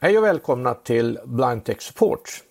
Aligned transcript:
Hej 0.00 0.18
och 0.18 0.24
välkomna 0.24 0.74
till 0.74 1.18
Blind 1.24 1.64
Tech 1.64 1.82
Support. 1.82 2.42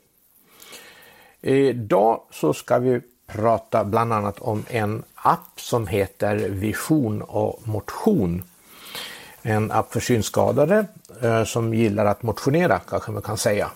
Idag 1.42 2.22
så 2.32 2.54
ska 2.54 2.80
vi 2.80 3.02
prata 3.28 3.84
bland 3.84 4.14
annat 4.14 4.40
om 4.40 4.66
en 4.70 5.04
app 5.16 5.62
som 5.62 5.88
heter 5.88 6.36
Vision 6.36 7.22
och 7.22 7.68
motion. 7.68 8.44
En 9.42 9.72
app 9.72 9.94
för 9.94 10.00
synskadade 10.00 10.86
eh, 11.22 11.44
som 11.44 11.74
gillar 11.74 12.06
att 12.06 12.24
motionera 12.24 12.80
kanske 12.80 13.12
man 13.12 13.22
kan 13.22 13.38
säga. 13.38 13.72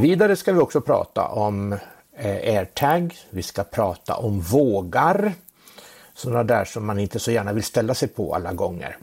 Vidare 0.00 0.36
ska 0.36 0.52
vi 0.52 0.60
också 0.60 0.80
prata 0.80 1.28
om 1.28 1.72
eh, 2.16 2.56
AirTag, 2.56 3.14
vi 3.30 3.42
ska 3.42 3.64
prata 3.64 4.14
om 4.16 4.40
vågar, 4.40 5.32
sådana 6.14 6.44
där 6.44 6.64
som 6.64 6.86
man 6.86 6.98
inte 6.98 7.18
så 7.18 7.30
gärna 7.30 7.52
vill 7.52 7.64
ställa 7.64 7.94
sig 7.94 8.08
på 8.08 8.34
alla 8.34 8.52
gånger. 8.52 8.96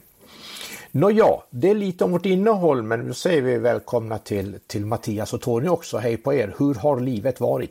Nåja, 0.96 1.42
det 1.50 1.70
är 1.70 1.74
lite 1.74 2.04
om 2.04 2.12
vårt 2.12 2.26
innehåll 2.26 2.82
men 2.82 3.00
nu 3.00 3.14
säger 3.14 3.42
vi 3.42 3.58
välkomna 3.58 4.18
till, 4.18 4.58
till 4.66 4.86
Mattias 4.86 5.32
och 5.32 5.40
Tony 5.40 5.68
också. 5.68 5.98
Hej 5.98 6.16
på 6.16 6.34
er! 6.34 6.54
Hur 6.58 6.74
har 6.74 7.00
livet 7.00 7.40
varit? 7.40 7.70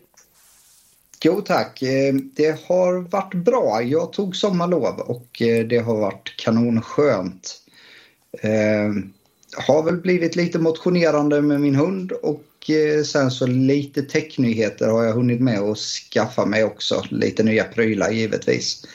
Jo 1.23 1.41
tack, 1.41 1.81
eh, 1.81 2.13
det 2.13 2.61
har 2.67 3.09
varit 3.09 3.33
bra. 3.33 3.81
Jag 3.83 4.13
tog 4.13 4.35
sommarlov 4.35 4.99
och 4.99 5.41
eh, 5.41 5.65
det 5.65 5.77
har 5.77 5.97
varit 5.97 6.37
kanonskönt. 6.37 7.61
Eh, 8.41 8.91
har 9.67 9.83
väl 9.83 9.97
blivit 9.97 10.35
lite 10.35 10.59
motionerande 10.59 11.41
med 11.41 11.61
min 11.61 11.75
hund 11.75 12.11
och 12.11 12.69
eh, 12.69 13.03
sen 13.03 13.31
så 13.31 13.47
lite 13.47 14.01
technyheter 14.01 14.87
har 14.87 15.03
jag 15.03 15.13
hunnit 15.13 15.41
med 15.41 15.59
att 15.59 15.77
skaffa 15.77 16.45
mig 16.45 16.63
också. 16.63 17.03
Lite 17.09 17.43
nya 17.43 17.63
prylar 17.63 18.11
givetvis. 18.11 18.85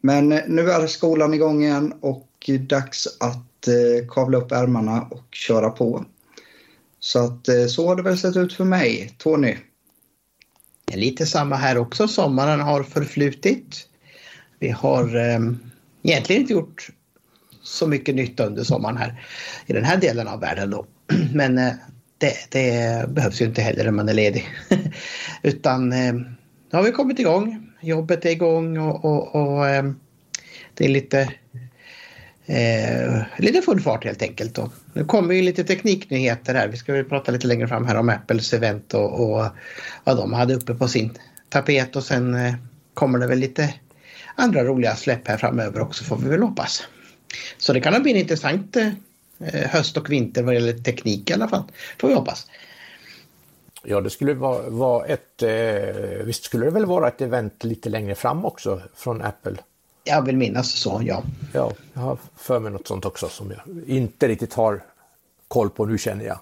Men 0.00 0.28
nu 0.28 0.70
är 0.70 0.86
skolan 0.86 1.34
igång 1.34 1.62
igen 1.62 1.94
och 2.00 2.25
dags 2.52 3.06
att 3.20 3.68
eh, 3.68 4.08
kavla 4.08 4.38
upp 4.38 4.52
ärmarna 4.52 5.02
och 5.10 5.34
köra 5.34 5.70
på. 5.70 6.04
Så 7.00 7.24
att 7.24 7.48
eh, 7.48 7.66
så 7.66 7.88
har 7.88 7.96
det 7.96 8.02
väl 8.02 8.18
sett 8.18 8.36
ut 8.36 8.52
för 8.52 8.64
mig. 8.64 9.14
Tony? 9.18 9.56
Lite 10.94 11.26
samma 11.26 11.56
här 11.56 11.78
också. 11.78 12.08
Sommaren 12.08 12.60
har 12.60 12.82
förflutit. 12.82 13.88
Vi 14.58 14.70
har 14.70 15.16
eh, 15.16 15.40
egentligen 16.02 16.42
inte 16.42 16.52
gjort 16.52 16.90
så 17.62 17.86
mycket 17.86 18.14
nytta 18.14 18.46
under 18.46 18.64
sommaren 18.64 18.96
här 18.96 19.22
i 19.66 19.72
den 19.72 19.84
här 19.84 19.96
delen 19.96 20.28
av 20.28 20.40
världen 20.40 20.70
då. 20.70 20.86
Men 21.34 21.58
eh, 21.58 21.72
det, 22.18 22.34
det, 22.50 23.08
behövs 23.08 23.40
ju 23.40 23.44
inte 23.44 23.62
heller 23.62 23.84
när 23.84 23.90
man 23.90 24.08
är 24.08 24.14
ledig. 24.14 24.48
Utan 25.42 25.92
eh, 25.92 26.14
nu 26.70 26.72
har 26.72 26.82
vi 26.82 26.92
kommit 26.92 27.18
igång. 27.18 27.72
Jobbet 27.80 28.24
är 28.24 28.30
igång 28.30 28.78
och, 28.78 29.04
och, 29.04 29.34
och 29.34 29.68
eh, 29.68 29.84
det 30.74 30.84
är 30.84 30.88
lite 30.88 31.32
Eh, 32.46 33.22
lite 33.38 33.62
full 33.62 33.80
fart 33.80 34.04
helt 34.04 34.22
enkelt. 34.22 34.54
Då. 34.54 34.70
Nu 34.92 35.04
kommer 35.04 35.34
ju 35.34 35.42
lite 35.42 35.64
tekniknyheter 35.64 36.54
här. 36.54 36.68
Vi 36.68 36.76
ska 36.76 36.92
väl 36.92 37.04
prata 37.04 37.32
lite 37.32 37.46
längre 37.46 37.68
fram 37.68 37.86
här 37.86 37.96
om 37.96 38.08
Apples 38.08 38.52
event 38.52 38.94
och, 38.94 39.20
och 39.20 39.46
vad 40.04 40.16
de 40.16 40.32
hade 40.32 40.54
uppe 40.54 40.74
på 40.74 40.88
sin 40.88 41.18
tapet 41.48 41.96
och 41.96 42.04
sen 42.04 42.34
eh, 42.34 42.54
kommer 42.94 43.18
det 43.18 43.26
väl 43.26 43.38
lite 43.38 43.74
andra 44.36 44.64
roliga 44.64 44.96
släpp 44.96 45.28
här 45.28 45.36
framöver 45.36 45.80
också 45.80 46.04
får 46.04 46.16
vi 46.16 46.28
väl 46.28 46.42
hoppas. 46.42 46.82
Så 47.58 47.72
det 47.72 47.80
kan 47.80 48.02
bli 48.02 48.12
en 48.12 48.18
intressant 48.18 48.76
eh, 48.76 48.88
eh, 49.40 49.70
höst 49.70 49.96
och 49.96 50.10
vinter 50.10 50.42
vad 50.42 50.54
gäller 50.54 50.72
teknik 50.72 51.30
i 51.30 51.32
alla 51.32 51.48
fall. 51.48 51.62
Får 52.00 52.08
vi 52.08 52.14
hoppas. 52.14 52.46
Ja, 53.82 54.00
det 54.00 54.10
skulle 54.10 54.34
vara, 54.34 54.70
vara 54.70 55.06
ett, 55.06 55.42
eh, 55.42 56.24
visst 56.24 56.44
skulle 56.44 56.64
det 56.64 56.70
väl 56.70 56.86
vara 56.86 57.08
ett 57.08 57.20
event 57.20 57.64
lite 57.64 57.88
längre 57.88 58.14
fram 58.14 58.44
också 58.44 58.82
från 58.94 59.22
Apple? 59.22 59.56
Jag 60.08 60.22
vill 60.22 60.36
minnas 60.36 60.72
så, 60.72 61.02
ja. 61.04 61.22
Ja, 61.52 61.72
jag 61.92 62.00
har 62.00 62.18
för 62.36 62.60
mig 62.60 62.72
något 62.72 62.86
sånt 62.86 63.04
också 63.04 63.28
som 63.28 63.50
jag 63.50 63.84
inte 63.86 64.28
riktigt 64.28 64.54
har 64.54 64.82
koll 65.48 65.70
på 65.70 65.86
nu 65.86 65.98
känner 65.98 66.24
jag. 66.24 66.38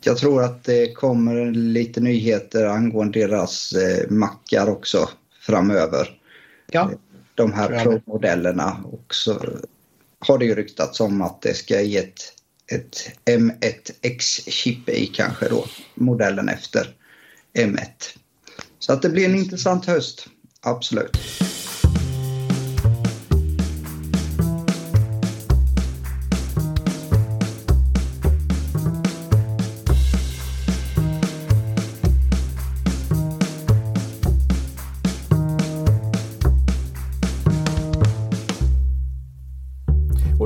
Jag 0.00 0.16
tror 0.16 0.42
att 0.42 0.64
det 0.64 0.92
kommer 0.92 1.50
lite 1.50 2.00
nyheter 2.00 2.66
angående 2.66 3.18
deras 3.18 3.72
eh, 3.72 4.10
mackar 4.10 4.68
också 4.68 5.08
framöver. 5.40 6.18
Ja. 6.70 6.90
De 7.34 7.52
här 7.52 7.84
Pro-modellerna. 7.84 8.84
Och 8.84 9.14
så 9.14 9.38
har 10.18 10.38
det 10.38 10.44
ju 10.44 10.54
ryktats 10.54 11.00
om 11.00 11.22
att 11.22 11.42
det 11.42 11.54
ska 11.54 11.80
ge 11.80 11.98
ett, 11.98 12.20
ett 12.72 13.10
M1X-chip 13.24 14.88
i 14.88 15.06
kanske 15.06 15.48
då. 15.48 15.66
Modellen 15.94 16.48
efter 16.48 16.94
M1. 17.58 17.86
Så 18.78 18.92
att 18.92 19.02
det 19.02 19.08
blir 19.08 19.28
en 19.28 19.36
intressant 19.36 19.86
höst. 19.86 20.26
Absolut. 20.60 21.18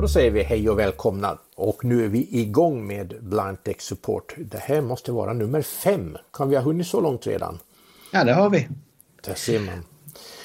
Då 0.01 0.07
säger 0.07 0.31
vi 0.31 0.43
hej 0.43 0.69
och 0.69 0.79
välkomna 0.79 1.37
och 1.55 1.85
nu 1.85 2.05
är 2.05 2.07
vi 2.07 2.27
igång 2.31 2.87
med 2.87 3.13
Blind 3.21 3.63
Tech 3.63 3.81
Support. 3.81 4.35
Det 4.37 4.59
här 4.59 4.81
måste 4.81 5.11
vara 5.11 5.33
nummer 5.33 5.61
fem. 5.61 6.17
Kan 6.33 6.49
vi 6.49 6.55
ha 6.55 6.63
hunnit 6.63 6.87
så 6.87 7.01
långt 7.01 7.27
redan? 7.27 7.59
Ja, 8.11 8.23
det 8.23 8.33
har 8.33 8.49
vi. 8.49 8.67
Det 9.25 9.35
ser 9.35 9.59
man. 9.59 9.83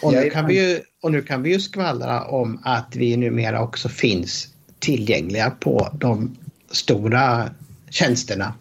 Och 0.02 0.12
nu, 0.12 0.30
kan 0.30 0.46
vi 0.46 0.68
ju, 0.68 0.80
och 1.02 1.12
nu 1.12 1.22
kan 1.22 1.42
vi 1.42 1.52
ju 1.52 1.60
skvallra 1.60 2.24
om 2.24 2.60
att 2.64 2.96
vi 2.96 3.16
numera 3.16 3.62
också 3.62 3.88
finns 3.88 4.48
tillgängliga 4.78 5.50
på 5.50 5.88
de 5.92 6.36
stora 6.70 7.50
tjänsterna 7.90 8.54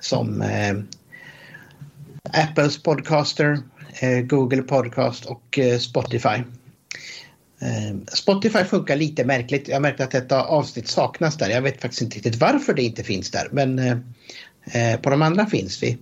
som 0.00 0.42
eh, 0.42 0.74
Apples 2.42 2.82
Podcaster, 2.82 3.58
eh, 4.00 4.20
Google 4.20 4.62
Podcast 4.62 5.24
och 5.24 5.58
eh, 5.58 5.78
Spotify. 5.78 6.42
Eh, 7.62 7.96
Spotify 8.12 8.64
funkar 8.64 8.96
lite 8.96 9.24
märkligt. 9.24 9.68
Jag 9.68 9.82
märkte 9.82 10.04
att 10.04 10.10
detta 10.10 10.42
avsnitt 10.42 10.88
saknas 10.88 11.36
där. 11.36 11.50
Jag 11.50 11.62
vet 11.62 11.80
faktiskt 11.80 12.02
inte 12.02 12.16
riktigt 12.16 12.36
varför 12.36 12.74
det 12.74 12.82
inte 12.82 13.02
finns 13.02 13.30
där. 13.30 13.48
Men 13.52 13.78
eh, 13.78 13.96
eh 14.72 15.00
på 15.00 15.10
de 15.10 15.22
andra 15.22 15.46
finns 15.46 15.82
vi. 15.82 15.98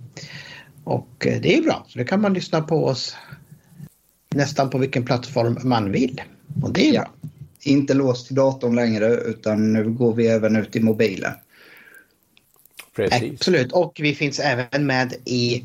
Och 0.85 1.27
eh, 1.27 1.41
det 1.41 1.57
är 1.57 1.63
bra. 1.63 1.87
Så 1.89 1.99
då 1.99 2.05
kan 2.05 2.21
man 2.21 2.35
lyssna 2.35 2.63
på 2.63 2.85
oss 2.85 3.17
nästan 4.35 4.71
på 4.71 4.79
vilken 4.79 5.05
plattform 5.05 5.59
man 5.65 5.93
vill. 5.93 6.23
Och 6.63 6.73
det 6.73 6.89
är 6.89 6.95
ja. 6.95 7.01
bra. 7.01 7.11
Inte 7.63 7.95
låst 7.95 8.27
till 8.27 8.37
datorn 8.37 8.75
längre 8.75 9.15
utan 9.15 9.73
nu 9.73 9.91
går 9.91 10.15
vi 10.15 10.27
även 10.27 10.57
ut 10.57 10.77
i 10.77 10.81
mobilen. 10.81 11.33
Precis. 12.97 13.33
Absolut. 13.33 13.73
Och 13.73 14.01
vi 14.03 14.15
finns 14.15 14.41
även 14.41 14.87
med 14.87 15.15
i 15.25 15.65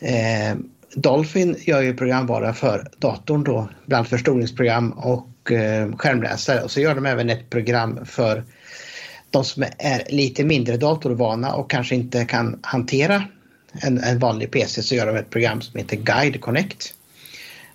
eh, 0.00 0.56
Dolphin 0.96 1.56
gör 1.58 1.82
ju 1.82 1.96
programvara 1.96 2.52
för 2.52 2.88
datorn 2.98 3.44
då, 3.44 3.68
bland 3.86 4.08
förstoringsprogram 4.08 4.92
och 4.92 5.52
eh, 5.52 5.96
skärmläsare. 5.96 6.62
Och 6.62 6.70
så 6.70 6.80
gör 6.80 6.94
de 6.94 7.06
även 7.06 7.30
ett 7.30 7.50
program 7.50 8.06
för 8.06 8.44
de 9.30 9.44
som 9.44 9.64
är 9.78 10.02
lite 10.08 10.44
mindre 10.44 10.76
datorvana 10.76 11.54
och 11.54 11.70
kanske 11.70 11.94
inte 11.94 12.24
kan 12.24 12.58
hantera 12.62 13.24
en, 13.72 13.98
en 13.98 14.18
vanlig 14.18 14.50
PC 14.50 14.82
så 14.82 14.94
gör 14.94 15.06
de 15.06 15.16
ett 15.16 15.30
program 15.30 15.60
som 15.60 15.78
heter 15.78 15.96
Guide 15.96 16.40
Connect. 16.40 16.94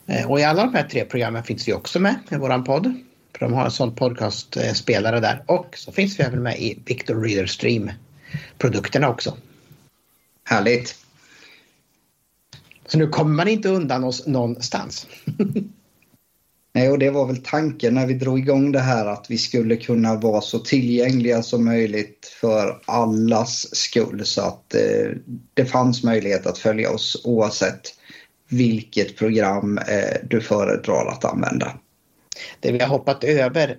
Eh, 0.08 0.32
och 0.32 0.40
i 0.40 0.44
alla 0.44 0.66
de 0.66 0.76
här 0.76 0.88
tre 0.88 1.06
programmen 1.06 1.44
finns 1.44 1.68
vi 1.68 1.74
också 1.74 2.00
med 2.00 2.16
i 2.32 2.36
våran 2.36 2.64
podd. 2.64 2.94
För 3.34 3.46
de 3.46 3.54
har 3.54 3.66
en 3.66 3.72
sån 3.72 3.96
podcastspelare 3.96 5.20
där. 5.20 5.44
Och 5.46 5.78
så 5.78 5.92
finns 5.92 6.20
vi 6.20 6.24
även 6.24 6.44
med 6.44 6.60
i 6.60 6.80
Victor 6.86 7.24
Reader 7.24 7.46
Stream-produkterna 7.46 9.10
också. 9.10 9.38
Härligt. 10.44 10.99
Så 12.92 12.98
nu 12.98 13.08
kommer 13.08 13.36
man 13.36 13.48
inte 13.48 13.70
undan 13.70 14.04
oss 14.04 14.28
någonstans. 14.28 15.08
Nej, 16.74 16.90
och 16.90 17.00
det 17.00 17.10
var 17.10 17.26
väl 17.26 17.44
tanken 17.44 17.94
när 17.94 18.08
vi 18.08 18.14
drog 18.14 18.40
igång 18.40 18.72
det 18.72 18.80
här 18.80 19.06
att 19.06 19.26
vi 19.30 19.38
skulle 19.38 19.76
kunna 19.76 20.16
vara 20.16 20.42
så 20.42 20.60
tillgängliga 20.60 21.44
som 21.44 21.66
möjligt 21.66 22.38
för 22.42 22.82
allas 22.86 23.76
skull 23.76 24.26
så 24.26 24.42
att 24.42 24.74
eh, 24.74 25.12
det 25.54 25.66
fanns 25.66 26.04
möjlighet 26.04 26.46
att 26.46 26.58
följa 26.58 26.92
oss 26.92 27.22
oavsett 27.24 27.82
vilket 28.50 29.18
program 29.18 29.78
eh, 29.78 30.18
du 30.30 30.42
föredrar 30.42 31.08
att 31.08 31.26
använda. 31.26 31.74
Det 32.60 32.72
vi 32.72 32.80
har 32.80 32.88
hoppat 32.88 33.24
över 33.24 33.70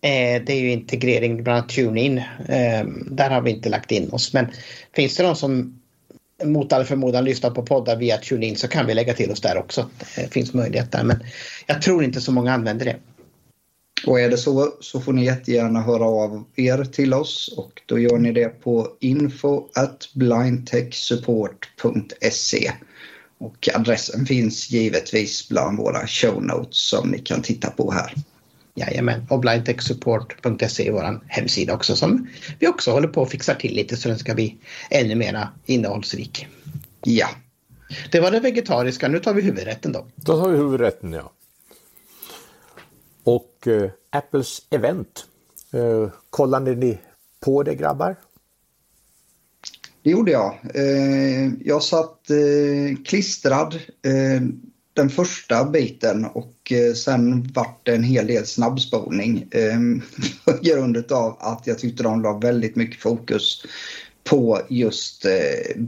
eh, 0.00 0.42
det 0.46 0.52
är 0.52 0.60
ju 0.60 0.70
integrering 0.70 1.42
bland 1.42 1.58
annat 1.58 1.68
TuneIn. 1.68 2.18
Eh, 2.48 2.84
där 3.10 3.30
har 3.30 3.40
vi 3.40 3.50
inte 3.50 3.68
lagt 3.68 3.92
in 3.92 4.10
oss 4.10 4.32
men 4.32 4.46
finns 4.94 5.16
det 5.16 5.22
någon 5.22 5.36
som 5.36 5.79
mot 6.44 6.72
all 6.72 6.84
förmodan 6.84 7.24
lyssnar 7.24 7.50
på 7.50 7.62
poddar 7.62 7.96
via 7.96 8.18
TuneIn 8.18 8.56
så 8.56 8.68
kan 8.68 8.86
vi 8.86 8.94
lägga 8.94 9.14
till 9.14 9.30
oss 9.30 9.40
där 9.40 9.58
också. 9.58 9.90
Det 10.16 10.32
finns 10.32 10.54
möjlighet 10.54 10.92
där 10.92 11.04
men 11.04 11.24
jag 11.66 11.82
tror 11.82 12.04
inte 12.04 12.20
så 12.20 12.32
många 12.32 12.52
använder 12.52 12.84
det. 12.84 12.96
Och 14.06 14.20
är 14.20 14.30
det 14.30 14.38
så 14.38 14.72
så 14.80 15.00
får 15.00 15.12
ni 15.12 15.24
jättegärna 15.24 15.82
höra 15.82 16.04
av 16.04 16.44
er 16.56 16.84
till 16.84 17.14
oss 17.14 17.54
och 17.56 17.82
då 17.86 17.98
gör 17.98 18.18
ni 18.18 18.32
det 18.32 18.48
på 18.48 18.88
info 19.00 19.68
blindtechsupport.se 20.14 22.72
och 23.38 23.68
adressen 23.74 24.26
finns 24.26 24.70
givetvis 24.70 25.48
bland 25.48 25.78
våra 25.78 26.06
show 26.06 26.42
notes 26.42 26.88
som 26.88 27.08
ni 27.08 27.18
kan 27.18 27.42
titta 27.42 27.70
på 27.70 27.92
här. 27.92 28.14
Jajamän, 28.74 29.26
och 29.30 29.40
blindtechsupport.se 29.40 30.88
är 30.88 30.92
vår 30.92 31.20
hemsida 31.26 31.74
också 31.74 31.96
som 31.96 32.28
vi 32.58 32.68
också 32.68 32.90
håller 32.90 33.08
på 33.08 33.22
att 33.22 33.30
fixa 33.30 33.54
till 33.54 33.74
lite 33.74 33.96
så 33.96 34.08
den 34.08 34.18
ska 34.18 34.34
bli 34.34 34.56
ännu 34.90 35.14
mer 35.14 35.48
innehållsrik. 35.66 36.46
Ja. 37.04 37.28
Det 38.12 38.20
var 38.20 38.30
det 38.30 38.40
vegetariska, 38.40 39.08
nu 39.08 39.18
tar 39.18 39.34
vi 39.34 39.42
huvudrätten 39.42 39.92
då. 39.92 40.06
Då 40.14 40.42
tar 40.42 40.50
vi 40.50 40.56
huvudrätten 40.56 41.12
ja. 41.12 41.32
Och 43.24 43.66
eh, 43.66 43.90
Apples 44.10 44.62
event, 44.70 45.26
eh, 45.72 46.12
kollade 46.30 46.74
ni 46.74 46.98
på 47.40 47.62
det 47.62 47.74
grabbar? 47.74 48.16
Det 50.02 50.10
gjorde 50.10 50.30
jag. 50.30 50.58
Eh, 50.74 51.52
jag 51.60 51.82
satt 51.82 52.30
eh, 52.30 53.02
klistrad 53.04 53.74
eh, 54.02 54.42
den 55.00 55.10
första 55.10 55.64
biten 55.64 56.24
och 56.24 56.72
eh, 56.72 56.94
sen 56.94 57.52
vart 57.54 57.86
det 57.86 57.94
en 57.94 58.02
hel 58.02 58.26
del 58.26 58.46
snabbspolning. 58.46 59.48
Eh, 59.50 59.78
på 60.44 60.58
grund 60.62 61.12
av 61.12 61.36
att 61.40 61.66
jag 61.66 61.78
tyckte 61.78 62.02
de 62.02 62.22
la 62.22 62.38
väldigt 62.38 62.76
mycket 62.76 63.00
fokus 63.00 63.66
på 64.24 64.60
just 64.68 65.24
eh, 65.24 65.82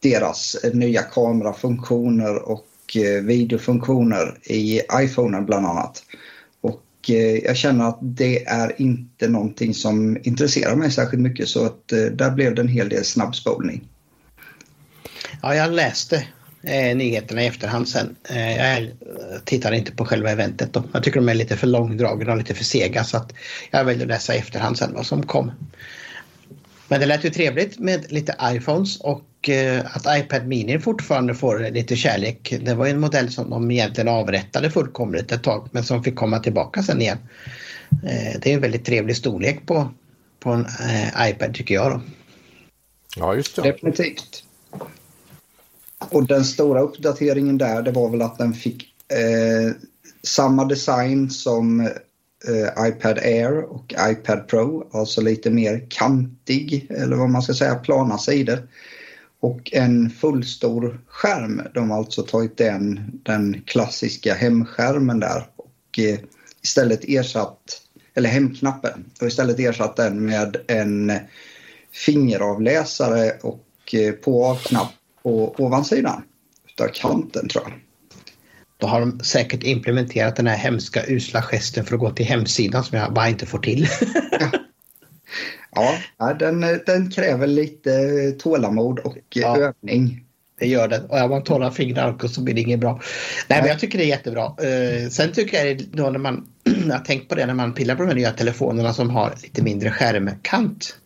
deras 0.00 0.56
nya 0.72 1.02
kamerafunktioner 1.02 2.48
och 2.48 2.66
eh, 2.96 3.22
videofunktioner 3.22 4.38
i 4.44 4.80
iPhonen 4.94 5.46
bland 5.46 5.66
annat. 5.66 6.02
Och 6.60 6.84
eh, 7.08 7.36
jag 7.36 7.56
känner 7.56 7.88
att 7.88 7.98
det 8.00 8.44
är 8.44 8.82
inte 8.82 9.28
någonting 9.28 9.74
som 9.74 10.18
intresserar 10.22 10.76
mig 10.76 10.90
särskilt 10.90 11.22
mycket 11.22 11.48
så 11.48 11.66
att 11.66 11.88
där 11.88 12.30
blev 12.30 12.54
det 12.54 12.62
en 12.62 12.68
hel 12.68 12.88
del 12.88 13.04
snabbspolning. 13.04 13.88
Ja, 15.42 15.54
jag 15.54 15.72
läste 15.72 16.26
eh, 16.66 16.96
nyheterna 16.96 17.42
i 17.42 17.46
efterhand 17.46 17.88
sen. 17.88 18.16
Eh, 18.28 18.56
jag 18.56 18.88
tittar 19.44 19.72
inte 19.72 19.92
på 19.92 20.04
själva 20.04 20.30
eventet 20.30 20.72
då. 20.72 20.84
Jag 20.92 21.02
tycker 21.02 21.20
de 21.20 21.28
är 21.28 21.34
lite 21.34 21.56
för 21.56 21.66
långdragna 21.66 22.32
och 22.32 22.38
lite 22.38 22.54
för 22.54 22.64
sega 22.64 23.04
så 23.04 23.16
att 23.16 23.32
jag 23.70 23.84
väljer 23.84 24.02
att 24.02 24.08
läsa 24.08 24.34
i 24.34 24.38
efterhand 24.38 24.78
sen 24.78 24.94
vad 24.94 25.06
som 25.06 25.26
kom. 25.26 25.52
Men 26.88 27.00
det 27.00 27.06
lät 27.06 27.24
ju 27.24 27.30
trevligt 27.30 27.78
med 27.78 28.12
lite 28.12 28.36
iPhones 28.42 29.00
och 29.00 29.48
eh, 29.48 29.82
att 29.84 30.18
iPad 30.18 30.46
Mini 30.46 30.78
fortfarande 30.78 31.34
får 31.34 31.70
lite 31.70 31.96
kärlek. 31.96 32.54
Det 32.60 32.74
var 32.74 32.86
en 32.86 33.00
modell 33.00 33.32
som 33.32 33.50
de 33.50 33.70
egentligen 33.70 34.08
avrättade 34.08 34.70
fullkomligt 34.70 35.32
ett 35.32 35.42
tag 35.42 35.68
men 35.72 35.84
som 35.84 36.04
fick 36.04 36.16
komma 36.16 36.38
tillbaka 36.38 36.82
sen 36.82 37.00
igen. 37.00 37.18
Eh, 37.90 38.40
det 38.40 38.50
är 38.50 38.54
en 38.54 38.60
väldigt 38.60 38.84
trevlig 38.84 39.16
storlek 39.16 39.66
på, 39.66 39.88
på 40.40 40.50
en 40.50 40.66
eh, 40.66 41.30
iPad 41.30 41.54
tycker 41.54 41.74
jag. 41.74 41.92
Då. 41.92 42.00
Ja, 43.16 43.34
just 43.34 43.56
det. 43.56 43.62
Definitivt. 43.62 44.44
Och 46.10 46.26
den 46.26 46.44
stora 46.44 46.80
uppdateringen 46.80 47.58
där 47.58 47.82
det 47.82 47.90
var 47.90 48.10
väl 48.10 48.22
att 48.22 48.38
den 48.38 48.54
fick 48.54 48.94
eh, 49.08 49.72
samma 50.22 50.64
design 50.64 51.30
som 51.30 51.80
eh, 51.80 52.88
iPad 52.88 53.18
Air 53.18 53.62
och 53.62 53.94
iPad 54.08 54.48
Pro. 54.48 54.88
Alltså 54.92 55.20
lite 55.20 55.50
mer 55.50 55.86
kantig 55.90 56.86
eller 56.90 57.16
vad 57.16 57.30
man 57.30 57.42
ska 57.42 57.54
säga, 57.54 57.74
plana 57.74 58.18
sidor. 58.18 58.68
Och 59.40 59.70
en 59.72 60.10
fullstor 60.10 61.00
skärm. 61.06 61.62
De 61.74 61.90
har 61.90 61.98
alltså 61.98 62.22
tagit 62.22 62.56
den, 62.56 63.00
den 63.22 63.62
klassiska 63.66 64.34
hemskärmen 64.34 65.20
där 65.20 65.46
och 65.56 65.98
eh, 65.98 66.18
istället 66.62 67.04
ersatt, 67.04 67.80
eller 68.14 68.28
hemknappen, 68.28 69.04
och 69.20 69.26
istället 69.26 69.58
ersatt 69.58 69.96
den 69.96 70.26
med 70.26 70.56
en 70.66 71.10
eh, 71.10 71.20
fingeravläsare 71.92 73.32
och 73.42 73.94
eh, 73.94 74.12
på 74.12 74.46
avknapp 74.46 74.92
på 75.24 75.54
ovansidan 75.58 76.22
utav 76.68 76.88
kanten 76.88 77.48
tror 77.48 77.64
jag. 77.64 77.72
Då 78.76 78.86
har 78.86 79.00
de 79.00 79.20
säkert 79.20 79.62
implementerat 79.62 80.36
den 80.36 80.46
här 80.46 80.56
hemska 80.56 81.02
usla 81.08 81.42
gesten 81.42 81.84
för 81.84 81.94
att 81.94 82.00
gå 82.00 82.10
till 82.10 82.26
hemsidan 82.26 82.84
som 82.84 82.98
jag 82.98 83.12
bara 83.12 83.28
inte 83.28 83.46
får 83.46 83.58
till. 83.58 83.88
ja, 86.18 86.34
den, 86.34 86.60
den 86.86 87.10
kräver 87.10 87.46
lite 87.46 87.90
tålamod 88.38 88.98
och 88.98 89.18
ja. 89.28 89.58
övning. 89.58 90.24
Det 90.58 90.66
gör 90.66 90.88
den. 90.88 91.04
Och 91.04 91.18
har 91.18 91.28
man 91.28 91.44
torra 91.44 91.70
fingrar 91.70 92.28
så 92.28 92.40
blir 92.40 92.54
det 92.54 92.60
inget 92.60 92.80
bra. 92.80 93.00
Nej, 93.48 93.60
men 93.60 93.68
jag 93.68 93.78
tycker 93.80 93.98
det 93.98 94.04
är 94.04 94.08
jättebra. 94.08 94.46
Uh, 94.46 95.08
sen 95.08 95.32
tycker 95.32 95.64
jag 95.64 95.84
då 95.92 96.10
när 96.10 96.18
man, 96.18 96.48
jag 96.86 96.94
har 96.94 97.04
tänkt 97.04 97.28
på 97.28 97.34
det 97.34 97.46
när 97.46 97.54
man 97.54 97.74
pillar 97.74 97.94
på 97.94 98.02
de 98.02 98.08
här 98.08 98.16
nya 98.16 98.30
telefonerna 98.30 98.92
som 98.92 99.10
har 99.10 99.34
lite 99.42 99.62
mindre 99.62 99.90
skärmkant. 99.90 100.96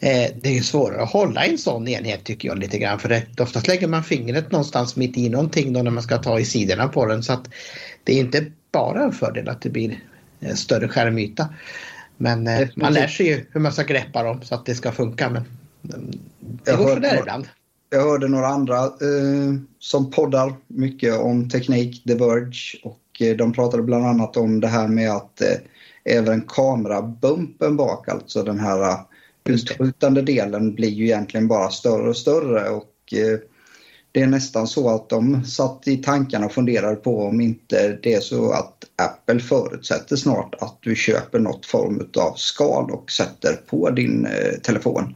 Eh, 0.00 0.30
det 0.42 0.58
är 0.58 0.62
svårare 0.62 1.02
att 1.02 1.12
hålla 1.12 1.44
en 1.44 1.58
sån 1.58 1.88
enhet 1.88 2.24
tycker 2.24 2.48
jag 2.48 2.58
lite 2.58 2.78
grann 2.78 2.98
för 2.98 3.08
det, 3.08 3.40
oftast 3.40 3.68
lägger 3.68 3.88
man 3.88 4.04
fingret 4.04 4.52
någonstans 4.52 4.96
mitt 4.96 5.18
i 5.18 5.28
någonting 5.28 5.72
då 5.72 5.82
när 5.82 5.90
man 5.90 6.02
ska 6.02 6.18
ta 6.18 6.38
i 6.38 6.44
sidorna 6.44 6.88
på 6.88 7.06
den 7.06 7.22
så 7.22 7.32
att 7.32 7.48
det 8.04 8.12
är 8.12 8.20
inte 8.20 8.44
bara 8.72 9.02
en 9.02 9.12
fördel 9.12 9.48
att 9.48 9.62
det 9.62 9.70
blir 9.70 10.00
större 10.54 10.88
skärmyta. 10.88 11.48
Men 12.16 12.46
eh, 12.46 12.68
man 12.76 12.92
lär 12.92 13.06
sig 13.06 13.26
ju 13.26 13.46
hur 13.50 13.60
man 13.60 13.72
ska 13.72 13.82
greppa 13.82 14.22
dem 14.22 14.42
så 14.42 14.54
att 14.54 14.66
det 14.66 14.74
ska 14.74 14.92
funka 14.92 15.30
men 15.30 15.44
mm, 15.94 16.10
det 16.40 16.76
går 16.76 16.94
sådär 16.94 17.18
ibland. 17.20 17.48
Jag 17.90 18.02
hörde 18.02 18.28
några 18.28 18.46
andra 18.46 18.76
eh, 18.76 19.54
som 19.78 20.10
poddar 20.10 20.54
mycket 20.66 21.18
om 21.18 21.50
teknik, 21.50 22.04
The 22.04 22.14
Verge 22.14 22.78
och 22.82 23.00
eh, 23.20 23.36
de 23.36 23.52
pratade 23.52 23.82
bland 23.82 24.06
annat 24.06 24.36
om 24.36 24.60
det 24.60 24.68
här 24.68 24.88
med 24.88 25.10
att 25.10 25.40
eh, 25.40 25.56
även 26.04 26.42
kamerabumpen 26.48 27.76
bak, 27.76 28.08
alltså 28.08 28.42
den 28.42 28.60
här 28.60 29.09
utskjutande 29.44 30.22
delen 30.22 30.74
blir 30.74 30.90
ju 30.90 31.04
egentligen 31.04 31.48
bara 31.48 31.70
större 31.70 32.08
och 32.08 32.16
större 32.16 32.68
och 32.68 33.12
eh, 33.12 33.38
det 34.12 34.22
är 34.22 34.26
nästan 34.26 34.66
så 34.66 34.94
att 34.94 35.08
de 35.08 35.44
satt 35.44 35.88
i 35.88 35.96
tankarna 35.96 36.46
och 36.46 36.52
funderade 36.52 36.96
på 36.96 37.22
om 37.22 37.40
inte 37.40 37.98
det 38.02 38.14
är 38.14 38.20
så 38.20 38.52
att 38.52 38.84
Apple 38.96 39.40
förutsätter 39.40 40.16
snart 40.16 40.54
att 40.60 40.78
du 40.80 40.96
köper 40.96 41.38
något 41.38 41.66
form 41.66 42.08
av 42.16 42.34
skal 42.36 42.90
och 42.90 43.10
sätter 43.10 43.52
på 43.66 43.90
din 43.90 44.26
eh, 44.26 44.60
telefon. 44.62 45.14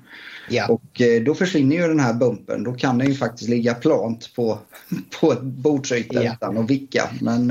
Ja. 0.51 0.69
Och 0.69 1.01
eh, 1.01 1.23
då 1.23 1.35
försvinner 1.35 1.77
ju 1.77 1.89
den 1.89 2.01
här 2.01 2.15
bumpen. 2.15 2.65
Då 2.65 2.73
kan 2.73 2.99
den 2.99 3.09
ju 3.09 3.15
faktiskt 3.15 3.51
ligga 3.51 3.75
plant 3.75 4.35
på, 4.37 4.59
på 5.21 5.33
ett 5.33 5.43
bordsyta 5.43 6.25
ja. 6.25 6.33
utan 6.33 6.59
att 6.59 6.71
vicka. 6.71 7.11
Men, 7.21 7.47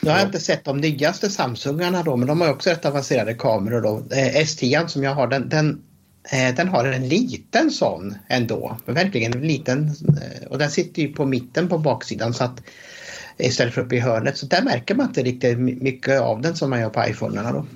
nu 0.00 0.10
har 0.10 0.18
jag 0.18 0.28
inte 0.28 0.40
sett 0.40 0.64
de 0.64 0.78
nyaste 0.78 1.30
Samsungarna 1.30 2.02
då, 2.02 2.16
men 2.16 2.28
de 2.28 2.40
har 2.40 2.50
också 2.50 2.70
rätt 2.70 2.84
avancerade 2.84 3.34
kameror 3.34 3.80
då. 3.80 4.02
S10 4.14 4.86
som 4.86 5.02
jag 5.02 5.14
har, 5.14 5.26
den, 5.26 5.48
den 5.48 5.82
den 6.30 6.68
har 6.68 6.84
en 6.84 7.08
liten 7.08 7.70
sån 7.70 8.14
ändå, 8.28 8.76
verkligen 8.86 9.32
en 9.32 9.46
liten 9.46 9.88
eh, 9.88 10.46
och 10.46 10.58
den 10.58 10.70
sitter 10.70 11.02
ju 11.02 11.12
på 11.12 11.24
mitten 11.24 11.68
på 11.68 11.78
baksidan 11.78 12.34
så 12.34 12.44
att 12.44 12.62
istället 13.36 13.74
för 13.74 13.82
uppe 13.82 13.96
i 13.96 14.00
hörnet 14.00 14.38
så 14.38 14.46
där 14.46 14.62
märker 14.62 14.94
man 14.94 15.06
inte 15.06 15.22
riktigt 15.22 15.58
mycket 15.58 16.20
av 16.20 16.40
den 16.40 16.56
som 16.56 16.70
man 16.70 16.80
gör 16.80 16.90
på 16.90 17.04
iPhonerna 17.08 17.52
då. 17.52 17.66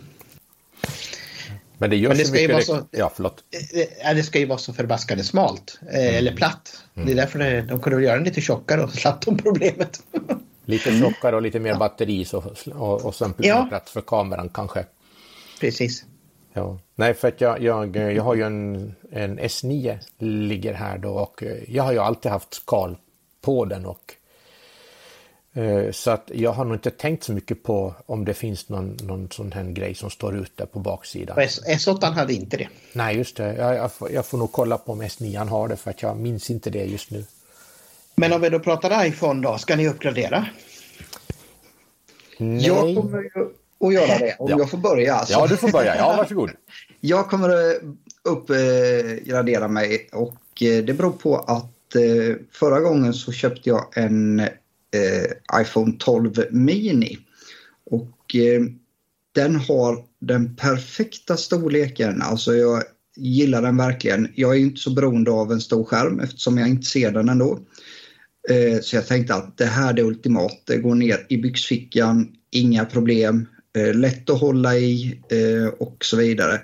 Men 1.78 1.90
det 1.90 1.96
gör 1.96 2.08
Men 2.08 2.18
det 2.18 2.24
ska 2.24 2.40
ju 2.40 2.52
vara 2.52 2.62
så, 2.62 2.80
ja, 2.90 3.12
förlåt. 3.14 3.44
Det 4.14 4.22
ska 4.22 4.38
ju 4.38 4.46
vara 4.46 4.58
så 4.58 4.72
förbaskade 4.72 5.24
smalt 5.24 5.80
mm. 5.82 6.14
eller 6.14 6.36
platt. 6.36 6.82
Mm. 6.94 7.06
Det 7.06 7.12
är 7.12 7.16
därför 7.16 7.38
det, 7.38 7.62
de 7.62 7.80
kunde 7.80 8.02
göra 8.02 8.14
den 8.14 8.24
lite 8.24 8.40
tjockare 8.40 8.82
och 8.82 8.92
slapp 8.92 9.26
de 9.26 9.36
problemet. 9.36 10.02
Lite 10.64 10.98
tjockare 10.98 11.36
och 11.36 11.42
lite 11.42 11.60
mer 11.60 11.70
ja. 11.70 11.78
batteri 11.78 12.24
så, 12.24 12.54
och, 12.74 13.04
och 13.04 13.14
sen 13.14 13.34
ja. 13.38 13.66
plats 13.68 13.92
för 13.92 14.00
kameran 14.00 14.48
kanske. 14.48 14.84
Precis. 15.60 16.04
Ja. 16.52 16.78
Nej, 16.94 17.14
för 17.14 17.28
att 17.28 17.40
jag, 17.40 17.62
jag, 17.62 17.96
jag 17.96 18.22
har 18.22 18.34
ju 18.34 18.42
en, 18.42 18.94
en 19.10 19.40
S9 19.40 19.98
ligger 20.18 20.74
här 20.74 20.98
då 20.98 21.10
och 21.10 21.42
eh, 21.42 21.56
jag 21.68 21.82
har 21.82 21.92
ju 21.92 21.98
alltid 21.98 22.32
haft 22.32 22.54
skal 22.54 22.96
på 23.40 23.64
den 23.64 23.86
och 23.86 24.14
eh, 25.52 25.90
så 25.90 26.10
att 26.10 26.30
jag 26.34 26.52
har 26.52 26.64
nog 26.64 26.74
inte 26.74 26.90
tänkt 26.90 27.24
så 27.24 27.32
mycket 27.32 27.62
på 27.62 27.94
om 28.06 28.24
det 28.24 28.34
finns 28.34 28.68
någon, 28.68 28.96
någon 29.02 29.30
sån 29.30 29.52
här 29.52 29.64
grej 29.64 29.94
som 29.94 30.10
står 30.10 30.36
ute 30.36 30.66
på 30.66 30.78
baksidan. 30.78 31.38
S8 31.38 32.12
hade 32.12 32.32
inte 32.32 32.56
det. 32.56 32.68
Nej, 32.92 33.16
just 33.16 33.36
det. 33.36 33.54
Jag, 33.56 33.74
jag, 33.74 33.92
får, 33.92 34.12
jag 34.12 34.26
får 34.26 34.38
nog 34.38 34.52
kolla 34.52 34.78
på 34.78 34.92
om 34.92 35.02
S9 35.02 35.48
har 35.48 35.68
det 35.68 35.76
för 35.76 35.90
att 35.90 36.02
jag 36.02 36.16
minns 36.16 36.50
inte 36.50 36.70
det 36.70 36.84
just 36.84 37.10
nu. 37.10 37.24
Men 38.14 38.32
om 38.32 38.40
vi 38.40 38.48
då 38.48 38.58
pratar 38.58 39.06
iPhone 39.06 39.42
då, 39.42 39.58
ska 39.58 39.76
ni 39.76 39.88
uppgradera? 39.88 40.46
Nej. 42.38 42.66
Jag 42.66 42.96
kommer 42.96 43.22
ju 43.22 43.48
att 43.80 43.94
göra 43.94 44.18
det. 44.18 44.36
Om 44.38 44.50
ja. 44.50 44.58
jag 44.58 44.70
får 44.70 44.78
börja. 44.78 45.14
Alltså. 45.14 45.32
Ja, 45.32 45.46
du 45.46 45.56
får 45.56 45.72
börja. 45.72 45.96
Ja, 45.96 46.14
varsågod. 46.16 46.50
jag 47.00 47.30
kommer 47.30 47.48
att 47.48 47.82
uppgradera 48.28 49.68
mig 49.68 50.08
och 50.12 50.62
eh, 50.62 50.84
det 50.84 50.94
beror 50.94 51.12
på 51.12 51.36
att 51.36 51.94
eh, 51.94 52.36
förra 52.52 52.80
gången 52.80 53.14
så 53.14 53.32
köpte 53.32 53.68
jag 53.68 53.98
en 53.98 54.40
eh, 54.40 55.60
iPhone 55.60 55.92
12 55.98 56.44
Mini. 56.50 57.18
Och 57.90 58.36
den 59.34 59.56
har 59.56 60.04
den 60.20 60.56
perfekta 60.56 61.36
storleken. 61.36 62.22
Alltså 62.22 62.54
jag 62.54 62.82
gillar 63.16 63.62
den 63.62 63.76
verkligen. 63.76 64.32
Jag 64.34 64.56
är 64.56 64.60
inte 64.60 64.80
så 64.80 64.90
beroende 64.90 65.30
av 65.30 65.52
en 65.52 65.60
stor 65.60 65.84
skärm 65.84 66.20
eftersom 66.20 66.58
jag 66.58 66.68
inte 66.68 66.86
ser 66.86 67.10
den 67.10 67.28
ändå. 67.28 67.58
Så 68.82 68.96
jag 68.96 69.06
tänkte 69.06 69.34
att 69.34 69.58
det 69.58 69.64
här 69.64 69.98
är 69.98 70.02
ultimat. 70.02 70.62
Det 70.66 70.76
går 70.76 70.94
ner 70.94 71.26
i 71.28 71.36
byxfickan, 71.36 72.28
inga 72.50 72.84
problem. 72.84 73.46
Eh, 73.78 73.94
lätt 73.94 74.30
att 74.30 74.40
hålla 74.40 74.76
i 74.76 75.20
eh, 75.28 75.68
och 75.68 76.04
så 76.04 76.16
vidare. 76.16 76.60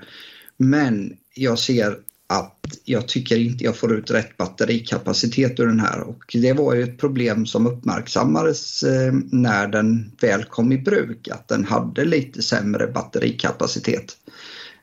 Men 0.56 1.16
jag 1.35 1.59
ser 1.59 1.99
att 2.26 2.78
jag 2.85 3.09
tycker 3.09 3.37
inte 3.37 3.64
jag 3.64 3.76
får 3.76 3.99
ut 3.99 4.11
rätt 4.11 4.37
batterikapacitet 4.37 5.61
ur 5.61 5.66
den 5.66 5.80
här 5.80 6.00
och 6.00 6.23
det 6.33 6.52
var 6.52 6.75
ju 6.75 6.83
ett 6.83 6.99
problem 6.99 7.47
som 7.47 7.66
uppmärksammades 7.66 8.83
eh, 8.83 9.12
när 9.33 9.68
den 9.68 10.12
väl 10.21 10.44
kom 10.44 10.73
i 10.73 10.78
bruk 10.78 11.28
att 11.28 11.49
den 11.49 11.64
hade 11.64 12.04
lite 12.04 12.42
sämre 12.42 12.87
batterikapacitet. 12.87 14.16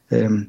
Ehm, 0.09 0.45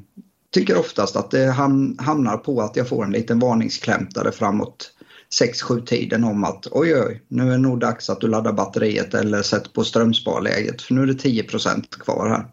tycker 0.51 0.79
oftast 0.79 1.17
att 1.17 1.31
det 1.31 1.51
hamnar 1.99 2.37
på 2.37 2.61
att 2.61 2.77
jag 2.77 2.89
får 2.89 3.05
en 3.05 3.13
liten 3.13 3.39
varningsklämtare 3.39 4.33
framåt 4.33 4.93
6-7 5.41 5.87
tiden 5.87 6.25
om 6.25 6.45
att 6.45 6.67
oj 6.71 6.97
oj, 6.97 7.23
nu 7.29 7.47
är 7.47 7.51
det 7.51 7.59
nog 7.59 7.81
dags 7.81 8.11
att 8.11 8.21
du 8.21 8.29
laddar 8.29 8.53
batteriet 8.53 9.15
eller 9.15 9.43
sätter 9.43 9.71
på 9.71 9.85
strömsparläget 9.85 10.83
för 10.83 10.95
nu 10.95 11.03
är 11.03 11.07
det 11.07 11.25
10% 11.25 11.99
kvar 11.99 12.29
här. 12.29 12.47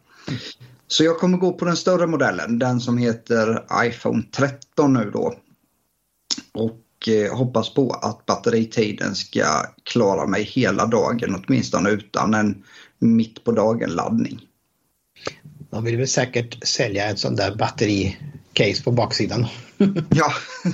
Så 0.87 1.03
jag 1.03 1.19
kommer 1.19 1.37
gå 1.37 1.53
på 1.53 1.65
den 1.65 1.77
större 1.77 2.07
modellen, 2.07 2.59
den 2.59 2.79
som 2.79 2.97
heter 2.97 3.65
iPhone 3.83 4.23
13 4.31 4.93
nu 4.93 5.09
då. 5.13 5.35
Och 6.53 7.09
eh, 7.09 7.37
hoppas 7.37 7.73
på 7.73 7.91
att 7.91 8.25
batteritiden 8.25 9.15
ska 9.15 9.65
klara 9.83 10.27
mig 10.27 10.43
hela 10.43 10.85
dagen 10.85 11.43
åtminstone 11.43 11.89
utan 11.89 12.33
en 12.33 12.63
mitt 12.99 13.43
på 13.43 13.51
dagen 13.51 13.89
laddning. 13.89 14.39
De 15.69 15.83
vill 15.83 15.97
väl 15.97 16.07
säkert 16.07 16.67
sälja 16.67 17.05
en 17.05 17.17
sån 17.17 17.35
där 17.35 17.55
batteri 17.55 18.17
battericase 18.59 18.83
på 18.83 18.91
baksidan. 18.91 19.45
ja, 20.09 20.31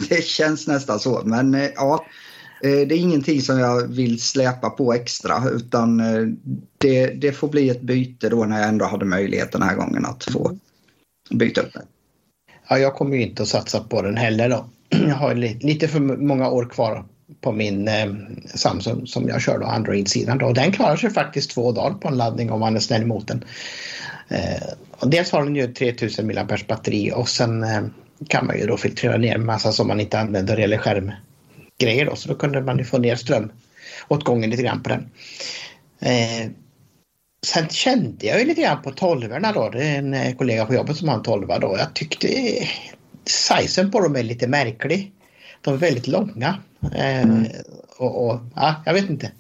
det 0.10 0.24
känns 0.24 0.68
nästan 0.68 1.00
så. 1.00 1.22
Men 1.26 1.56
eh, 1.56 1.70
ja, 1.76 2.06
eh, 2.64 2.88
det 2.88 2.96
är 2.96 3.00
ingenting 3.00 3.42
som 3.42 3.60
jag 3.60 3.88
vill 3.88 4.22
släpa 4.22 4.70
på 4.70 4.94
extra 4.94 5.50
utan 5.50 6.00
eh, 6.00 6.28
det, 6.78 7.08
det 7.08 7.32
får 7.32 7.48
bli 7.48 7.70
ett 7.70 7.82
byte 7.82 8.30
då 8.30 8.46
när 8.46 8.60
jag 8.60 8.70
ändå 8.70 8.86
hade 8.86 9.06
möjlighet 9.06 9.52
den 9.52 9.62
här 9.62 9.76
gången 9.76 10.06
att 10.06 10.24
få 10.24 10.58
byta 11.30 11.62
upp 11.62 11.74
den. 11.74 11.86
Ja, 12.70 12.78
jag 12.78 12.94
kommer 12.94 13.16
ju 13.16 13.22
inte 13.22 13.44
att 13.44 13.50
satsa 13.50 13.80
på 13.80 14.02
den 14.02 14.18
heller 14.18 14.50
då. 14.50 14.66
Jag 14.90 15.16
har 15.16 15.36
lite 15.36 15.88
för 15.88 16.00
många 16.00 16.50
år 16.50 16.66
kvar 16.66 17.06
på 17.42 17.52
min 17.52 17.88
eh, 17.88 18.14
Samsung 18.56 19.08
som 19.08 19.28
jag 19.28 19.42
kör 19.42 19.60
då, 19.60 19.66
Android-sidan. 19.66 20.38
Då. 20.38 20.54
Den 20.54 20.72
klarar 20.72 20.96
sig 20.96 21.10
faktiskt 21.10 21.52
två 21.52 21.72
dagar 21.72 21.94
på 21.94 22.08
en 22.08 22.18
laddning 22.18 22.52
om 22.52 22.60
man 22.60 22.76
är 22.76 22.80
snäll 22.80 23.06
mot 23.06 23.28
den. 23.28 23.44
Eh, 24.30 24.68
och 24.92 25.10
dels 25.10 25.32
har 25.32 25.44
den 25.44 25.56
ju 25.56 25.74
3000 25.74 26.28
mAh 26.28 26.46
batteri 26.68 27.12
och 27.16 27.30
sen 27.30 27.64
eh, 27.64 27.82
kan 28.28 28.46
man 28.46 28.60
ju 28.60 28.66
då 28.66 28.78
filtrera 28.78 29.18
ner 29.18 29.38
massa 29.38 29.72
som 29.72 29.88
man 29.88 30.00
inte 30.00 30.20
använder 30.20 30.58
eller 30.58 30.78
skärmgrejer 30.78 32.06
då. 32.06 32.16
Så 32.16 32.30
då 32.30 32.36
kunde 32.36 32.62
man 32.62 32.78
ju 32.78 32.84
få 32.84 32.98
ner 32.98 33.16
ström 33.16 33.52
åt 34.08 34.24
gången 34.24 34.50
lite 34.50 34.64
grann 34.64 34.84
på 34.84 34.90
den. 34.90 35.10
Eh, 36.00 36.52
sen 37.46 37.70
kände 37.70 38.26
jag 38.26 38.40
ju 38.40 38.46
lite 38.46 38.62
grann 38.62 38.82
på 38.82 38.92
tolvorna 38.92 39.52
då. 39.52 39.70
Det 39.70 39.84
är 39.84 39.98
en 39.98 40.14
eh, 40.14 40.36
kollega 40.36 40.66
på 40.66 40.74
jobbet 40.74 40.98
som 40.98 41.08
har 41.08 41.16
en 41.16 41.24
tolva 41.24 41.60
då. 41.60 41.76
Jag 41.78 41.94
tyckte 41.94 42.28
sizen 43.26 43.92
på 43.92 44.00
dem 44.00 44.16
är 44.16 44.24
lite 44.24 44.48
märklig. 44.48 45.12
De 45.62 45.74
är 45.74 45.78
väldigt 45.78 46.08
långa. 46.08 46.60
Eh, 46.96 47.22
mm. 47.22 47.46
och, 47.98 48.28
och, 48.28 48.40
ja, 48.56 48.76
jag 48.86 48.94
vet 48.94 49.10
inte. 49.10 49.32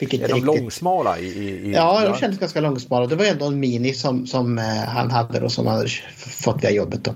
Ja, 0.00 0.06
vilket 0.08 0.20
är 0.20 0.28
de 0.28 0.34
riktigt... 0.34 0.60
långsmala? 0.60 1.18
I, 1.18 1.26
i, 1.26 1.72
ja, 1.72 2.08
de 2.08 2.18
kändes 2.18 2.40
ganska 2.40 2.60
långsmala. 2.60 3.06
Det 3.06 3.16
var 3.16 3.24
ändå 3.24 3.46
en 3.46 3.60
Mini 3.60 3.92
som, 3.92 4.26
som 4.26 4.58
eh, 4.58 4.64
han 4.64 5.10
hade 5.10 5.40
och 5.40 5.52
som 5.52 5.66
han 5.66 5.76
hade 5.76 5.88
fått 6.16 6.64
via 6.64 6.70
jobbet. 6.70 7.04
Då. 7.04 7.14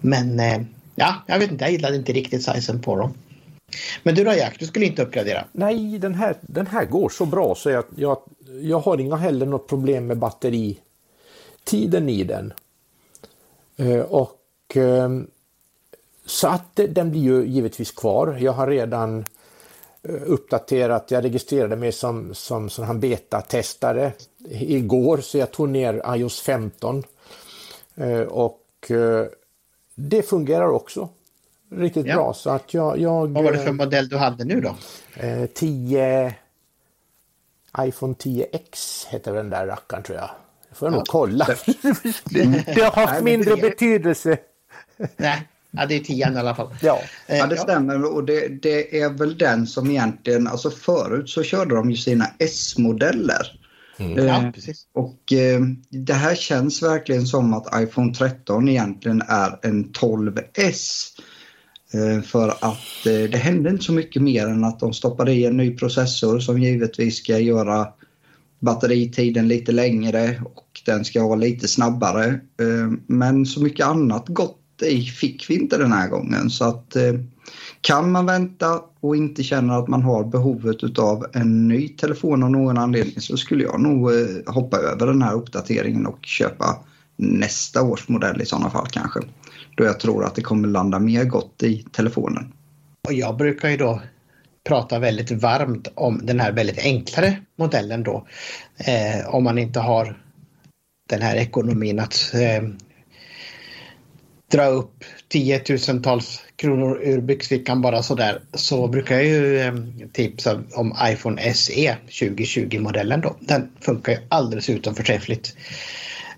Men 0.00 0.40
eh, 0.40 0.62
ja, 0.94 1.14
jag 1.26 1.38
vet 1.38 1.50
inte, 1.50 1.64
jag 1.64 1.72
gillade 1.72 1.96
inte 1.96 2.12
riktigt 2.12 2.44
sizen 2.44 2.82
på 2.82 2.96
dem. 2.96 3.14
Men 4.02 4.14
du 4.14 4.24
då 4.24 4.32
Jack, 4.34 4.56
du 4.58 4.66
skulle 4.66 4.86
inte 4.86 5.02
uppgradera? 5.02 5.44
Nej, 5.52 5.98
den 5.98 6.14
här, 6.14 6.36
den 6.40 6.66
här 6.66 6.84
går 6.84 7.08
så 7.08 7.26
bra 7.26 7.54
så 7.54 7.70
jag, 7.70 7.84
jag, 7.96 8.18
jag 8.60 8.80
har 8.80 8.98
inga 8.98 9.16
heller 9.16 9.46
något 9.46 9.68
problem 9.68 10.06
med 10.06 10.18
batteritiden 10.18 12.08
i 12.08 12.24
den. 12.24 12.52
Eh, 13.76 14.00
och 14.00 14.38
så 16.26 16.48
att 16.48 16.80
den 16.88 17.10
blir 17.10 17.22
ju 17.22 17.46
givetvis 17.46 17.90
kvar. 17.90 18.38
Jag 18.40 18.52
har 18.52 18.66
redan 18.66 19.18
Eh, 19.18 19.24
uppdaterat. 20.08 21.10
Jag 21.10 21.24
registrerade 21.24 21.76
mig 21.76 21.92
som, 21.92 22.34
som 22.34 22.70
sån 22.70 22.84
här 22.84 22.94
betatestare 22.94 24.12
igår 24.50 25.18
så 25.18 25.38
jag 25.38 25.50
tog 25.50 25.68
ner 25.68 26.16
iOS 26.16 26.40
15. 26.40 27.02
Eh, 27.94 28.20
och 28.20 28.66
eh, 28.90 29.26
det 29.94 30.22
fungerar 30.22 30.68
också 30.68 31.08
riktigt 31.70 32.06
ja. 32.06 32.14
bra. 32.14 32.34
Så 32.34 32.50
att 32.50 32.74
jag, 32.74 32.98
jag, 32.98 33.26
Vad 33.26 33.44
var 33.44 33.52
det 33.52 33.58
för 33.58 33.72
modell 33.72 34.08
du 34.08 34.16
hade 34.16 34.44
nu 34.44 34.60
då? 34.60 34.76
10 35.54 36.34
iPhone 37.78 38.14
10X 38.14 39.06
heter 39.08 39.34
den 39.34 39.50
där 39.50 39.66
rackaren 39.66 40.02
tror 40.02 40.18
jag. 40.18 40.30
Jag 40.68 40.76
får 40.76 40.88
ja. 40.88 40.94
nog 40.94 41.06
kolla. 41.06 41.46
det, 42.24 42.64
det 42.74 42.82
har 42.82 43.06
haft 43.06 43.22
mindre 43.22 43.56
betydelse. 43.56 44.38
Nej, 45.16 45.48
Ja, 45.74 45.86
det 45.86 45.94
är 45.94 46.00
tian 46.00 46.36
i 46.36 46.38
alla 46.38 46.54
fall. 46.54 46.74
Ja, 46.82 47.02
eh, 47.26 47.36
ja 47.38 47.46
det 47.46 47.56
stämmer 47.56 48.14
och 48.14 48.24
det, 48.24 48.62
det, 48.62 49.00
är 49.00 49.10
väl 49.10 49.38
den 49.38 49.66
som 49.66 49.90
egentligen, 49.90 50.46
alltså 50.46 50.70
förut 50.70 51.28
så 51.28 51.42
körde 51.42 51.74
de 51.74 51.90
ju 51.90 51.96
sina 51.96 52.26
S-modeller. 52.38 53.60
Mm. 53.98 54.18
Eh, 54.18 54.24
ja, 54.24 54.52
precis. 54.54 54.86
Och 54.94 55.32
eh, 55.32 55.60
det 55.88 56.14
här 56.14 56.34
känns 56.34 56.82
verkligen 56.82 57.26
som 57.26 57.54
att 57.54 57.82
iPhone 57.82 58.14
13 58.14 58.68
egentligen 58.68 59.22
är 59.28 59.58
en 59.62 59.84
12S. 59.84 61.08
Eh, 61.94 62.22
för 62.22 62.48
att 62.48 63.06
eh, 63.06 63.30
det 63.30 63.38
hände 63.38 63.70
inte 63.70 63.84
så 63.84 63.92
mycket 63.92 64.22
mer 64.22 64.46
än 64.46 64.64
att 64.64 64.80
de 64.80 64.92
stoppade 64.92 65.32
i 65.32 65.44
en 65.44 65.56
ny 65.56 65.76
processor 65.76 66.38
som 66.38 66.62
givetvis 66.62 67.16
ska 67.16 67.38
göra 67.38 67.88
batteritiden 68.60 69.48
lite 69.48 69.72
längre 69.72 70.42
och 70.54 70.82
den 70.84 71.04
ska 71.04 71.26
vara 71.26 71.36
lite 71.36 71.68
snabbare. 71.68 72.26
Eh, 72.60 72.90
men 73.06 73.46
så 73.46 73.62
mycket 73.62 73.86
annat 73.86 74.28
gott 74.28 74.61
det 74.82 75.02
fick 75.02 75.50
vi 75.50 75.54
inte 75.54 75.78
den 75.78 75.92
här 75.92 76.08
gången. 76.08 76.50
Så 76.50 76.64
att 76.64 76.96
eh, 76.96 77.14
kan 77.80 78.12
man 78.12 78.26
vänta 78.26 78.80
och 79.00 79.16
inte 79.16 79.42
känner 79.42 79.78
att 79.78 79.88
man 79.88 80.02
har 80.02 80.24
behovet 80.24 80.98
av 80.98 81.26
en 81.32 81.68
ny 81.68 81.88
telefon 81.88 82.42
av 82.42 82.50
någon 82.50 82.78
anledning 82.78 83.20
så 83.20 83.36
skulle 83.36 83.64
jag 83.64 83.80
nog 83.80 84.12
eh, 84.12 84.18
hoppa 84.46 84.76
över 84.76 85.06
den 85.06 85.22
här 85.22 85.34
uppdateringen 85.34 86.06
och 86.06 86.18
köpa 86.22 86.78
nästa 87.16 87.82
års 87.82 88.08
modell 88.08 88.42
i 88.42 88.46
sådana 88.46 88.70
fall 88.70 88.86
kanske. 88.90 89.20
Då 89.76 89.84
jag 89.84 90.00
tror 90.00 90.24
att 90.24 90.34
det 90.34 90.42
kommer 90.42 90.68
landa 90.68 90.98
mer 90.98 91.24
gott 91.24 91.62
i 91.62 91.84
telefonen. 91.92 92.52
Och 93.08 93.12
jag 93.12 93.36
brukar 93.36 93.68
ju 93.68 93.76
då 93.76 94.00
prata 94.64 94.98
väldigt 94.98 95.30
varmt 95.30 95.88
om 95.94 96.20
den 96.22 96.40
här 96.40 96.52
väldigt 96.52 96.78
enklare 96.78 97.36
modellen 97.58 98.02
då. 98.02 98.26
Eh, 98.76 99.34
om 99.34 99.44
man 99.44 99.58
inte 99.58 99.80
har 99.80 100.18
den 101.08 101.22
här 101.22 101.36
ekonomin 101.36 102.00
att 102.00 102.34
eh, 102.34 102.68
dra 104.52 104.66
upp 104.66 105.04
tiotusentals 105.28 106.40
kronor 106.56 107.00
ur 107.02 107.20
byxfickan 107.20 107.82
bara 107.82 108.02
sådär 108.02 108.42
så 108.54 108.88
brukar 108.88 109.16
jag 109.16 109.24
ju 109.24 109.60
eh, 109.60 109.74
tipsa 110.12 110.60
om 110.74 110.96
iPhone 111.04 111.54
SE 111.54 111.96
2020-modellen 112.08 113.20
då. 113.20 113.36
Den 113.40 113.70
funkar 113.80 114.12
ju 114.12 114.18
alldeles 114.28 114.70
utom 114.70 114.94
förträffligt. 114.94 115.56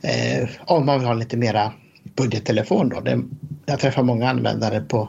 Eh, 0.02 0.48
om 0.66 0.86
man 0.86 0.98
vill 0.98 1.06
ha 1.06 1.14
lite 1.14 1.36
mera 1.36 1.72
budgettelefon 2.16 2.88
då. 2.88 3.00
Det, 3.00 3.22
jag 3.66 3.80
träffar 3.80 4.02
många 4.02 4.30
användare 4.30 4.80
på, 4.80 5.08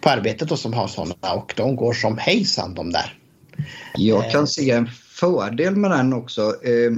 på 0.00 0.08
arbetet 0.08 0.48
då 0.48 0.56
som 0.56 0.72
har 0.72 0.88
sådana 0.88 1.32
och 1.34 1.54
de 1.56 1.76
går 1.76 1.92
som 1.92 2.18
hejsan 2.18 2.74
de 2.74 2.92
där. 2.92 3.18
Jag 3.94 4.30
kan 4.30 4.40
eh. 4.40 4.46
se 4.46 4.70
en 4.70 4.86
fördel 5.20 5.76
med 5.76 5.90
den 5.90 6.12
också. 6.12 6.42
Eh, 6.42 6.92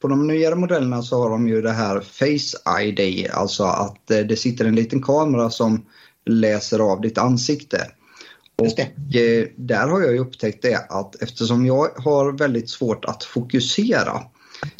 på 0.00 0.08
de 0.08 0.26
nyare 0.26 0.54
modellerna 0.54 1.02
så 1.02 1.22
har 1.22 1.30
de 1.30 1.48
ju 1.48 1.62
det 1.62 1.72
här 1.72 2.00
Face 2.00 2.82
ID, 2.82 3.30
alltså 3.30 3.64
att 3.64 4.10
eh, 4.10 4.18
det 4.18 4.36
sitter 4.36 4.64
en 4.64 4.74
liten 4.74 5.02
kamera 5.02 5.50
som 5.50 5.86
läser 6.26 6.78
av 6.78 7.00
ditt 7.00 7.18
ansikte. 7.18 7.90
Och 8.56 8.80
eh, 9.16 9.46
där 9.56 9.88
har 9.88 10.00
jag 10.00 10.12
ju 10.12 10.18
upptäckt 10.18 10.62
det 10.62 10.86
att 10.88 11.22
eftersom 11.22 11.66
jag 11.66 11.88
har 11.96 12.38
väldigt 12.38 12.70
svårt 12.70 13.04
att 13.04 13.24
fokusera 13.24 14.22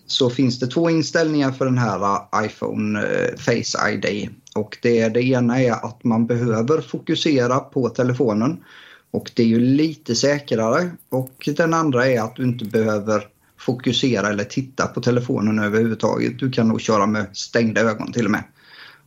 så 0.06 0.30
finns 0.30 0.58
det 0.58 0.66
två 0.66 0.90
inställningar 0.90 1.52
för 1.52 1.64
den 1.64 1.78
här 1.78 2.00
eh, 2.02 2.46
iPhone 2.46 3.06
Face 3.38 3.90
ID. 3.90 4.28
Och 4.54 4.78
det, 4.82 5.08
det 5.08 5.22
ena 5.22 5.62
är 5.62 5.72
att 5.72 6.04
man 6.04 6.26
behöver 6.26 6.80
fokusera 6.80 7.58
på 7.58 7.88
telefonen 7.88 8.64
och 9.10 9.30
det 9.34 9.42
är 9.42 9.46
ju 9.46 9.60
lite 9.60 10.14
säkrare. 10.14 10.90
Och 11.08 11.48
den 11.56 11.74
andra 11.74 12.06
är 12.06 12.20
att 12.20 12.36
du 12.36 12.42
inte 12.42 12.64
behöver 12.64 13.28
fokusera 13.58 14.28
eller 14.28 14.44
titta 14.44 14.86
på 14.86 15.00
telefonen 15.00 15.58
överhuvudtaget. 15.58 16.38
Du 16.38 16.50
kan 16.50 16.68
nog 16.68 16.80
köra 16.80 17.06
med 17.06 17.26
stängda 17.32 17.80
ögon 17.80 18.12
till 18.12 18.24
och 18.24 18.30
med. 18.30 18.44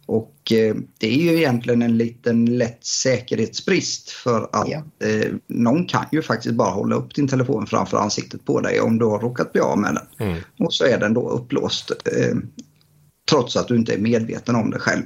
Och 0.06 0.52
eh, 0.52 0.76
det 0.98 1.08
är 1.08 1.18
ju 1.18 1.38
egentligen 1.38 1.82
en 1.82 1.98
liten 1.98 2.58
lätt 2.58 2.86
säkerhetsbrist 2.86 4.10
för 4.10 4.50
att 4.52 4.68
ja. 4.70 5.08
eh, 5.08 5.34
någon 5.48 5.86
kan 5.86 6.06
ju 6.12 6.22
faktiskt 6.22 6.56
bara 6.56 6.70
hålla 6.70 6.96
upp 6.96 7.16
din 7.16 7.28
telefon 7.28 7.68
framför 7.68 7.98
ansiktet 7.98 8.46
på 8.46 8.62
dig 8.62 8.80
om 8.80 8.98
du 8.98 9.06
har 9.06 9.20
råkat 9.20 9.54
bli 9.54 9.62
av 9.62 9.78
med 9.78 9.96
den. 9.96 10.28
Mm. 10.30 10.42
Och 10.60 10.74
så 10.74 10.86
är 10.86 11.00
den 11.00 11.14
då 11.14 11.30
upplåst 11.30 11.92
eh, 11.92 12.38
trots 13.30 13.56
att 13.56 13.68
du 13.68 13.76
inte 13.76 13.94
är 13.94 13.98
medveten 13.98 14.56
om 14.56 14.70
det 14.70 14.80
själv. 14.80 15.04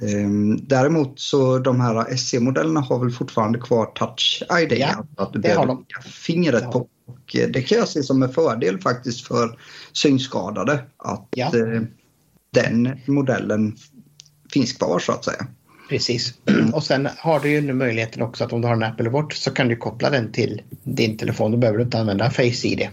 Ehm, 0.00 0.66
däremot 0.66 1.20
så 1.20 1.58
de 1.58 1.80
här 1.80 2.16
SC-modellerna 2.16 2.80
har 2.80 2.98
väl 2.98 3.10
fortfarande 3.10 3.58
kvar 3.58 3.86
touch 3.86 4.42
ID. 4.62 4.72
Ja, 4.72 5.06
att 5.16 5.32
du 5.32 5.38
behöver 5.38 5.66
de. 5.66 5.84
fingret 6.04 6.70
på. 6.70 6.88
Och 7.06 7.36
eh, 7.36 7.48
det 7.48 7.62
kan 7.62 7.78
jag 7.78 7.88
se 7.88 8.02
som 8.02 8.22
en 8.22 8.32
fördel 8.32 8.80
faktiskt 8.80 9.26
för 9.26 9.58
synskadade 9.92 10.84
att 10.96 11.28
ja. 11.30 11.46
Eh, 11.46 11.82
den 12.52 13.00
modellen 13.06 13.76
finns 14.52 14.72
kvar 14.72 14.98
så 14.98 15.12
att 15.12 15.24
säga. 15.24 15.46
Precis. 15.88 16.34
Och 16.72 16.84
sen 16.84 17.08
har 17.18 17.40
du 17.40 17.50
ju 17.50 17.60
nu 17.60 17.72
möjligheten 17.72 18.22
också 18.22 18.44
att 18.44 18.52
om 18.52 18.60
du 18.60 18.68
har 18.68 18.74
en 18.74 18.82
Apple 18.82 19.10
Watch 19.10 19.36
så 19.36 19.50
kan 19.50 19.68
du 19.68 19.76
koppla 19.76 20.10
den 20.10 20.32
till 20.32 20.62
din 20.82 21.16
telefon. 21.16 21.50
Då 21.50 21.56
behöver 21.56 21.78
du 21.78 21.84
inte 21.84 21.98
använda 21.98 22.30
Face 22.30 22.66
ID. 22.66 22.88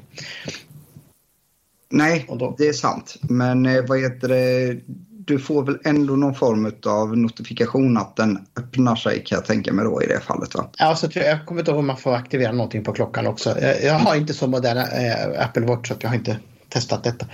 Nej, 1.90 2.28
det 2.58 2.68
är 2.68 2.74
sant. 2.74 3.16
Men 3.22 3.66
eh, 3.66 3.86
vad 3.88 4.00
heter 4.00 4.28
det? 4.28 4.78
Du 5.26 5.40
får 5.40 5.64
väl 5.64 5.78
ändå 5.84 6.16
någon 6.16 6.36
form 6.36 6.72
av 6.86 7.18
notifikation 7.18 7.98
att 7.98 8.16
den 8.16 8.46
öppnar 8.58 8.96
sig 8.96 9.24
kan 9.24 9.36
jag 9.36 9.46
tänka 9.46 9.74
mig 9.74 9.86
då 9.86 10.04
i 10.04 10.08
det 10.08 10.20
fallet 10.20 10.56
va? 10.56 10.70
Ja, 10.78 10.96
så 10.96 11.08
jag 11.14 11.46
kommer 11.46 11.62
inte 11.62 11.72
ihåg 11.72 11.80
om 11.80 11.88
man 11.88 11.98
får 11.98 12.14
aktivera 12.14 12.52
någonting 12.52 12.84
på 12.84 12.94
klockan 12.94 13.28
också. 13.28 13.60
Jag 13.84 13.94
har 13.94 14.16
inte 14.16 14.34
så 14.34 14.48
moderna 14.48 14.82
äh, 14.82 15.46
Apple 15.46 15.66
Watch 15.66 15.88
så 15.88 15.96
jag 16.00 16.10
har 16.10 16.16
inte 16.16 16.38
testat 16.70 17.04
detta. 17.04 17.26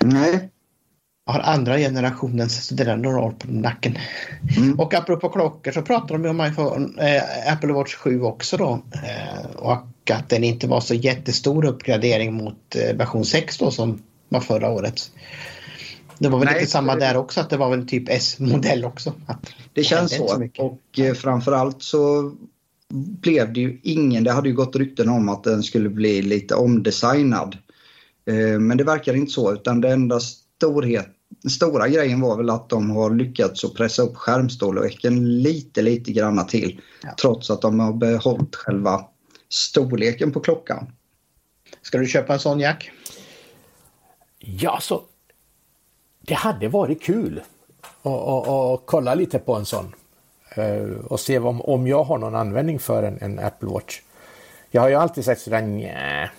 Nej. 0.00 0.48
Jag 1.26 1.32
har 1.32 1.40
andra 1.40 1.78
generationens 1.78 2.72
år 2.72 3.30
på 3.38 3.46
nacken. 3.48 3.98
Mm. 4.56 4.80
Och 4.80 4.94
apropå 4.94 5.28
klockor 5.28 5.72
så 5.72 5.82
pratar 5.82 6.18
de 6.18 6.28
om 6.28 6.46
iPhone, 6.46 7.16
äh, 7.16 7.52
Apple 7.52 7.72
Watch 7.72 7.94
7 7.94 8.22
också 8.22 8.56
då. 8.56 8.82
Äh, 8.92 9.56
och 9.56 10.10
att 10.10 10.28
den 10.28 10.44
inte 10.44 10.66
var 10.66 10.80
så 10.80 10.94
jättestor 10.94 11.64
uppgradering 11.64 12.34
mot 12.34 12.76
version 12.94 13.24
6 13.24 13.58
då 13.58 13.70
som 13.70 14.02
var 14.28 14.40
förra 14.40 14.70
året. 14.70 15.10
Det 16.18 16.28
var 16.28 16.38
väl 16.38 16.46
Nej, 16.46 16.60
lite 16.60 16.70
samma 16.70 16.96
där 16.96 17.16
också 17.16 17.40
att 17.40 17.50
det 17.50 17.56
var 17.56 17.70
väl 17.70 17.88
typ 17.88 18.08
S-modell 18.08 18.84
också. 18.84 19.12
Att 19.26 19.46
det 19.72 19.84
känns 19.84 20.16
så. 20.16 20.28
så 20.28 20.64
och 20.64 20.98
eh, 20.98 21.14
framförallt 21.14 21.82
så 21.82 22.32
blev 22.94 23.52
det 23.52 23.60
ju 23.60 23.80
ingen, 23.82 24.24
det 24.24 24.32
hade 24.32 24.48
ju 24.48 24.54
gått 24.54 24.76
rykten 24.76 25.08
om 25.08 25.28
att 25.28 25.44
den 25.44 25.62
skulle 25.62 25.88
bli 25.88 26.22
lite 26.22 26.54
omdesignad. 26.54 27.56
Eh, 28.26 28.58
men 28.58 28.76
det 28.76 28.84
verkar 28.84 29.14
inte 29.14 29.32
så 29.32 29.52
utan 29.52 29.80
det 29.80 29.92
enda 29.92 30.20
storhet 30.20 31.14
den 31.42 31.50
stora 31.50 31.88
grejen 31.88 32.20
var 32.20 32.36
väl 32.36 32.50
att 32.50 32.68
de 32.68 32.90
har 32.90 33.14
lyckats 33.14 33.64
att 33.64 33.74
pressa 33.74 34.02
upp 34.02 34.16
skärmstorleken 34.16 35.42
lite, 35.42 35.82
lite 35.82 36.12
granna 36.12 36.44
till. 36.44 36.80
Ja. 37.02 37.14
Trots 37.20 37.50
att 37.50 37.62
de 37.62 37.80
har 37.80 37.92
behållit 37.92 38.56
själva 38.56 39.04
storleken 39.48 40.32
på 40.32 40.40
klockan. 40.40 40.92
Ska 41.82 41.98
du 41.98 42.06
köpa 42.06 42.32
en 42.32 42.38
sån 42.38 42.60
Jack? 42.60 42.90
Ja, 44.38 44.78
så 44.82 45.02
det 46.28 46.34
hade 46.34 46.68
varit 46.68 47.02
kul 47.02 47.42
att 48.02 48.80
kolla 48.84 49.14
lite 49.14 49.38
på 49.38 49.54
en 49.54 49.66
sån. 49.66 49.94
Uh, 50.58 50.98
och 51.04 51.20
se 51.20 51.38
om, 51.38 51.60
om 51.60 51.86
jag 51.86 52.04
har 52.04 52.18
någon 52.18 52.34
användning 52.34 52.78
för 52.78 53.02
en, 53.02 53.18
en 53.20 53.38
Apple 53.38 53.68
Watch. 53.68 54.00
Jag 54.70 54.82
har 54.82 54.88
ju 54.88 54.94
alltid 54.94 55.24
sagt 55.24 55.40
sådär 55.40 55.62
nja, 55.62 56.30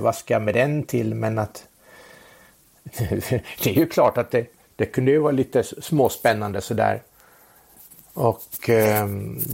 vad 0.00 0.14
ska 0.14 0.34
jag 0.34 0.42
med 0.42 0.54
den 0.54 0.82
till? 0.82 1.14
Men 1.14 1.38
att 1.38 1.64
det 3.62 3.66
är 3.66 3.74
ju 3.74 3.86
klart 3.86 4.18
att 4.18 4.30
det, 4.30 4.46
det 4.76 4.86
kunde 4.86 5.10
ju 5.10 5.18
vara 5.18 5.32
lite 5.32 5.64
småspännande 5.64 6.60
sådär. 6.60 7.02
Och 8.14 8.68
eh, 8.68 9.08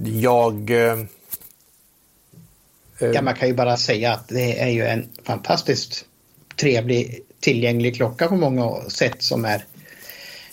jag... 0.04 0.70
Eh, 0.70 0.98
ja, 2.98 3.22
man 3.22 3.34
kan 3.34 3.48
ju 3.48 3.54
bara 3.54 3.76
säga 3.76 4.12
att 4.12 4.28
det 4.28 4.60
är 4.60 4.68
ju 4.68 4.86
en 4.86 5.08
fantastiskt 5.24 6.04
trevlig 6.56 7.24
tillgänglig 7.40 7.97
klocka 7.97 8.28
på 8.28 8.37
många 8.37 8.90
sätt 8.90 9.23
som 9.23 9.45
är 9.45 9.64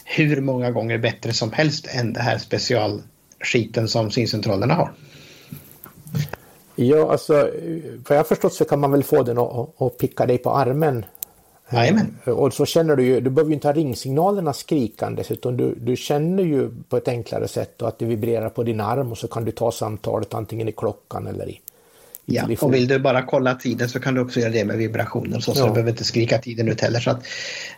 hur 0.06 0.42
många 0.42 0.72
gånger 0.72 0.98
bättre 0.98 1.34
som 1.34 1.52
helst 1.52 1.88
än 1.88 2.14
det 2.14 2.22
här 2.22 2.38
specialskiten 2.38 3.88
som 3.88 4.12
syncentralerna 4.12 4.74
har. 4.74 4.94
Ja, 6.76 7.12
alltså 7.12 7.52
vad 8.10 8.18
jag 8.18 8.28
förstått 8.28 8.54
så 8.54 8.66
kan 8.66 8.80
man 8.80 8.92
väl 8.92 9.04
få 9.04 9.24
den 9.24 9.38
att, 9.38 9.98
picka 9.98 10.26
dig 10.26 10.38
på 10.38 10.52
armen 10.52 11.06
Jajamän. 11.72 12.18
Eh, 12.26 12.34
och 12.34 12.54
så 12.54 12.66
känner 12.66 12.96
du 12.96 13.04
ju, 13.04 13.22
du 13.22 13.30
behöver 13.30 13.50
ju 13.50 13.54
inte 13.54 13.68
ha 13.68 13.74
ringsignalerna 13.74 14.54
skrikandes 14.54 15.32
utan 15.32 15.58
du, 15.58 15.76
du 15.76 15.96
känner 15.96 16.44
ju 16.44 16.72
på 16.90 16.98
ett 16.98 17.08
enklare 17.08 17.48
sätt 17.48 17.82
att 17.82 18.00
det 18.00 18.06
vibrerar 18.06 18.50
på 18.50 18.64
din 18.64 18.82
arm 18.82 19.12
och 19.12 19.18
så 19.18 19.28
kan 19.28 19.46
du 19.46 19.52
ta 19.52 19.72
samtalet 19.72 20.34
antingen 20.34 20.68
i 20.68 20.72
klockan 20.72 21.28
eller 21.28 21.50
i, 21.50 21.62
Ja, 22.28 22.48
och 22.62 22.74
vill 22.74 22.88
du 22.88 23.00
bara 23.00 23.22
kolla 23.22 23.56
tiden 23.56 23.90
så 23.90 24.00
kan 24.00 24.14
du 24.14 24.22
också 24.22 24.40
göra 24.40 24.52
det 24.52 24.66
med 24.66 24.78
vibrationer 24.78 25.40
så, 25.40 25.52
ja. 25.52 25.56
så 25.56 25.66
du 25.66 25.72
behöver 25.72 25.92
inte 25.92 26.04
skrika 26.04 26.38
tiden 26.38 26.68
ut 26.68 26.82
heller. 26.82 27.00
Så 27.00 27.12
att, 27.12 27.26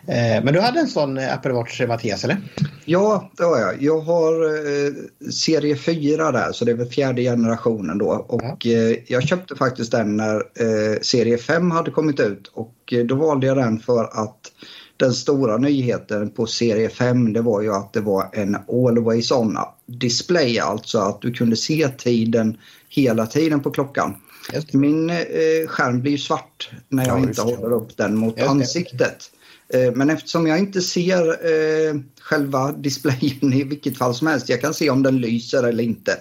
eh, 0.06 0.44
men 0.44 0.54
du 0.54 0.60
hade 0.60 0.80
en 0.80 0.88
sån 0.88 1.18
eh, 1.18 1.34
Apple 1.34 1.52
Watch 1.52 1.80
Mattias 1.88 2.24
eller? 2.24 2.36
Ja, 2.84 3.30
det 3.36 3.44
har 3.44 3.58
jag. 3.58 3.82
Jag 3.82 4.00
har 4.00 4.44
eh, 4.44 4.92
serie 5.30 5.76
4 5.76 6.32
där 6.32 6.52
så 6.52 6.64
det 6.64 6.70
är 6.70 6.76
väl 6.76 6.88
fjärde 6.88 7.22
generationen 7.22 7.98
då. 7.98 8.08
Och 8.28 8.66
ja. 8.66 8.72
eh, 8.72 8.96
jag 9.06 9.22
köpte 9.22 9.56
faktiskt 9.56 9.92
den 9.92 10.16
när 10.16 10.36
eh, 10.36 11.00
serie 11.02 11.38
5 11.38 11.70
hade 11.70 11.90
kommit 11.90 12.20
ut 12.20 12.50
och 12.54 12.92
eh, 12.92 13.04
då 13.04 13.14
valde 13.14 13.46
jag 13.46 13.56
den 13.56 13.80
för 13.80 14.04
att 14.04 14.52
den 14.96 15.12
stora 15.12 15.56
nyheten 15.56 16.30
på 16.30 16.46
serie 16.46 16.88
5 16.88 17.32
det 17.32 17.40
var 17.40 17.62
ju 17.62 17.74
att 17.74 17.92
det 17.92 18.00
var 18.00 18.30
en 18.32 18.56
always 18.68 19.30
on 19.30 19.58
display, 19.86 20.58
alltså 20.58 20.98
att 20.98 21.20
du 21.20 21.32
kunde 21.32 21.56
se 21.56 21.88
tiden 21.88 22.58
hela 22.88 23.26
tiden 23.26 23.60
på 23.60 23.70
klockan. 23.70 24.14
Min 24.72 25.10
eh, 25.10 25.66
skärm 25.66 26.00
blir 26.00 26.18
svart 26.18 26.70
när 26.88 27.06
jag 27.06 27.18
ja, 27.18 27.22
inte 27.22 27.42
håller 27.42 27.72
upp 27.72 27.96
den 27.96 28.16
mot 28.16 28.40
ansiktet. 28.40 29.30
Eh, 29.74 29.92
men 29.94 30.10
eftersom 30.10 30.46
jag 30.46 30.58
inte 30.58 30.80
ser 30.80 31.28
eh, 31.28 31.94
själva 32.20 32.72
displayen 32.78 33.52
i 33.52 33.64
vilket 33.64 33.98
fall 33.98 34.14
som 34.14 34.26
helst, 34.26 34.48
jag 34.48 34.60
kan 34.60 34.74
se 34.74 34.90
om 34.90 35.02
den 35.02 35.20
lyser 35.20 35.62
eller 35.62 35.84
inte. 35.84 36.12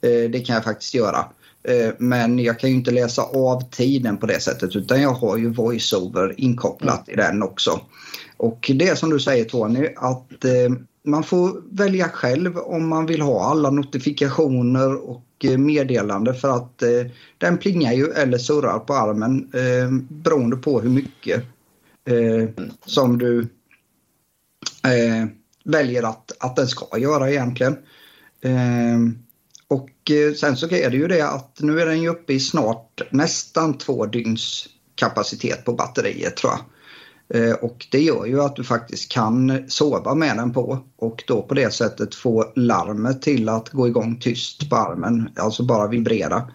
Eh, 0.00 0.30
det 0.30 0.46
kan 0.46 0.54
jag 0.54 0.64
faktiskt 0.64 0.94
göra. 0.94 1.24
Eh, 1.62 1.90
men 1.98 2.38
jag 2.38 2.58
kan 2.58 2.70
ju 2.70 2.76
inte 2.76 2.90
läsa 2.90 3.22
av 3.22 3.70
tiden 3.70 4.16
på 4.16 4.26
det 4.26 4.40
sättet 4.40 4.76
utan 4.76 5.02
jag 5.02 5.12
har 5.12 5.36
ju 5.36 5.48
voiceover 5.48 6.34
inkopplat 6.40 7.08
mm. 7.08 7.20
i 7.20 7.22
den 7.22 7.42
också. 7.42 7.80
Och 8.36 8.70
det 8.74 8.88
är 8.88 8.94
som 8.94 9.10
du 9.10 9.20
säger 9.20 9.44
Tony 9.44 9.88
att 9.96 10.44
eh, 10.44 10.72
man 11.04 11.22
får 11.22 11.76
välja 11.76 12.08
själv 12.08 12.58
om 12.58 12.88
man 12.88 13.06
vill 13.06 13.20
ha 13.20 13.50
alla 13.50 13.70
notifikationer 13.70 15.10
och 15.10 15.24
Eh, 15.44 15.58
meddelande 15.58 16.34
för 16.34 16.48
att 16.48 16.82
eh, 16.82 17.06
den 17.38 17.58
plingar 17.58 17.92
ju 17.92 18.06
eller 18.06 18.38
surrar 18.38 18.78
på 18.78 18.94
armen 18.94 19.50
eh, 19.54 19.90
beroende 20.08 20.56
på 20.56 20.80
hur 20.80 20.90
mycket 20.90 21.44
eh, 22.04 22.48
som 22.86 23.18
du 23.18 23.40
eh, 24.84 25.26
väljer 25.64 26.02
att, 26.02 26.32
att 26.40 26.56
den 26.56 26.68
ska 26.68 26.98
göra 26.98 27.30
egentligen. 27.30 27.76
Eh, 28.40 28.98
och 29.68 30.10
eh, 30.10 30.34
sen 30.34 30.56
så 30.56 30.66
är 30.66 30.90
det 30.90 30.96
ju 30.96 31.08
det 31.08 31.28
att 31.28 31.60
nu 31.60 31.80
är 31.80 31.86
den 31.86 32.02
ju 32.02 32.08
uppe 32.08 32.32
i 32.32 32.40
snart 32.40 33.02
nästan 33.10 33.78
två 33.78 34.06
dygns 34.06 34.68
kapacitet 34.94 35.64
på 35.64 35.72
batteriet 35.72 36.36
tror 36.36 36.52
jag. 36.52 36.60
Eh, 37.34 37.52
och 37.52 37.86
det 37.90 38.00
gör 38.00 38.26
ju 38.26 38.40
att 38.40 38.56
du 38.56 38.64
faktiskt 38.64 39.12
kan 39.12 39.64
sova 39.68 40.14
med 40.14 40.36
den 40.36 40.52
på 40.52 40.78
och 40.96 41.24
då 41.26 41.42
på 41.42 41.54
det 41.54 41.74
sättet 41.74 42.14
få 42.14 42.52
larmet 42.56 43.22
till 43.22 43.48
att 43.48 43.68
gå 43.68 43.88
igång 43.88 44.16
tyst 44.20 44.70
på 44.70 44.76
armen, 44.76 45.28
alltså 45.36 45.62
bara 45.62 45.88
vibrera. 45.88 46.50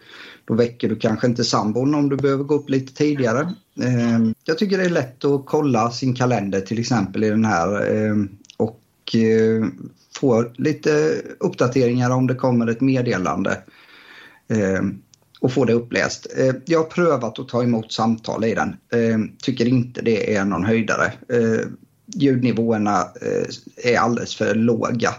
Då 0.46 0.54
väcker 0.54 0.90
du 0.90 0.96
kanske 0.96 1.28
inte 1.28 1.44
sambon 1.44 1.96
om 1.96 2.10
du 2.10 2.18
behöver 2.18 2.44
gå 2.44 2.56
upp 2.56 2.70
lite 2.70 2.94
tidigare. 2.94 3.40
Eh, 3.82 4.20
jag 4.44 4.58
tycker 4.58 4.78
det 4.78 4.86
är 4.86 4.90
lätt 4.90 5.26
att 5.26 5.46
kolla 5.46 5.92
sin 5.92 6.16
kalender 6.16 6.62
till 6.62 6.80
exempel 6.80 7.24
i 7.24 7.30
den 7.30 7.46
här 7.46 7.96
eh, 7.96 8.16
och 8.58 8.82
få 10.20 10.52
lite 10.56 11.22
uppdateringar 11.40 12.10
om 12.10 12.28
det 12.28 12.36
kommer 12.36 12.68
ett 12.68 12.82
meddelande 12.82 13.58
och 15.46 15.54
få 15.54 15.66
det 15.66 15.74
uppläst. 15.74 16.28
Eh, 16.38 16.56
jag 16.66 16.80
har 16.80 16.86
prövat 16.86 17.40
att 17.40 17.48
ta 17.48 17.64
emot 17.64 17.94
samtal 17.94 18.44
i 18.46 18.54
den. 18.56 18.70
Eh, 18.70 19.20
tycker 19.42 19.68
inte 19.68 20.02
det 20.02 20.36
är 20.36 20.46
någon 20.46 20.66
höjdare. 20.66 21.14
Eh, 21.30 21.68
ljudnivåerna 22.16 23.08
är 23.84 23.98
alldeles 23.98 24.36
för 24.36 24.56
låga 24.56 25.14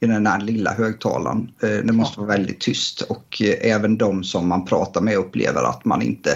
i 0.00 0.06
den 0.06 0.26
här 0.26 0.40
lilla 0.40 0.72
högtalaren. 0.72 1.50
Det 1.60 1.92
måste 1.92 2.20
vara 2.20 2.28
väldigt 2.28 2.60
tyst 2.60 3.00
och 3.00 3.42
även 3.60 3.98
de 3.98 4.24
som 4.24 4.48
man 4.48 4.64
pratar 4.64 5.00
med 5.00 5.16
upplever 5.16 5.62
att 5.62 5.84
man 5.84 6.02
inte 6.02 6.30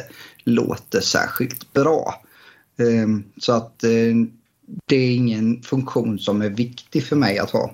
låter 0.44 1.00
särskilt 1.00 1.72
bra. 1.72 2.22
Så 3.40 3.52
att 3.52 3.78
det 4.86 4.96
är 4.96 5.14
ingen 5.14 5.62
funktion 5.62 6.18
som 6.18 6.42
är 6.42 6.50
viktig 6.50 7.04
för 7.04 7.16
mig 7.16 7.38
att 7.38 7.50
ha. 7.50 7.70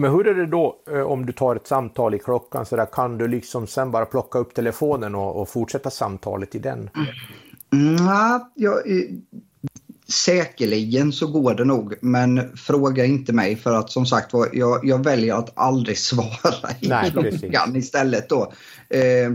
Men 0.00 0.10
hur 0.10 0.26
är 0.26 0.34
det 0.34 0.46
då 0.46 0.76
eh, 0.90 1.00
om 1.00 1.26
du 1.26 1.32
tar 1.32 1.56
ett 1.56 1.66
samtal 1.66 2.14
i 2.14 2.18
klockan 2.18 2.66
så 2.66 2.76
där, 2.76 2.86
kan 2.86 3.18
du 3.18 3.28
liksom 3.28 3.66
sen 3.66 3.90
bara 3.90 4.06
plocka 4.06 4.38
upp 4.38 4.54
telefonen 4.54 5.14
och, 5.14 5.40
och 5.40 5.48
fortsätta 5.48 5.90
samtalet 5.90 6.54
i 6.54 6.58
den? 6.58 6.90
Mm, 7.72 7.96
ja, 8.54 8.80
säkerligen 10.12 11.12
så 11.12 11.26
går 11.26 11.54
det 11.54 11.64
nog 11.64 11.94
men 12.00 12.56
fråga 12.56 13.04
inte 13.04 13.32
mig 13.32 13.56
för 13.56 13.72
att 13.72 13.90
som 13.90 14.06
sagt 14.06 14.32
jag, 14.52 14.80
jag 14.84 15.04
väljer 15.04 15.34
att 15.34 15.52
aldrig 15.54 15.98
svara 16.08 16.70
i 16.80 16.88
Nej, 16.88 17.10
klockan 17.10 17.76
istället 17.76 18.28
då. 18.28 18.52
Eh, 18.88 19.32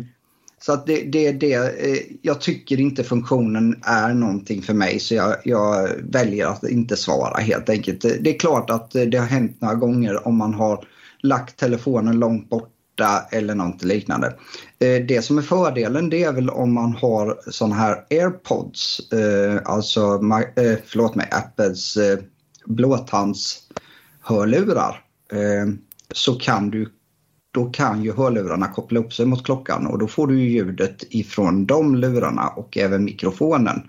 så 0.66 0.74
att 0.74 0.86
det, 0.86 1.04
det, 1.04 1.32
det, 1.32 1.54
eh, 1.54 1.98
jag 2.22 2.42
tycker 2.42 2.80
inte 2.80 3.04
funktionen 3.04 3.80
är 3.84 4.14
någonting 4.14 4.62
för 4.62 4.74
mig 4.74 5.00
så 5.00 5.16
jag, 5.16 5.36
jag, 5.44 5.90
väljer 6.04 6.48
att 6.48 6.64
inte 6.64 6.98
svara 6.98 7.42
helt 7.42 7.70
enkelt. 7.70 8.02
Det 8.02 8.36
är 8.36 8.40
klart 8.40 8.70
att 8.70 8.92
det 8.92 9.18
har 9.18 9.26
hänt 9.26 9.62
några 9.62 9.76
gånger 9.76 10.28
om 10.28 10.38
man 10.38 10.54
har 10.54 10.88
lagt 11.20 11.58
telefonen 11.58 12.20
långt 12.20 12.50
borta 12.50 13.26
eller 13.32 13.56
något 13.56 13.84
liknande. 13.84 14.28
Eh, 14.80 15.06
det 15.08 15.26
som 15.26 15.38
är 15.38 15.42
fördelen 15.42 16.10
det 16.10 16.24
är 16.24 16.34
väl 16.34 16.50
om 16.50 16.74
man 16.74 16.96
har 16.96 17.40
sådana 17.52 17.76
här 17.76 18.06
airpods, 18.10 19.12
eh, 19.12 19.62
alltså 19.66 20.20
förlåt 20.86 21.16
mig, 21.16 21.30
Apples 21.32 21.98
blåtandshörlurar 22.66 25.02
så 26.14 26.36
kan 26.36 26.70
du 26.70 26.92
då 27.56 27.66
kan 27.66 28.04
ju 28.04 28.14
hörlurarna 28.14 28.68
koppla 28.68 29.00
upp 29.00 29.14
sig 29.14 29.26
mot 29.26 29.46
klockan 29.46 29.88
och 29.88 30.00
då 30.00 30.08
får 30.08 30.28
du 30.28 30.40
ljudet 30.40 31.04
ifrån 31.10 31.66
de 31.66 31.96
lurarna 31.96 32.48
och 32.48 32.78
även 32.78 33.04
mikrofonen. 33.04 33.82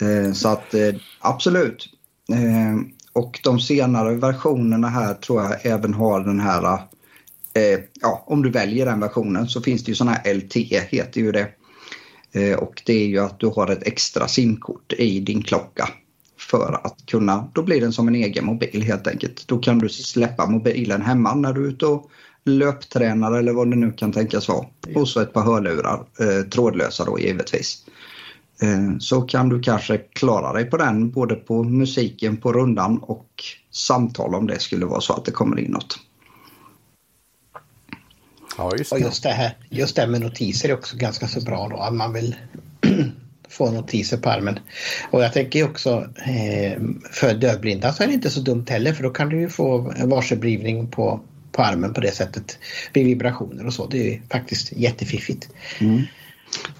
Eh, 0.00 0.32
så 0.32 0.48
att 0.48 0.74
eh, 0.74 0.94
absolut. 1.20 1.88
Eh, 2.32 2.86
och 3.12 3.40
de 3.44 3.60
senare 3.60 4.14
versionerna 4.14 4.88
här 4.88 5.14
tror 5.14 5.42
jag 5.42 5.66
även 5.66 5.94
har 5.94 6.20
den 6.20 6.40
här, 6.40 6.64
eh, 7.54 7.80
ja 8.00 8.24
om 8.26 8.42
du 8.42 8.50
väljer 8.50 8.86
den 8.86 9.00
versionen 9.00 9.48
så 9.48 9.60
finns 9.62 9.84
det 9.84 9.90
ju 9.90 9.94
sådana 9.94 10.16
här 10.16 10.34
LT 10.34 10.56
heter 10.90 11.20
ju 11.20 11.32
det. 11.32 11.48
Eh, 12.32 12.58
och 12.58 12.82
det 12.86 12.92
är 12.92 13.06
ju 13.06 13.18
att 13.18 13.40
du 13.40 13.46
har 13.46 13.70
ett 13.70 13.86
extra 13.86 14.28
simkort 14.28 14.92
i 14.92 15.20
din 15.20 15.42
klocka 15.42 15.88
för 16.50 16.80
att 16.84 17.06
kunna, 17.06 17.48
då 17.52 17.62
blir 17.62 17.80
den 17.80 17.92
som 17.92 18.08
en 18.08 18.14
egen 18.14 18.44
mobil 18.44 18.82
helt 18.82 19.06
enkelt. 19.06 19.48
Då 19.48 19.58
kan 19.58 19.78
du 19.78 19.88
släppa 19.88 20.46
mobilen 20.46 21.02
hemma 21.02 21.34
när 21.34 21.52
du 21.52 21.64
är 21.64 21.68
ute 21.68 21.86
och 21.86 22.10
löptränar 22.44 23.32
eller 23.32 23.52
vad 23.52 23.70
det 23.70 23.76
nu 23.76 23.92
kan 23.92 24.12
tänkas 24.12 24.48
vara. 24.48 24.66
Och 24.94 25.08
så 25.08 25.20
ett 25.20 25.32
par 25.32 25.42
hörlurar, 25.42 26.04
eh, 26.20 26.48
trådlösa 26.48 27.04
då 27.04 27.18
givetvis. 27.18 27.84
Eh, 28.62 28.98
så 28.98 29.22
kan 29.22 29.48
du 29.48 29.60
kanske 29.60 29.98
klara 29.98 30.52
dig 30.52 30.64
på 30.64 30.76
den 30.76 31.10
både 31.10 31.34
på 31.34 31.62
musiken 31.62 32.36
på 32.36 32.52
rundan 32.52 32.98
och 32.98 33.44
samtal 33.70 34.34
om 34.34 34.46
det 34.46 34.58
skulle 34.58 34.86
vara 34.86 35.00
så 35.00 35.12
att 35.12 35.24
det 35.24 35.30
kommer 35.30 35.58
in 35.58 35.70
något. 35.70 35.98
Ja, 38.58 38.72
just 38.78 38.90
det. 38.90 38.96
Och 38.96 39.02
just 39.02 39.22
det 39.22 39.28
här 39.28 39.56
just 39.70 39.96
det 39.96 40.06
med 40.06 40.20
notiser 40.20 40.68
är 40.68 40.74
också 40.74 40.96
ganska 40.96 41.28
så 41.28 41.40
bra 41.40 41.68
då. 41.68 41.76
Att 41.76 41.94
man 41.94 42.12
vill 42.12 42.36
få 43.48 43.70
notiser 43.70 44.16
på 44.16 44.30
armen. 44.30 44.58
Och 45.10 45.22
jag 45.22 45.32
tänker 45.32 45.64
också 45.64 45.90
eh, 46.16 46.82
för 47.10 47.34
dövblinda 47.34 47.92
så 47.92 48.02
är 48.02 48.06
det 48.06 48.12
inte 48.12 48.30
så 48.30 48.40
dumt 48.40 48.66
heller 48.68 48.92
för 48.92 49.02
då 49.02 49.10
kan 49.10 49.28
du 49.28 49.40
ju 49.40 49.48
få 49.48 49.94
varseblivning 50.04 50.88
på, 50.88 51.20
på 51.52 51.62
armen 51.62 51.94
på 51.94 52.00
det 52.00 52.14
sättet 52.14 52.58
vid 52.92 53.06
vibrationer 53.06 53.66
och 53.66 53.72
så. 53.72 53.86
Det 53.86 54.14
är 54.14 54.22
faktiskt 54.30 54.72
jättefiffigt. 54.72 55.48
Mm. 55.80 56.02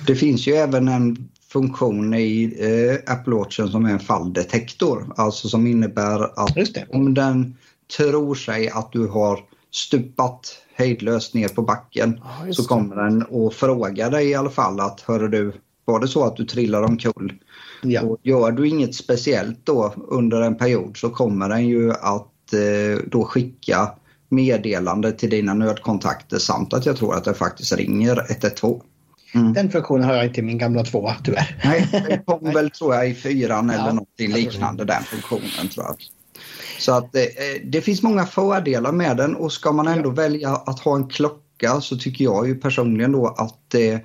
Det 0.06 0.14
finns 0.14 0.46
ju 0.46 0.52
även 0.52 0.88
en 0.88 1.28
funktion 1.48 2.14
i 2.14 2.56
eh, 2.58 3.12
Apple 3.14 3.34
Watchen 3.34 3.68
som 3.68 3.84
är 3.84 3.90
en 3.90 4.00
falldetektor. 4.00 5.12
Alltså 5.16 5.48
som 5.48 5.66
innebär 5.66 6.22
att 6.22 6.56
om 6.90 7.14
den 7.14 7.56
tror 7.96 8.34
sig 8.34 8.68
att 8.68 8.92
du 8.92 9.06
har 9.06 9.40
stupat 9.70 10.58
hejdlöst 10.74 11.34
ner 11.34 11.48
på 11.48 11.62
backen 11.62 12.20
ah, 12.22 12.52
så 12.52 12.64
kommer 12.64 12.96
den 12.96 13.46
att 13.46 13.54
fråga 13.54 14.10
dig 14.10 14.28
i 14.28 14.34
alla 14.34 14.50
fall 14.50 14.80
att 14.80 15.00
hör 15.00 15.28
du 15.28 15.52
var 15.84 16.00
det 16.00 16.08
så 16.08 16.24
att 16.24 16.36
du 16.36 16.44
trillar 16.44 16.82
omkull 16.82 17.32
ja. 17.82 18.02
och 18.02 18.18
gör 18.22 18.52
du 18.52 18.68
inget 18.68 18.94
speciellt 18.94 19.66
då 19.66 19.94
under 19.96 20.40
en 20.40 20.58
period 20.58 20.96
så 20.96 21.10
kommer 21.10 21.48
den 21.48 21.68
ju 21.68 21.92
att 21.92 22.52
eh, 22.52 23.04
då 23.06 23.24
skicka 23.24 23.90
meddelande 24.32 25.12
till 25.12 25.30
dina 25.30 25.54
nödkontakter 25.54 26.38
samt 26.38 26.72
att 26.72 26.86
jag 26.86 26.96
tror 26.96 27.14
att 27.14 27.24
det 27.24 27.34
faktiskt 27.34 27.76
ringer 27.76 28.30
112. 28.30 28.80
Mm. 29.34 29.52
Den 29.52 29.70
funktionen 29.70 30.04
har 30.04 30.14
jag 30.14 30.26
inte 30.26 30.40
i 30.40 30.42
min 30.42 30.58
gamla 30.58 30.84
tvåa 30.84 31.16
tyvärr. 31.24 31.60
Nej, 31.64 31.88
det 32.08 32.22
kom 32.26 32.52
väl 32.52 32.70
tror 32.70 32.94
jag 32.94 33.10
i 33.10 33.14
fyran 33.14 33.72
ja, 33.74 33.82
eller 33.82 33.92
något 33.92 34.08
liknande 34.18 34.84
den 34.84 35.02
funktionen 35.02 35.68
tror 35.74 35.86
jag. 35.86 35.96
Så 36.78 36.92
att 36.92 37.16
eh, 37.16 37.22
det 37.64 37.80
finns 37.80 38.02
många 38.02 38.26
fördelar 38.26 38.92
med 38.92 39.16
den 39.16 39.36
och 39.36 39.52
ska 39.52 39.72
man 39.72 39.88
ändå 39.88 40.08
ja. 40.08 40.14
välja 40.14 40.50
att 40.50 40.80
ha 40.80 40.96
en 40.96 41.08
klocka 41.08 41.80
så 41.80 41.96
tycker 41.96 42.24
jag 42.24 42.48
ju 42.48 42.54
personligen 42.54 43.12
då 43.12 43.26
att 43.26 43.58
det 43.68 44.04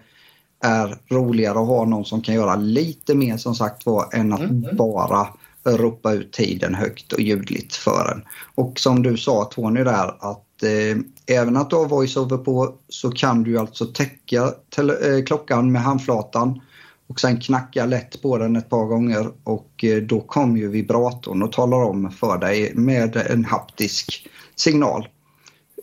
är 0.63 0.97
roligare 1.09 1.59
att 1.59 1.67
ha 1.67 1.85
någon 1.85 2.05
som 2.05 2.21
kan 2.21 2.35
göra 2.35 2.55
lite 2.55 3.15
mer 3.15 3.37
som 3.37 3.55
sagt 3.55 3.85
var 3.85 4.09
än 4.13 4.33
att 4.33 4.39
mm. 4.39 4.75
bara 4.77 5.27
ropa 5.67 6.13
ut 6.13 6.33
tiden 6.33 6.75
högt 6.75 7.13
och 7.13 7.21
ljudligt 7.21 7.75
för 7.75 8.11
en. 8.11 8.21
Och 8.55 8.79
som 8.79 9.03
du 9.03 9.17
sa 9.17 9.45
Tony 9.45 9.83
där 9.83 10.31
att 10.31 10.63
eh, 10.63 10.97
även 11.37 11.57
att 11.57 11.69
du 11.69 11.75
har 11.75 11.85
voiceover 11.85 12.37
på 12.37 12.75
så 12.89 13.11
kan 13.11 13.43
du 13.43 13.57
alltså 13.57 13.85
täcka 13.85 14.53
eh, 14.77 15.23
klockan 15.25 15.71
med 15.71 15.81
handflatan 15.81 16.61
och 17.07 17.19
sen 17.19 17.39
knacka 17.39 17.85
lätt 17.85 18.21
på 18.21 18.37
den 18.37 18.55
ett 18.55 18.69
par 18.69 18.85
gånger 18.85 19.27
och 19.43 19.83
eh, 19.83 19.97
då 19.97 20.21
kommer 20.21 20.59
ju 20.59 20.67
vibratorn 20.67 21.43
och 21.43 21.51
talar 21.51 21.83
om 21.83 22.11
för 22.11 22.37
dig 22.37 22.71
med 22.75 23.15
en 23.15 23.45
haptisk 23.45 24.27
signal 24.55 25.07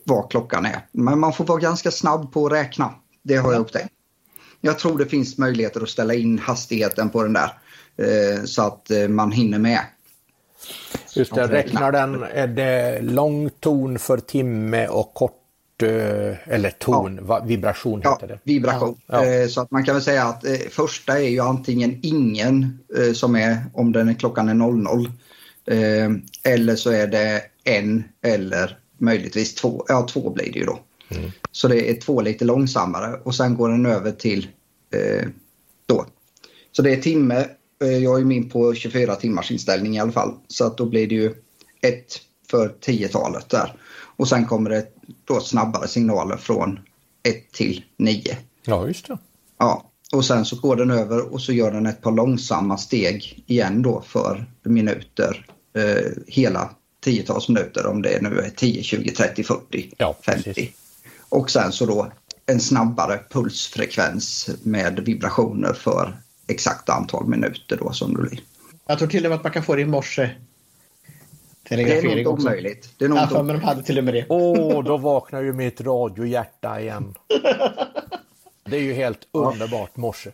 vad 0.05 0.31
klockan 0.31 0.65
är. 0.65 0.85
Men 0.91 1.19
man 1.19 1.33
får 1.33 1.45
vara 1.45 1.59
ganska 1.59 1.91
snabb 1.91 2.33
på 2.33 2.45
att 2.45 2.51
räkna. 2.51 2.93
Det 3.23 3.35
har 3.35 3.51
jag 3.53 3.61
upptäckt. 3.61 3.89
Jag 4.61 4.79
tror 4.79 4.97
det 4.97 5.05
finns 5.05 5.37
möjligheter 5.37 5.81
att 5.81 5.89
ställa 5.89 6.13
in 6.13 6.39
hastigheten 6.39 7.09
på 7.09 7.23
den 7.23 7.33
där 7.33 7.51
så 8.45 8.61
att 8.61 8.91
eh, 8.91 9.07
man 9.07 9.31
hinner 9.31 9.59
med. 9.59 9.79
Just 11.15 11.35
det, 11.35 11.47
räknar 11.47 11.91
den, 11.91 12.23
är 12.23 12.47
det 12.47 13.01
lång 13.01 13.49
ton 13.49 13.99
för 13.99 14.17
timme 14.17 14.87
och 14.87 15.13
kort 15.13 15.33
eh, 15.83 16.53
eller 16.53 16.69
ton, 16.69 17.25
ja. 17.27 17.43
vibration 17.45 17.99
heter 17.99 18.17
ja, 18.19 18.27
det. 18.27 18.39
vibration. 18.43 19.01
Ja. 19.07 19.47
Så 19.49 19.61
att 19.61 19.71
man 19.71 19.85
kan 19.85 19.95
väl 19.95 20.03
säga 20.03 20.23
att 20.23 20.45
första 20.69 21.19
är 21.19 21.29
ju 21.29 21.39
antingen 21.39 21.99
ingen 22.03 22.79
som 23.13 23.35
är 23.35 23.57
om 23.73 23.91
den 23.91 24.09
är 24.09 24.13
klockan 24.13 24.49
är 24.49 24.53
00 24.53 25.11
eller 26.43 26.75
så 26.75 26.89
är 26.89 27.07
det 27.07 27.41
en 27.63 28.03
eller 28.21 28.79
möjligtvis 28.97 29.55
två, 29.55 29.85
ja 29.87 30.07
två 30.09 30.29
blir 30.29 30.53
det 30.53 30.59
ju 30.59 30.65
då. 30.65 30.79
Mm. 31.09 31.31
Så 31.51 31.67
det 31.67 31.89
är 31.91 32.01
två 32.01 32.21
lite 32.21 32.45
långsammare 32.45 33.19
och 33.23 33.35
sen 33.35 33.55
går 33.55 33.69
den 33.69 33.85
över 33.85 34.11
till 34.11 34.47
eh, 34.91 35.27
då. 35.85 36.05
Så 36.71 36.81
det 36.81 36.93
är 36.93 37.01
timme. 37.01 37.45
Eh, 37.81 37.97
jag 37.97 38.19
är 38.19 38.25
min 38.25 38.49
på 38.49 38.73
24 38.73 39.15
timmars 39.15 39.51
inställning 39.51 39.95
i 39.95 39.99
alla 39.99 40.11
fall. 40.11 40.33
Så 40.47 40.65
att 40.65 40.77
då 40.77 40.85
blir 40.85 41.07
det 41.07 41.15
ju 41.15 41.33
ett 41.81 42.19
för 42.49 42.75
10-talet 42.85 43.49
där. 43.49 43.73
Och 44.17 44.27
sen 44.27 44.45
kommer 44.45 44.69
det 44.69 44.87
då 45.25 45.39
snabbare 45.39 45.87
signaler 45.87 46.37
från 46.37 46.79
1 47.23 47.51
till 47.51 47.83
9. 47.97 48.37
Ja, 48.65 48.87
just 48.87 49.07
det. 49.07 49.17
Ja, 49.57 49.91
och 50.11 50.25
sen 50.25 50.45
så 50.45 50.55
går 50.55 50.75
den 50.75 50.91
över 50.91 51.33
och 51.33 51.41
så 51.41 51.53
gör 51.53 51.71
den 51.71 51.85
ett 51.85 52.01
par 52.01 52.11
långsamma 52.11 52.77
steg 52.77 53.43
igen 53.47 53.81
då 53.81 54.01
för 54.01 54.45
minuter. 54.63 55.45
Eh, 55.77 56.11
hela 56.27 56.69
tiotals 56.99 57.49
minuter 57.49 57.85
om 57.87 58.01
det 58.01 58.21
nu 58.21 58.39
är 58.39 58.49
10, 58.49 58.83
20, 58.83 59.11
30, 59.11 59.43
40, 59.43 59.93
ja, 59.97 60.15
50. 60.25 60.43
Precis. 60.43 60.69
Och 61.29 61.51
sen 61.51 61.71
så 61.71 61.85
då 61.85 62.11
en 62.45 62.59
snabbare 62.59 63.19
pulsfrekvens 63.29 64.49
med 64.63 64.99
vibrationer 64.99 65.73
för 65.73 66.17
exakt 66.47 66.89
antal 66.89 67.27
minuter 67.27 67.77
då 67.77 67.91
som 67.91 68.13
det 68.13 68.21
blir. 68.21 68.39
Jag 68.87 68.97
tror 68.97 69.07
till 69.07 69.25
och 69.25 69.29
med 69.29 69.37
att 69.37 69.43
man 69.43 69.51
kan 69.51 69.63
få 69.63 69.75
det 69.75 69.81
i 69.81 69.85
morse. 69.85 70.29
Det 71.69 71.75
är 71.75 72.23
nog 72.23 72.39
omöjligt. 72.39 72.89
Det 72.97 73.05
är 73.05 73.09
nog 73.09 73.17
ja, 73.17 73.43
men 73.43 73.55
de 73.55 73.63
hade 73.63 73.83
till 73.83 73.97
och 73.97 74.03
med 74.03 74.13
det. 74.13 74.25
Åh, 74.29 74.79
oh, 74.79 74.83
då 74.83 74.97
vaknar 74.97 75.41
ju 75.41 75.53
mitt 75.53 75.81
radiohjärta 75.81 76.81
igen. 76.81 77.15
Det 78.69 78.77
är 78.77 78.81
ju 78.81 78.93
helt 78.93 79.27
underbart 79.31 79.97
morse. 79.97 80.31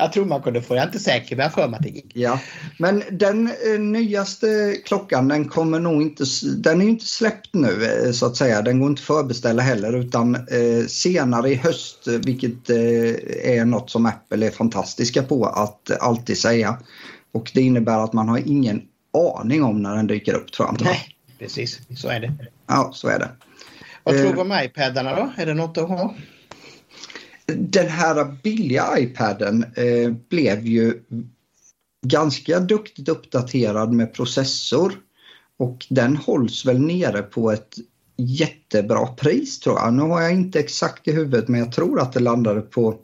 Jag 0.00 0.12
tror 0.12 0.24
man 0.24 0.42
kunde 0.42 0.62
få 0.62 0.74
Jag 0.74 0.82
är 0.82 0.86
inte 0.86 0.98
säker, 0.98 1.36
men 1.36 1.42
jag 1.42 1.52
för 1.52 1.68
mig 1.68 1.76
att 1.76 1.82
det 1.82 1.88
gick. 1.88 2.12
Ja, 2.14 2.40
men 2.78 3.02
den 3.10 3.46
eh, 3.46 3.80
nyaste 3.80 4.76
klockan 4.84 5.28
den 5.28 5.48
kommer 5.48 5.80
nog 5.80 6.02
inte, 6.02 6.24
den 6.56 6.82
är 6.82 6.88
inte 6.88 7.06
släppt 7.06 7.54
nu 7.54 7.84
eh, 7.84 8.12
så 8.12 8.26
att 8.26 8.36
säga. 8.36 8.62
Den 8.62 8.80
går 8.80 8.88
inte 8.88 9.02
förbeställa 9.02 9.62
heller 9.62 9.92
utan 9.92 10.34
eh, 10.34 10.86
senare 10.88 11.50
i 11.50 11.54
höst, 11.54 12.08
vilket 12.08 12.70
eh, 12.70 13.56
är 13.58 13.64
något 13.64 13.90
som 13.90 14.06
Apple 14.06 14.46
är 14.46 14.50
fantastiska 14.50 15.22
på 15.22 15.46
att 15.46 15.90
alltid 16.00 16.38
säga. 16.38 16.78
Och 17.32 17.50
det 17.54 17.60
innebär 17.60 18.04
att 18.04 18.12
man 18.12 18.28
har 18.28 18.38
ingen 18.46 18.82
aning 19.36 19.62
om 19.62 19.82
när 19.82 19.96
den 19.96 20.06
dyker 20.06 20.34
upp 20.34 20.52
tror 20.52 20.68
jag. 20.68 20.84
Nej, 20.84 21.16
precis 21.38 21.80
så 21.96 22.08
är 22.08 22.20
det. 22.20 22.32
Ja, 22.66 22.90
så 22.94 23.08
är 23.08 23.18
det. 23.18 23.28
Vad 24.02 24.16
tror 24.16 24.32
du 24.32 24.40
om 24.40 24.60
iPadarna 24.64 25.14
då? 25.14 25.32
Är 25.36 25.46
det 25.46 25.54
något 25.54 25.78
att 25.78 25.88
ha? 25.88 26.14
Den 27.56 27.88
här 27.88 28.36
billiga 28.42 28.98
iPaden 28.98 29.64
eh, 29.76 30.12
blev 30.28 30.66
ju 30.66 31.02
ganska 32.06 32.60
duktigt 32.60 33.08
uppdaterad 33.08 33.92
med 33.92 34.14
processor 34.14 34.92
och 35.56 35.86
den 35.88 36.16
hålls 36.16 36.64
väl 36.66 36.80
nere 36.80 37.22
på 37.22 37.50
ett 37.50 37.74
jättebra 38.16 39.06
pris 39.06 39.60
tror 39.60 39.78
jag. 39.78 39.94
Nu 39.94 40.02
har 40.02 40.20
jag 40.20 40.32
inte 40.32 40.60
exakt 40.60 41.08
i 41.08 41.12
huvudet 41.12 41.48
men 41.48 41.60
jag 41.60 41.72
tror 41.72 42.00
att 42.00 42.12
det 42.12 42.20
landade 42.20 42.60
på 42.60 42.98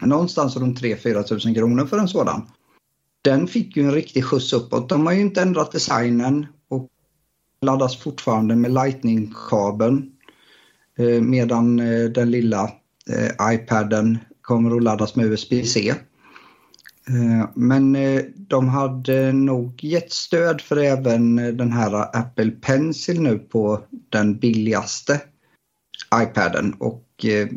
någonstans 0.00 0.56
runt 0.56 0.80
3-4 0.80 1.22
tusen 1.22 1.54
kronor 1.54 1.86
för 1.86 1.98
en 1.98 2.08
sådan. 2.08 2.42
Den 3.22 3.48
fick 3.48 3.76
ju 3.76 3.82
en 3.82 3.92
riktig 3.92 4.24
skjuts 4.24 4.52
uppåt. 4.52 4.88
De 4.88 5.06
har 5.06 5.12
ju 5.12 5.20
inte 5.20 5.42
ändrat 5.42 5.72
designen 5.72 6.46
och 6.68 6.88
laddas 7.60 7.96
fortfarande 7.96 8.56
med 8.56 8.70
Lightning-kabeln. 8.70 10.12
Eh, 10.98 11.20
medan 11.20 11.78
eh, 11.80 12.04
den 12.04 12.30
lilla 12.30 12.70
eh, 13.10 13.54
iPaden 13.54 14.18
kommer 14.40 14.76
att 14.76 14.82
laddas 14.82 15.16
med 15.16 15.26
USB-C. 15.26 15.94
Eh, 17.08 17.48
men 17.54 17.96
eh, 17.96 18.22
de 18.36 18.68
hade 18.68 19.32
nog 19.32 19.84
gett 19.84 20.12
stöd 20.12 20.60
för 20.60 20.76
även 20.76 21.38
eh, 21.38 21.48
den 21.48 21.72
här 21.72 22.16
Apple 22.16 22.50
Pencil 22.50 23.20
nu 23.20 23.38
på 23.38 23.80
den 24.08 24.38
billigaste 24.38 25.20
iPaden 26.14 26.74
och 26.78 27.24
eh, 27.24 27.48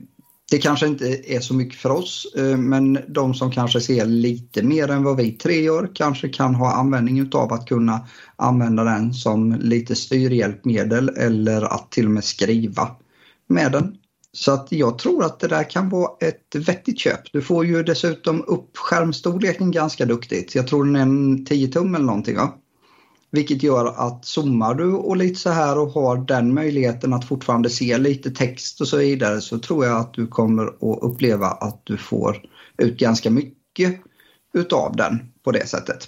det 0.51 0.57
kanske 0.57 0.87
inte 0.87 1.33
är 1.35 1.39
så 1.39 1.53
mycket 1.53 1.79
för 1.79 1.89
oss, 1.89 2.33
eh, 2.37 2.57
men 2.57 2.99
de 3.07 3.33
som 3.33 3.51
kanske 3.51 3.81
ser 3.81 4.05
lite 4.05 4.63
mer 4.63 4.91
än 4.91 5.03
vad 5.03 5.17
vi 5.17 5.31
tre 5.31 5.61
gör 5.61 5.89
kanske 5.93 6.29
kan 6.29 6.55
ha 6.55 6.73
användning 6.73 7.29
av 7.33 7.53
att 7.53 7.67
kunna 7.67 8.07
använda 8.35 8.83
den 8.83 9.13
som 9.13 9.55
lite 9.59 9.95
styrhjälpmedel 9.95 11.09
eller 11.09 11.61
att 11.61 11.91
till 11.91 12.05
och 12.05 12.11
med 12.11 12.23
skriva 12.23 12.95
med 13.47 13.71
den. 13.71 13.97
Så 14.35 14.51
att 14.51 14.71
jag 14.71 14.97
tror 14.97 15.23
att 15.23 15.39
det 15.39 15.47
där 15.47 15.69
kan 15.69 15.89
vara 15.89 16.11
ett 16.19 16.55
vettigt 16.55 16.99
köp. 16.99 17.31
Du 17.31 17.41
får 17.41 17.65
ju 17.65 17.83
dessutom 17.83 18.43
upp 18.47 18.77
skärmstorleken 18.77 19.71
ganska 19.71 20.05
duktigt. 20.05 20.55
Jag 20.55 20.67
tror 20.67 20.85
den 20.85 20.95
är 20.95 21.01
en 21.01 21.45
10 21.45 21.67
tum 21.67 21.95
eller 21.95 22.05
någonting. 22.05 22.35
Ja? 22.35 22.57
Vilket 23.31 23.63
gör 23.63 23.85
att 23.85 24.25
zoomar 24.25 24.73
du 24.73 24.93
och 24.93 25.17
lite 25.17 25.39
så 25.39 25.49
här 25.49 25.77
och 25.77 25.89
har 25.89 26.17
den 26.17 26.53
möjligheten 26.53 27.13
att 27.13 27.27
fortfarande 27.27 27.69
se 27.69 27.97
lite 27.97 28.31
text 28.31 28.81
och 28.81 28.87
så 28.87 28.97
vidare 28.97 29.41
så 29.41 29.59
tror 29.59 29.85
jag 29.85 29.99
att 29.99 30.13
du 30.13 30.27
kommer 30.27 30.65
att 30.67 31.03
uppleva 31.03 31.47
att 31.47 31.81
du 31.83 31.97
får 31.97 32.41
ut 32.77 32.97
ganska 32.97 33.29
mycket 33.29 34.01
utav 34.53 34.95
den 34.95 35.33
på 35.43 35.51
det 35.51 35.67
sättet. 35.67 36.07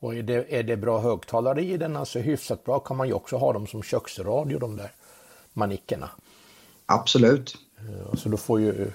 Och 0.00 0.14
är 0.14 0.22
det, 0.22 0.58
är 0.58 0.62
det 0.62 0.76
bra 0.76 1.00
högtalare 1.00 1.62
i 1.62 1.76
den, 1.76 1.96
alltså 1.96 2.18
hyfsat 2.18 2.64
bra, 2.64 2.78
kan 2.78 2.96
man 2.96 3.08
ju 3.08 3.12
också 3.12 3.36
ha 3.36 3.52
dem 3.52 3.66
som 3.66 3.82
köksradio 3.82 4.58
de 4.58 4.76
där 4.76 4.92
manickerna. 5.52 6.10
Absolut. 6.90 7.56
Eh, 7.78 8.14
så 8.14 8.28
då 8.28 8.36
får 8.36 8.60
ju, 8.60 8.90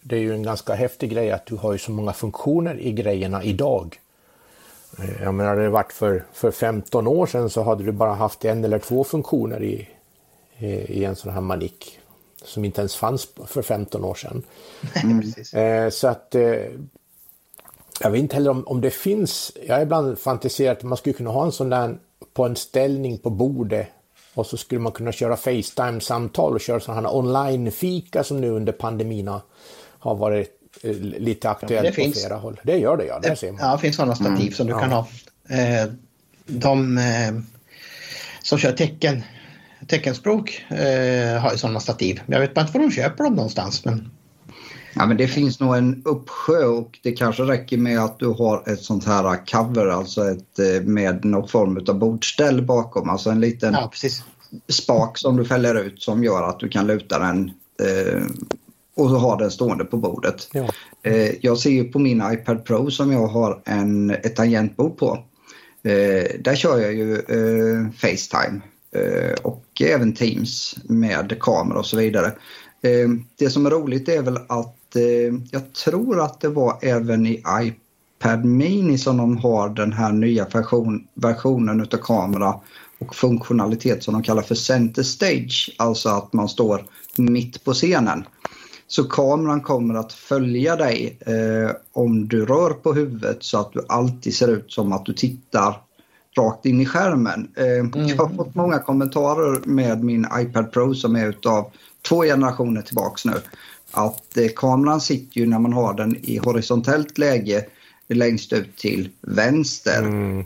det 0.00 0.16
är 0.16 0.20
ju 0.20 0.34
en 0.34 0.42
ganska 0.42 0.74
häftig 0.74 1.10
grej 1.10 1.30
att 1.30 1.46
du 1.46 1.56
har 1.56 1.72
ju 1.72 1.78
så 1.78 1.90
många 1.90 2.12
funktioner 2.12 2.80
i 2.80 2.92
grejerna 2.92 3.44
idag. 3.44 4.00
Eh, 4.98 5.22
jag 5.22 5.34
menar, 5.34 5.50
hade 5.50 5.62
det 5.62 5.70
varit 5.70 5.92
för, 5.92 6.24
för 6.32 6.50
15 6.50 7.06
år 7.06 7.26
sedan 7.26 7.50
så 7.50 7.62
hade 7.62 7.84
du 7.84 7.92
bara 7.92 8.14
haft 8.14 8.44
en 8.44 8.64
eller 8.64 8.78
två 8.78 9.04
funktioner 9.04 9.62
i, 9.62 9.88
i 10.88 11.04
en 11.04 11.16
sån 11.16 11.32
här 11.32 11.40
manick 11.40 11.98
som 12.44 12.64
inte 12.64 12.80
ens 12.80 12.96
fanns 12.96 13.28
för 13.46 13.62
15 13.62 14.04
år 14.04 14.14
sedan. 14.14 14.42
Mm. 15.52 15.90
så 15.90 16.08
att 16.08 16.34
jag 18.00 18.10
vet 18.10 18.20
inte 18.20 18.36
heller 18.36 18.50
om, 18.50 18.64
om 18.66 18.80
det 18.80 18.90
finns, 18.90 19.52
jag 19.66 19.74
har 19.74 19.82
ibland 19.82 20.18
fantiserat 20.18 20.78
att 20.78 20.84
man 20.84 20.98
skulle 20.98 21.12
kunna 21.12 21.30
ha 21.30 21.44
en 21.44 21.52
sån 21.52 21.70
där 21.70 21.98
på 22.32 22.44
en 22.44 22.56
ställning 22.56 23.18
på 23.18 23.30
bordet 23.30 23.88
och 24.34 24.46
så 24.46 24.56
skulle 24.56 24.80
man 24.80 24.92
kunna 24.92 25.12
köra 25.12 25.36
Facetime-samtal 25.36 26.54
och 26.54 26.60
köra 26.60 26.80
sådana 26.80 27.08
här 27.08 27.16
online-fika 27.16 28.24
som 28.24 28.40
nu 28.40 28.50
under 28.50 28.72
pandemin 28.72 29.28
har 29.98 30.14
varit 30.14 30.48
eh, 30.82 30.96
lite 31.00 31.50
aktuellt 31.50 31.84
ja, 31.84 31.90
på 31.90 31.94
finns, 31.94 32.20
flera 32.20 32.36
håll. 32.36 32.60
Det 32.64 32.76
gör 32.76 32.96
det 32.96 33.04
ja, 33.04 33.18
det 33.18 33.36
ser 33.36 33.52
man. 33.52 33.60
Ja, 33.60 33.72
det 33.72 33.78
finns 33.78 33.96
sådana 33.96 34.14
stativ 34.14 34.40
mm, 34.40 34.52
som 34.52 34.66
du 34.66 34.72
ja. 34.72 34.80
kan 34.80 34.92
ha. 34.92 35.08
Eh, 35.48 35.90
de 36.46 36.98
eh, 36.98 37.32
som 38.42 38.58
kör 38.58 38.72
tecken, 38.72 39.22
teckenspråk 39.86 40.64
eh, 40.68 41.40
har 41.40 41.52
ju 41.52 41.58
sådana 41.58 41.80
stativ. 41.80 42.20
Jag 42.26 42.40
vet 42.40 42.54
bara 42.54 42.60
inte 42.60 42.78
var 42.78 42.84
de 42.84 42.92
köper 42.92 43.24
dem 43.24 43.34
någonstans. 43.34 43.84
Men... 43.84 44.10
Ja, 44.94 45.06
men 45.06 45.16
det 45.16 45.28
finns 45.28 45.60
nog 45.60 45.76
en 45.76 46.02
uppsjö 46.04 46.64
och 46.64 46.98
det 47.02 47.12
kanske 47.12 47.42
räcker 47.42 47.78
med 47.78 48.00
att 48.00 48.18
du 48.18 48.26
har 48.26 48.72
ett 48.72 48.80
sånt 48.80 49.06
här 49.06 49.46
cover, 49.46 49.86
alltså 49.86 50.30
ett, 50.30 50.58
eh, 50.58 50.82
med 50.82 51.24
någon 51.24 51.48
form 51.48 51.84
av 51.88 51.98
bordställ 51.98 52.62
bakom. 52.62 53.10
Alltså 53.10 53.30
en 53.30 53.40
liten 53.40 53.72
ja, 53.72 53.90
spak 54.68 55.18
som 55.18 55.36
du 55.36 55.44
fäller 55.44 55.74
ut 55.74 56.02
som 56.02 56.24
gör 56.24 56.42
att 56.42 56.60
du 56.60 56.68
kan 56.68 56.86
luta 56.86 57.18
den 57.18 57.50
eh, 57.82 58.22
och 58.96 59.08
ha 59.08 59.36
den 59.36 59.50
stående 59.50 59.84
på 59.84 59.96
bordet. 59.96 60.48
Ja. 60.52 60.68
Eh, 61.02 61.30
jag 61.40 61.58
ser 61.58 61.70
ju 61.70 61.84
på 61.84 61.98
min 61.98 62.22
iPad 62.32 62.64
Pro 62.64 62.90
som 62.90 63.12
jag 63.12 63.26
har 63.26 63.60
en, 63.64 64.10
ett 64.10 64.36
tangentbord 64.36 64.98
på. 64.98 65.24
Eh, 65.82 66.40
där 66.40 66.54
kör 66.54 66.78
jag 66.78 66.94
ju 66.94 67.14
eh, 67.14 67.90
Facetime 67.92 68.60
eh, 68.94 69.34
och 69.42 69.64
även 69.80 70.12
Teams 70.12 70.76
med 70.84 71.36
kamera 71.40 71.78
och 71.78 71.86
så 71.86 71.96
vidare. 71.96 72.32
Det 73.36 73.50
som 73.50 73.66
är 73.66 73.70
roligt 73.70 74.08
är 74.08 74.22
väl 74.22 74.36
att 74.36 74.96
eh, 74.96 75.34
jag 75.50 75.72
tror 75.72 76.20
att 76.20 76.40
det 76.40 76.48
var 76.48 76.78
även 76.82 77.26
i 77.26 77.42
iPad 77.60 78.44
Mini 78.44 78.98
som 78.98 79.16
de 79.16 79.36
har 79.36 79.68
den 79.68 79.92
här 79.92 80.12
nya 80.12 80.44
version, 80.44 81.06
versionen 81.14 81.80
utav 81.80 81.98
kamera 81.98 82.54
och 82.98 83.14
funktionalitet 83.14 84.02
som 84.02 84.14
de 84.14 84.22
kallar 84.22 84.42
för 84.42 84.54
center 84.54 85.02
stage, 85.02 85.74
alltså 85.78 86.08
att 86.08 86.32
man 86.32 86.48
står 86.48 86.84
mitt 87.16 87.64
på 87.64 87.72
scenen. 87.72 88.24
Så 88.86 89.04
kameran 89.04 89.60
kommer 89.60 89.94
att 89.94 90.12
följa 90.12 90.76
dig 90.76 91.18
eh, 91.20 91.76
om 91.92 92.28
du 92.28 92.46
rör 92.46 92.70
på 92.70 92.92
huvudet 92.92 93.36
så 93.40 93.58
att 93.58 93.72
du 93.72 93.84
alltid 93.88 94.34
ser 94.34 94.48
ut 94.48 94.72
som 94.72 94.92
att 94.92 95.06
du 95.06 95.12
tittar 95.12 95.76
rakt 96.36 96.66
in 96.66 96.80
i 96.80 96.86
skärmen. 96.86 97.48
Eh, 97.56 97.64
mm. 97.64 98.08
Jag 98.08 98.16
har 98.16 98.28
fått 98.28 98.54
många 98.54 98.78
kommentarer 98.78 99.60
med 99.64 100.04
min 100.04 100.26
iPad 100.38 100.72
Pro 100.72 100.94
som 100.94 101.16
är 101.16 101.28
utav 101.28 101.70
två 102.02 102.22
generationer 102.22 102.82
tillbaks 102.82 103.24
nu 103.24 103.32
att 103.90 104.36
eh, 104.36 104.48
kameran 104.56 105.00
sitter 105.00 105.40
ju 105.40 105.46
när 105.46 105.58
man 105.58 105.72
har 105.72 105.94
den 105.94 106.16
i 106.16 106.36
horisontellt 106.36 107.18
läge 107.18 107.66
längst 108.08 108.52
ut 108.52 108.76
till 108.76 109.08
vänster. 109.20 110.02
Mm, 110.02 110.44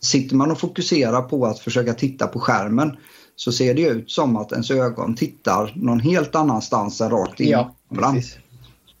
sitter 0.00 0.36
man 0.36 0.50
och 0.50 0.60
fokuserar 0.60 1.22
på 1.22 1.46
att 1.46 1.58
försöka 1.58 1.94
titta 1.94 2.26
på 2.26 2.40
skärmen 2.40 2.96
så 3.36 3.52
ser 3.52 3.74
det 3.74 3.82
ut 3.82 4.10
som 4.10 4.36
att 4.36 4.52
ens 4.52 4.70
ögon 4.70 5.14
tittar 5.14 5.72
någon 5.76 6.00
helt 6.00 6.34
annanstans 6.34 7.00
än 7.00 7.10
rakt 7.10 7.40
in 7.40 7.50
ja, 7.50 7.74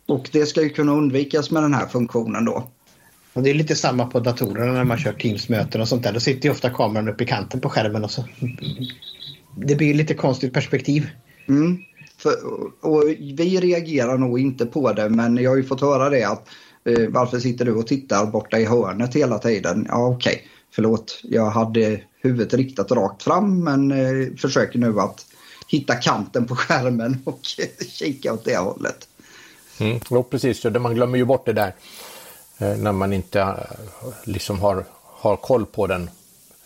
Och 0.06 0.28
det 0.32 0.46
ska 0.46 0.62
ju 0.62 0.68
kunna 0.68 0.92
undvikas 0.92 1.50
med 1.50 1.62
den 1.62 1.74
här 1.74 1.86
funktionen 1.86 2.44
då. 2.44 2.70
Och 3.32 3.42
det 3.42 3.50
är 3.50 3.54
lite 3.54 3.76
samma 3.76 4.06
på 4.06 4.20
datorerna 4.20 4.72
när 4.72 4.84
man 4.84 4.98
kör 4.98 5.12
Teams-möten 5.12 5.80
och 5.80 5.88
sånt 5.88 6.02
där. 6.02 6.12
Då 6.12 6.20
sitter 6.20 6.48
ju 6.48 6.52
ofta 6.52 6.70
kameran 6.70 7.08
uppe 7.08 7.24
i 7.24 7.26
kanten 7.26 7.60
på 7.60 7.70
skärmen 7.70 8.04
och 8.04 8.10
så. 8.10 8.24
Det 9.56 9.74
blir 9.74 9.94
lite 9.94 10.14
konstigt 10.14 10.52
perspektiv. 10.52 11.10
Mm. 11.48 11.78
För, 12.16 12.34
och 12.80 13.04
vi 13.18 13.60
reagerar 13.60 14.18
nog 14.18 14.40
inte 14.40 14.66
på 14.66 14.92
det 14.92 15.08
men 15.08 15.36
jag 15.36 15.50
har 15.50 15.56
ju 15.56 15.64
fått 15.64 15.80
höra 15.80 16.10
det 16.10 16.24
att 16.24 16.48
eh, 16.84 17.08
varför 17.08 17.38
sitter 17.38 17.64
du 17.64 17.72
och 17.72 17.86
tittar 17.86 18.26
borta 18.26 18.58
i 18.58 18.64
hörnet 18.64 19.14
hela 19.14 19.38
tiden? 19.38 19.86
Ja 19.88 20.06
okej, 20.06 20.34
okay. 20.34 20.48
förlåt. 20.74 21.20
Jag 21.22 21.50
hade 21.50 22.00
huvudet 22.20 22.54
riktat 22.54 22.90
rakt 22.90 23.22
fram 23.22 23.64
men 23.64 23.90
eh, 23.90 24.36
försöker 24.36 24.78
nu 24.78 25.00
att 25.00 25.26
hitta 25.68 25.94
kanten 25.94 26.46
på 26.46 26.56
skärmen 26.56 27.22
och 27.24 27.40
kika 27.88 28.32
åt 28.32 28.44
det 28.44 28.56
hållet. 28.56 29.08
Mm, 29.80 30.00
jo, 30.10 30.22
precis, 30.22 30.64
man 30.64 30.94
glömmer 30.94 31.18
ju 31.18 31.24
bort 31.24 31.46
det 31.46 31.52
där 31.52 31.74
eh, 32.58 32.76
när 32.76 32.92
man 32.92 33.12
inte 33.12 33.40
eh, 33.40 33.56
liksom 34.24 34.60
har, 34.60 34.84
har 35.02 35.36
koll 35.36 35.66
på 35.66 35.86
den 35.86 36.10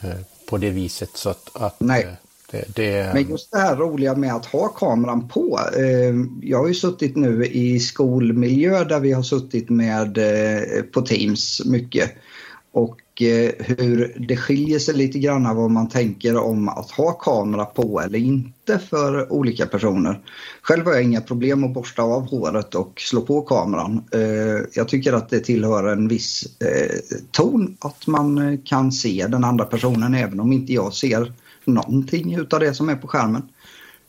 eh, 0.00 0.20
på 0.48 0.56
det 0.56 0.70
viset. 0.70 1.10
Så 1.14 1.30
att, 1.30 1.50
att 1.54 1.80
Nej. 1.80 2.16
Det, 2.50 2.64
det... 2.74 3.10
Men 3.14 3.30
just 3.30 3.52
det 3.52 3.58
här 3.58 3.76
roliga 3.76 4.14
med 4.14 4.34
att 4.34 4.46
ha 4.46 4.68
kameran 4.68 5.28
på. 5.28 5.60
Eh, 5.76 6.14
jag 6.42 6.58
har 6.58 6.68
ju 6.68 6.74
suttit 6.74 7.16
nu 7.16 7.46
i 7.46 7.80
skolmiljö 7.80 8.84
där 8.84 9.00
vi 9.00 9.12
har 9.12 9.22
suttit 9.22 9.70
med 9.70 10.18
eh, 10.18 10.82
på 10.82 11.02
Teams 11.02 11.62
mycket. 11.64 12.10
Och 12.72 13.22
eh, 13.22 13.50
hur 13.58 14.16
det 14.28 14.36
skiljer 14.36 14.78
sig 14.78 14.94
lite 14.94 15.18
grann 15.18 15.56
vad 15.56 15.70
man 15.70 15.88
tänker 15.88 16.36
om 16.36 16.68
att 16.68 16.90
ha 16.90 17.12
kamera 17.12 17.64
på 17.64 18.00
eller 18.00 18.18
inte 18.18 18.78
för 18.78 19.32
olika 19.32 19.66
personer. 19.66 20.20
Själv 20.62 20.84
har 20.84 20.92
jag 20.92 21.02
inga 21.02 21.20
problem 21.20 21.64
att 21.64 21.74
borsta 21.74 22.02
av 22.02 22.30
håret 22.30 22.74
och 22.74 23.00
slå 23.00 23.20
på 23.20 23.42
kameran. 23.42 24.04
Eh, 24.12 24.66
jag 24.72 24.88
tycker 24.88 25.12
att 25.12 25.28
det 25.28 25.40
tillhör 25.40 25.88
en 25.88 26.08
viss 26.08 26.44
eh, 26.60 26.96
ton 27.30 27.76
att 27.80 28.06
man 28.06 28.38
eh, 28.38 28.58
kan 28.64 28.92
se 28.92 29.26
den 29.28 29.44
andra 29.44 29.64
personen 29.64 30.14
även 30.14 30.40
om 30.40 30.52
inte 30.52 30.72
jag 30.72 30.94
ser 30.94 31.32
någonting 31.68 32.34
utav 32.34 32.60
det 32.60 32.74
som 32.74 32.88
är 32.88 32.96
på 32.96 33.08
skärmen 33.08 33.42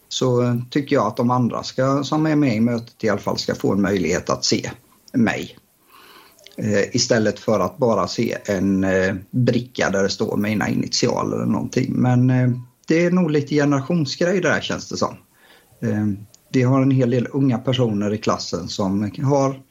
så 0.09 0.43
eh, 0.43 0.55
tycker 0.69 0.95
jag 0.95 1.07
att 1.07 1.17
de 1.17 1.31
andra 1.31 1.63
ska, 1.63 2.03
som 2.03 2.25
är 2.25 2.35
med 2.35 2.55
i 2.55 2.59
mötet 2.59 3.03
i 3.03 3.09
alla 3.09 3.19
fall 3.19 3.37
ska 3.37 3.55
få 3.55 3.73
en 3.73 3.81
möjlighet 3.81 4.29
att 4.29 4.45
se 4.45 4.71
mig. 5.13 5.57
Eh, 6.57 6.95
istället 6.95 7.39
för 7.39 7.59
att 7.59 7.77
bara 7.77 8.07
se 8.07 8.37
en 8.45 8.83
eh, 8.83 9.15
bricka 9.31 9.89
där 9.89 10.03
det 10.03 10.09
står 10.09 10.37
mina 10.37 10.69
initialer 10.69 11.35
eller 11.35 11.45
någonting. 11.45 11.93
Men 11.93 12.29
eh, 12.29 12.49
det 12.87 13.05
är 13.05 13.11
nog 13.11 13.31
lite 13.31 13.55
generationsgrej 13.55 14.41
det 14.41 14.49
där 14.49 14.61
känns 14.61 14.89
det 14.89 14.97
som. 14.97 15.15
Eh, 15.81 16.07
vi 16.51 16.63
har 16.63 16.81
en 16.81 16.91
hel 16.91 17.09
del 17.09 17.27
unga 17.31 17.57
personer 17.57 18.13
i 18.13 18.17
klassen 18.17 18.67
som 18.67 19.11
har 19.23 19.61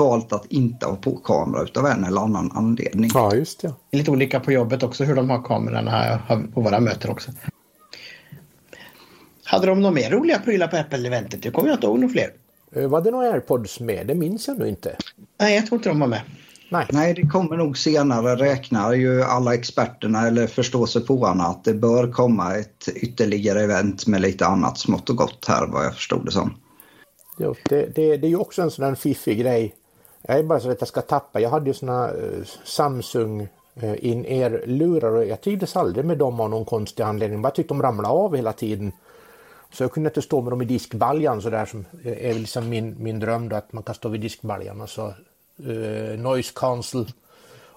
valt 0.00 0.32
att 0.32 0.46
inte 0.46 0.86
ha 0.86 0.96
på 0.96 1.16
kamera 1.16 1.62
utav 1.62 1.86
en 1.86 2.04
eller 2.04 2.20
annan 2.20 2.50
anledning. 2.54 3.10
Ja, 3.14 3.34
just 3.34 3.60
det. 3.60 3.72
Lite 3.92 4.10
olika 4.10 4.40
på 4.40 4.52
jobbet 4.52 4.82
också 4.82 5.04
hur 5.04 5.14
de 5.14 5.30
har 5.30 5.42
kamerorna 5.42 5.90
här 5.90 6.18
på 6.54 6.60
våra 6.60 6.80
möten 6.80 7.10
också. 7.10 7.30
Hade 9.44 9.66
de 9.66 9.80
några 9.80 9.94
mer 9.94 10.10
roliga 10.10 10.38
prylar 10.38 10.66
på 10.66 10.76
Apple-eventet? 10.76 11.44
Jag 11.44 11.54
kommer 11.54 11.72
inte 11.72 11.86
ihåg 11.86 11.98
några 11.98 12.12
fler. 12.12 12.30
Eh, 12.72 12.88
var 12.88 13.00
det 13.00 13.10
några 13.10 13.32
AirPods 13.32 13.80
med? 13.80 14.06
Det 14.06 14.14
minns 14.14 14.48
jag 14.48 14.58
nog 14.58 14.68
inte. 14.68 14.96
Nej, 15.40 15.54
jag 15.54 15.66
tror 15.66 15.78
inte 15.78 15.88
de 15.88 16.00
var 16.00 16.06
med. 16.06 16.20
Nej. 16.68 16.86
Nej, 16.92 17.14
det 17.14 17.22
kommer 17.22 17.56
nog 17.56 17.78
senare 17.78 18.36
räknar 18.36 18.92
ju 18.92 19.22
alla 19.22 19.54
experterna 19.54 20.26
eller 20.26 20.46
förståsigpåarna 20.46 21.44
att 21.44 21.64
det 21.64 21.74
bör 21.74 22.12
komma 22.12 22.56
ett 22.56 22.88
ytterligare 22.94 23.62
event 23.62 24.06
med 24.06 24.20
lite 24.20 24.46
annat 24.46 24.78
smått 24.78 25.10
och 25.10 25.16
gott 25.16 25.44
här 25.48 25.66
vad 25.66 25.84
jag 25.84 25.94
förstod 25.94 26.24
det 26.24 26.32
som. 26.32 26.54
Jo, 27.38 27.54
det, 27.68 27.94
det, 27.94 28.16
det 28.16 28.26
är 28.26 28.30
ju 28.30 28.36
också 28.36 28.62
en 28.62 28.70
sån 28.70 28.84
där 28.84 28.94
fiffig 28.94 29.38
grej 29.38 29.74
jag 30.22 30.38
är 30.38 30.42
bara 30.42 30.60
så 30.60 30.70
att 30.70 30.80
jag 30.80 30.88
ska 30.88 31.02
tappa. 31.02 31.40
Jag 31.40 31.50
hade 31.50 31.70
ju 31.70 31.74
såna 31.74 32.08
eh, 32.08 32.44
Samsung 32.64 33.48
eh, 33.74 34.04
in-ear-lurar 34.04 35.10
och 35.10 35.24
jag 35.24 35.40
trivdes 35.40 35.76
aldrig 35.76 36.04
med 36.04 36.18
dem 36.18 36.40
av 36.40 36.50
någon 36.50 36.64
konstig 36.64 37.02
anledning. 37.02 37.42
Jag 37.42 37.54
tyckte 37.54 37.74
de 37.74 37.82
ramlade 37.82 38.14
av 38.14 38.36
hela 38.36 38.52
tiden. 38.52 38.92
Så 39.72 39.84
jag 39.84 39.92
kunde 39.92 40.08
inte 40.08 40.22
stå 40.22 40.40
med 40.40 40.52
dem 40.52 40.62
i 40.62 40.64
diskbaljan 40.64 41.42
så 41.42 41.50
där 41.50 41.66
som 41.66 41.84
eh, 42.04 42.30
är 42.30 42.34
liksom 42.34 42.68
min, 42.68 42.96
min 42.98 43.20
dröm 43.20 43.48
då 43.48 43.56
att 43.56 43.72
man 43.72 43.82
kan 43.82 43.94
stå 43.94 44.08
vid 44.08 44.20
diskbaljan 44.20 44.80
och 44.80 44.90
så 44.90 45.14
uh, 45.66 46.18
noise 46.18 46.52
cancel 46.54 47.12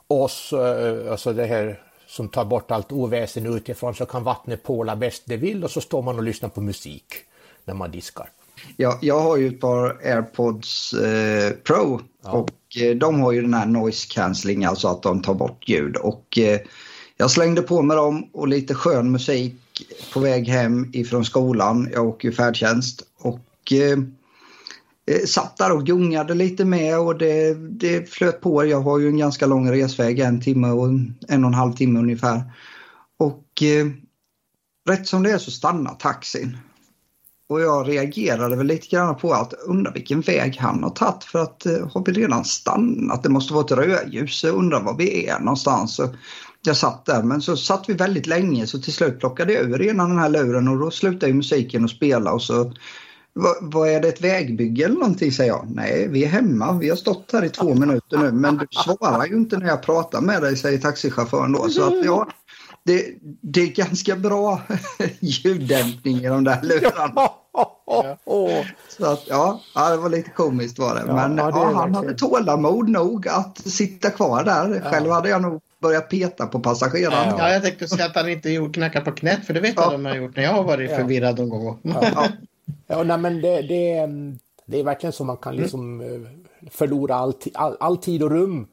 oss, 0.07 0.53
uh, 0.53 1.11
alltså 1.11 1.33
det 1.33 1.45
här 1.45 1.81
som 2.07 2.29
tar 2.29 2.45
bort 2.45 2.71
allt 2.71 2.91
oväsen 2.91 3.55
utifrån 3.55 3.95
så 3.95 4.05
kan 4.05 4.23
vattnet 4.23 4.63
påla 4.63 4.95
bäst 4.95 5.23
det 5.25 5.37
vill 5.37 5.63
och 5.63 5.71
så 5.71 5.81
står 5.81 6.01
man 6.01 6.17
och 6.17 6.23
lyssnar 6.23 6.49
på 6.49 6.61
musik 6.61 7.13
när 7.65 7.73
man 7.73 7.91
diskar. 7.91 8.29
Ja, 8.77 8.99
jag 9.01 9.19
har 9.19 9.37
ju 9.37 9.47
ett 9.47 9.59
par 9.59 9.99
AirPods 10.03 10.93
eh, 10.93 11.51
Pro 11.51 12.01
ja. 12.23 12.31
och 12.31 12.81
eh, 12.81 12.95
de 12.95 13.19
har 13.19 13.31
ju 13.31 13.41
den 13.41 13.53
här 13.53 13.65
noise 13.65 14.07
cancelling, 14.11 14.65
alltså 14.65 14.87
att 14.87 15.03
de 15.03 15.21
tar 15.21 15.33
bort 15.33 15.69
ljud. 15.69 15.95
Och 15.95 16.37
eh, 16.37 16.59
jag 17.17 17.31
slängde 17.31 17.61
på 17.61 17.81
med 17.81 17.97
dem 17.97 18.29
och 18.33 18.47
lite 18.47 18.75
skön 18.75 19.11
musik 19.11 19.55
på 20.13 20.19
väg 20.19 20.47
hem 20.47 20.89
ifrån 20.93 21.25
skolan. 21.25 21.89
Jag 21.93 22.07
åker 22.07 22.27
ju 22.27 22.33
färdtjänst 22.33 23.03
och 23.19 23.73
eh, 23.73 23.99
eh, 25.15 25.25
satt 25.25 25.57
där 25.57 25.71
och 25.71 25.85
gungade 25.85 26.33
lite 26.33 26.65
med 26.65 26.99
och 26.99 27.17
det, 27.17 27.53
det 27.53 28.09
flöt 28.09 28.41
på. 28.41 28.65
Jag 28.65 28.81
har 28.81 28.99
ju 28.99 29.07
en 29.07 29.17
ganska 29.17 29.45
lång 29.45 29.71
resväg, 29.71 30.19
en 30.19 30.41
timme 30.41 30.67
och 30.67 30.87
en 31.27 31.43
och 31.43 31.47
en 31.47 31.53
halv 31.53 31.73
timme 31.73 31.99
ungefär. 31.99 32.41
Och 33.17 33.63
eh, 33.63 33.87
rätt 34.89 35.07
som 35.07 35.23
det 35.23 35.31
är 35.31 35.37
så 35.37 35.51
stannar 35.51 35.93
taxin. 35.93 36.57
Och 37.53 37.61
jag 37.61 37.89
reagerade 37.89 38.55
väl 38.55 38.67
lite 38.67 38.87
grann 38.87 39.15
på 39.15 39.33
att 39.33 39.53
undra 39.53 39.91
vilken 39.91 40.21
väg 40.21 40.57
han 40.59 40.83
har 40.83 40.89
tagit 40.89 41.23
för 41.23 41.39
att 41.39 41.65
eh, 41.65 41.87
har 41.93 42.05
vi 42.05 42.11
redan 42.11 42.45
stannat? 42.45 43.23
Det 43.23 43.29
måste 43.29 43.53
vara 43.53 43.65
ett 43.65 43.71
rödljus. 43.71 44.43
Jag 44.43 44.55
undrar 44.55 44.83
var 44.83 44.97
vi 44.97 45.27
är 45.27 45.39
någonstans. 45.39 45.95
Så 45.95 46.07
jag 46.65 46.77
satt 46.77 47.05
där 47.05 47.23
men 47.23 47.41
så 47.41 47.57
satt 47.57 47.89
vi 47.89 47.93
väldigt 47.93 48.27
länge 48.27 48.67
så 48.67 48.79
till 48.79 48.93
slut 48.93 49.19
plockade 49.19 49.53
jag 49.53 49.63
ur 49.63 49.81
ena 49.81 50.07
den 50.07 50.19
här 50.19 50.29
luren 50.29 50.67
och 50.67 50.79
då 50.79 50.91
slutade 50.91 51.33
musiken 51.33 51.85
att 51.85 51.91
spela 51.91 52.33
och 52.33 52.41
så 52.41 52.73
vad, 53.61 53.89
är 53.89 54.01
det, 54.01 54.07
ett 54.07 54.21
vägbygge 54.21 54.85
eller 54.85 54.95
någonting 54.95 55.31
säger 55.31 55.51
jag. 55.51 55.67
Nej, 55.73 56.07
vi 56.07 56.23
är 56.23 56.29
hemma. 56.29 56.73
Vi 56.73 56.89
har 56.89 56.95
stått 56.95 57.29
här 57.33 57.45
i 57.45 57.49
två 57.49 57.73
minuter 57.73 58.17
nu 58.17 58.31
men 58.31 58.57
du 58.57 58.67
svarar 58.71 59.25
ju 59.25 59.35
inte 59.35 59.57
när 59.57 59.67
jag 59.67 59.83
pratar 59.83 60.21
med 60.21 60.41
dig 60.41 60.57
säger 60.57 60.77
taxichauffören 60.77 61.51
då. 61.51 61.69
Så 61.69 61.83
att 61.83 62.05
ja, 62.05 62.27
det, 62.83 63.05
det 63.41 63.61
är 63.61 63.67
ganska 63.67 64.15
bra 64.15 64.61
ljuddämpning 65.19 66.17
i 66.17 66.27
de 66.27 66.43
där 66.43 66.61
lurarna. 66.61 67.29
Så 68.97 69.05
att, 69.05 69.23
ja, 69.27 69.61
ja, 69.75 69.89
det 69.89 69.97
var 69.97 70.09
lite 70.09 70.29
komiskt 70.29 70.79
var 70.79 70.95
det. 70.95 71.05
Men 71.05 71.37
ja, 71.37 71.51
det 71.51 71.57
ja, 71.57 71.71
han 71.73 71.95
hade 71.95 72.13
tålamod 72.13 72.89
nog 72.89 73.27
att 73.27 73.57
sitta 73.57 74.09
kvar 74.09 74.43
där. 74.43 74.81
Själv 74.91 75.11
hade 75.11 75.29
jag 75.29 75.41
nog 75.41 75.61
börjat 75.79 76.09
peta 76.09 76.47
på 76.47 76.59
passagerarna. 76.59 77.35
Ja, 77.37 77.49
jag 77.49 77.63
tänkte 77.63 77.87
säga 77.87 78.05
att 78.05 78.15
han 78.15 78.29
inte 78.29 78.49
gjort 78.49 78.73
knacka 78.73 79.01
på 79.01 79.11
knät 79.11 79.45
för 79.45 79.53
det 79.53 79.59
vet 79.59 79.75
jag 79.75 79.91
de 79.91 80.05
har 80.05 80.15
gjort 80.15 80.35
när 80.35 80.43
jag 80.43 80.53
har 80.53 80.63
varit 80.63 80.91
förvirrad 80.91 81.39
någon 81.39 81.49
gång. 81.49 81.79
Ja, 81.83 82.27
ja. 82.87 83.03
nej, 83.03 83.17
men 83.17 83.41
det, 83.41 83.61
det, 83.61 84.07
det 84.65 84.79
är 84.79 84.83
verkligen 84.83 85.13
så 85.13 85.23
man 85.23 85.37
kan 85.37 85.55
liksom 85.55 86.01
mm. 86.01 86.27
förlora 86.71 87.15
all, 87.15 87.33
all, 87.53 87.77
all 87.79 87.97
tid 87.97 88.23
och 88.23 88.31
rum 88.31 88.67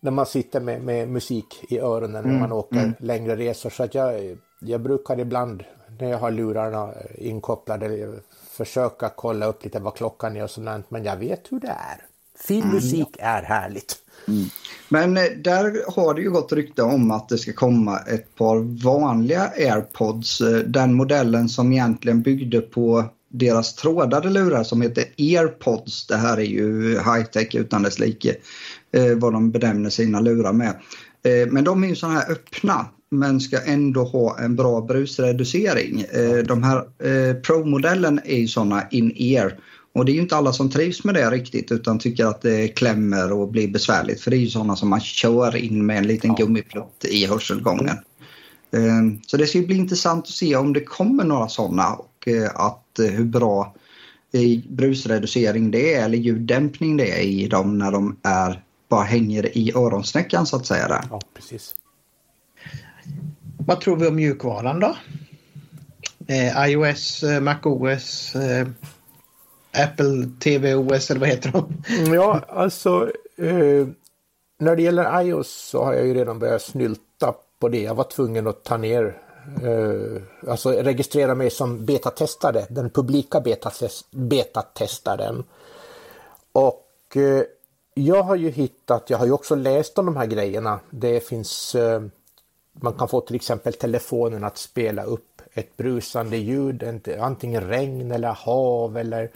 när 0.00 0.10
man 0.10 0.26
sitter 0.26 0.60
med, 0.60 0.82
med 0.82 1.08
musik 1.08 1.64
i 1.68 1.78
öronen 1.78 2.22
när 2.22 2.30
mm. 2.30 2.40
man 2.40 2.52
åker 2.52 2.76
mm. 2.76 2.94
längre 2.98 3.36
resor. 3.36 3.70
Så 3.70 3.82
att 3.82 3.94
jag, 3.94 4.38
jag 4.60 4.80
brukar 4.80 5.20
ibland 5.20 5.64
när 6.00 6.10
jag 6.10 6.18
har 6.18 6.30
lurarna 6.30 6.92
inkopplade 7.18 8.12
försöka 8.50 9.08
kolla 9.08 9.46
upp 9.46 9.64
lite 9.64 9.78
vad 9.78 9.94
klockan 9.94 10.36
är 10.36 10.44
och 10.44 10.50
sånt 10.50 10.90
men 10.90 11.04
jag 11.04 11.16
vet 11.16 11.52
hur 11.52 11.60
det 11.60 11.68
är. 11.68 12.06
Fin 12.38 12.62
mm. 12.62 12.74
musik 12.74 13.16
är 13.18 13.42
härligt. 13.42 13.96
Mm. 14.28 14.48
Men 14.88 15.16
eh, 15.16 15.22
där 15.44 15.92
har 15.96 16.14
det 16.14 16.22
ju 16.22 16.30
gått 16.30 16.52
rykte 16.52 16.82
om 16.82 17.10
att 17.10 17.28
det 17.28 17.38
ska 17.38 17.52
komma 17.52 17.98
ett 17.98 18.34
par 18.34 18.84
vanliga 18.84 19.50
airpods. 19.56 20.40
Eh, 20.40 20.58
den 20.58 20.94
modellen 20.94 21.48
som 21.48 21.72
egentligen 21.72 22.22
byggde 22.22 22.60
på 22.60 23.04
deras 23.28 23.74
trådade 23.74 24.30
lurar 24.30 24.64
som 24.64 24.82
heter 24.82 25.04
airpods. 25.18 26.06
Det 26.06 26.16
här 26.16 26.36
är 26.36 26.44
ju 26.44 26.98
high-tech 26.98 27.56
utan 27.56 27.82
dess 27.82 27.98
like. 27.98 28.36
Eh, 28.92 29.16
vad 29.16 29.32
de 29.32 29.50
benämner 29.50 29.90
sina 29.90 30.20
lurar 30.20 30.52
med. 30.52 30.80
Eh, 31.22 31.48
men 31.50 31.64
de 31.64 31.84
är 31.84 31.88
ju 31.88 31.94
sådana 31.94 32.18
här 32.18 32.32
öppna 32.32 32.86
men 33.10 33.40
ska 33.40 33.62
ändå 33.62 34.04
ha 34.04 34.38
en 34.38 34.56
bra 34.56 34.80
brusreducering. 34.80 36.00
Eh, 36.00 36.36
de 36.36 36.62
här 36.62 36.84
Pro-modellen 37.42 38.20
är 38.24 38.36
ju 38.36 38.48
sådana 38.48 38.88
in-ear 38.90 39.58
och 39.94 40.04
det 40.04 40.12
är 40.12 40.14
ju 40.14 40.20
inte 40.20 40.36
alla 40.36 40.52
som 40.52 40.70
trivs 40.70 41.04
med 41.04 41.14
det 41.14 41.30
riktigt 41.30 41.72
utan 41.72 41.98
tycker 41.98 42.26
att 42.26 42.42
det 42.42 42.68
klämmer 42.68 43.32
och 43.32 43.48
blir 43.48 43.68
besvärligt 43.68 44.20
för 44.20 44.30
det 44.30 44.36
är 44.36 44.38
ju 44.38 44.50
sådana 44.50 44.76
som 44.76 44.88
man 44.88 45.00
kör 45.00 45.56
in 45.56 45.86
med 45.86 45.98
en 45.98 46.06
liten 46.06 46.30
ja. 46.30 46.44
gummiplutt 46.44 47.04
i 47.04 47.26
hörselgången. 47.26 47.96
Så 49.26 49.36
det 49.36 49.46
ska 49.46 49.60
bli 49.60 49.76
intressant 49.76 50.24
att 50.24 50.30
se 50.30 50.56
om 50.56 50.72
det 50.72 50.80
kommer 50.80 51.24
några 51.24 51.48
sådana 51.48 51.94
och 51.94 52.28
att 52.54 52.98
hur 52.98 53.24
bra 53.24 53.74
brusreducering 54.68 55.70
det 55.70 55.94
är 55.94 56.04
eller 56.04 56.18
ljuddämpning 56.18 56.96
det 56.96 57.10
är 57.10 57.22
i 57.22 57.48
dem 57.48 57.78
när 57.78 57.92
de 57.92 58.16
är 58.22 58.62
bara 58.88 59.04
hänger 59.04 59.58
i 59.58 59.72
öronsnäckan 59.74 60.46
så 60.46 60.56
att 60.56 60.66
säga. 60.66 60.88
Där. 60.88 61.04
Ja, 61.10 61.20
precis. 61.34 61.74
Vad 63.58 63.80
tror 63.80 63.96
vi 63.96 64.06
om 64.06 64.14
mjukvaran 64.14 64.80
då? 64.80 64.96
Eh, 66.26 66.70
iOS, 66.70 67.22
eh, 67.22 67.40
MacOS, 67.40 68.34
eh, 68.34 68.68
Apple 69.84 70.28
TVOS 70.40 71.10
eller 71.10 71.20
vad 71.20 71.28
heter 71.28 71.52
de? 71.52 71.82
Mm, 71.98 72.14
ja, 72.14 72.40
alltså 72.48 73.12
eh, 73.36 73.86
när 74.58 74.76
det 74.76 74.82
gäller 74.82 75.22
iOS 75.22 75.48
så 75.48 75.84
har 75.84 75.94
jag 75.94 76.06
ju 76.06 76.14
redan 76.14 76.38
börjat 76.38 76.62
snylta 76.62 77.34
på 77.58 77.68
det. 77.68 77.82
Jag 77.82 77.94
var 77.94 78.04
tvungen 78.04 78.46
att 78.46 78.64
ta 78.64 78.76
ner, 78.76 79.22
eh, 79.62 80.50
alltså 80.50 80.70
registrera 80.70 81.34
mig 81.34 81.50
som 81.50 81.84
betatestare, 81.84 82.66
den 82.68 82.90
publika 82.90 83.42
betatestaren. 84.10 85.44
Och 86.52 87.16
eh, 87.16 87.42
jag 87.98 88.22
har 88.22 88.36
ju 88.36 88.50
hittat, 88.50 89.10
jag 89.10 89.18
har 89.18 89.26
ju 89.26 89.32
också 89.32 89.54
läst 89.54 89.98
om 89.98 90.06
de 90.06 90.16
här 90.16 90.26
grejerna. 90.26 90.80
Det 90.90 91.20
finns, 91.20 91.74
eh, 91.74 92.02
man 92.72 92.92
kan 92.92 93.08
få 93.08 93.20
till 93.20 93.36
exempel 93.36 93.72
telefonen 93.72 94.44
att 94.44 94.58
spela 94.58 95.02
upp 95.02 95.42
ett 95.54 95.76
brusande 95.76 96.36
ljud, 96.36 97.08
antingen 97.20 97.68
regn 97.68 98.12
eller 98.12 98.28
hav 98.28 98.96
eller 98.96 99.30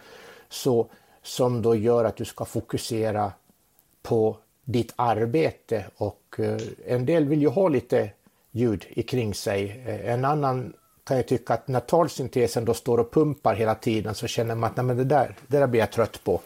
så, 0.49 0.87
som 1.23 1.63
då 1.63 1.75
gör 1.75 2.05
att 2.05 2.17
du 2.17 2.25
ska 2.25 2.45
fokusera 2.45 3.33
på 4.03 4.37
ditt 4.65 4.93
arbete 4.97 5.85
och 5.97 6.37
eh, 6.39 6.61
en 6.87 7.07
del 7.07 7.25
vill 7.25 7.41
ju 7.41 7.49
ha 7.49 7.69
lite 7.69 8.11
ljud 8.51 9.09
kring 9.09 9.35
sig. 9.35 9.83
Eh, 9.87 10.13
en 10.13 10.25
annan 10.25 10.73
kan 11.05 11.17
jag 11.17 11.29
tycka 11.29 11.55
att 11.55 11.69
när 11.69 11.81
talsyntesen 11.81 12.65
då 12.65 12.75
står 12.75 12.99
och 12.99 13.13
pumpar 13.13 13.55
hela 13.55 13.75
tiden 13.75 14.15
så 14.15 14.27
känner 14.27 14.55
man 14.55 14.71
att 14.71 14.77
nej 14.77 14.87
men 14.87 14.97
det 14.97 15.05
där, 15.05 15.37
det 15.47 15.59
där 15.59 15.67
blir 15.67 15.81
jag 15.81 15.93
trött 15.93 16.25
på. 16.25 16.41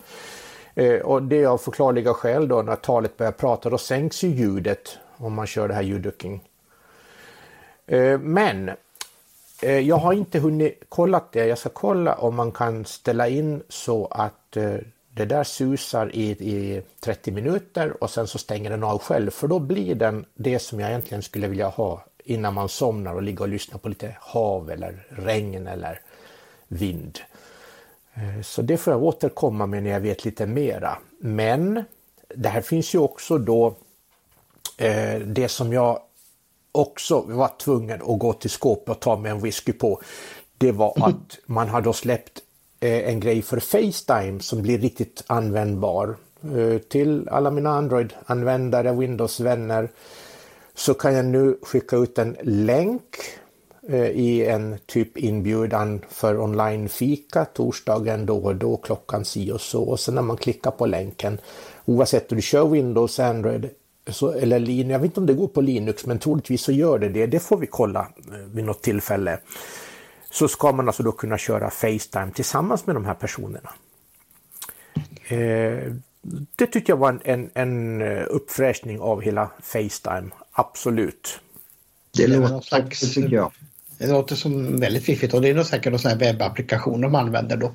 Eh, 0.75 1.01
och 1.01 1.23
det 1.23 1.43
är 1.43 1.47
av 1.47 1.59
förklarliga 1.59 2.15
skäl 2.15 2.49
då 2.49 2.63
när 2.63 2.77
talet 2.77 3.17
börjar 3.17 3.33
prata, 3.33 3.71
då 3.71 3.79
sänks 3.79 4.25
ju 4.25 4.29
ljudet 4.29 4.99
om 5.17 5.33
man 5.33 5.47
kör 5.47 5.69
det 5.69 5.75
här 5.75 5.83
ljudducking. 5.83 6.41
Eh, 7.87 8.19
men 8.19 8.71
eh, 9.63 9.79
jag 9.79 9.97
har 9.97 10.13
inte 10.13 10.39
hunnit 10.39 10.83
kolla 10.89 11.23
det. 11.33 11.47
Jag 11.47 11.59
ska 11.59 11.69
kolla 11.69 12.15
om 12.15 12.35
man 12.35 12.53
kan 12.53 12.85
ställa 12.85 13.29
in 13.29 13.63
så 13.69 14.07
att 14.07 14.57
eh, 14.57 14.77
det 15.11 15.25
där 15.25 15.45
susar 15.45 16.17
i, 16.17 16.31
i 16.31 16.83
30 17.01 17.31
minuter 17.31 18.03
och 18.03 18.11
sen 18.11 18.27
så 18.27 18.39
stänger 18.39 18.71
den 18.71 18.85
av 18.85 18.99
själv 18.99 19.31
för 19.31 19.49
då 19.49 19.59
blir 19.59 19.95
den 19.95 20.25
det 20.35 20.59
som 20.59 20.81
jag 20.81 20.91
egentligen 20.91 21.23
skulle 21.23 21.49
vilja 21.49 21.69
ha 21.69 22.05
innan 22.25 22.55
man 22.55 22.69
somnar 22.69 23.15
och 23.15 23.23
ligger 23.23 23.43
och 23.43 23.49
lyssnar 23.49 23.79
på 23.79 23.89
lite 23.89 24.17
hav 24.21 24.71
eller 24.71 25.07
regn 25.09 25.67
eller 25.67 26.01
vind. 26.69 27.19
Eh, 28.15 28.43
så 28.43 28.63
det 28.63 28.77
får 28.77 28.93
jag 28.93 29.03
återkomma 29.03 29.67
med 29.67 29.83
när 29.83 29.91
jag 29.91 30.01
vet 30.01 30.25
lite 30.25 30.47
mera. 30.47 30.99
Men 31.19 31.85
det 32.35 32.49
här 32.49 32.61
finns 32.61 32.95
ju 32.95 32.99
också 32.99 33.39
då 33.39 33.75
eh, 34.77 35.19
det 35.21 35.49
som 35.49 35.73
jag 35.73 35.99
också 36.73 37.21
var 37.21 37.51
tvungen 37.59 38.03
att 38.03 38.19
gå 38.19 38.33
till 38.33 38.51
skåpet 38.51 38.89
och 38.89 39.01
ta 39.01 39.17
med 39.17 39.33
en 39.33 39.41
whisky 39.41 39.73
på. 39.73 40.01
Det 40.59 40.73
var 40.73 40.95
mm. 40.97 41.09
att 41.09 41.39
man 41.47 41.69
har 41.69 41.81
då 41.81 41.93
släppt 41.93 42.43
eh, 42.81 43.09
en 43.09 43.21
grej 43.21 43.43
för 43.43 43.61
Facetime 43.61 44.41
som 44.41 44.63
blir 44.63 44.79
riktigt 44.79 45.25
användbar. 45.27 46.17
Till 46.89 47.29
alla 47.29 47.51
mina 47.51 47.71
Android-användare, 47.71 48.93
Windows-vänner 48.93 49.89
så 50.75 50.95
kan 50.95 51.15
jag 51.15 51.25
nu 51.25 51.59
skicka 51.63 51.97
ut 51.97 52.19
en 52.19 52.37
länk 52.43 53.17
i 53.93 54.47
en 54.47 54.79
typ 54.87 55.19
inbjudan 55.19 56.05
för 56.09 56.41
online-fika 56.41 57.45
torsdagen 57.45 58.27
då 58.27 58.37
och 58.37 58.57
då 58.57 58.77
klockan 58.77 59.25
si 59.25 59.53
och 59.53 59.61
så. 59.61 59.83
Och 59.83 60.01
sen 60.01 60.15
när 60.15 60.23
man 60.23 60.37
klickar 60.37 60.71
på 60.71 60.87
länken, 60.87 61.39
oavsett 61.85 62.33
om 62.33 62.37
du 62.37 62.43
kör 62.43 62.67
Windows, 62.67 63.21
Android 63.21 63.71
så, 64.07 64.33
eller 64.33 64.59
Linux, 64.59 64.93
jag 64.93 64.99
vet 64.99 65.07
inte 65.07 65.21
om 65.21 65.27
det 65.27 65.35
går 65.35 65.49
på 65.49 65.61
Linux 65.61 66.07
men 66.07 66.19
troligtvis 66.19 66.63
så 66.63 66.73
gör 66.73 66.99
det 66.99 67.09
det, 67.09 67.27
det 67.27 67.41
får 67.41 67.57
vi 67.57 67.67
kolla 67.67 68.09
eh, 68.29 68.39
vid 68.55 68.65
något 68.65 68.83
tillfälle. 68.83 69.39
Så 70.31 70.49
ska 70.49 70.73
man 70.73 70.89
alltså 70.89 71.03
då 71.03 71.13
kunna 71.13 71.39
köra 71.39 71.71
Facetime 71.71 72.31
tillsammans 72.35 72.87
med 72.87 72.97
de 72.97 73.05
här 73.05 73.15
personerna. 73.15 73.71
Eh, 75.29 75.93
det 76.57 76.67
tycker 76.67 76.93
jag 76.93 76.97
var 76.97 77.09
en, 77.09 77.21
en, 77.25 77.51
en 77.55 78.03
uppfräschning 78.23 79.01
av 79.01 79.21
hela 79.21 79.51
Facetime, 79.63 80.31
absolut. 80.53 81.41
Det 82.17 82.27
låter 82.27 82.85
också 82.87 83.07
tycker 83.07 83.37
jag. 83.37 83.53
Det 83.99 84.07
låter 84.07 84.35
som 84.35 84.81
väldigt 84.81 85.05
fiffigt 85.05 85.35
och 85.35 85.43
det 85.43 85.51
är 85.51 85.55
nog 85.55 85.67
säkert 85.67 85.93
någon 85.93 86.11
här 86.11 86.17
webbapplikation 86.17 87.01
de 87.01 87.15
använder 87.15 87.57
då. 87.57 87.73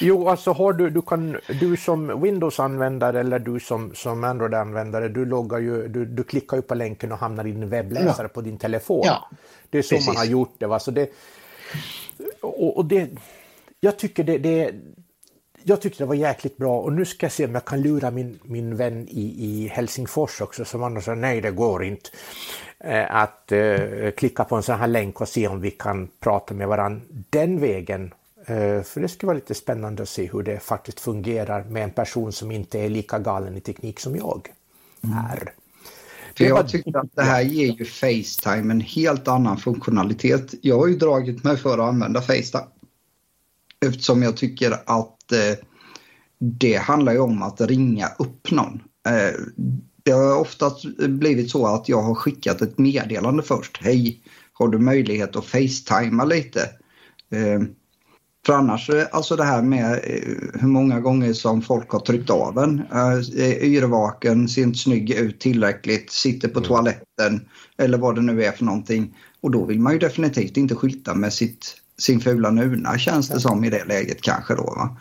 Jo, 0.00 0.28
alltså 0.28 0.52
har 0.52 0.72
du, 0.72 0.90
du, 0.90 1.02
kan, 1.02 1.36
du 1.60 1.76
som 1.76 2.22
Windows-användare 2.22 3.20
eller 3.20 3.38
du 3.38 3.60
som, 3.60 3.94
som 3.94 4.24
Android-användare, 4.24 5.08
du, 5.08 5.24
loggar 5.24 5.58
ju, 5.58 5.88
du, 5.88 6.04
du 6.04 6.24
klickar 6.24 6.56
ju 6.56 6.62
på 6.62 6.74
länken 6.74 7.12
och 7.12 7.18
hamnar 7.18 7.46
i 7.46 7.50
en 7.50 7.68
webbläsare 7.68 8.24
ja. 8.24 8.28
på 8.28 8.40
din 8.40 8.58
telefon. 8.58 9.02
Ja, 9.04 9.28
det 9.70 9.78
är 9.78 9.82
så 9.82 9.94
precis. 9.94 10.06
man 10.06 10.16
har 10.16 10.24
gjort 10.24 10.54
det. 10.58 10.66
Va? 10.66 10.78
Så 10.78 10.90
det 10.90 11.10
och, 12.40 12.76
och 12.76 12.84
det, 12.84 13.10
jag 13.80 13.98
tycker 13.98 14.24
det, 14.24 14.38
det, 14.38 14.74
jag 15.62 15.80
tyckte 15.80 16.02
det 16.02 16.08
var 16.08 16.14
jäkligt 16.14 16.56
bra 16.56 16.80
och 16.80 16.92
nu 16.92 17.04
ska 17.04 17.26
jag 17.26 17.32
se 17.32 17.44
om 17.44 17.54
jag 17.54 17.64
kan 17.64 17.82
lura 17.82 18.10
min, 18.10 18.38
min 18.42 18.76
vän 18.76 19.08
i, 19.08 19.34
i 19.38 19.68
Helsingfors 19.68 20.40
också 20.40 20.64
som 20.64 20.82
annars 20.82 21.04
sa 21.04 21.14
nej 21.14 21.40
det 21.40 21.50
går 21.50 21.84
inte. 21.84 22.10
Eh, 22.84 23.16
att 23.16 23.52
eh, 23.52 24.10
klicka 24.16 24.44
på 24.44 24.56
en 24.56 24.62
sån 24.62 24.78
här 24.78 24.86
länk 24.86 25.20
och 25.20 25.28
se 25.28 25.48
om 25.48 25.60
vi 25.60 25.70
kan 25.70 26.08
prata 26.20 26.54
med 26.54 26.68
varandra 26.68 27.00
den 27.30 27.60
vägen. 27.60 28.14
Eh, 28.46 28.82
för 28.82 29.00
det 29.00 29.08
skulle 29.08 29.26
vara 29.26 29.34
lite 29.34 29.54
spännande 29.54 30.02
att 30.02 30.08
se 30.08 30.30
hur 30.32 30.42
det 30.42 30.60
faktiskt 30.60 31.00
fungerar 31.00 31.64
med 31.64 31.84
en 31.84 31.90
person 31.90 32.32
som 32.32 32.50
inte 32.50 32.80
är 32.80 32.88
lika 32.88 33.18
galen 33.18 33.56
i 33.56 33.60
teknik 33.60 34.00
som 34.00 34.16
jag 34.16 34.48
är. 35.02 35.42
Mm. 35.42 35.48
För 36.36 36.44
jag 36.44 36.68
tycker 36.68 36.96
att 36.96 37.16
det 37.16 37.22
här 37.22 37.42
ger 37.42 37.72
ju 37.72 37.84
Facetime 37.84 38.72
en 38.72 38.80
helt 38.80 39.28
annan 39.28 39.56
funktionalitet. 39.56 40.54
Jag 40.62 40.78
har 40.78 40.86
ju 40.86 40.96
dragit 40.96 41.44
mig 41.44 41.56
för 41.56 41.78
att 41.78 41.88
använda 41.88 42.20
Facetime. 42.20 42.66
Eftersom 43.86 44.22
jag 44.22 44.36
tycker 44.36 44.72
att 44.72 45.32
eh, 45.32 45.64
det 46.38 46.76
handlar 46.76 47.12
ju 47.12 47.18
om 47.18 47.42
att 47.42 47.60
ringa 47.60 48.08
upp 48.18 48.50
någon. 48.50 48.82
Eh, 49.08 49.34
det 50.02 50.12
har 50.12 50.40
oftast 50.40 50.84
blivit 50.98 51.50
så 51.50 51.66
att 51.66 51.88
jag 51.88 52.02
har 52.02 52.14
skickat 52.14 52.62
ett 52.62 52.78
meddelande 52.78 53.42
först. 53.42 53.78
Hej, 53.80 54.20
har 54.52 54.68
du 54.68 54.78
möjlighet 54.78 55.36
att 55.36 55.44
facetima 55.44 56.24
lite? 56.24 56.60
Eh, 57.30 57.60
för 58.46 58.52
annars, 58.52 58.90
eh, 58.90 59.06
alltså 59.12 59.36
det 59.36 59.44
här 59.44 59.62
med 59.62 59.92
eh, 59.92 60.60
hur 60.60 60.68
många 60.68 61.00
gånger 61.00 61.32
som 61.32 61.62
folk 61.62 61.90
har 61.90 62.00
tryckt 62.00 62.30
av 62.30 62.58
en. 62.58 62.82
Är 62.90 63.64
yrvaken, 63.64 64.48
ser 64.48 64.62
inte 64.62 64.78
snygg 64.78 65.10
ut 65.10 65.40
tillräckligt, 65.40 66.10
sitter 66.10 66.48
på 66.48 66.58
mm. 66.58 66.68
toaletten 66.68 67.48
eller 67.78 67.98
vad 67.98 68.14
det 68.14 68.22
nu 68.22 68.44
är 68.44 68.52
för 68.52 68.64
någonting. 68.64 69.16
Och 69.40 69.50
då 69.50 69.64
vill 69.64 69.80
man 69.80 69.92
ju 69.92 69.98
definitivt 69.98 70.56
inte 70.56 70.74
skylta 70.74 71.14
med 71.14 71.32
sitt, 71.32 71.76
sin 71.98 72.20
fula 72.20 72.50
nuna 72.50 72.98
känns 72.98 73.28
det 73.28 73.40
som 73.40 73.64
i 73.64 73.70
det 73.70 73.84
läget 73.84 74.22
kanske 74.22 74.54
då. 74.54 74.62
Va? 74.62 74.96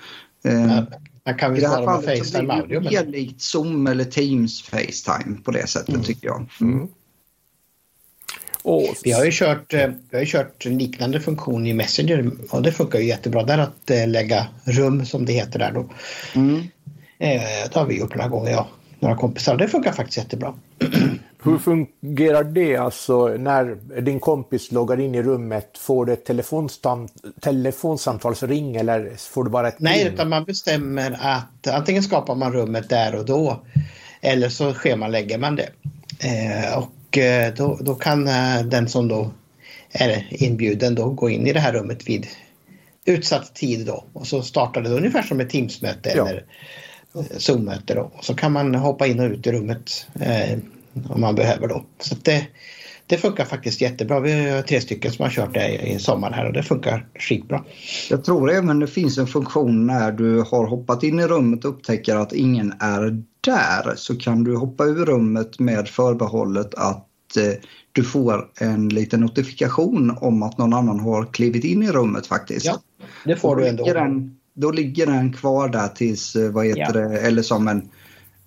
Man 1.26 1.38
kan 1.38 1.54
väl 1.54 1.62
svara 1.62 2.02
med 2.02 2.18
Facetime 2.18 2.54
audio. 2.54 2.80
Det 2.80 2.96
är 2.96 3.06
likt 3.06 3.42
Zoom 3.42 3.88
eller 3.88 4.06
Teams 4.06 4.62
Facetime 4.62 5.38
på 5.44 5.52
det 5.52 5.68
sättet 5.68 5.90
mm. 5.90 6.04
tycker 6.04 6.28
jag. 6.28 6.46
Mm. 6.62 6.88
Och... 8.64 8.96
Vi 9.04 9.12
har 9.12 9.26
ju 9.26 9.32
kört, 9.32 9.74
eh, 9.74 9.90
vi 10.10 10.18
har 10.18 10.26
kört 10.26 10.66
en 10.66 10.78
liknande 10.78 11.20
funktion 11.20 11.68
i 11.68 11.74
Messenger 11.74 12.32
och 12.50 12.62
det 12.62 12.72
funkar 12.72 13.00
ju 13.00 13.06
jättebra 13.06 13.44
där 13.44 13.58
att 13.58 13.90
eh, 13.90 14.08
lägga 14.08 14.48
rum 14.64 15.06
som 15.06 15.26
det 15.26 15.34
heter 15.34 15.60
där 15.60 15.72
då. 15.72 15.90
Mm. 16.36 16.58
Eh, 17.20 17.42
det 17.74 17.76
har 17.76 17.86
vi 17.86 18.00
gjort 18.00 18.16
några 18.16 18.30
gånger, 18.30 18.52
ja. 18.52 18.68
Några 19.00 19.16
kompisar. 19.16 19.58
Det 19.58 19.68
funkar 19.68 19.92
faktiskt 19.92 20.18
jättebra. 20.18 20.54
Hur 21.44 21.58
fungerar 21.58 22.44
det 22.44 22.78
alltså 22.78 23.28
när 23.28 23.76
din 24.02 24.20
kompis 24.20 24.72
loggar 24.72 25.00
in 25.00 25.16
i 25.16 25.24
rummet? 25.24 25.78
Får 25.78 26.06
du 26.06 26.14
ett 26.14 26.26
telefonsamtalsring 27.42 28.76
eller 28.76 29.12
får 29.18 29.44
du 29.44 29.50
bara 29.50 29.68
ett 29.68 29.80
Nej, 29.80 30.08
utan 30.14 30.30
man 30.30 30.44
bestämmer 30.44 31.18
att 31.22 31.68
antingen 31.68 32.04
skapar 32.04 32.36
man 32.36 32.54
rummet 32.54 32.90
där 32.90 33.16
och 33.16 33.26
då 33.26 33.62
eller 34.22 34.50
så 34.50 34.74
schemalägger 34.74 35.38
man 35.38 35.56
det. 35.56 35.70
Eh, 36.20 36.78
och 36.78 37.18
eh, 37.18 37.54
då, 37.54 37.78
då 37.82 37.96
kan 37.96 38.28
eh, 38.28 38.62
den 38.64 38.90
som 38.90 39.08
då 39.08 39.32
är 39.92 40.44
inbjuden 40.44 40.96
då 40.96 41.10
gå 41.10 41.30
in 41.30 41.48
i 41.48 41.54
det 41.54 41.60
här 41.60 41.74
rummet 41.74 42.10
vid 42.10 42.28
utsatt 43.06 43.56
tid 43.56 43.86
då 43.86 44.04
och 44.14 44.28
så 44.28 44.42
startar 44.42 44.82
det 44.82 44.90
ungefär 44.90 45.22
som 45.22 45.40
ett 45.40 45.50
Teams-möte 45.50 46.14
ja. 46.16 46.28
eller 46.28 46.46
Zoom-möte 47.38 47.94
då. 47.94 48.12
Och 48.16 48.26
så 48.26 48.34
kan 48.34 48.52
man 48.52 48.76
hoppa 48.76 49.08
in 49.08 49.20
och 49.20 49.32
ut 49.32 49.48
i 49.48 49.52
rummet 49.52 50.08
eh, 50.20 50.58
om 51.10 51.22
man 51.22 51.36
behöver 51.36 51.68
då. 51.68 51.86
Så 52.00 52.16
det, 52.22 52.48
det 53.08 53.18
funkar 53.18 53.46
faktiskt 53.46 53.82
jättebra. 53.82 54.20
Vi 54.20 54.50
har 54.50 54.62
tre 54.62 54.82
stycken 54.82 55.12
som 55.12 55.24
har 55.24 55.30
kört 55.30 55.54
det 55.54 55.78
i 55.78 56.00
sommar 56.00 56.32
här 56.32 56.48
och 56.48 56.54
det 56.54 56.64
funkar 56.64 57.08
skitbra. 57.16 57.64
Jag 58.10 58.24
tror 58.24 58.52
även 58.52 58.80
det 58.80 58.88
finns 58.88 59.18
en 59.18 59.28
funktion 59.28 59.88
när 59.88 60.12
du 60.12 60.42
har 60.42 60.68
hoppat 60.68 61.04
in 61.04 61.20
i 61.20 61.28
rummet 61.28 61.66
och 61.66 61.72
upptäcker 61.72 62.16
att 62.16 62.34
ingen 62.34 62.74
är 62.80 63.24
där 63.42 63.96
så 63.96 64.18
kan 64.18 64.44
du 64.44 64.56
hoppa 64.56 64.86
ur 64.86 65.06
rummet 65.06 65.60
med 65.60 65.88
förbehållet 65.88 66.76
att 66.76 67.38
eh, 67.38 67.54
du 67.92 68.04
får 68.04 68.52
en 68.60 68.90
liten 68.90 69.20
notifikation 69.20 70.18
om 70.22 70.44
att 70.44 70.58
någon 70.58 70.74
annan 70.74 71.00
har 71.00 71.34
klivit 71.34 71.64
in 71.64 71.84
i 71.84 71.92
rummet 71.92 72.28
faktiskt. 72.28 72.66
Ja, 72.66 72.82
det 73.26 73.36
får 73.36 73.56
du 73.56 73.68
ändå. 73.68 73.84
Den, 73.84 74.36
då 74.54 74.72
ligger 74.72 75.06
den 75.06 75.34
kvar 75.34 75.70
där 75.70 75.88
tills, 75.88 76.36
eh, 76.36 76.52
vad 76.52 76.66
heter 76.66 77.02
ja. 77.02 77.08
det, 77.08 77.20
eller 77.20 77.42
som 77.42 77.68
en 77.68 77.90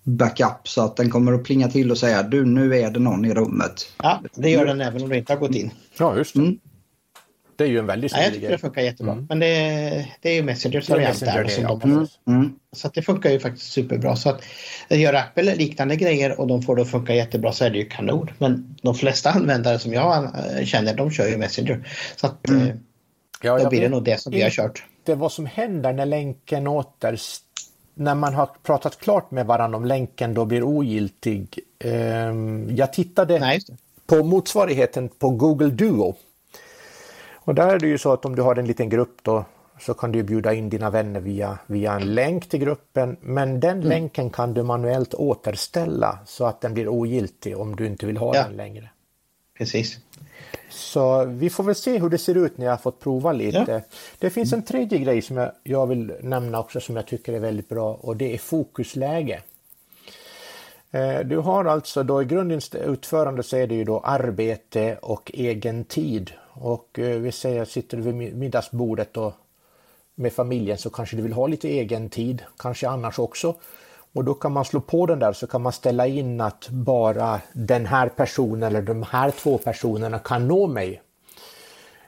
backup 0.04 0.68
så 0.68 0.84
att 0.84 0.96
den 0.96 1.10
kommer 1.10 1.32
att 1.32 1.44
plinga 1.44 1.68
till 1.68 1.90
och 1.90 1.98
säga 1.98 2.22
du 2.22 2.44
nu 2.44 2.76
är 2.76 2.90
det 2.90 3.00
någon 3.00 3.24
i 3.24 3.34
rummet. 3.34 3.92
Ja, 4.02 4.22
det 4.34 4.50
gör 4.50 4.66
den 4.66 4.80
även 4.80 5.02
om 5.02 5.08
du 5.08 5.16
inte 5.16 5.32
har 5.32 5.40
gått 5.40 5.54
in. 5.54 5.70
Ja, 5.98 6.16
just 6.16 6.34
det. 6.34 6.40
Mm. 6.40 6.58
Det 7.56 7.64
är 7.64 7.68
ju 7.68 7.78
en 7.78 7.86
väldigt 7.86 8.10
smidig 8.10 8.26
Jag 8.26 8.34
tycker 8.34 8.50
det 8.50 8.58
funkar 8.58 8.82
jättebra. 8.82 9.12
Mm. 9.12 9.26
Men 9.28 9.38
det, 9.38 10.08
det 10.20 10.28
är 10.28 10.34
ju 10.34 10.42
Messengers 10.42 10.88
variant 10.88 11.20
där. 11.20 11.48
Som 11.48 11.78
de 11.80 12.08
mm. 12.26 12.54
Så 12.72 12.88
det 12.88 13.02
funkar 13.02 13.30
ju 13.30 13.40
faktiskt 13.40 13.72
superbra. 13.72 14.16
Så 14.16 14.30
att 14.30 14.42
gör 14.90 15.14
Apple 15.14 15.54
liknande 15.54 15.96
grejer 15.96 16.40
och 16.40 16.46
de 16.46 16.62
får 16.62 16.76
det 16.76 16.82
att 16.82 16.90
funka 16.90 17.14
jättebra 17.14 17.52
så 17.52 17.64
är 17.64 17.70
det 17.70 17.78
ju 17.78 17.88
kanon. 17.88 18.30
Men 18.38 18.76
de 18.82 18.94
flesta 18.94 19.30
användare 19.34 19.78
som 19.78 19.92
jag 19.92 20.30
känner 20.64 20.94
de 20.94 21.10
kör 21.10 21.28
ju 21.28 21.36
Messenger. 21.36 21.88
Så 22.16 22.26
att 22.26 22.48
mm. 22.48 22.62
Eh, 22.62 22.74
ja, 23.42 23.58
då 23.58 23.68
blir 23.68 23.80
det 23.80 23.88
nog 23.88 24.04
det 24.04 24.20
som 24.20 24.32
vi 24.32 24.42
har 24.42 24.50
kört. 24.50 24.84
Det 25.04 25.14
vad 25.14 25.32
som 25.32 25.46
händer 25.46 25.92
när 25.92 26.06
länken 26.06 26.66
återställs 26.66 27.40
när 27.94 28.14
man 28.14 28.34
har 28.34 28.48
pratat 28.62 28.98
klart 28.98 29.30
med 29.30 29.46
varandra 29.46 29.76
om 29.76 29.84
länken 29.84 30.34
då 30.34 30.44
blir 30.44 30.62
ogiltig. 30.62 31.58
Ehm, 31.78 32.76
jag 32.76 32.92
tittade 32.92 33.38
Nej, 33.38 33.60
på 34.06 34.24
motsvarigheten 34.24 35.08
på 35.08 35.30
Google 35.30 35.70
Duo. 35.70 36.14
Och 37.34 37.54
där 37.54 37.74
är 37.74 37.78
det 37.78 37.86
ju 37.86 37.98
så 37.98 38.12
att 38.12 38.24
om 38.24 38.36
du 38.36 38.42
har 38.42 38.56
en 38.56 38.66
liten 38.66 38.88
grupp 38.88 39.16
då 39.22 39.44
så 39.80 39.94
kan 39.94 40.12
du 40.12 40.22
bjuda 40.22 40.54
in 40.54 40.68
dina 40.68 40.90
vänner 40.90 41.20
via, 41.20 41.58
via 41.66 41.92
en 41.92 42.14
länk 42.14 42.48
till 42.48 42.60
gruppen. 42.60 43.16
Men 43.20 43.60
den 43.60 43.76
mm. 43.76 43.88
länken 43.88 44.30
kan 44.30 44.54
du 44.54 44.62
manuellt 44.62 45.14
återställa 45.14 46.18
så 46.26 46.44
att 46.44 46.60
den 46.60 46.74
blir 46.74 46.88
ogiltig 46.88 47.58
om 47.58 47.76
du 47.76 47.86
inte 47.86 48.06
vill 48.06 48.16
ha 48.16 48.36
ja. 48.36 48.42
den 48.42 48.56
längre. 48.56 48.90
Precis. 49.58 49.98
Så 50.70 51.24
vi 51.24 51.50
får 51.50 51.64
väl 51.64 51.74
se 51.74 51.98
hur 51.98 52.10
det 52.10 52.18
ser 52.18 52.34
ut 52.34 52.58
när 52.58 52.66
jag 52.66 52.82
fått 52.82 53.00
prova 53.00 53.32
lite. 53.32 53.64
Ja. 53.68 53.80
Det 54.18 54.30
finns 54.30 54.52
en 54.52 54.62
tredje 54.62 54.98
grej 54.98 55.22
som 55.22 55.36
jag, 55.36 55.52
jag 55.62 55.86
vill 55.86 56.12
nämna 56.20 56.60
också 56.60 56.80
som 56.80 56.96
jag 56.96 57.06
tycker 57.06 57.32
är 57.32 57.38
väldigt 57.38 57.68
bra 57.68 57.98
och 58.00 58.16
det 58.16 58.34
är 58.34 58.38
fokusläge. 58.38 59.42
Eh, 60.90 61.20
du 61.20 61.38
har 61.38 61.64
alltså 61.64 62.02
då 62.02 62.22
i 62.22 62.24
grundutförande 62.24 63.42
så 63.42 63.56
är 63.56 63.66
det 63.66 63.74
ju 63.74 63.84
då 63.84 64.00
arbete 64.00 64.98
och 65.02 65.30
egen 65.34 65.84
tid. 65.84 66.30
Och 66.50 66.98
eh, 66.98 67.18
vi 67.18 67.32
säger 67.32 67.64
sitter 67.64 67.96
du 67.96 68.02
vid 68.02 68.36
middagsbordet 68.36 69.16
och 69.16 69.32
med 70.14 70.32
familjen 70.32 70.78
så 70.78 70.90
kanske 70.90 71.16
du 71.16 71.22
vill 71.22 71.32
ha 71.32 71.46
lite 71.46 71.68
egen 71.68 72.10
tid, 72.10 72.42
kanske 72.58 72.88
annars 72.88 73.18
också. 73.18 73.54
Och 74.14 74.24
då 74.24 74.34
kan 74.34 74.52
man 74.52 74.64
slå 74.64 74.80
på 74.80 75.06
den 75.06 75.18
där 75.18 75.32
så 75.32 75.46
kan 75.46 75.62
man 75.62 75.72
ställa 75.72 76.06
in 76.06 76.40
att 76.40 76.68
bara 76.68 77.40
den 77.52 77.86
här 77.86 78.08
personen 78.08 78.62
eller 78.62 78.82
de 78.82 79.02
här 79.02 79.30
två 79.30 79.58
personerna 79.58 80.18
kan 80.18 80.48
nå 80.48 80.66
mig. 80.66 81.02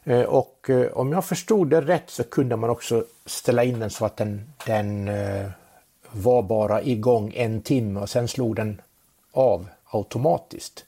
Eh, 0.04 0.22
och 0.22 0.70
eh, 0.70 0.92
om 0.92 1.12
jag 1.12 1.24
förstod 1.24 1.70
det 1.70 1.80
rätt 1.80 2.11
så 2.11 2.24
kunde 2.24 2.57
man 2.57 2.70
också 2.70 3.04
ställa 3.26 3.64
in 3.64 3.78
den 3.78 3.90
så 3.90 4.04
att 4.04 4.16
den, 4.16 4.52
den 4.66 5.09
eh, 5.09 5.46
var 6.11 6.42
bara 6.42 6.82
igång 6.82 7.32
en 7.36 7.62
timme 7.62 8.00
och 8.00 8.11
sen 8.11 8.28
slog 8.28 8.57
den 8.57 8.80
av 9.32 9.68
automatiskt. 9.90 10.84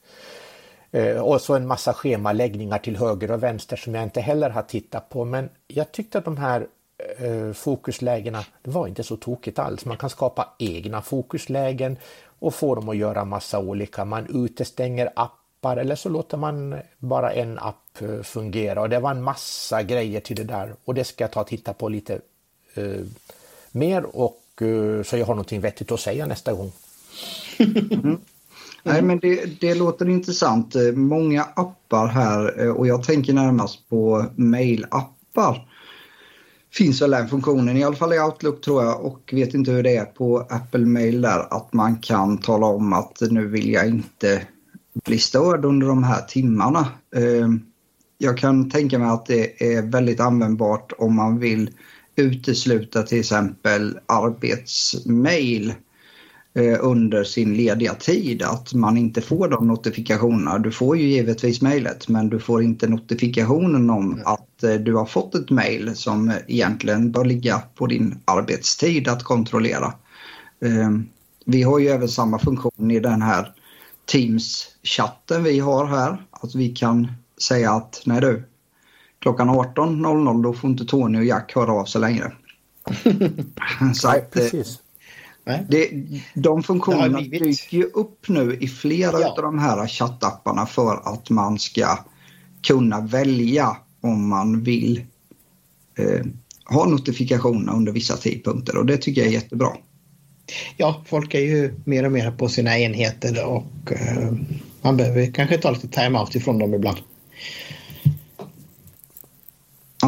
Och 1.21 1.41
så 1.41 1.55
en 1.55 1.67
massa 1.67 1.93
schemaläggningar 1.93 2.77
till 2.77 2.97
höger 2.97 3.31
och 3.31 3.43
vänster 3.43 3.75
som 3.75 3.95
jag 3.95 4.03
inte 4.03 4.21
heller 4.21 4.49
har 4.49 4.61
tittat 4.61 5.09
på 5.09 5.25
men 5.25 5.49
jag 5.67 5.91
tyckte 5.91 6.17
att 6.17 6.25
de 6.25 6.37
här 6.37 6.67
Eh, 7.17 7.53
fokuslägena, 7.53 8.45
det 8.61 8.71
var 8.71 8.87
inte 8.87 9.03
så 9.03 9.17
tokigt 9.17 9.59
alls. 9.59 9.85
Man 9.85 9.97
kan 9.97 10.09
skapa 10.09 10.49
egna 10.59 11.01
fokuslägen 11.01 11.97
och 12.39 12.55
få 12.55 12.75
dem 12.75 12.89
att 12.89 12.97
göra 12.97 13.25
massa 13.25 13.59
olika. 13.59 14.05
Man 14.05 14.45
utestänger 14.45 15.09
appar 15.15 15.77
eller 15.77 15.95
så 15.95 16.09
låter 16.09 16.37
man 16.37 16.75
bara 16.97 17.31
en 17.31 17.59
app 17.59 18.01
eh, 18.01 18.21
fungera 18.21 18.81
och 18.81 18.89
det 18.89 18.99
var 18.99 19.11
en 19.11 19.23
massa 19.23 19.83
grejer 19.83 20.19
till 20.19 20.35
det 20.35 20.43
där 20.43 20.75
och 20.85 20.93
det 20.93 21.03
ska 21.03 21.23
jag 21.23 21.31
ta 21.31 21.41
och 21.41 21.47
titta 21.47 21.73
på 21.73 21.89
lite 21.89 22.19
eh, 22.73 23.01
mer 23.71 24.15
och 24.15 24.61
eh, 24.61 25.03
så 25.03 25.17
jag 25.17 25.25
har 25.25 25.33
någonting 25.33 25.61
vettigt 25.61 25.91
att 25.91 25.99
säga 25.99 26.25
nästa 26.25 26.53
gång. 26.53 26.71
Mm. 27.91 28.17
Nej 28.83 29.01
men 29.01 29.19
det, 29.19 29.59
det, 29.61 29.75
låter 29.75 30.09
intressant. 30.09 30.75
Många 30.93 31.43
appar 31.43 32.07
här 32.07 32.61
eh, 32.61 32.71
och 32.71 32.87
jag 32.87 33.03
tänker 33.03 33.33
närmast 33.33 33.89
på 33.89 34.25
mailappar 34.35 35.68
finns 36.73 37.01
väl 37.01 37.11
den 37.11 37.27
funktionen, 37.27 37.77
i 37.77 37.83
alla 37.83 37.95
fall 37.95 38.13
i 38.13 38.19
Outlook 38.19 38.61
tror 38.61 38.83
jag 38.83 39.05
och 39.05 39.29
vet 39.33 39.53
inte 39.53 39.71
hur 39.71 39.83
det 39.83 39.95
är 39.95 40.05
på 40.05 40.47
Apple 40.49 40.85
Mail 40.85 41.21
där, 41.21 41.53
att 41.53 41.73
man 41.73 41.99
kan 41.99 42.37
tala 42.37 42.65
om 42.65 42.93
att 42.93 43.17
nu 43.21 43.47
vill 43.47 43.71
jag 43.71 43.87
inte 43.87 44.41
bli 45.05 45.19
störd 45.19 45.65
under 45.65 45.87
de 45.87 46.03
här 46.03 46.21
timmarna. 46.21 46.87
Ehm, 47.15 47.61
jag 48.17 48.37
kan 48.37 48.69
tänka 48.69 48.99
mig 48.99 49.09
att 49.09 49.25
det 49.25 49.75
är 49.75 49.81
väldigt 49.81 50.19
användbart 50.19 50.93
om 50.97 51.15
man 51.15 51.39
vill 51.39 51.69
utesluta 52.15 53.03
till 53.03 53.19
exempel 53.19 53.99
arbetsmail 54.05 55.73
under 56.79 57.23
sin 57.23 57.53
lediga 57.53 57.93
tid. 57.93 58.41
Att 58.41 58.73
man 58.73 58.97
inte 58.97 59.21
får 59.21 59.47
de 59.47 59.67
notifikationerna. 59.67 60.57
Du 60.57 60.71
får 60.71 60.97
ju 60.97 61.07
givetvis 61.07 61.61
mejlet 61.61 62.07
men 62.07 62.29
du 62.29 62.39
får 62.39 62.63
inte 62.63 62.87
notifikationen 62.87 63.89
om 63.89 64.21
att 64.25 64.63
eh, 64.63 64.73
du 64.73 64.95
har 64.95 65.05
fått 65.05 65.35
ett 65.35 65.49
mejl 65.49 65.95
som 65.95 66.33
egentligen 66.47 67.11
bör 67.11 67.25
ligga 67.25 67.61
på 67.75 67.87
din 67.87 68.19
arbetstid 68.25 69.07
att 69.07 69.23
kontrollera. 69.23 69.93
Eh, 70.61 70.89
vi 71.45 71.63
har 71.63 71.79
ju 71.79 71.87
även 71.87 72.09
samma 72.09 72.39
funktion 72.39 72.91
i 72.91 72.99
den 72.99 73.21
här 73.21 73.53
Teams-chatten 74.11 75.43
vi 75.43 75.59
har 75.59 75.85
här. 75.85 76.25
Att 76.31 76.55
vi 76.55 76.69
kan 76.69 77.11
säga 77.41 77.71
att 77.71 78.01
nej 78.05 78.21
du, 78.21 78.43
klockan 79.19 79.49
18.00 79.49 80.43
då 80.43 80.53
får 80.53 80.69
inte 80.69 80.85
Tony 80.85 81.19
och 81.19 81.25
Jack 81.25 81.55
höra 81.55 81.71
av 81.71 81.85
sig 81.85 82.01
längre. 82.01 82.31
Så 83.93 84.09
att, 84.09 84.31
precis. 84.31 84.79
Det, 85.69 85.89
de 86.33 86.63
funktionerna 86.63 87.21
dyker 87.21 87.77
ju 87.77 87.83
upp 87.83 88.27
nu 88.27 88.57
i 88.61 88.67
flera 88.67 89.21
ja. 89.21 89.29
av 89.29 89.35
de 89.35 89.59
här 89.59 89.87
chattapparna 89.87 90.65
för 90.65 91.13
att 91.13 91.29
man 91.29 91.59
ska 91.59 91.97
kunna 92.61 93.01
välja 93.01 93.77
om 94.01 94.29
man 94.29 94.63
vill 94.63 95.05
eh, 95.97 96.25
ha 96.65 96.85
notifikationer 96.85 97.73
under 97.73 97.91
vissa 97.91 98.17
tidpunkter 98.17 98.77
och 98.77 98.85
det 98.85 98.97
tycker 98.97 99.21
jag 99.21 99.27
är 99.27 99.33
jättebra. 99.33 99.69
Ja, 100.77 101.03
folk 101.05 101.33
är 101.33 101.39
ju 101.39 101.73
mer 101.85 102.05
och 102.05 102.11
mer 102.11 102.31
på 102.31 102.49
sina 102.49 102.79
enheter 102.79 103.45
och 103.45 103.91
eh, 103.91 104.31
man 104.81 104.97
behöver 104.97 105.31
kanske 105.31 105.57
ta 105.57 105.71
lite 105.71 105.87
time-out 105.87 106.35
ifrån 106.35 106.59
dem 106.59 106.73
ibland. 106.73 106.97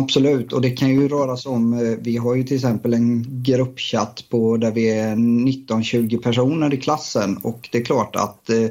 Absolut, 0.01 0.53
och 0.53 0.61
det 0.61 0.69
kan 0.69 0.89
ju 0.89 1.07
röra 1.07 1.37
sig 1.37 1.49
om, 1.49 1.73
eh, 1.73 1.97
vi 1.99 2.17
har 2.17 2.35
ju 2.35 2.43
till 2.43 2.55
exempel 2.55 2.93
en 2.93 3.43
gruppchatt 3.43 4.25
på 4.29 4.57
där 4.57 4.71
vi 4.71 4.89
är 4.89 5.15
19-20 5.15 6.17
personer 6.17 6.73
i 6.73 6.77
klassen 6.77 7.37
och 7.37 7.69
det 7.71 7.77
är 7.77 7.85
klart 7.85 8.15
att 8.15 8.49
eh, 8.49 8.63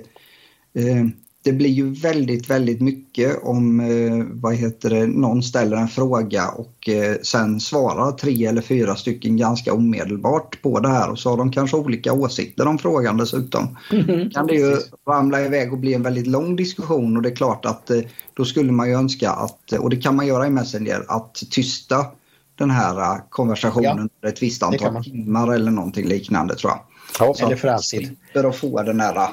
eh 0.85 1.07
det 1.43 1.53
blir 1.53 1.71
ju 1.71 1.95
väldigt, 1.95 2.51
väldigt 2.51 2.81
mycket 2.81 3.39
om 3.43 3.81
eh, 3.81 4.27
vad 4.31 4.55
heter 4.55 4.91
det, 4.91 5.07
någon 5.07 5.43
ställer 5.43 5.77
en 5.77 5.89
fråga 5.89 6.49
och 6.49 6.89
eh, 6.89 7.17
sen 7.23 7.61
svarar 7.61 8.13
tre 8.13 8.47
eller 8.47 8.63
fyra 8.63 8.97
stycken 8.97 9.37
ganska 9.37 9.73
omedelbart 9.73 10.63
på 10.63 10.81
det 10.81 10.89
här 10.89 11.11
och 11.11 11.19
så 11.19 11.31
har 11.31 11.37
de 11.37 11.53
kanske 11.53 11.77
olika 11.77 12.13
åsikter 12.13 12.67
om 12.67 12.79
frågan 12.79 13.17
dessutom. 13.17 13.77
Mm 13.93 14.31
kan 14.31 14.47
det 14.47 14.55
ju 14.55 14.77
ramla 15.09 15.41
iväg 15.41 15.73
och 15.73 15.79
bli 15.79 15.95
en 15.95 16.03
väldigt 16.03 16.27
lång 16.27 16.57
diskussion 16.57 17.17
och 17.17 17.23
det 17.23 17.29
är 17.29 17.37
klart 17.37 17.65
att 17.65 17.91
eh, 17.91 18.01
då 18.35 18.45
skulle 18.45 18.73
man 18.73 18.89
ju 18.89 18.95
önska 18.95 19.31
att, 19.31 19.73
och 19.73 19.91
det 19.91 19.97
kan 19.97 20.17
man 20.17 20.27
göra 20.27 20.47
i 20.47 20.51
Messenger, 20.51 21.05
att 21.09 21.43
tysta 21.51 22.07
den 22.55 22.71
här 22.71 23.21
konversationen 23.31 24.11
ja, 24.21 24.29
ett 24.29 24.43
visst 24.43 24.63
antal 24.63 25.05
timmar 25.05 25.53
eller 25.53 25.71
någonting 25.71 26.09
liknande 26.09 26.55
tror 26.57 26.73
jag. 26.73 26.81
Ja, 27.19 27.47
eller 27.47 27.57
för 27.57 27.69
alltid. 27.69 28.17
För 28.33 28.45
att 28.45 28.57
få 28.57 28.83
den 28.83 29.01
här 29.01 29.29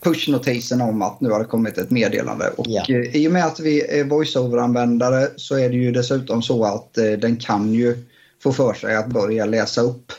pushnotisen 0.00 0.80
om 0.80 1.02
att 1.02 1.20
nu 1.20 1.30
har 1.30 1.38
det 1.38 1.44
kommit 1.44 1.78
ett 1.78 1.90
meddelande. 1.90 2.48
Och 2.56 2.66
ja. 2.68 2.84
Eh, 2.88 3.16
I 3.16 3.28
och 3.28 3.32
med 3.32 3.46
att 3.46 3.60
vi 3.60 4.00
är 4.00 4.04
voiceover-användare 4.04 5.28
så 5.36 5.58
är 5.58 5.68
det 5.68 5.76
ju 5.76 5.92
dessutom 5.92 6.42
så 6.42 6.64
att 6.64 6.98
eh, 6.98 7.12
den 7.12 7.36
kan 7.36 7.72
ju 7.72 8.04
få 8.42 8.52
för 8.52 8.74
sig 8.74 8.96
att 8.96 9.06
börja 9.06 9.46
läsa 9.46 9.80
upp 9.80 10.12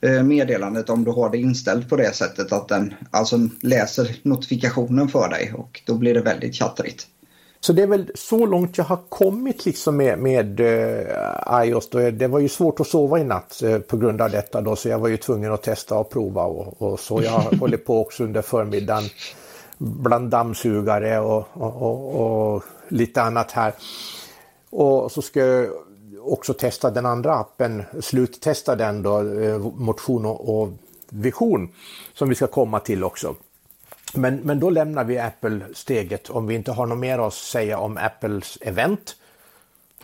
eh, 0.00 0.22
meddelandet 0.22 0.90
om 0.90 1.04
du 1.04 1.10
har 1.10 1.30
det 1.30 1.38
inställt 1.38 1.88
på 1.88 1.96
det 1.96 2.14
sättet 2.14 2.52
att 2.52 2.68
den 2.68 2.94
alltså 3.10 3.48
läser 3.62 4.16
notifikationen 4.22 5.08
för 5.08 5.28
dig 5.28 5.52
och 5.56 5.80
då 5.86 5.94
blir 5.94 6.14
det 6.14 6.20
väldigt 6.20 6.54
chattrigt. 6.54 7.06
Så 7.60 7.72
det 7.72 7.82
är 7.82 7.86
väl 7.86 8.10
så 8.14 8.46
långt 8.46 8.78
jag 8.78 8.84
har 8.84 8.98
kommit 9.08 9.66
liksom 9.66 9.96
med, 9.96 10.18
med 10.18 10.60
uh, 10.60 11.64
iOS. 11.64 11.90
Då. 11.90 12.10
Det 12.10 12.28
var 12.28 12.38
ju 12.38 12.48
svårt 12.48 12.80
att 12.80 12.86
sova 12.86 13.18
i 13.18 13.24
natt 13.24 13.60
uh, 13.64 13.78
på 13.78 13.96
grund 13.96 14.20
av 14.20 14.30
detta 14.30 14.60
då 14.60 14.76
så 14.76 14.88
jag 14.88 14.98
var 14.98 15.08
ju 15.08 15.16
tvungen 15.16 15.52
att 15.52 15.62
testa 15.62 15.98
och 15.98 16.10
prova 16.10 16.44
och, 16.44 16.82
och 16.82 17.00
så 17.00 17.22
jag 17.22 17.40
håller 17.60 17.76
på 17.76 18.00
också 18.00 18.24
under 18.24 18.42
förmiddagen 18.42 19.04
bland 19.78 20.30
dammsugare 20.30 21.20
och, 21.20 21.48
och, 21.52 22.54
och, 22.54 22.62
lite 22.88 23.22
annat 23.22 23.52
här. 23.52 23.74
Och 24.70 25.12
så 25.12 25.22
ska 25.22 25.40
jag 25.40 25.68
också 26.20 26.54
testa 26.54 26.90
den 26.90 27.06
andra 27.06 27.34
appen, 27.34 27.82
sluttesta 28.00 28.76
den 28.76 29.02
då, 29.02 29.20
uh, 29.20 29.72
motion 29.76 30.26
och 30.26 30.68
vision 31.08 31.68
som 32.14 32.28
vi 32.28 32.34
ska 32.34 32.46
komma 32.46 32.80
till 32.80 33.04
också. 33.04 33.34
Men, 34.14 34.36
men 34.36 34.60
då 34.60 34.70
lämnar 34.70 35.04
vi 35.04 35.18
Apple-steget 35.18 36.30
om 36.30 36.46
vi 36.46 36.54
inte 36.54 36.72
har 36.72 36.86
något 36.86 36.98
mer 36.98 37.18
att 37.18 37.34
säga 37.34 37.78
om 37.78 37.96
Apples 37.96 38.58
event. 38.60 39.16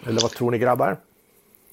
Eller 0.06 0.20
vad 0.20 0.30
tror 0.30 0.50
ni 0.50 0.58
grabbar? 0.58 0.96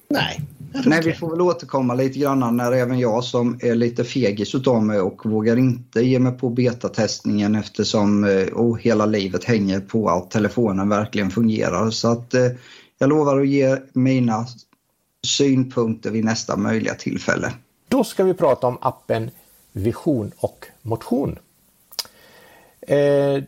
Nej. 0.08 0.40
Nej, 0.86 1.02
vi 1.04 1.12
får 1.12 1.30
väl 1.30 1.40
återkomma 1.40 1.94
lite 1.94 2.18
grann 2.18 2.56
när 2.56 2.72
även 2.72 2.98
jag 2.98 3.24
som 3.24 3.58
är 3.62 3.74
lite 3.74 4.04
fegis 4.04 4.54
utav 4.54 4.82
mig 4.82 5.00
och 5.00 5.26
vågar 5.26 5.56
inte 5.56 6.00
ge 6.00 6.18
mig 6.18 6.32
på 6.32 6.48
betatestningen 6.48 7.54
eftersom 7.54 8.24
oh, 8.52 8.78
hela 8.78 9.06
livet 9.06 9.44
hänger 9.44 9.80
på 9.80 10.08
att 10.08 10.30
telefonen 10.30 10.88
verkligen 10.88 11.30
fungerar. 11.30 11.90
Så 11.90 12.08
att 12.08 12.34
eh, 12.34 12.50
jag 12.98 13.08
lovar 13.08 13.40
att 13.40 13.48
ge 13.48 13.76
mina 13.92 14.46
synpunkter 15.26 16.10
vid 16.10 16.24
nästa 16.24 16.56
möjliga 16.56 16.94
tillfälle. 16.94 17.52
Då 17.88 18.04
ska 18.04 18.24
vi 18.24 18.34
prata 18.34 18.66
om 18.66 18.78
appen 18.80 19.30
Vision 19.72 20.32
och 20.36 20.66
motion. 20.82 21.38
Eh, 22.86 23.42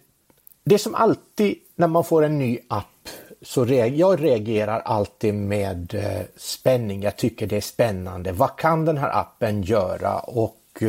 det 0.64 0.78
som 0.78 0.94
alltid 0.94 1.56
när 1.74 1.86
man 1.86 2.04
får 2.04 2.24
en 2.24 2.38
ny 2.38 2.58
app 2.68 2.86
så 3.42 3.64
reagerar 3.64 3.98
jag 3.98 4.24
reagerar 4.24 4.80
alltid 4.80 5.34
med 5.34 5.94
eh, 5.94 6.22
spänning. 6.36 7.02
Jag 7.02 7.16
tycker 7.16 7.46
det 7.46 7.56
är 7.56 7.60
spännande. 7.60 8.32
Vad 8.32 8.56
kan 8.56 8.84
den 8.84 8.98
här 8.98 9.18
appen 9.18 9.62
göra? 9.62 10.18
Och 10.18 10.62
eh, 10.80 10.88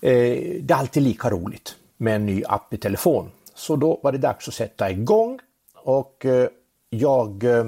eh, 0.00 0.38
det 0.60 0.70
är 0.70 0.74
alltid 0.74 1.02
lika 1.02 1.30
roligt 1.30 1.76
med 1.96 2.16
en 2.16 2.26
ny 2.26 2.42
app 2.44 2.74
i 2.74 2.76
telefon. 2.76 3.30
Så 3.54 3.76
då 3.76 4.00
var 4.02 4.12
det 4.12 4.18
dags 4.18 4.48
att 4.48 4.54
sätta 4.54 4.90
igång 4.90 5.40
och 5.74 6.26
eh, 6.26 6.48
jag 6.90 7.44
eh, 7.44 7.66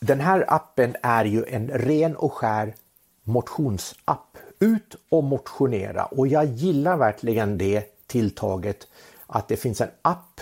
den 0.00 0.20
här 0.20 0.44
appen 0.48 0.96
är 1.02 1.24
ju 1.24 1.44
en 1.44 1.68
ren 1.68 2.16
och 2.16 2.32
skär 2.32 2.74
motionsapp. 3.22 4.38
Ut 4.60 4.96
och 5.08 5.24
motionera 5.24 6.04
och 6.04 6.26
jag 6.28 6.44
gillar 6.44 6.96
verkligen 6.96 7.58
det 7.58 7.97
tilltaget 8.08 8.86
att 9.26 9.48
det 9.48 9.56
finns 9.56 9.80
en 9.80 9.90
app 10.02 10.40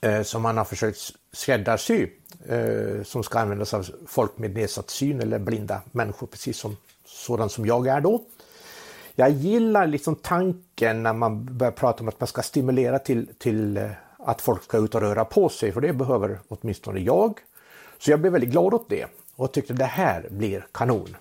eh, 0.00 0.22
som 0.22 0.42
man 0.42 0.56
har 0.56 0.64
försökt 0.64 1.12
skräddarsy 1.32 2.08
eh, 2.48 3.02
som 3.04 3.22
ska 3.22 3.38
användas 3.38 3.74
av 3.74 3.86
folk 4.06 4.38
med 4.38 4.54
nedsatt 4.54 4.90
syn 4.90 5.20
eller 5.20 5.38
blinda 5.38 5.80
människor 5.92 6.26
precis 6.26 6.58
som 6.58 6.76
sådan 7.04 7.48
som 7.48 7.66
jag 7.66 7.86
är 7.86 8.00
då. 8.00 8.24
Jag 9.14 9.30
gillar 9.30 9.86
liksom 9.86 10.14
tanken 10.14 11.02
när 11.02 11.12
man 11.12 11.58
börjar 11.58 11.72
prata 11.72 12.00
om 12.00 12.08
att 12.08 12.20
man 12.20 12.26
ska 12.26 12.42
stimulera 12.42 12.98
till, 12.98 13.28
till 13.38 13.76
eh, 13.76 13.90
att 14.18 14.40
folk 14.40 14.62
ska 14.62 14.78
ut 14.78 14.94
och 14.94 15.00
röra 15.00 15.24
på 15.24 15.48
sig 15.48 15.72
för 15.72 15.80
det 15.80 15.92
behöver 15.92 16.40
åtminstone 16.48 17.00
jag. 17.00 17.38
Så 17.98 18.10
jag 18.10 18.20
blev 18.20 18.32
väldigt 18.32 18.50
glad 18.50 18.74
åt 18.74 18.88
det 18.88 19.06
och 19.36 19.52
tyckte 19.52 19.72
det 19.72 19.84
här 19.84 20.26
blir 20.30 20.66
kanon. 20.72 21.16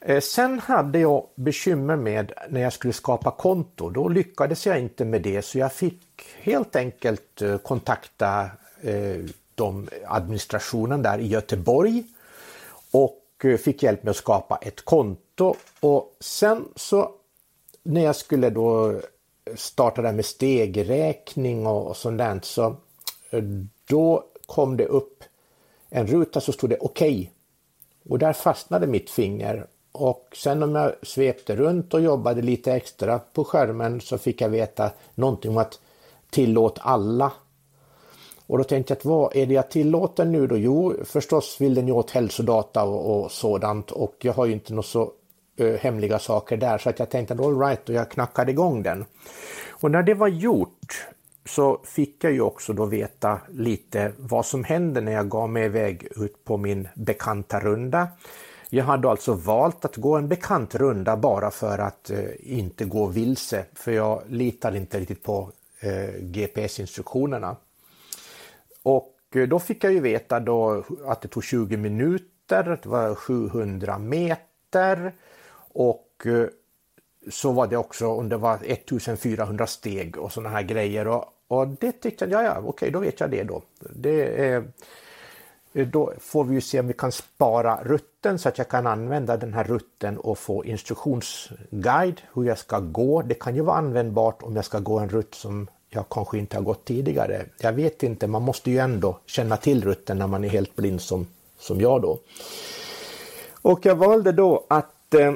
Eh, 0.00 0.20
sen 0.20 0.58
hade 0.58 0.98
jag 0.98 1.26
bekymmer 1.34 1.96
med 1.96 2.32
när 2.48 2.60
jag 2.60 2.72
skulle 2.72 2.92
skapa 2.92 3.30
konto. 3.30 3.90
Då 3.90 4.08
lyckades 4.08 4.66
jag 4.66 4.78
inte 4.78 5.04
med 5.04 5.22
det 5.22 5.42
så 5.42 5.58
jag 5.58 5.72
fick 5.72 6.02
helt 6.38 6.76
enkelt 6.76 7.42
eh, 7.42 7.58
kontakta 7.58 8.50
eh, 8.80 9.24
de 9.54 9.88
administrationen 10.06 11.02
där 11.02 11.18
i 11.18 11.26
Göteborg 11.26 12.04
och 12.90 13.24
fick 13.58 13.82
hjälp 13.82 14.02
med 14.02 14.10
att 14.10 14.16
skapa 14.16 14.56
ett 14.56 14.84
konto. 14.84 15.54
Och 15.80 16.16
sen 16.20 16.64
så 16.76 17.10
när 17.82 18.04
jag 18.04 18.16
skulle 18.16 18.50
då 18.50 19.00
starta 19.54 20.02
det 20.02 20.08
här 20.08 20.14
med 20.14 20.24
stegräkning 20.24 21.66
och 21.66 21.96
sånt 21.96 22.18
där 22.18 22.40
så 22.42 22.76
då 23.88 24.24
kom 24.46 24.76
det 24.76 24.86
upp 24.86 25.24
en 25.90 26.06
ruta 26.06 26.40
så 26.40 26.52
stod 26.52 26.70
det 26.70 26.78
okej. 26.80 27.20
Okay. 27.20 27.28
Och 28.08 28.18
där 28.18 28.32
fastnade 28.32 28.86
mitt 28.86 29.10
finger 29.10 29.66
och 29.98 30.36
sen 30.36 30.62
om 30.62 30.74
jag 30.74 30.92
svepte 31.02 31.56
runt 31.56 31.94
och 31.94 32.00
jobbade 32.00 32.42
lite 32.42 32.72
extra 32.72 33.18
på 33.18 33.44
skärmen 33.44 34.00
så 34.00 34.18
fick 34.18 34.40
jag 34.40 34.48
veta 34.48 34.90
någonting 35.14 35.50
om 35.50 35.58
att 35.58 35.80
tillåt 36.30 36.78
alla. 36.82 37.32
Och 38.46 38.58
då 38.58 38.64
tänkte 38.64 38.92
jag 38.92 38.98
att 38.98 39.04
vad 39.04 39.36
är 39.36 39.46
det 39.46 39.54
jag 39.54 39.70
tillåter 39.70 40.24
nu 40.24 40.46
då? 40.46 40.56
Jo, 40.58 40.94
förstås 41.04 41.56
vill 41.60 41.74
den 41.74 41.86
ju 41.86 41.92
åt 41.92 42.10
hälsodata 42.10 42.84
och, 42.84 43.24
och 43.24 43.32
sådant 43.32 43.90
och 43.90 44.16
jag 44.20 44.32
har 44.32 44.46
ju 44.46 44.52
inte 44.52 44.74
något 44.74 44.86
så 44.86 45.12
ö, 45.56 45.76
hemliga 45.80 46.18
saker 46.18 46.56
där 46.56 46.78
så 46.78 46.90
att 46.90 46.98
jag 46.98 47.10
tänkte 47.10 47.34
all 47.34 47.58
right 47.58 47.88
och 47.88 47.94
jag 47.94 48.10
knackade 48.10 48.50
igång 48.50 48.82
den. 48.82 49.04
Och 49.68 49.90
när 49.90 50.02
det 50.02 50.14
var 50.14 50.28
gjort 50.28 51.06
så 51.48 51.80
fick 51.84 52.24
jag 52.24 52.32
ju 52.32 52.40
också 52.40 52.72
då 52.72 52.84
veta 52.84 53.40
lite 53.48 54.12
vad 54.16 54.46
som 54.46 54.64
hände 54.64 55.00
när 55.00 55.12
jag 55.12 55.28
gav 55.28 55.50
mig 55.50 55.64
iväg 55.64 56.08
ut 56.16 56.44
på 56.44 56.56
min 56.56 56.88
bekanta 56.94 57.60
runda. 57.60 58.08
Jag 58.70 58.84
hade 58.84 59.10
alltså 59.10 59.32
valt 59.32 59.84
att 59.84 59.96
gå 59.96 60.16
en 60.16 60.28
bekant 60.28 60.74
runda 60.74 61.16
bara 61.16 61.50
för 61.50 61.78
att 61.78 62.10
eh, 62.10 62.24
inte 62.38 62.84
gå 62.84 63.06
vilse, 63.06 63.64
för 63.74 63.92
jag 63.92 64.22
litade 64.28 64.78
inte 64.78 65.00
riktigt 65.00 65.22
på 65.22 65.52
eh, 65.80 66.20
GPS-instruktionerna. 66.20 67.56
och 68.82 69.14
eh, 69.34 69.48
då 69.48 69.58
fick 69.58 69.84
jag 69.84 69.92
ju 69.92 70.00
veta 70.00 70.40
då 70.40 70.84
att 71.06 71.20
det 71.20 71.28
tog 71.28 71.44
20 71.44 71.76
minuter, 71.76 72.78
det 72.82 72.86
var 72.86 73.14
700 73.14 73.98
meter 73.98 75.12
och 75.72 76.22
eh, 76.24 76.46
så 77.30 77.52
var 77.52 77.66
det 77.66 77.76
också 77.76 78.06
om 78.06 78.28
det 78.28 78.36
var 78.36 78.58
1400 78.64 79.66
steg 79.66 80.18
och 80.18 80.32
sådana 80.32 80.48
här 80.48 80.62
grejer 80.62 81.08
och, 81.08 81.24
och 81.48 81.68
det 81.68 81.92
tyckte 81.92 82.24
jag, 82.24 82.32
ja 82.32 82.44
ja 82.54 82.62
okej 82.66 82.90
då 82.90 82.98
vet 82.98 83.20
jag 83.20 83.30
det 83.30 83.42
då. 83.42 83.62
Det 83.80 84.46
är, 84.46 84.64
Eh, 85.78 85.86
då 85.86 86.12
får 86.20 86.44
vi 86.44 86.54
ju 86.54 86.60
se 86.60 86.80
om 86.80 86.86
vi 86.86 86.92
kan 86.92 87.12
spara 87.12 87.80
rutten 87.84 88.38
så 88.38 88.48
att 88.48 88.58
jag 88.58 88.68
kan 88.68 88.86
använda 88.86 89.36
den 89.36 89.54
här 89.54 89.64
rutten 89.64 90.18
och 90.18 90.38
få 90.38 90.64
instruktionsguide 90.64 92.20
hur 92.34 92.44
jag 92.44 92.58
ska 92.58 92.78
gå. 92.78 93.22
Det 93.22 93.34
kan 93.34 93.54
ju 93.54 93.62
vara 93.62 93.76
användbart 93.76 94.42
om 94.42 94.56
jag 94.56 94.64
ska 94.64 94.78
gå 94.78 94.98
en 94.98 95.08
rutt 95.08 95.34
som 95.34 95.68
jag 95.88 96.08
kanske 96.08 96.38
inte 96.38 96.56
har 96.56 96.62
gått 96.62 96.84
tidigare. 96.84 97.46
Jag 97.60 97.72
vet 97.72 98.02
inte, 98.02 98.26
man 98.26 98.42
måste 98.42 98.70
ju 98.70 98.78
ändå 98.78 99.18
känna 99.26 99.56
till 99.56 99.84
rutten 99.84 100.18
när 100.18 100.26
man 100.26 100.44
är 100.44 100.48
helt 100.48 100.76
blind 100.76 101.00
som, 101.00 101.26
som 101.58 101.80
jag 101.80 102.02
då. 102.02 102.18
Och 103.62 103.86
jag 103.86 103.96
valde 103.96 104.32
då 104.32 104.66
att 104.68 105.14
eh, 105.14 105.32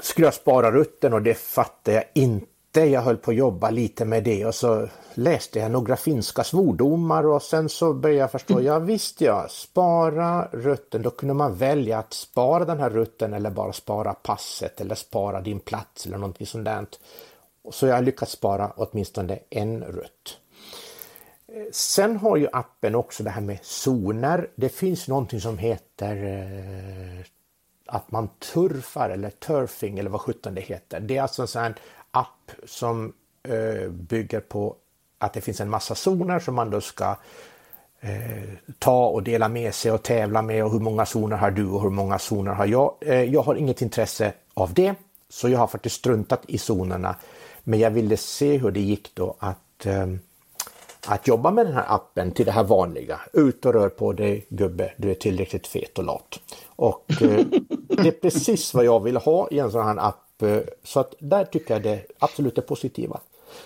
skulle 0.00 0.26
jag 0.26 0.34
spara 0.34 0.70
rutten 0.70 1.12
och 1.12 1.22
det 1.22 1.34
fattade 1.34 1.96
jag 1.96 2.04
inte. 2.14 2.46
Jag 2.74 3.02
höll 3.02 3.16
på 3.16 3.30
att 3.30 3.36
jobba 3.36 3.70
lite 3.70 4.04
med 4.04 4.24
det 4.24 4.46
och 4.46 4.54
så 4.54 4.88
läste 5.14 5.58
jag 5.58 5.70
några 5.70 5.96
finska 5.96 6.44
svordomar 6.44 7.26
och 7.26 7.42
sen 7.42 7.68
så 7.68 7.94
började 7.94 8.20
jag 8.20 8.30
förstå, 8.30 8.60
ja 8.60 8.78
visst 8.78 9.20
ja, 9.20 9.46
spara 9.50 10.48
rutten, 10.52 11.02
då 11.02 11.10
kunde 11.10 11.34
man 11.34 11.56
välja 11.56 11.98
att 11.98 12.12
spara 12.12 12.64
den 12.64 12.80
här 12.80 12.90
rutten 12.90 13.34
eller 13.34 13.50
bara 13.50 13.72
spara 13.72 14.14
passet 14.14 14.80
eller 14.80 14.94
spara 14.94 15.40
din 15.40 15.60
plats 15.60 16.06
eller 16.06 16.18
någonting 16.18 16.46
sånt 16.46 16.64
där. 16.64 16.86
Så 17.70 17.86
jag 17.86 17.94
har 17.94 18.02
lyckats 18.02 18.32
spara 18.32 18.72
åtminstone 18.76 19.38
en 19.50 19.84
rutt. 19.84 20.38
Sen 21.72 22.16
har 22.16 22.36
ju 22.36 22.48
appen 22.52 22.94
också 22.94 23.22
det 23.22 23.30
här 23.30 23.40
med 23.40 23.58
zoner. 23.62 24.50
Det 24.54 24.68
finns 24.68 25.08
någonting 25.08 25.40
som 25.40 25.58
heter 25.58 26.16
eh, 26.24 27.24
att 27.86 28.10
man 28.10 28.28
turfar 28.28 29.10
eller 29.10 29.30
turfing 29.30 29.98
eller 29.98 30.10
vad 30.10 30.20
sjutton 30.20 30.54
det 30.54 30.60
heter. 30.60 31.00
Det 31.00 31.16
är 31.16 31.22
alltså 31.22 31.42
en 31.42 31.48
sån 31.48 31.74
app 32.12 32.50
som 32.66 33.12
eh, 33.48 33.90
bygger 33.90 34.40
på 34.40 34.76
att 35.18 35.32
det 35.32 35.40
finns 35.40 35.60
en 35.60 35.70
massa 35.70 35.94
zoner 35.94 36.38
som 36.38 36.54
man 36.54 36.70
då 36.70 36.80
ska 36.80 37.16
eh, 38.00 38.48
ta 38.78 39.06
och 39.06 39.22
dela 39.22 39.48
med 39.48 39.74
sig 39.74 39.92
och 39.92 40.02
tävla 40.02 40.42
med 40.42 40.64
och 40.64 40.72
hur 40.72 40.80
många 40.80 41.06
zoner 41.06 41.36
har 41.36 41.50
du 41.50 41.66
och 41.66 41.82
hur 41.82 41.90
många 41.90 42.18
zoner 42.18 42.52
har 42.52 42.66
jag. 42.66 42.94
Eh, 43.00 43.22
jag 43.22 43.42
har 43.42 43.54
inget 43.54 43.82
intresse 43.82 44.32
av 44.54 44.74
det 44.74 44.94
så 45.28 45.48
jag 45.48 45.58
har 45.58 45.66
faktiskt 45.66 45.96
struntat 45.96 46.42
i 46.46 46.58
zonerna 46.58 47.16
men 47.64 47.78
jag 47.78 47.90
ville 47.90 48.16
se 48.16 48.56
hur 48.56 48.70
det 48.70 48.80
gick 48.80 49.14
då 49.14 49.36
att 49.38 49.86
eh, 49.86 50.06
att 51.06 51.28
jobba 51.28 51.50
med 51.50 51.66
den 51.66 51.74
här 51.74 51.84
appen 51.88 52.32
till 52.32 52.46
det 52.46 52.52
här 52.52 52.64
vanliga. 52.64 53.20
Ut 53.32 53.66
och 53.66 53.72
rör 53.72 53.88
på 53.88 54.12
dig 54.12 54.46
gubbe, 54.48 54.92
du 54.96 55.10
är 55.10 55.14
tillräckligt 55.14 55.66
fet 55.66 55.98
och 55.98 56.04
lat. 56.04 56.40
Och 56.66 57.22
eh, 57.22 57.46
det 57.88 58.08
är 58.08 58.20
precis 58.20 58.74
vad 58.74 58.84
jag 58.84 59.00
vill 59.00 59.16
ha 59.16 59.48
i 59.50 59.58
en 59.58 59.70
sån 59.70 59.86
här 59.86 60.08
app. 60.08 60.18
Eh, 60.42 60.62
så 60.82 61.00
att 61.00 61.14
där 61.18 61.44
tycker 61.44 61.74
jag 61.74 61.82
det 61.82 62.06
absolut 62.18 62.58
är 62.58 62.62
positiva. 62.62 63.20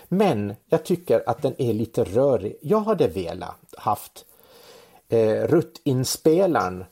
Men 0.09 0.55
jag 0.69 0.85
tycker 0.85 1.29
att 1.29 1.43
den 1.43 1.55
är 1.59 1.73
lite 1.73 2.05
rörig. 2.05 2.57
Jag 2.61 2.81
hade 2.81 3.09
velat 3.09 3.75
haft 3.77 4.25
eh, 5.09 5.43
ruttinspelaren 5.43 6.85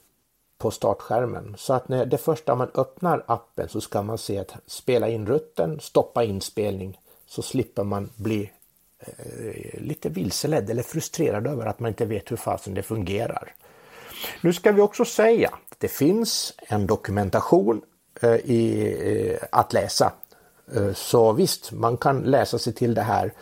på 0.59 0.71
startskärmen 0.71 1.55
så 1.59 1.73
att 1.73 1.89
när 1.89 2.07
det 2.07 2.19
första 2.19 2.55
man 2.55 2.71
öppnar 2.75 3.25
appen 3.27 3.69
så 3.69 3.81
ska 3.81 4.03
man 4.03 4.19
se 4.19 4.39
att 4.39 4.55
spela 4.67 5.09
in 5.09 5.27
rutten, 5.27 5.81
stoppa 5.81 6.25
inspelning 6.25 7.01
så 7.27 7.43
slipper 7.43 7.85
man 7.85 8.11
bli 8.17 8.51
eh, 8.99 9.81
lite 9.81 10.09
vilseledd 10.09 10.71
eller 10.71 10.83
frustrerad 10.83 11.47
över 11.47 11.67
att 11.67 11.81
man 11.81 11.89
inte 11.89 12.05
vet 12.05 12.31
hur 12.31 12.37
fasen 12.37 12.75
det 12.75 12.83
fungerar. 12.83 13.55
Nu 14.41 14.53
ska 14.53 14.73
vi 14.73 14.83
också 14.83 15.05
säga 15.05 15.49
att 15.49 15.81
det 15.81 15.89
finns 15.89 16.55
en 16.59 16.87
dokumentation 16.87 17.83
Eh, 18.23 18.35
i, 18.35 18.95
eh, 19.41 19.47
att 19.53 19.73
läsa. 19.73 20.13
Eh, 20.75 20.93
så 20.95 21.33
visst, 21.33 21.73
man 21.73 21.97
kan 21.97 22.19
läsa 22.19 22.59
sig 22.59 22.73
till 22.73 22.95
det 22.95 23.03
här. 23.03 23.33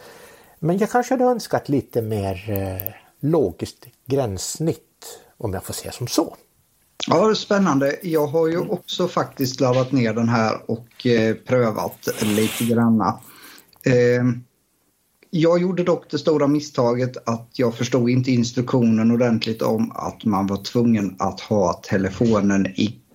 men 0.59 0.79
jag 0.79 0.91
kanske 0.91 1.15
hade 1.15 1.25
önskat 1.25 1.69
lite 1.69 2.03
mer 2.03 2.51
eh, 2.51 2.93
logiskt 3.21 3.87
gränssnitt 4.07 5.19
om 5.39 5.55
jag 5.55 5.65
får 5.65 5.75
säga 5.75 5.93
som 5.93 6.07
så. 6.07 6.37
Ja, 7.09 7.25
det 7.25 7.31
är 7.31 7.35
spännande. 7.35 7.97
Jag 8.03 8.27
har 8.27 8.49
ju 8.49 8.59
också 8.59 9.09
faktiskt 9.09 9.61
laddat 9.61 9.93
ner 9.93 10.15
den 10.15 10.29
här 10.29 10.71
och 10.71 11.07
eh, 11.07 11.35
prövat 11.35 12.09
lite 12.23 12.65
granna. 12.65 13.21
Jag 15.31 15.61
gjorde 15.61 15.85
dock 15.85 16.11
det 16.11 16.19
stora 16.19 16.47
misstaget 16.47 17.29
att 17.29 17.49
jag 17.53 17.75
förstod 17.75 18.11
inte 18.11 18.31
instruktionen 18.31 19.11
ordentligt 19.11 19.63
om 19.63 19.93
att 19.95 20.25
man 20.25 20.47
var 20.47 20.57
tvungen 20.57 21.17
att 21.19 21.41
ha 21.41 21.73
telefonen 21.73 22.67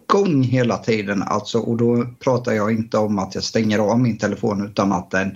igång 0.09 0.43
hela 0.43 0.77
tiden. 0.77 1.23
Alltså, 1.23 1.59
och 1.59 1.77
då 1.77 2.05
pratar 2.19 2.51
jag 2.51 2.71
inte 2.71 2.97
om 2.97 3.19
att 3.19 3.35
jag 3.35 3.43
stänger 3.43 3.79
av 3.79 3.99
min 3.99 4.17
telefon 4.17 4.65
utan 4.65 4.91
att 4.91 5.11
den 5.11 5.27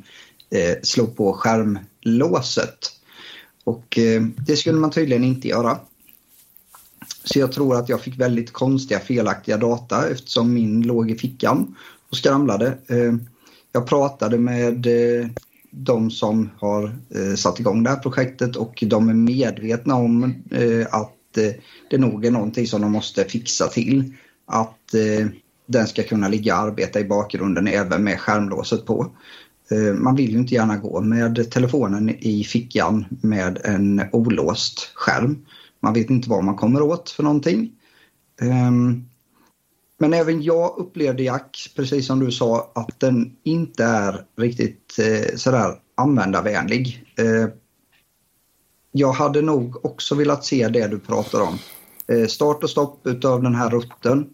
eh, 0.49 0.76
slår 0.84 1.07
på 1.07 1.34
skärmlåset. 1.34 2.91
Och 3.63 3.97
eh, 3.97 4.22
det 4.22 4.55
skulle 4.55 4.80
man 4.80 4.91
tydligen 4.91 5.24
inte 5.24 5.47
göra. 5.47 5.78
Så 7.24 7.39
jag 7.39 7.51
tror 7.51 7.76
att 7.76 7.89
jag 7.89 8.01
fick 8.01 8.19
väldigt 8.19 8.53
konstiga 8.53 8.99
felaktiga 8.99 9.57
data 9.57 10.09
eftersom 10.09 10.53
min 10.53 10.82
låg 10.82 11.11
i 11.11 11.15
fickan 11.15 11.76
och 12.09 12.17
skramlade. 12.17 12.78
Eh, 12.88 13.13
jag 13.72 13.88
pratade 13.88 14.38
med 14.38 14.88
eh, 14.88 15.28
de 15.72 16.11
som 16.11 16.49
har 16.57 16.84
eh, 17.15 17.36
satt 17.36 17.59
igång 17.59 17.84
det 17.84 17.89
här 17.89 17.97
projektet 17.97 18.55
och 18.55 18.84
de 18.88 19.09
är 19.09 19.13
medvetna 19.13 19.95
om 19.95 20.24
eh, 20.51 20.88
att 20.91 21.38
eh, 21.38 21.51
det 21.89 21.97
nog 21.97 22.26
är 22.26 22.32
någonting 22.32 22.67
som 22.67 22.82
de 22.82 22.91
måste 22.91 23.26
fixa 23.26 23.67
till. 23.67 24.13
Att 24.52 24.93
eh, 24.93 25.28
den 25.66 25.88
ska 25.88 26.04
kunna 26.04 26.28
ligga 26.28 26.56
och 26.56 26.62
arbeta 26.62 26.99
i 26.99 27.04
bakgrunden 27.04 27.68
även 27.68 28.04
med 28.04 28.20
skärmlåset 28.20 28.86
på. 28.86 29.12
Eh, 29.72 29.93
man 29.93 30.16
vill 30.16 30.32
ju 30.32 30.38
inte 30.38 30.56
gärna 30.56 30.78
gå 30.78 31.02
med 31.02 31.52
telefonen 31.52 32.10
i 32.10 32.43
fickan 32.43 33.06
med 33.22 33.60
en 33.64 34.02
olåst 34.12 34.91
skärm. 34.93 35.45
Man 35.80 35.93
vet 35.93 36.10
inte 36.10 36.30
vad 36.30 36.43
man 36.43 36.56
kommer 36.56 36.82
åt 36.82 37.10
för 37.10 37.24
någonting. 37.24 37.72
Eh, 38.41 38.72
men 40.02 40.14
även 40.14 40.41
jag 40.41 40.78
upplevde 40.78 41.24
Jack, 41.24 41.72
precis 41.76 42.08
som 42.08 42.20
du 42.20 42.32
sa, 42.32 42.72
att 42.76 42.99
den 42.99 43.36
inte 43.43 43.84
är 43.84 44.26
riktigt 44.38 44.99
eh, 44.99 45.36
sådär 45.36 45.76
användarvänlig. 45.95 47.06
Eh, 47.18 47.47
jag 48.91 49.12
hade 49.12 49.41
nog 49.41 49.86
också 49.86 50.16
velat 50.16 50.45
se 50.45 50.68
det 50.68 50.88
du 50.88 50.99
pratar 50.99 51.41
om. 51.41 51.58
Eh, 52.08 52.28
start 52.28 52.64
och 52.64 52.70
stopp 52.70 53.08
utav 53.08 53.43
den 53.43 53.56
här 53.56 53.70
rutten. 53.70 54.30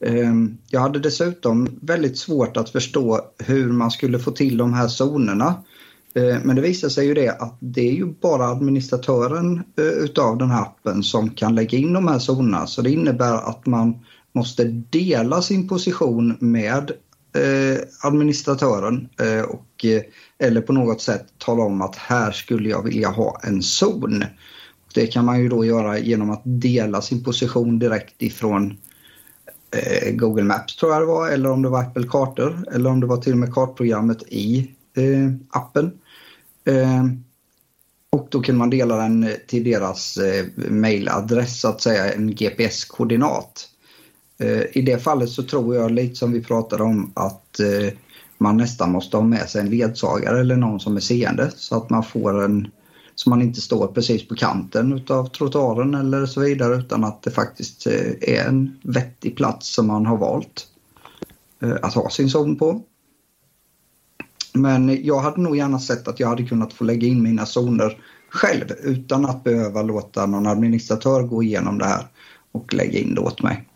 Ehm, 0.00 0.58
jag 0.70 0.80
hade 0.80 0.98
dessutom 0.98 1.78
väldigt 1.82 2.18
svårt 2.18 2.56
att 2.56 2.70
förstå 2.70 3.20
hur 3.38 3.72
man 3.72 3.90
skulle 3.90 4.18
få 4.18 4.30
till 4.30 4.56
de 4.56 4.72
här 4.72 4.88
zonerna. 4.88 5.64
Ehm, 6.14 6.40
men 6.44 6.56
det 6.56 6.62
visar 6.62 6.88
sig 6.88 7.06
ju 7.06 7.14
det 7.14 7.28
att 7.28 7.56
det 7.60 7.88
är 7.88 7.92
ju 7.92 8.06
bara 8.06 8.48
administratören 8.48 9.62
eh, 9.78 9.84
utav 9.84 10.38
den 10.38 10.50
här 10.50 10.62
appen 10.62 11.02
som 11.02 11.30
kan 11.30 11.54
lägga 11.54 11.78
in 11.78 11.92
de 11.92 12.08
här 12.08 12.18
zonerna. 12.18 12.66
Så 12.66 12.82
det 12.82 12.90
innebär 12.90 13.34
att 13.34 13.66
man 13.66 13.98
måste 14.32 14.64
dela 14.64 15.42
sin 15.42 15.68
position 15.68 16.36
med 16.40 16.90
eh, 17.34 17.78
administratören 18.02 19.08
eh, 19.20 19.42
och, 19.42 19.84
eller 20.38 20.60
på 20.60 20.72
något 20.72 21.00
sätt 21.00 21.26
tala 21.38 21.62
om 21.62 21.82
att 21.82 21.96
här 21.96 22.32
skulle 22.32 22.68
jag 22.68 22.82
vilja 22.82 23.08
ha 23.08 23.40
en 23.42 23.62
zon. 23.62 24.24
Det 24.94 25.06
kan 25.06 25.24
man 25.24 25.40
ju 25.40 25.48
då 25.48 25.64
göra 25.64 25.98
genom 25.98 26.30
att 26.30 26.42
dela 26.44 27.02
sin 27.02 27.24
position 27.24 27.78
direkt 27.78 28.22
ifrån 28.22 28.76
Eh, 29.70 30.10
Google 30.12 30.44
Maps 30.44 30.76
tror 30.76 30.92
jag 30.92 31.02
det 31.02 31.06
var 31.06 31.28
eller 31.28 31.50
om 31.50 31.62
det 31.62 31.68
var 31.68 31.80
Apple 31.80 32.06
Kartor 32.08 32.64
eller 32.72 32.90
om 32.90 33.00
det 33.00 33.06
var 33.06 33.16
till 33.16 33.32
och 33.32 33.38
med 33.38 33.54
kartprogrammet 33.54 34.22
i 34.28 34.70
eh, 34.96 35.32
appen. 35.50 35.92
Eh, 36.64 37.04
och 38.10 38.28
då 38.30 38.42
kunde 38.42 38.58
man 38.58 38.70
dela 38.70 38.96
den 38.96 39.24
eh, 39.24 39.34
till 39.46 39.64
deras 39.64 40.16
eh, 40.16 40.46
mailadress 40.56 41.60
så 41.60 41.68
att 41.68 41.80
säga, 41.80 42.12
en 42.12 42.34
GPS-koordinat. 42.34 43.68
Eh, 44.38 44.62
I 44.72 44.82
det 44.82 44.98
fallet 44.98 45.30
så 45.30 45.42
tror 45.42 45.74
jag 45.74 45.90
lite 45.90 46.14
som 46.14 46.32
vi 46.32 46.44
pratade 46.44 46.82
om 46.82 47.12
att 47.14 47.60
man 48.38 48.56
nästan 48.56 48.92
måste 48.92 49.16
ha 49.16 49.24
med 49.24 49.48
sig 49.48 49.60
en 49.60 49.70
ledsagare 49.70 50.40
eller 50.40 50.56
någon 50.56 50.80
som 50.80 50.96
är 50.96 51.00
seende 51.00 51.50
så 51.56 51.76
att 51.76 51.90
man 51.90 52.02
får 52.02 52.44
en 52.44 52.68
så 53.18 53.30
man 53.30 53.42
inte 53.42 53.60
står 53.60 53.86
precis 53.86 54.28
på 54.28 54.34
kanten 54.34 54.92
utav 54.92 55.26
trottoaren 55.26 55.94
eller 55.94 56.26
så 56.26 56.40
vidare 56.40 56.76
utan 56.76 57.04
att 57.04 57.22
det 57.22 57.30
faktiskt 57.30 57.86
eh, 57.86 58.10
är 58.20 58.44
en 58.48 58.78
vettig 58.82 59.36
plats 59.36 59.74
som 59.74 59.86
man 59.86 60.06
har 60.06 60.16
valt 60.16 60.66
eh, 61.62 61.76
att 61.82 61.94
ha 61.94 62.10
sin 62.10 62.30
zon 62.30 62.56
på. 62.56 62.82
Men 64.54 65.04
jag 65.04 65.20
hade 65.20 65.40
nog 65.40 65.56
gärna 65.56 65.78
sett 65.78 66.08
att 66.08 66.20
jag 66.20 66.28
hade 66.28 66.42
kunnat 66.42 66.72
få 66.72 66.84
lägga 66.84 67.08
in 67.08 67.22
mina 67.22 67.46
zoner 67.46 67.98
själv 68.30 68.72
utan 68.82 69.26
att 69.26 69.44
behöva 69.44 69.82
låta 69.82 70.26
någon 70.26 70.46
administratör 70.46 71.22
gå 71.22 71.42
igenom 71.42 71.78
det 71.78 71.86
här 71.86 72.06
och 72.52 72.74
lägga 72.74 72.98
in 72.98 73.14
det 73.14 73.20
åt 73.20 73.42
mig. 73.42 73.68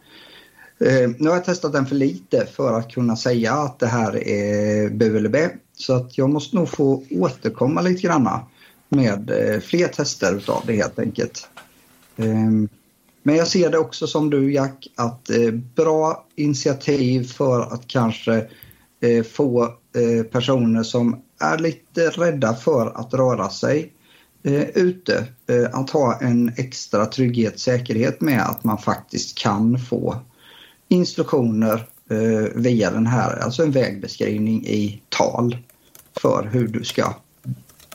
Eh, 0.80 1.10
nu 1.18 1.28
har 1.28 1.36
jag 1.36 1.44
testat 1.44 1.72
den 1.72 1.86
för 1.86 1.96
lite 1.96 2.46
för 2.46 2.78
att 2.78 2.92
kunna 2.92 3.16
säga 3.16 3.52
att 3.52 3.78
det 3.78 3.86
här 3.86 4.28
är 4.28 4.90
bu 4.90 5.16
eller 5.16 5.28
bä. 5.28 5.50
Så 5.76 5.94
att 5.94 6.18
jag 6.18 6.30
måste 6.30 6.56
nog 6.56 6.68
få 6.68 7.04
återkomma 7.10 7.80
lite 7.80 8.02
granna 8.02 8.46
med 8.92 9.30
eh, 9.30 9.60
fler 9.60 9.88
tester 9.88 10.36
utav 10.36 10.62
det 10.66 10.76
helt 10.76 10.98
enkelt. 10.98 11.48
Ehm, 12.16 12.68
men 13.22 13.36
jag 13.36 13.48
ser 13.48 13.70
det 13.70 13.78
också 13.78 14.06
som 14.06 14.30
du 14.30 14.52
Jack 14.52 14.88
att 14.94 15.30
eh, 15.30 15.50
bra 15.50 16.26
initiativ 16.36 17.24
för 17.24 17.60
att 17.60 17.86
kanske 17.86 18.46
eh, 19.00 19.24
få 19.24 19.74
personer 20.30 20.82
som 20.82 21.22
är 21.40 21.58
lite 21.58 22.10
rädda 22.10 22.54
för 22.54 22.86
att 22.86 23.14
röra 23.14 23.50
sig 23.50 23.92
eh, 24.42 24.62
ute 24.62 25.26
att 25.72 25.90
ha 25.90 26.20
en 26.20 26.52
extra 26.56 27.06
trygghet, 27.06 27.60
säkerhet 27.60 28.20
med 28.20 28.42
att 28.42 28.64
man 28.64 28.78
faktiskt 28.78 29.38
kan 29.38 29.78
få 29.78 30.16
instruktioner 30.88 31.86
via 32.54 32.90
den 32.90 33.06
här, 33.06 33.36
alltså 33.36 33.62
en 33.62 33.70
vägbeskrivning 33.70 34.66
i 34.66 35.02
tal 35.08 35.56
för 36.20 36.48
hur 36.52 36.68
du 36.68 36.84
ska 36.84 37.14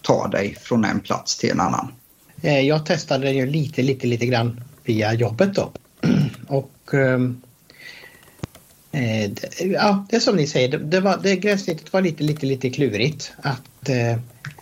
ta 0.07 0.27
dig 0.27 0.55
från 0.61 0.85
en 0.85 0.99
plats 0.99 1.37
till 1.37 1.49
en 1.49 1.59
annan. 1.59 1.91
Eh, 2.41 2.59
jag 2.59 2.85
testade 2.85 3.31
ju 3.31 3.45
lite, 3.45 3.81
lite, 3.81 4.07
lite 4.07 4.25
grann 4.25 4.63
via 4.83 5.13
jobbet 5.13 5.53
då. 5.53 5.71
Och 6.47 6.93
ehm, 6.93 7.41
eh, 8.91 9.31
ja, 9.59 10.05
det 10.09 10.15
är 10.15 10.19
som 10.19 10.35
ni 10.35 10.47
säger, 10.47 10.69
det, 10.69 10.77
det, 10.77 10.99
var, 10.99 11.19
det 11.23 11.35
gränssnittet 11.35 11.93
var 11.93 12.01
lite, 12.01 12.23
lite, 12.23 12.45
lite 12.45 12.69
klurigt 12.69 13.33
att 13.41 13.89
eh, 13.89 14.17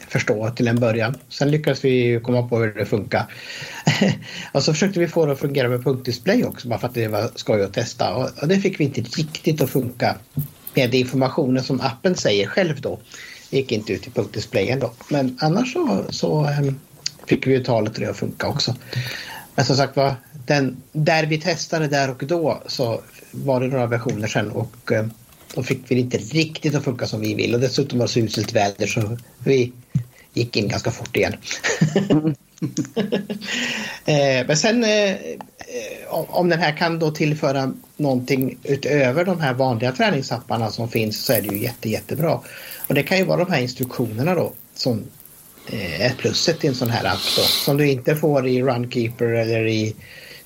förstå 0.08 0.50
till 0.50 0.68
en 0.68 0.80
början. 0.80 1.18
Sen 1.30 1.52
lyckades 1.52 1.86
vi 1.86 2.20
komma 2.24 2.48
på 2.48 2.60
hur 2.60 2.74
det 2.74 2.86
funkar. 2.86 3.26
och 4.52 4.64
så 4.64 4.74
försökte 4.74 5.00
vi 5.00 5.08
få 5.08 5.26
det 5.26 5.32
att 5.32 5.40
fungera 5.40 5.70
med 5.70 5.84
punktdisplay 5.84 6.44
också 6.44 6.68
bara 6.68 6.80
för 6.80 6.88
att 6.88 6.94
det 6.94 7.08
var 7.08 7.32
skoj 7.36 7.64
att 7.64 7.74
testa 7.74 8.14
och, 8.14 8.30
och 8.42 8.48
det 8.48 8.60
fick 8.60 8.80
vi 8.80 8.84
inte 8.84 9.02
riktigt 9.02 9.62
att 9.62 9.70
funka 9.70 10.16
med 10.74 10.96
informationen 10.96 11.64
som 11.64 11.82
appen 11.82 12.16
säger 12.16 12.48
själv 12.48 12.82
då. 12.82 13.00
Det 13.56 13.60
gick 13.60 13.72
inte 13.72 13.94
ut 13.94 14.08
i 14.08 14.10
punktdisplayen 14.10 14.80
då. 14.80 14.92
Men 15.10 15.38
annars 15.42 15.74
så, 15.74 16.06
så 16.10 16.48
um, 16.48 16.80
fick 17.28 17.48
vi 17.48 17.52
ju 17.52 17.64
talet 17.64 17.94
och 17.94 18.00
det 18.00 18.10
att 18.10 18.18
funka 18.18 18.48
också. 18.48 18.76
Men 19.56 19.66
som 19.66 19.76
sagt 19.76 19.96
var, 19.96 20.16
den, 20.46 20.78
där 20.92 21.26
vi 21.26 21.42
testade 21.42 21.88
där 21.88 22.10
och 22.10 22.24
då 22.26 22.62
så 22.68 23.02
var 23.32 23.62
det 23.62 23.68
några 23.68 23.86
versioner 23.86 24.28
sen 24.28 24.52
och 24.52 24.92
um, 24.92 25.12
då 25.54 25.64
fick 25.64 25.92
vi 25.92 26.00
inte 26.00 26.18
riktigt 26.18 26.76
att 26.76 26.84
funka 26.84 27.08
som 27.08 27.22
vi 27.22 27.34
vill 27.34 27.54
och 27.54 27.60
dessutom 27.60 28.00
var 28.00 28.06
det 28.06 28.12
så 28.12 28.20
uselt 28.20 28.54
väder 28.54 28.88
så 28.88 29.18
vi 29.40 29.72
gick 30.34 30.58
in 30.58 30.68
ganska 30.68 30.92
fort 30.92 31.18
igen. 31.18 31.34
Mm. 32.10 32.36
eh, 34.06 34.48
men 34.48 34.58
sen 34.58 34.84
eh, 34.84 35.12
eh 35.12 35.36
om 36.10 36.50
den 36.50 36.60
här 36.60 36.78
kan 36.78 37.00
då 37.00 37.12
tillföra 37.12 37.74
någonting 37.98 38.58
utöver 38.64 39.26
de 39.26 39.40
här 39.40 39.54
vanliga 39.54 39.92
träningsapparna 39.92 40.72
som 40.72 40.90
finns 40.90 41.26
så 41.26 41.34
är 41.34 41.42
det 41.42 41.56
ju 41.56 41.64
jätte, 41.64 41.90
jättebra. 41.90 42.40
Och 42.88 42.94
det 42.94 43.04
kan 43.04 43.18
ju 43.18 43.24
vara 43.24 43.46
de 43.46 43.52
här 43.52 43.62
instruktionerna 43.62 44.36
då 44.36 44.54
som 44.76 45.04
eh, 45.72 46.02
är 46.02 46.14
pluset 46.18 46.64
i 46.64 46.68
en 46.68 46.76
sån 46.76 46.90
här 46.90 47.06
app 47.06 47.36
då, 47.38 47.42
som 47.42 47.78
du 47.78 47.90
inte 47.92 48.16
får 48.16 48.48
i 48.48 48.64
Runkeeper 48.64 49.26
eller 49.26 49.68
i 49.68 49.96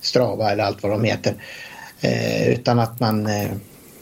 Strava 0.01 0.51
eller 0.51 0.63
allt 0.63 0.84
vad 0.84 0.91
de 0.91 1.03
heter. 1.03 1.34
Eh, 2.01 2.49
utan 2.49 2.80
att 2.80 2.99
man 2.99 3.28
eh, 3.28 3.49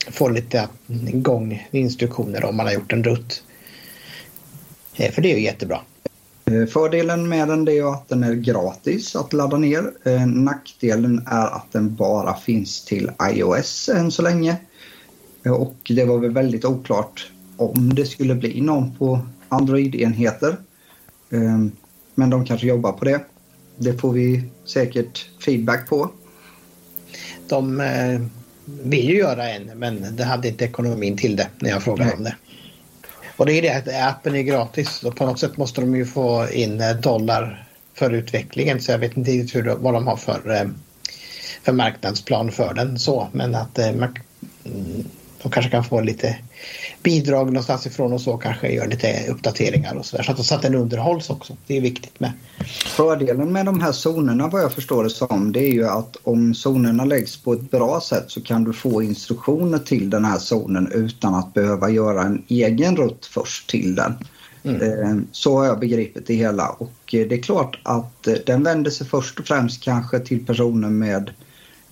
får 0.07 0.32
lite 0.32 0.68
gånginstruktioner 1.13 2.45
om 2.45 2.55
man 2.55 2.65
har 2.65 2.74
gjort 2.74 2.93
en 2.93 3.03
rutt. 3.03 3.43
Eh, 4.95 5.11
för 5.11 5.22
det 5.22 5.32
är 5.32 5.38
ju 5.38 5.43
jättebra. 5.43 5.82
Eh, 6.52 6.66
fördelen 6.66 7.30
med 7.30 7.48
den 7.48 7.68
är 7.68 7.93
att 7.93 8.10
den 8.10 8.24
är 8.24 8.34
gratis 8.34 9.16
att 9.16 9.34
ladda 9.34 9.58
ner. 9.58 9.91
Eh, 10.04 10.26
nackdelen 10.26 11.28
är 11.28 11.56
att 11.56 11.72
den 11.72 11.95
bara 11.95 12.38
finns 12.38 12.86
till 12.86 13.12
iOS 13.32 13.89
än 13.89 14.12
så 14.12 14.22
länge. 14.22 14.58
Och 15.45 15.76
det 15.88 16.06
var 16.06 16.18
väl 16.18 16.32
väldigt 16.32 16.66
oklart 16.66 17.32
om 17.58 17.95
det 17.95 18.06
skulle 18.06 18.36
bli 18.36 18.62
någon 18.62 18.98
på 18.98 19.20
Android-enheter. 19.50 20.58
Men 22.16 22.30
de 22.30 22.45
kanske 22.45 22.68
jobbar 22.68 22.91
på 22.91 23.06
det. 23.06 23.22
Det 23.78 23.93
får 23.93 24.14
vi 24.14 24.43
säkert 24.66 25.30
feedback 25.45 25.89
på. 25.89 26.12
De 27.48 27.84
vill 28.66 29.10
ju 29.10 29.18
göra 29.18 29.50
en 29.50 29.64
men 29.80 30.16
det 30.16 30.24
hade 30.24 30.48
inte 30.48 30.66
ekonomin 30.66 31.18
till 31.18 31.36
det 31.36 31.48
när 31.60 31.70
jag 31.70 31.84
frågade 31.84 32.06
Nej. 32.06 32.18
om 32.18 32.24
det. 32.24 32.36
Och 33.38 33.46
det 33.46 33.54
är 33.54 33.62
det 33.62 33.76
att 33.76 34.10
appen 34.10 34.36
är 34.36 34.42
gratis. 34.42 35.04
Och 35.04 35.16
på 35.16 35.26
något 35.26 35.40
sätt 35.40 35.58
måste 35.58 35.82
de 35.82 35.96
ju 35.96 36.06
få 36.06 36.48
in 36.52 36.82
eh, 36.82 36.96
dollar 36.96 37.68
för 37.94 38.12
utvecklingen. 38.12 38.82
Så 38.82 38.92
jag 38.92 39.00
vet 39.00 39.18
inte 39.18 39.32
riktigt 39.32 39.56
hur, 39.56 39.76
vad 39.76 39.94
de 39.94 40.08
har 40.08 40.18
för, 40.18 40.56
eh, 40.56 40.70
för 41.64 41.72
marknadsplan 41.72 42.52
för 42.52 42.74
den 42.74 43.00
så. 43.00 43.28
Men 43.32 43.56
att 43.56 43.80
eh, 43.80 43.92
man, 43.92 44.18
mm, 44.66 45.04
de 45.42 45.52
kanske 45.52 45.72
kan 45.72 45.84
få 45.84 46.02
lite 46.02 46.38
bidrag 47.08 47.45
någonstans 47.45 47.88
ifrån 47.88 48.14
och 48.14 48.22
så 48.22 48.38
kanske 48.38 48.72
gör 48.72 48.88
lite 48.88 49.26
uppdateringar 49.30 49.95
och 49.95 50.05
så 50.05 50.18
där. 50.18 50.24
Så 50.24 50.32
att, 50.32 50.45
så 50.45 50.55
att 50.55 50.62
den 50.62 50.76
underhålls 50.76 51.30
också. 51.30 51.58
Det 51.68 51.78
är 51.78 51.82
viktigt 51.82 52.20
med. 52.20 52.32
Fördelen 52.86 53.51
med 53.51 53.66
de 53.66 53.82
här 53.82 53.91
zonerna 53.91 54.47
vad 54.47 54.62
jag 54.62 54.72
förstår 54.72 55.03
det 55.03 55.10
som 55.10 55.51
det 55.51 55.60
är 55.60 55.74
ju 55.74 55.88
att 55.88 56.18
om 56.24 56.53
zonerna 56.53 57.05
läggs 57.05 57.38
på 57.38 57.53
ett 57.53 57.72
bra 57.72 58.01
sätt 58.01 58.26
så 58.28 58.41
kan 58.41 58.64
du 58.64 58.74
få 58.74 59.01
instruktioner 59.03 59.80
till 59.80 60.10
den 60.10 60.26
här 60.26 60.38
zonen 60.38 60.91
utan 60.91 61.36
att 61.36 61.53
behöva 61.53 61.89
göra 61.89 62.22
en 62.22 62.43
egen 62.47 62.97
rutt 62.97 63.26
först 63.26 63.70
till 63.70 63.95
den. 63.95 64.14
Mm. 64.64 64.82
Eh, 64.82 65.18
så 65.32 65.58
har 65.58 65.66
jag 65.66 65.80
begripit 65.80 66.28
det 66.28 66.34
hela 66.34 66.70
och 66.70 67.14
eh, 67.14 67.28
det 67.28 67.36
är 67.36 67.41
klart 67.41 67.80
att 67.84 68.28
eh, 68.28 68.34
den 68.45 68.64
vänder 68.64 68.91
sig 68.91 69.08
först 69.08 69.39
och 69.39 69.47
främst 69.47 69.84
kanske 69.84 70.20
till 70.20 70.45
personer 70.45 70.89
med 70.89 71.32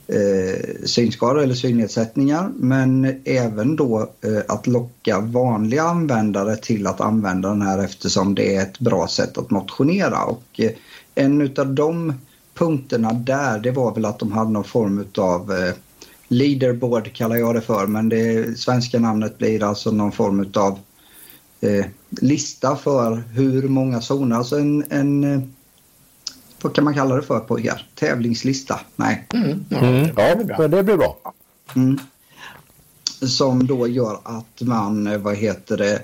eh, 0.08 0.86
synskador 0.86 1.44
eller 1.44 1.56
synnedsättningar 1.56 2.52
men 2.56 3.22
även 3.26 3.76
då 3.76 4.10
eh, 4.22 4.42
att 4.48 4.68
locka 4.68 5.20
vanliga 5.20 5.84
användare 5.84 6.56
till 6.56 6.88
att 6.88 7.02
använda 7.02 7.50
den 7.50 7.62
här 7.62 7.84
eftersom 7.84 8.36
det 8.36 8.56
är 8.56 8.62
ett 8.62 8.80
bra 8.80 9.08
sätt 9.08 9.38
att 9.38 9.52
motionera. 9.52 10.24
Och 10.24 10.44
eh, 10.58 10.72
en 11.16 11.54
av 11.58 11.74
de 11.74 12.14
punkterna 12.54 13.14
där 13.14 13.60
det 13.60 13.72
var 13.72 13.94
väl 13.94 14.06
att 14.06 14.20
de 14.20 14.32
hade 14.32 14.52
någon 14.52 14.64
form 14.64 15.06
av 15.18 15.52
eh, 15.52 15.74
leaderboard 16.28 17.14
kallar 17.14 17.36
jag 17.36 17.56
det 17.56 17.62
för. 17.62 17.88
Men 17.88 18.10
det 18.10 18.60
svenska 18.60 19.00
namnet 19.00 19.38
blir 19.38 19.64
alltså 19.64 19.92
någon 19.92 20.12
form 20.12 20.52
av 20.54 20.80
eh, 21.62 21.86
lista 22.10 22.76
för 22.76 23.24
hur 23.34 23.68
många 23.68 24.02
zoner, 24.02 24.36
alltså 24.36 24.60
en, 24.60 24.86
en 24.90 25.24
eh, 25.24 25.42
vad 26.62 26.76
kan 26.76 26.84
man 26.84 26.94
kalla 26.94 27.16
det 27.16 27.22
för 27.22 27.40
på 27.40 27.60
er? 27.60 27.88
Tävlingslista? 27.96 28.80
Nej. 28.96 29.28
Mm, 29.34 29.66
ja, 29.70 29.78
mm, 29.78 30.10
ja, 30.18 30.36
det, 30.36 30.68
det 30.68 30.84
blir 30.84 30.98
bra. 30.98 31.18
Mm. 31.76 32.00
Som 33.22 33.68
då 33.68 33.88
gör 33.88 34.20
att 34.24 34.62
man, 34.62 35.08
eh, 35.08 35.18
vad 35.18 35.36
heter 35.36 35.78
det, 35.78 36.02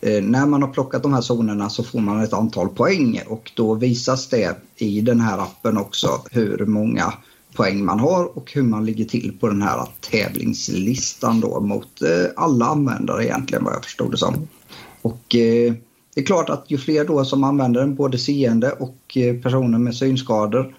eh, 0.00 0.22
när 0.22 0.46
man 0.46 0.62
har 0.62 0.68
plockat 0.68 1.02
de 1.02 1.14
här 1.14 1.20
zonerna 1.20 1.70
så 1.70 1.84
får 1.84 2.00
man 2.00 2.20
ett 2.20 2.32
antal 2.32 2.68
poäng 2.68 3.20
och 3.26 3.52
då 3.54 3.74
visas 3.74 4.28
det 4.28 4.56
i 4.76 5.00
den 5.00 5.20
här 5.20 5.38
appen 5.38 5.76
också 5.76 6.22
hur 6.30 6.66
många 6.66 7.12
poäng 7.54 7.84
man 7.84 8.00
har 8.00 8.38
och 8.38 8.52
hur 8.52 8.62
man 8.62 8.86
ligger 8.86 9.04
till 9.04 9.36
på 9.40 9.48
den 9.48 9.62
här 9.62 9.88
tävlingslistan 10.00 11.40
då 11.40 11.60
mot 11.60 12.02
eh, 12.02 12.30
alla 12.36 12.66
användare 12.66 13.24
egentligen 13.24 13.64
vad 13.64 13.74
jag 13.74 13.84
förstod 13.84 14.10
det 14.10 14.18
som. 14.18 14.48
Och 15.02 15.36
det 16.20 16.24
är 16.24 16.26
klart 16.26 16.50
att 16.50 16.64
ju 16.70 16.78
fler 16.78 17.04
då 17.04 17.24
som 17.24 17.44
använder 17.44 17.80
den, 17.80 17.94
både 17.94 18.18
seende 18.18 18.72
och 18.72 19.16
eh, 19.16 19.36
personer 19.36 19.78
med 19.78 19.94
synskador 19.96 20.74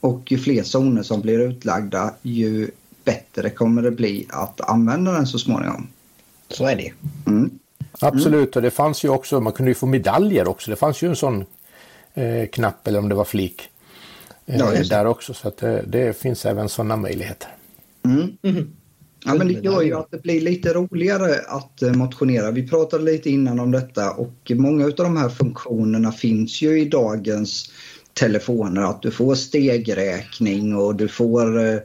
och 0.00 0.32
ju 0.32 0.38
fler 0.38 0.62
zoner 0.62 1.02
som 1.02 1.20
blir 1.20 1.38
utlagda 1.38 2.14
ju 2.22 2.70
bättre 3.04 3.50
kommer 3.50 3.82
det 3.82 3.90
bli 3.90 4.26
att 4.30 4.60
använda 4.60 5.12
den 5.12 5.26
så 5.26 5.38
småningom. 5.38 5.88
Så 6.48 6.66
är 6.66 6.76
det. 6.76 6.92
Mm. 7.26 7.50
Absolut, 8.00 8.56
och 8.56 8.62
det 8.62 8.70
fanns 8.70 9.04
ju 9.04 9.08
också, 9.08 9.40
man 9.40 9.52
kunde 9.52 9.70
ju 9.70 9.74
få 9.74 9.86
medaljer 9.86 10.48
också. 10.48 10.70
Det 10.70 10.76
fanns 10.76 11.02
ju 11.02 11.08
en 11.08 11.16
sån 11.16 11.44
eh, 12.14 12.48
knapp 12.52 12.88
eller 12.88 12.98
om 12.98 13.08
det 13.08 13.14
var 13.14 13.24
flik 13.24 13.62
eh, 14.46 14.56
ja, 14.58 14.70
där 14.90 15.06
också. 15.06 15.34
Så 15.34 15.48
att 15.48 15.56
det, 15.56 15.84
det 15.86 16.16
finns 16.16 16.46
även 16.46 16.68
sådana 16.68 16.96
möjligheter. 16.96 17.48
Mm. 18.04 18.36
Mm. 18.42 18.76
Ja, 19.24 19.34
men 19.34 19.48
det 19.48 19.60
gör 19.64 19.82
ju 19.82 19.94
att 19.94 20.10
det 20.10 20.22
blir 20.22 20.40
lite 20.40 20.72
roligare 20.72 21.40
att 21.48 21.82
eh, 21.82 21.92
motionera. 21.92 22.50
Vi 22.50 22.68
pratade 22.68 23.04
lite 23.04 23.30
innan 23.30 23.60
om 23.60 23.70
detta 23.70 24.10
och 24.10 24.52
många 24.54 24.84
av 24.84 24.92
de 24.96 25.16
här 25.16 25.28
funktionerna 25.28 26.12
finns 26.12 26.62
ju 26.62 26.80
i 26.80 26.84
dagens 26.84 27.70
telefoner. 28.12 28.82
Att 28.82 29.02
du 29.02 29.10
får 29.10 29.34
stegräkning 29.34 30.76
och 30.76 30.96
du 30.96 31.08
får 31.08 31.66
eh, 31.66 31.78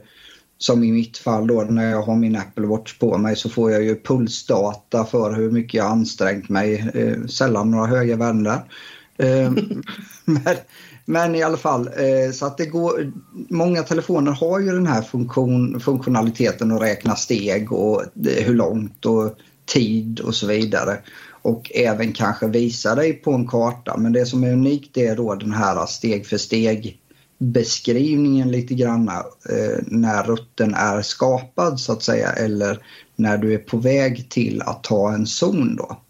som 0.58 0.84
i 0.84 0.92
mitt 0.92 1.18
fall 1.18 1.46
då 1.46 1.62
när 1.62 1.90
jag 1.90 2.02
har 2.02 2.16
min 2.16 2.36
Apple 2.36 2.66
Watch 2.66 2.98
på 2.98 3.18
mig 3.18 3.36
så 3.36 3.48
får 3.48 3.70
jag 3.70 3.84
ju 3.84 4.00
pulsdata 4.02 5.04
för 5.04 5.32
hur 5.32 5.50
mycket 5.50 5.74
jag 5.74 5.86
ansträngt 5.86 6.48
mig. 6.48 6.90
Eh, 6.94 7.26
sällan 7.26 7.70
några 7.70 7.86
höga 7.86 8.16
värden 8.16 8.42
men, 10.24 10.56
men 11.04 11.34
i 11.34 11.42
alla 11.42 11.56
fall, 11.56 11.86
eh, 11.86 12.32
så 12.32 12.46
att 12.46 12.58
det 12.58 12.66
går, 12.66 13.12
många 13.32 13.82
telefoner 13.82 14.32
har 14.32 14.60
ju 14.60 14.72
den 14.72 14.86
här 14.86 15.02
funktion, 15.02 15.80
funktionaliteten 15.80 16.72
att 16.72 16.82
räkna 16.82 17.16
steg 17.16 17.72
och 17.72 18.02
hur 18.24 18.54
långt 18.54 19.06
och 19.06 19.30
tid 19.66 20.20
och 20.20 20.34
så 20.34 20.46
vidare. 20.46 20.98
Och 21.42 21.70
även 21.74 22.12
kanske 22.12 22.48
visa 22.48 22.94
dig 22.94 23.12
på 23.12 23.32
en 23.32 23.46
karta. 23.46 23.96
Men 23.96 24.12
det 24.12 24.26
som 24.26 24.44
är 24.44 24.52
unikt 24.52 24.96
är 24.96 25.16
då 25.16 25.34
den 25.34 25.52
här 25.52 25.86
steg 25.86 26.26
för 26.26 26.38
steg 26.38 27.00
beskrivningen 27.38 28.50
lite 28.50 28.74
grann 28.74 29.08
eh, 29.08 29.78
när 29.86 30.22
rutten 30.22 30.74
är 30.74 31.02
skapad 31.02 31.80
så 31.80 31.92
att 31.92 32.02
säga 32.02 32.32
eller 32.32 32.78
när 33.16 33.38
du 33.38 33.54
är 33.54 33.58
på 33.58 33.76
väg 33.76 34.28
till 34.28 34.62
att 34.62 34.84
ta 34.84 35.12
en 35.12 35.26
zon 35.26 35.76
då. 35.76 36.00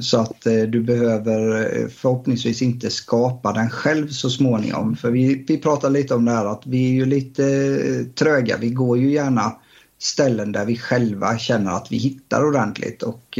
Så 0.00 0.20
att 0.20 0.46
eh, 0.46 0.62
du 0.62 0.82
behöver 0.82 1.56
eh, 1.80 1.88
förhoppningsvis 1.88 2.62
inte 2.62 2.90
skapa 2.90 3.52
den 3.52 3.70
själv 3.70 4.08
så 4.08 4.30
småningom. 4.30 4.96
För 4.96 5.10
vi, 5.10 5.44
vi 5.48 5.58
pratar 5.58 5.90
lite 5.90 6.14
om 6.14 6.24
det 6.24 6.30
här 6.30 6.46
att 6.46 6.62
vi 6.66 6.90
är 6.90 6.94
ju 6.94 7.04
lite 7.04 7.44
eh, 7.44 8.06
tröga. 8.14 8.56
Vi 8.56 8.70
går 8.70 8.98
ju 8.98 9.12
gärna 9.12 9.56
ställen 9.98 10.52
där 10.52 10.64
vi 10.64 10.76
själva 10.76 11.38
känner 11.38 11.70
att 11.70 11.92
vi 11.92 11.96
hittar 11.96 12.44
ordentligt. 12.44 13.02
Och 13.02 13.38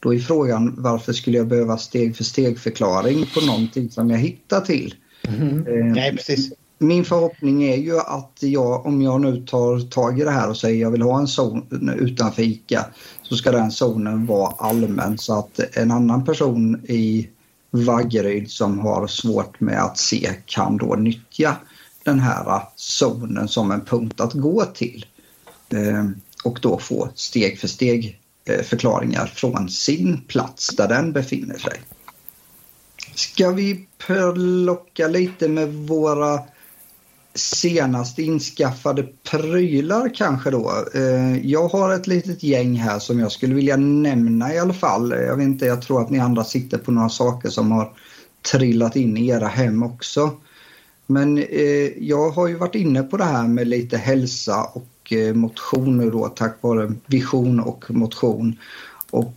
då 0.00 0.14
är 0.14 0.18
frågan 0.18 0.74
varför 0.78 1.12
skulle 1.12 1.38
jag 1.38 1.48
behöva 1.48 1.78
steg 1.78 2.16
för 2.16 2.24
steg 2.24 2.58
förklaring 2.58 3.26
på 3.34 3.46
någonting 3.46 3.90
som 3.90 4.10
jag 4.10 4.18
hittar 4.18 4.60
till? 4.60 4.94
Mm. 5.28 5.92
Nej, 5.92 6.16
precis 6.16 6.52
min 6.82 7.04
förhoppning 7.04 7.64
är 7.64 7.76
ju 7.76 7.98
att 7.98 8.38
jag, 8.40 8.86
om 8.86 9.02
jag 9.02 9.20
nu 9.20 9.46
tar 9.46 9.90
tag 9.90 10.20
i 10.20 10.24
det 10.24 10.30
här 10.30 10.48
och 10.48 10.56
säger 10.56 10.80
jag 10.80 10.90
vill 10.90 11.02
ha 11.02 11.18
en 11.18 11.28
zon 11.28 11.66
utanför 12.00 12.42
ICA 12.42 12.86
så 13.22 13.36
ska 13.36 13.52
den 13.52 13.70
zonen 13.70 14.26
vara 14.26 14.54
allmän 14.58 15.18
så 15.18 15.38
att 15.38 15.60
en 15.76 15.90
annan 15.90 16.24
person 16.24 16.84
i 16.88 17.28
Vaggeryd 17.70 18.50
som 18.50 18.78
har 18.78 19.06
svårt 19.06 19.60
med 19.60 19.82
att 19.82 19.98
se 19.98 20.30
kan 20.46 20.76
då 20.76 20.94
nyttja 20.94 21.56
den 22.04 22.20
här 22.20 22.62
zonen 22.76 23.48
som 23.48 23.70
en 23.70 23.84
punkt 23.84 24.20
att 24.20 24.32
gå 24.32 24.64
till. 24.64 25.06
Ehm, 25.70 26.14
och 26.44 26.58
då 26.62 26.78
få 26.78 27.08
steg 27.14 27.58
för 27.58 27.68
steg 27.68 28.20
eh, 28.44 28.62
förklaringar 28.62 29.26
från 29.26 29.68
sin 29.68 30.20
plats 30.20 30.76
där 30.76 30.88
den 30.88 31.12
befinner 31.12 31.58
sig. 31.58 31.80
Ska 33.14 33.50
vi 33.50 33.86
plocka 34.06 35.08
lite 35.08 35.48
med 35.48 35.74
våra 35.74 36.40
senast 37.34 38.18
inskaffade 38.18 39.02
prylar 39.30 40.14
kanske 40.14 40.50
då. 40.50 40.72
Eh, 40.94 41.46
jag 41.46 41.68
har 41.68 41.94
ett 41.94 42.06
litet 42.06 42.42
gäng 42.42 42.76
här 42.76 42.98
som 42.98 43.20
jag 43.20 43.32
skulle 43.32 43.54
vilja 43.54 43.76
nämna 43.76 44.54
i 44.54 44.58
alla 44.58 44.74
fall. 44.74 45.10
Jag 45.10 45.36
vet 45.36 45.44
inte, 45.44 45.66
jag 45.66 45.82
tror 45.82 46.02
att 46.02 46.10
ni 46.10 46.18
andra 46.18 46.44
sitter 46.44 46.78
på 46.78 46.92
några 46.92 47.08
saker 47.08 47.48
som 47.48 47.72
har 47.72 47.92
trillat 48.52 48.96
in 48.96 49.16
i 49.16 49.28
era 49.28 49.46
hem 49.46 49.82
också. 49.82 50.30
Men 51.06 51.38
eh, 51.38 51.98
jag 51.98 52.30
har 52.30 52.48
ju 52.48 52.54
varit 52.54 52.74
inne 52.74 53.02
på 53.02 53.16
det 53.16 53.24
här 53.24 53.48
med 53.48 53.68
lite 53.68 53.96
hälsa 53.96 54.64
och 54.64 55.12
eh, 55.12 55.34
motion 55.34 55.96
nu 55.96 56.10
då 56.10 56.28
tack 56.28 56.58
vare 56.60 56.92
vision 57.06 57.60
och 57.60 57.84
motion. 57.88 58.58
Och 59.10 59.34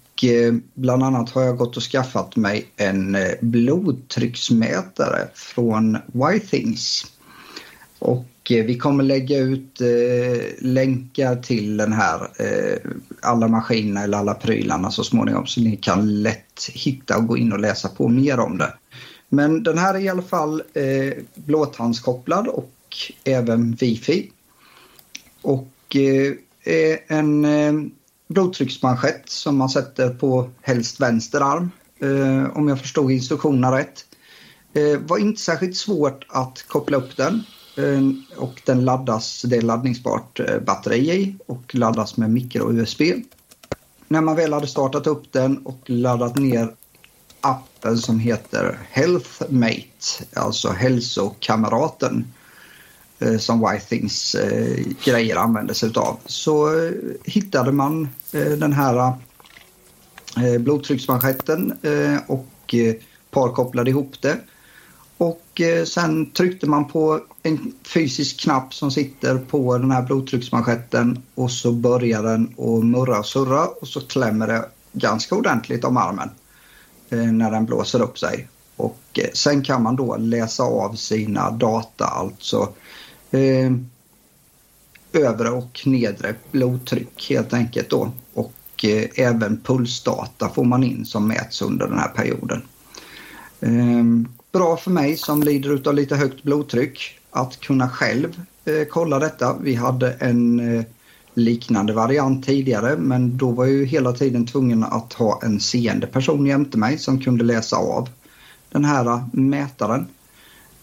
bland 0.73 1.03
annat 1.03 1.29
har 1.29 1.43
jag 1.43 1.57
gått 1.57 1.77
och 1.77 1.83
skaffat 1.83 2.35
mig 2.35 2.65
en 2.75 3.17
blodtrycksmätare 3.41 5.27
från 5.33 5.97
Whitethings. 6.13 7.05
Och 8.05 8.51
eh, 8.51 8.65
vi 8.65 8.77
kommer 8.77 9.03
lägga 9.03 9.37
ut 9.37 9.81
eh, 9.81 10.43
länkar 10.59 11.35
till 11.35 11.77
den 11.77 11.93
här, 11.93 12.21
eh, 12.39 12.91
alla 13.21 13.47
maskinerna 13.47 14.03
eller 14.03 14.17
alla 14.17 14.33
prylarna 14.33 14.91
så 14.91 15.03
småningom 15.03 15.47
så 15.47 15.61
ni 15.61 15.77
kan 15.77 16.21
lätt 16.23 16.69
hitta 16.73 17.17
och 17.17 17.27
gå 17.27 17.37
in 17.37 17.53
och 17.53 17.59
läsa 17.59 17.89
på 17.89 18.07
mer 18.07 18.39
om 18.39 18.57
det. 18.57 18.73
Men 19.29 19.63
den 19.63 19.77
här 19.77 19.93
är 19.93 19.99
i 19.99 20.09
alla 20.09 20.21
fall 20.21 20.63
eh, 20.73 21.13
blåtandskopplad 21.35 22.47
och 22.47 22.71
även 23.23 23.75
wifi. 23.75 24.31
Och 25.41 25.95
eh, 25.95 26.97
en 27.07 27.45
eh, 27.45 27.73
blodtrycksmanschett 28.27 29.29
som 29.29 29.57
man 29.57 29.69
sätter 29.69 30.09
på 30.09 30.49
helst 30.61 30.99
vänster 30.99 31.41
arm 31.41 31.71
eh, 31.99 32.57
om 32.57 32.67
jag 32.67 32.79
förstod 32.79 33.11
instruktionerna 33.11 33.77
rätt. 33.77 34.05
Eh, 34.73 34.99
var 34.99 35.17
inte 35.17 35.41
särskilt 35.41 35.77
svårt 35.77 36.25
att 36.29 36.65
koppla 36.67 36.97
upp 36.97 37.17
den. 37.17 37.43
Eh, 37.75 38.01
och 38.37 38.61
den 38.65 38.85
laddas, 38.85 39.41
det 39.41 39.57
är 39.57 39.61
laddningsbart 39.61 40.39
eh, 40.39 40.59
batteri 40.59 41.11
i 41.11 41.35
och 41.45 41.75
laddas 41.75 42.17
med 42.17 42.29
micro-USB. 42.29 43.01
När 44.07 44.21
man 44.21 44.35
väl 44.35 44.53
hade 44.53 44.67
startat 44.67 45.07
upp 45.07 45.31
den 45.31 45.57
och 45.57 45.79
laddat 45.85 46.35
ner 46.35 46.73
appen 47.41 47.97
som 47.97 48.19
heter 48.19 48.79
HealthMate, 48.91 50.25
alltså 50.33 50.69
hälsokamraten 50.69 52.27
eh, 53.19 53.37
som 53.37 53.59
Whitethings 53.59 54.35
grejer 55.05 55.35
använder 55.35 55.73
sig 55.73 55.89
utav, 55.89 56.19
så 56.25 56.71
hittade 57.23 57.71
man 57.71 58.09
den 58.31 58.73
här 58.73 59.13
blodtrycksmanschetten 60.59 61.73
och 62.27 62.75
parkopplade 63.31 63.89
ihop 63.89 64.21
det 64.21 64.37
och 65.17 65.61
eh, 65.61 65.85
sen 65.85 66.31
tryckte 66.31 66.69
man 66.69 66.87
på 66.87 67.19
en 67.43 67.73
fysisk 67.93 68.39
knapp 68.39 68.73
som 68.73 68.91
sitter 68.91 69.37
på 69.37 69.77
den 69.77 69.91
här 69.91 70.01
blodtrycksmanschetten 70.01 71.23
och 71.35 71.51
så 71.51 71.71
börjar 71.71 72.23
den 72.23 72.43
att 72.43 72.85
murra 72.85 73.19
och 73.19 73.25
surra 73.25 73.67
och 73.67 73.87
så 73.87 74.01
klämmer 74.01 74.47
det 74.47 74.65
ganska 74.93 75.35
ordentligt 75.35 75.83
om 75.83 75.97
armen 75.97 76.29
eh, 77.09 77.31
när 77.31 77.51
den 77.51 77.65
blåser 77.65 78.01
upp 78.01 78.19
sig. 78.19 78.47
Och 78.75 79.01
eh, 79.13 79.29
sen 79.33 79.63
kan 79.63 79.83
man 79.83 79.95
då 79.95 80.17
läsa 80.17 80.63
av 80.63 80.93
sina 80.93 81.51
data, 81.51 82.05
alltså 82.05 82.73
eh, 83.31 83.71
övre 85.13 85.49
och 85.49 85.81
nedre 85.85 86.35
blodtryck 86.51 87.29
helt 87.29 87.53
enkelt 87.53 87.89
då. 87.89 88.11
Och 88.33 88.85
eh, 88.85 89.09
även 89.15 89.61
pulsdata 89.61 90.49
får 90.49 90.63
man 90.63 90.83
in 90.83 91.05
som 91.05 91.27
mäts 91.27 91.61
under 91.61 91.87
den 91.87 91.99
här 91.99 92.07
perioden. 92.07 92.61
Eh, 93.59 94.03
bra 94.55 94.77
för 94.77 94.91
mig 94.91 95.17
som 95.17 95.43
lider 95.43 95.87
av 95.87 95.93
lite 95.93 96.15
högt 96.15 96.43
blodtryck 96.43 97.19
att 97.31 97.59
kunna 97.59 97.89
själv 97.89 98.41
eh, 98.65 98.87
kolla 98.89 99.19
detta. 99.19 99.55
Vi 99.61 99.75
hade 99.75 100.11
en 100.11 100.59
eh, 100.77 100.85
liknande 101.33 101.93
variant 101.93 102.45
tidigare 102.45 102.97
men 102.97 103.37
då 103.37 103.51
var 103.51 103.65
jag 103.65 103.73
ju 103.73 103.85
hela 103.85 104.13
tiden 104.13 104.45
tvungen 104.45 104.83
att 104.83 105.13
ha 105.13 105.41
en 105.43 105.59
seende 105.59 106.07
person 106.07 106.45
jämte 106.45 106.77
mig 106.77 106.97
som 106.97 107.21
kunde 107.21 107.43
läsa 107.43 107.75
av 107.75 108.09
den 108.69 108.85
här 108.85 109.05
eh, 109.05 109.21
mätaren. 109.31 110.07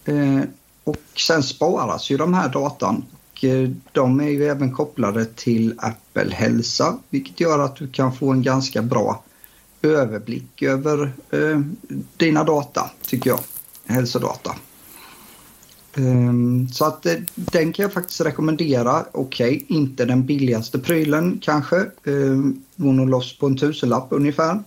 Eh, 0.05 0.41
och 0.83 1.21
sen 1.27 1.43
sparas 1.43 2.09
ju 2.09 2.17
de 2.17 2.33
här 2.33 2.49
datan 2.49 3.03
och 3.31 3.43
eh, 3.43 3.69
de 3.91 4.19
är 4.19 4.29
ju 4.29 4.45
även 4.45 4.71
kopplade 4.71 5.25
till 5.25 5.73
Apple 5.77 6.33
Hälsa 6.33 6.97
vilket 7.09 7.39
gör 7.39 7.59
att 7.59 7.75
du 7.75 7.87
kan 7.87 8.13
få 8.13 8.31
en 8.31 8.41
ganska 8.41 8.81
bra 8.81 9.23
överblick 9.81 10.61
över 10.61 11.11
eh, 11.31 11.59
dina 12.17 12.43
data 12.43 12.91
tycker 13.07 13.29
jag 13.29 13.39
hälsodata. 13.85 14.55
Ehm, 15.97 16.67
så 16.69 16.85
att 16.85 17.05
eh, 17.05 17.15
den 17.35 17.73
kan 17.73 17.83
jag 17.83 17.93
faktiskt 17.93 18.21
rekommendera. 18.21 19.05
Okej, 19.11 19.55
okay, 19.65 19.77
inte 19.77 20.05
den 20.05 20.25
billigaste 20.25 20.79
prylen 20.79 21.39
kanske. 21.41 21.77
Ehm, 22.05 22.61
Går 22.75 22.93
nog 22.93 23.09
loss 23.09 23.37
på 23.37 23.45
en 23.45 23.57
tusenlapp 23.57 24.07
ungefär. 24.09 24.63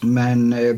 Men 0.00 0.52
eh, 0.52 0.76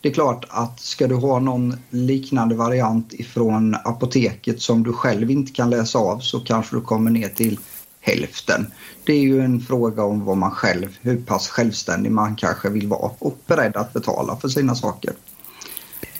det 0.00 0.08
är 0.08 0.12
klart 0.12 0.44
att 0.48 0.80
ska 0.80 1.06
du 1.06 1.14
ha 1.14 1.38
någon 1.38 1.76
liknande 1.90 2.54
variant 2.54 3.12
ifrån 3.12 3.76
apoteket 3.84 4.60
som 4.60 4.82
du 4.82 4.92
själv 4.92 5.30
inte 5.30 5.52
kan 5.52 5.70
läsa 5.70 5.98
av 5.98 6.18
så 6.18 6.40
kanske 6.40 6.76
du 6.76 6.80
kommer 6.80 7.10
ner 7.10 7.28
till 7.28 7.58
hälften. 8.00 8.66
Det 9.04 9.12
är 9.12 9.20
ju 9.20 9.40
en 9.40 9.60
fråga 9.60 10.04
om 10.04 10.24
vad 10.24 10.36
man 10.36 10.50
själv, 10.50 10.96
hur 11.00 11.16
pass 11.16 11.48
självständig 11.48 12.12
man 12.12 12.36
kanske 12.36 12.70
vill 12.70 12.88
vara 12.88 13.10
och 13.18 13.38
beredd 13.46 13.76
att 13.76 13.92
betala 13.92 14.36
för 14.36 14.48
sina 14.48 14.74
saker. 14.74 15.12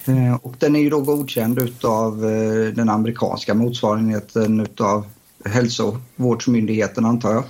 Eh, 0.06 0.34
och 0.42 0.54
den 0.58 0.76
är 0.76 0.80
ju 0.80 0.90
då 0.90 1.00
godkänd 1.00 1.58
utav 1.58 2.24
eh, 2.24 2.74
den 2.74 2.88
amerikanska 2.88 3.54
motsvarigheten 3.54 4.60
utav 4.60 5.06
hälsovårdsmyndigheten 5.44 7.04
antar 7.04 7.32
jag. 7.32 7.44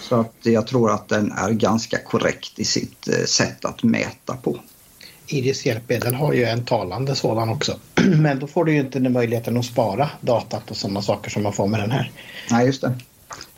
Så 0.00 0.20
att 0.20 0.34
jag 0.42 0.66
tror 0.66 0.90
att 0.90 1.08
den 1.08 1.32
är 1.32 1.50
ganska 1.50 1.98
korrekt 1.98 2.58
i 2.58 2.64
sitt 2.64 3.08
eh, 3.08 3.24
sätt 3.24 3.64
att 3.64 3.82
mäta 3.82 4.36
på. 4.36 4.58
Iris 5.26 5.66
hjälpmedel 5.66 6.14
har 6.14 6.32
ju 6.32 6.44
en 6.44 6.64
talande 6.64 7.14
sådan 7.14 7.48
också. 7.48 7.76
Men 8.16 8.38
då 8.38 8.46
får 8.46 8.64
du 8.64 8.72
ju 8.72 8.80
inte 8.80 8.98
den 8.98 9.12
möjligheten 9.12 9.56
att 9.56 9.64
spara 9.64 10.10
datat 10.20 10.70
och 10.70 10.76
sådana 10.76 11.02
saker 11.02 11.30
som 11.30 11.42
man 11.42 11.52
får 11.52 11.66
med 11.66 11.80
den 11.80 11.90
här. 11.90 12.12
Nej, 12.50 12.66
just 12.66 12.80
det. 12.80 12.94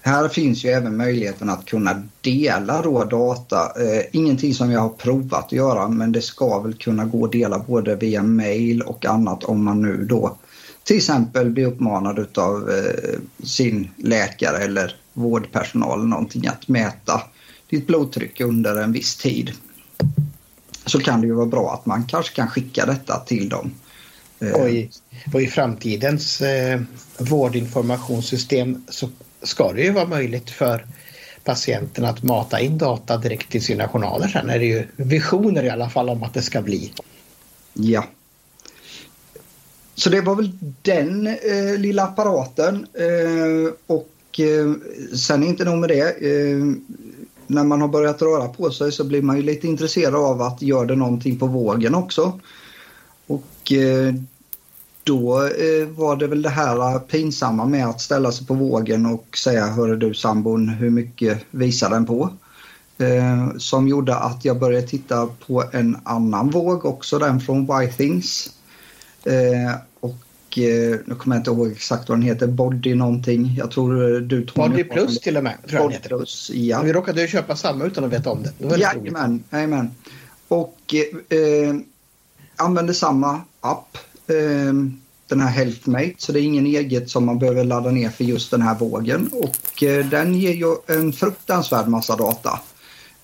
Här 0.02 0.28
finns 0.28 0.64
ju 0.64 0.68
även 0.68 0.96
möjligheten 0.96 1.50
att 1.50 1.64
kunna 1.64 2.02
dela 2.20 2.82
då 2.82 3.04
data. 3.04 3.56
Eh, 3.56 4.04
ingenting 4.12 4.54
som 4.54 4.70
jag 4.70 4.80
har 4.80 4.88
provat 4.88 5.44
att 5.44 5.52
göra 5.52 5.88
men 5.88 6.12
det 6.12 6.22
ska 6.22 6.60
väl 6.60 6.74
kunna 6.74 7.04
gå 7.04 7.24
att 7.24 7.32
dela 7.32 7.58
både 7.58 7.96
via 7.96 8.22
mail 8.22 8.82
och 8.82 9.06
annat 9.06 9.44
om 9.44 9.64
man 9.64 9.82
nu 9.82 10.04
då 10.04 10.36
till 10.84 10.96
exempel 10.96 11.50
blir 11.50 11.66
uppmanad 11.66 12.38
av 12.38 12.70
eh, 12.70 13.20
sin 13.44 13.90
läkare 13.96 14.58
eller 14.58 14.96
vårdpersonal 15.12 15.98
eller 15.98 16.08
någonting 16.08 16.46
att 16.46 16.68
mäta 16.68 17.22
ditt 17.68 17.86
blodtryck 17.86 18.40
under 18.40 18.76
en 18.76 18.92
viss 18.92 19.16
tid. 19.16 19.52
Så 20.86 21.00
kan 21.00 21.20
det 21.20 21.26
ju 21.26 21.32
vara 21.32 21.46
bra 21.46 21.74
att 21.74 21.86
man 21.86 22.06
kanske 22.06 22.36
kan 22.36 22.48
skicka 22.48 22.86
detta 22.86 23.18
till 23.18 23.48
dem. 23.48 23.70
Eh, 24.40 24.52
och 24.52 24.70
i, 24.70 24.90
och 25.34 25.42
i 25.42 25.46
framtidens 25.46 26.40
eh, 26.40 26.80
vårdinformationssystem 27.18 28.82
så 28.88 29.08
ska 29.42 29.72
det 29.72 29.82
ju 29.82 29.90
vara 29.90 30.06
möjligt 30.06 30.50
för 30.50 30.86
patienten 31.44 32.04
att 32.04 32.22
mata 32.22 32.60
in 32.60 32.78
data 32.78 33.16
direkt 33.16 33.50
till 33.50 33.64
sina 33.64 33.88
journaler. 33.88 34.28
Sen 34.28 34.50
är 34.50 34.58
det 34.58 34.64
ju 34.64 34.86
visioner 34.96 35.62
i 35.62 35.70
alla 35.70 35.90
fall 35.90 36.08
om 36.08 36.22
att 36.22 36.34
det 36.34 36.42
ska 36.42 36.62
bli. 36.62 36.92
Ja. 37.74 38.04
Så 39.94 40.10
det 40.10 40.20
var 40.20 40.34
väl 40.34 40.50
den 40.82 41.26
eh, 41.26 41.78
lilla 41.78 42.02
apparaten 42.02 42.86
eh, 42.94 43.72
och 43.86 44.40
eh, 44.40 44.72
sen 45.16 45.42
inte 45.42 45.64
nog 45.64 45.78
med 45.78 45.88
det. 45.88 46.10
Eh, 46.10 46.64
när 47.46 47.64
man 47.64 47.80
har 47.80 47.88
börjat 47.88 48.22
röra 48.22 48.48
på 48.48 48.70
sig 48.70 48.92
så 48.92 49.04
blir 49.04 49.22
man 49.22 49.36
ju 49.36 49.42
lite 49.42 49.66
intresserad 49.66 50.14
av 50.14 50.42
att 50.42 50.62
göra 50.62 50.84
det 50.84 50.96
någonting 50.96 51.38
på 51.38 51.46
vågen 51.46 51.94
också. 51.94 52.40
Och 53.26 53.72
eh, 53.72 54.14
då 55.10 55.42
eh, 55.42 55.88
var 55.88 56.16
det 56.16 56.26
väl 56.26 56.42
det 56.42 56.48
här 56.48 56.98
pinsamma 56.98 57.64
med 57.66 57.86
att 57.86 58.00
ställa 58.00 58.32
sig 58.32 58.46
på 58.46 58.54
vågen 58.54 59.06
och 59.06 59.36
säga 59.36 59.66
Hörru 59.66 59.96
du 59.96 60.14
sambon, 60.14 60.68
hur 60.68 60.90
mycket 60.90 61.44
visar 61.50 61.90
den 61.90 62.06
på? 62.06 62.30
Eh, 62.98 63.48
som 63.58 63.88
gjorde 63.88 64.16
att 64.16 64.44
jag 64.44 64.58
började 64.58 64.86
titta 64.86 65.28
på 65.46 65.64
en 65.72 65.96
annan 66.02 66.50
våg 66.50 66.84
också, 66.84 67.18
den 67.18 67.40
från 67.40 67.66
Why 67.66 67.92
Things. 67.92 68.50
Eh, 69.24 69.74
och 70.00 70.58
eh, 70.58 70.98
nu 71.04 71.14
kommer 71.18 71.36
jag 71.36 71.40
inte 71.40 71.50
ihåg 71.50 71.72
exakt 71.72 72.08
vad 72.08 72.18
den 72.18 72.22
heter, 72.22 72.46
Body 72.46 72.94
någonting. 72.94 73.54
Jag 73.58 73.70
tror 73.70 74.20
du 74.20 74.46
tog 74.46 74.70
Body 74.70 74.84
Plus 74.84 75.20
till 75.20 75.36
och 75.36 75.44
med, 75.44 75.56
tror 75.68 75.90
heter. 75.90 76.08
Plus, 76.08 76.50
ja. 76.54 76.82
Vi 76.82 76.92
råkade 76.92 77.22
ju 77.22 77.28
köpa 77.28 77.56
samma 77.56 77.84
utan 77.84 78.04
att 78.04 78.12
veta 78.12 78.30
om 78.30 78.42
det. 78.42 78.52
det 78.58 78.76
jajamän, 78.76 79.44
jajamän. 79.50 79.90
Och 80.48 80.94
eh, 81.28 81.74
använder 82.56 82.94
samma 82.94 83.40
app. 83.60 83.98
Ehm, 84.30 85.00
den 85.28 85.40
här 85.40 85.50
Healthmate 85.50 86.14
så 86.18 86.32
det 86.32 86.40
är 86.40 86.42
ingen 86.42 86.66
eget 86.66 87.10
som 87.10 87.26
man 87.26 87.38
behöver 87.38 87.64
ladda 87.64 87.90
ner 87.90 88.10
för 88.10 88.24
just 88.24 88.50
den 88.50 88.62
här 88.62 88.74
vågen 88.74 89.30
och 89.32 89.82
eh, 89.82 90.06
den 90.06 90.34
ger 90.34 90.52
ju 90.52 90.76
en 90.86 91.12
fruktansvärd 91.12 91.88
massa 91.88 92.16
data. 92.16 92.60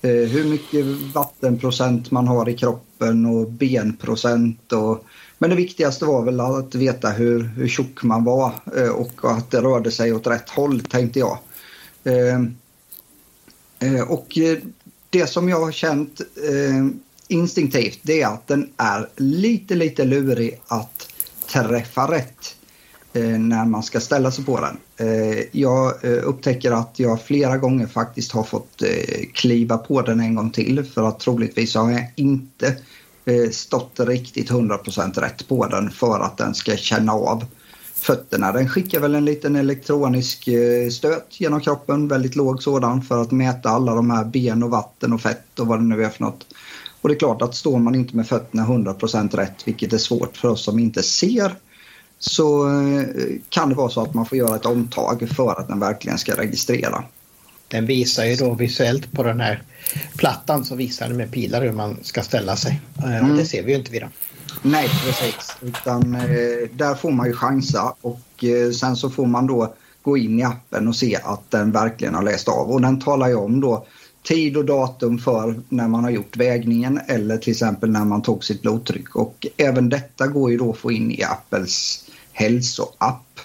Eh, 0.01 0.11
hur 0.11 0.43
mycket 0.43 0.85
vattenprocent 1.13 2.11
man 2.11 2.27
har 2.27 2.49
i 2.49 2.57
kroppen 2.57 3.25
och 3.25 3.51
benprocent. 3.51 4.73
Och, 4.73 5.05
men 5.37 5.49
det 5.49 5.55
viktigaste 5.55 6.05
var 6.05 6.23
väl 6.23 6.39
att 6.39 6.75
veta 6.75 7.09
hur, 7.09 7.43
hur 7.43 7.67
tjock 7.67 8.03
man 8.03 8.23
var 8.23 8.51
eh, 8.75 8.89
och 8.89 9.11
att 9.31 9.51
det 9.51 9.61
rörde 9.61 9.91
sig 9.91 10.13
åt 10.13 10.27
rätt 10.27 10.49
håll 10.49 10.79
tänkte 10.79 11.19
jag. 11.19 11.37
Ehm, 12.03 12.55
och 14.07 14.37
det 15.09 15.27
som 15.27 15.49
jag 15.49 15.59
har 15.59 15.71
känt 15.71 16.21
ehm, 16.49 16.99
instinktivt 17.27 17.99
det 18.01 18.21
är 18.21 18.27
att 18.27 18.47
den 18.47 18.69
är 18.77 19.09
lite 19.15 19.75
lite 19.75 20.05
lurig 20.05 20.59
att 20.67 21.07
träffa 21.47 22.11
rätt. 22.11 22.57
Eh, 23.17 23.39
när 23.39 23.65
man 23.65 23.83
ska 23.83 23.99
ställa 23.99 24.31
sig 24.31 24.45
på 24.45 24.59
den. 24.59 24.77
Eh, 24.97 25.43
jag 25.51 26.05
eh, 26.05 26.19
upptäcker 26.23 26.71
att 26.71 26.99
jag 26.99 27.21
flera 27.21 27.57
gånger 27.57 27.87
faktiskt 27.87 28.31
har 28.31 28.43
fått 28.43 28.83
kliva 29.33 29.77
på 29.77 30.01
den 30.01 30.19
en 30.19 30.35
gång 30.35 30.51
till 30.51 30.83
för 30.83 31.07
att 31.07 31.19
troligtvis 31.19 31.75
har 31.75 31.91
jag 31.91 32.11
inte 32.15 32.75
stått 33.51 33.99
riktigt 33.99 34.51
100% 34.51 35.19
rätt 35.19 35.47
på 35.47 35.67
den 35.67 35.91
för 35.91 36.19
att 36.19 36.37
den 36.37 36.55
ska 36.55 36.77
känna 36.77 37.11
av 37.11 37.45
fötterna. 37.93 38.51
Den 38.51 38.69
skickar 38.69 38.99
väl 38.99 39.15
en 39.15 39.25
liten 39.25 39.55
elektronisk 39.55 40.49
stöt 40.91 41.41
genom 41.41 41.61
kroppen, 41.61 42.07
väldigt 42.07 42.35
låg 42.35 42.63
sådan 42.63 43.01
för 43.01 43.21
att 43.21 43.31
mäta 43.31 43.69
alla 43.69 43.95
de 43.95 44.11
här 44.11 44.25
ben 44.25 44.63
och 44.63 44.69
vatten 44.69 45.13
och 45.13 45.21
fett 45.21 45.59
och 45.59 45.67
vad 45.67 45.79
det 45.79 45.83
nu 45.83 46.03
är 46.03 46.09
för 46.09 46.23
något. 46.23 46.45
Och 47.01 47.09
det 47.09 47.15
är 47.15 47.19
klart 47.19 47.41
att 47.41 47.55
står 47.55 47.79
man 47.79 47.95
inte 47.95 48.15
med 48.15 48.27
fötterna 48.27 48.65
100% 48.65 49.35
rätt, 49.35 49.67
vilket 49.67 49.93
är 49.93 49.97
svårt 49.97 50.37
för 50.37 50.47
oss 50.47 50.63
som 50.63 50.79
inte 50.79 51.03
ser, 51.03 51.55
så 52.19 52.67
eh, 52.67 53.05
kan 53.49 53.69
det 53.69 53.75
vara 53.75 53.89
så 53.89 54.01
att 54.01 54.13
man 54.13 54.25
får 54.25 54.37
göra 54.37 54.55
ett 54.55 54.65
omtag 54.65 55.29
för 55.35 55.59
att 55.59 55.67
den 55.67 55.79
verkligen 55.79 56.17
ska 56.17 56.35
registrera. 56.35 57.03
Den 57.67 57.85
visar 57.85 58.25
ju 58.25 58.35
då 58.35 58.53
visuellt 58.53 59.11
på 59.11 59.23
den 59.23 59.39
här 59.39 59.63
plattan 60.17 60.65
så 60.65 60.75
visar 60.75 61.07
den 61.07 61.17
med 61.17 61.31
pilar 61.31 61.61
hur 61.61 61.71
man 61.71 61.97
ska 62.01 62.21
ställa 62.21 62.55
sig. 62.55 62.81
Eh, 62.97 63.17
mm. 63.17 63.37
Det 63.37 63.45
ser 63.45 63.63
vi 63.63 63.71
ju 63.71 63.77
inte 63.77 63.91
vid 63.91 64.01
den. 64.01 64.11
Nej 64.61 64.89
precis, 65.05 65.57
utan 65.61 66.15
eh, 66.15 66.69
där 66.73 66.95
får 66.95 67.11
man 67.11 67.27
ju 67.27 67.33
chansa 67.33 67.93
och 68.01 68.43
sen 68.79 68.95
så 68.95 69.09
får 69.09 69.25
man 69.25 69.47
då 69.47 69.73
gå 70.01 70.17
in 70.17 70.39
i 70.39 70.43
appen 70.43 70.87
och 70.87 70.95
se 70.95 71.19
att 71.23 71.51
den 71.51 71.71
verkligen 71.71 72.15
har 72.15 72.23
läst 72.23 72.47
av 72.47 72.71
och 72.71 72.81
den 72.81 73.01
talar 73.01 73.27
ju 73.27 73.35
om 73.35 73.61
då 73.61 73.85
tid 74.27 74.57
och 74.57 74.65
datum 74.65 75.19
för 75.19 75.55
när 75.69 75.87
man 75.87 76.03
har 76.03 76.11
gjort 76.11 76.37
vägningen 76.37 76.99
eller 77.07 77.37
till 77.37 77.51
exempel 77.51 77.89
när 77.89 78.05
man 78.05 78.21
tog 78.21 78.43
sitt 78.43 78.61
blodtryck 78.61 79.15
och 79.15 79.47
även 79.57 79.89
detta 79.89 80.27
går 80.27 80.51
ju 80.51 80.57
då 80.57 80.71
att 80.71 80.77
få 80.77 80.91
in 80.91 81.11
i 81.11 81.23
Apples 81.23 82.05
hälsoapp. 82.31 83.39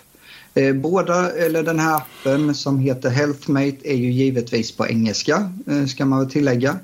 Eh, 0.54 0.74
båda, 0.74 1.30
eller 1.30 1.62
den 1.62 1.78
här 1.78 1.96
appen 1.96 2.54
som 2.54 2.78
heter 2.78 3.10
Healthmate 3.10 3.76
är 3.82 3.94
ju 3.94 4.12
givetvis 4.12 4.76
på 4.76 4.86
engelska 4.86 5.52
eh, 5.66 5.86
ska 5.86 6.04
man 6.04 6.18
väl 6.18 6.30
tillägga. 6.30 6.76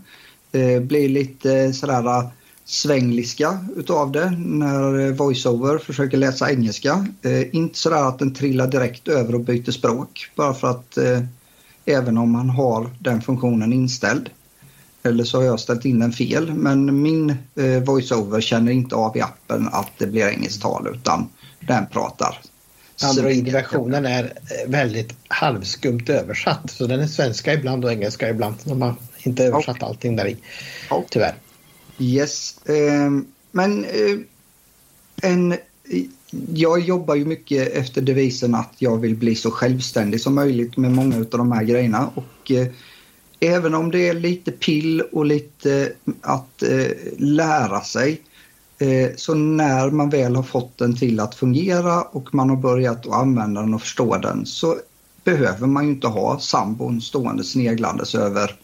Eh, 0.53 0.81
blir 0.81 1.09
lite 1.09 1.73
sådär 1.73 2.29
svängliska 2.65 3.59
utav 3.77 4.13
det 4.13 4.31
när 4.31 5.13
voiceover 5.13 5.79
försöker 5.79 6.17
läsa 6.17 6.51
engelska. 6.51 7.07
Inte 7.53 7.79
sådär 7.79 8.09
att 8.09 8.19
den 8.19 8.35
trillar 8.35 8.67
direkt 8.67 9.09
över 9.09 9.35
och 9.35 9.41
byter 9.41 9.71
språk 9.71 10.31
bara 10.35 10.55
för 10.55 10.71
att 10.71 10.99
även 11.89 12.19
om 12.19 12.33
man 12.33 12.51
har 12.51 12.91
den 12.99 13.21
funktionen 13.21 13.73
inställd. 13.73 14.31
Eller 15.03 15.25
så 15.25 15.39
har 15.39 15.45
jag 15.45 15.61
ställt 15.61 15.85
in 15.85 15.99
den 15.99 16.13
fel 16.13 16.55
men 16.55 17.03
min 17.03 17.37
voiceover 17.87 18.41
känner 18.41 18.73
inte 18.73 18.95
av 18.95 19.17
i 19.17 19.21
appen 19.21 19.69
att 19.73 19.91
det 19.99 20.07
blir 20.07 20.29
engelskt 20.29 20.63
tal 20.63 20.89
utan 20.95 21.29
den 21.61 21.87
pratar. 21.87 22.39
Android-versionen 23.03 24.07
är 24.07 24.25
eh, 24.25 24.71
väldigt 24.71 25.15
halvskumt 25.29 26.05
översatt. 26.09 26.71
Så 26.71 26.87
den 26.87 27.01
är 27.01 27.07
svenska 27.07 27.55
ibland 27.55 27.85
och 27.85 27.93
engelska 27.93 28.29
ibland. 28.29 28.55
De 28.65 28.83
har 28.83 28.95
inte 29.23 29.45
översatt 29.45 29.77
okay. 29.77 29.89
allting 29.89 30.17
där 30.17 30.29
i. 30.29 30.37
Okay. 30.91 31.07
Tyvärr. 31.11 31.35
Yes. 31.99 32.59
Eh, 32.67 33.11
men 33.51 33.85
eh, 33.85 34.19
en, 35.23 35.57
jag 36.55 36.81
jobbar 36.81 37.15
ju 37.15 37.25
mycket 37.25 37.69
efter 37.69 38.01
devisen 38.01 38.55
att 38.55 38.75
jag 38.79 38.97
vill 38.97 39.17
bli 39.17 39.35
så 39.35 39.51
självständig 39.51 40.21
som 40.21 40.35
möjligt 40.35 40.77
med 40.77 40.93
många 40.93 41.17
av 41.17 41.25
de 41.25 41.53
här 41.53 41.65
grejerna. 41.65 42.11
Och, 42.15 42.51
eh, 42.51 42.67
även 43.41 43.75
om 43.75 43.91
det 43.91 44.09
är 44.09 44.15
lite 44.15 44.51
pill 44.53 45.01
och 45.01 45.27
lite 45.27 45.93
mm, 46.07 46.19
att 46.23 46.63
eh, 46.63 46.91
lära 47.17 47.81
sig 47.81 48.21
Eh, 48.79 49.11
så 49.17 49.35
när 49.35 49.91
man 49.91 50.11
väl 50.11 50.37
har 50.37 50.43
fått 50.43 50.79
den 50.79 50.97
till 50.97 51.21
att 51.21 51.35
fungera 51.35 52.03
och 52.03 52.35
man 52.35 52.51
har 52.51 52.57
börjat 52.57 53.07
att 53.07 53.13
använda 53.13 53.61
den 53.61 53.75
och 53.75 53.83
förstå 53.83 54.17
den 54.17 54.47
så 54.47 54.77
behöver 55.25 55.67
man 55.67 55.85
ju 55.85 55.91
inte 55.91 56.07
ha 56.07 56.39
sambon 56.39 57.01
stående 57.01 57.45
sneglandes 57.45 58.15
över 58.15 58.57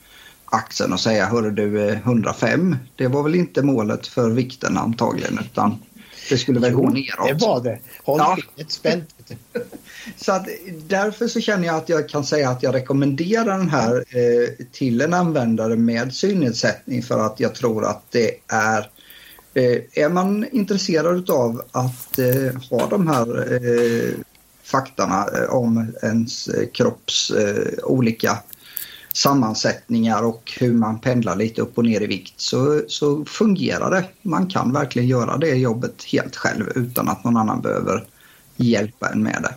axeln 0.45 0.93
och 0.93 1.01
säga 1.01 1.27
hörru 1.27 1.51
du 1.51 1.89
eh, 1.89 1.99
105. 1.99 2.77
Det 2.97 3.07
var 3.07 3.23
väl 3.23 3.35
inte 3.35 3.62
målet 3.62 4.07
för 4.07 4.31
vikten 4.31 4.77
antagligen 4.77 5.39
utan 5.39 5.79
det 6.29 6.39
skulle 6.39 6.61
väl 6.61 6.72
gå 6.72 6.91
neråt. 6.91 7.29
Det 7.29 7.47
var 7.47 7.61
det. 7.61 7.79
Håll 8.05 8.20
ja. 8.57 8.64
spänt. 8.68 9.14
så 10.16 10.33
att, 10.33 10.47
därför 10.87 11.29
så 11.29 11.41
känner 11.41 11.66
jag 11.66 11.77
att 11.77 11.89
jag 11.89 12.09
kan 12.09 12.25
säga 12.25 12.51
att 12.51 12.62
jag 12.62 12.75
rekommenderar 12.75 13.59
den 13.59 13.68
här 13.68 13.97
eh, 13.97 14.66
till 14.72 15.01
en 15.01 15.14
användare 15.14 15.77
med 15.77 16.14
synnedsättning 16.14 17.03
för 17.03 17.27
att 17.27 17.41
jag 17.41 17.55
tror 17.55 17.85
att 17.85 18.03
det 18.11 18.31
är 18.47 18.91
Eh, 19.55 20.05
är 20.05 20.09
man 20.09 20.47
intresserad 20.53 21.31
av 21.31 21.62
att 21.72 22.18
eh, 22.18 22.62
ha 22.70 22.87
de 22.87 23.09
här 23.09 23.53
eh, 23.53 24.14
faktorna 24.62 25.27
om 25.49 25.95
ens 26.03 26.49
kropps 26.72 27.33
olika 27.83 28.39
sammansättningar 29.17 30.23
och 30.23 30.53
hur 30.61 30.73
man 30.73 30.99
pendlar 30.99 31.37
lite 31.37 31.62
upp 31.62 31.79
och 31.79 31.85
ner 31.85 32.01
i 32.01 32.07
vikt 32.07 32.35
så, 32.37 32.83
så 32.89 33.25
fungerar 33.25 33.91
det. 33.91 34.05
Man 34.23 34.47
kan 34.47 34.73
verkligen 34.73 35.09
göra 35.09 35.37
det 35.37 35.55
jobbet 35.55 36.05
helt 36.12 36.37
själv 36.37 36.73
utan 36.75 37.09
att 37.09 37.25
någon 37.25 37.37
annan 37.37 37.61
behöver 37.61 38.05
hjälpa 38.57 39.09
en 39.09 39.23
med 39.23 39.39
det. 39.43 39.55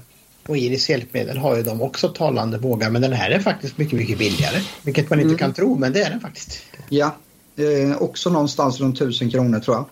Och 0.48 0.58
Iris 0.58 0.90
hjälpmedel 0.90 1.38
har 1.38 1.56
ju 1.56 1.64
de 1.64 1.82
också 1.82 2.10
talande 2.10 2.58
vågar 2.58 2.90
men 2.90 3.02
den 3.02 3.14
här 3.14 3.30
är 3.30 3.40
faktiskt 3.40 3.78
mycket, 3.78 4.00
mycket 4.00 4.18
billigare. 4.18 4.62
Vilket 4.84 5.10
man 5.10 5.20
inte 5.20 5.28
mm. 5.28 5.38
kan 5.38 5.54
tro 5.54 5.78
men 5.78 5.94
det 5.94 6.02
är 6.02 6.10
den 6.10 6.20
faktiskt. 6.20 6.62
Ja, 6.90 7.16
Eh, 7.58 8.02
också 8.02 8.30
någonstans 8.30 8.80
runt 8.80 8.96
1000 8.96 9.30
kronor 9.30 9.60
tror 9.60 9.76
jag. 9.76 9.86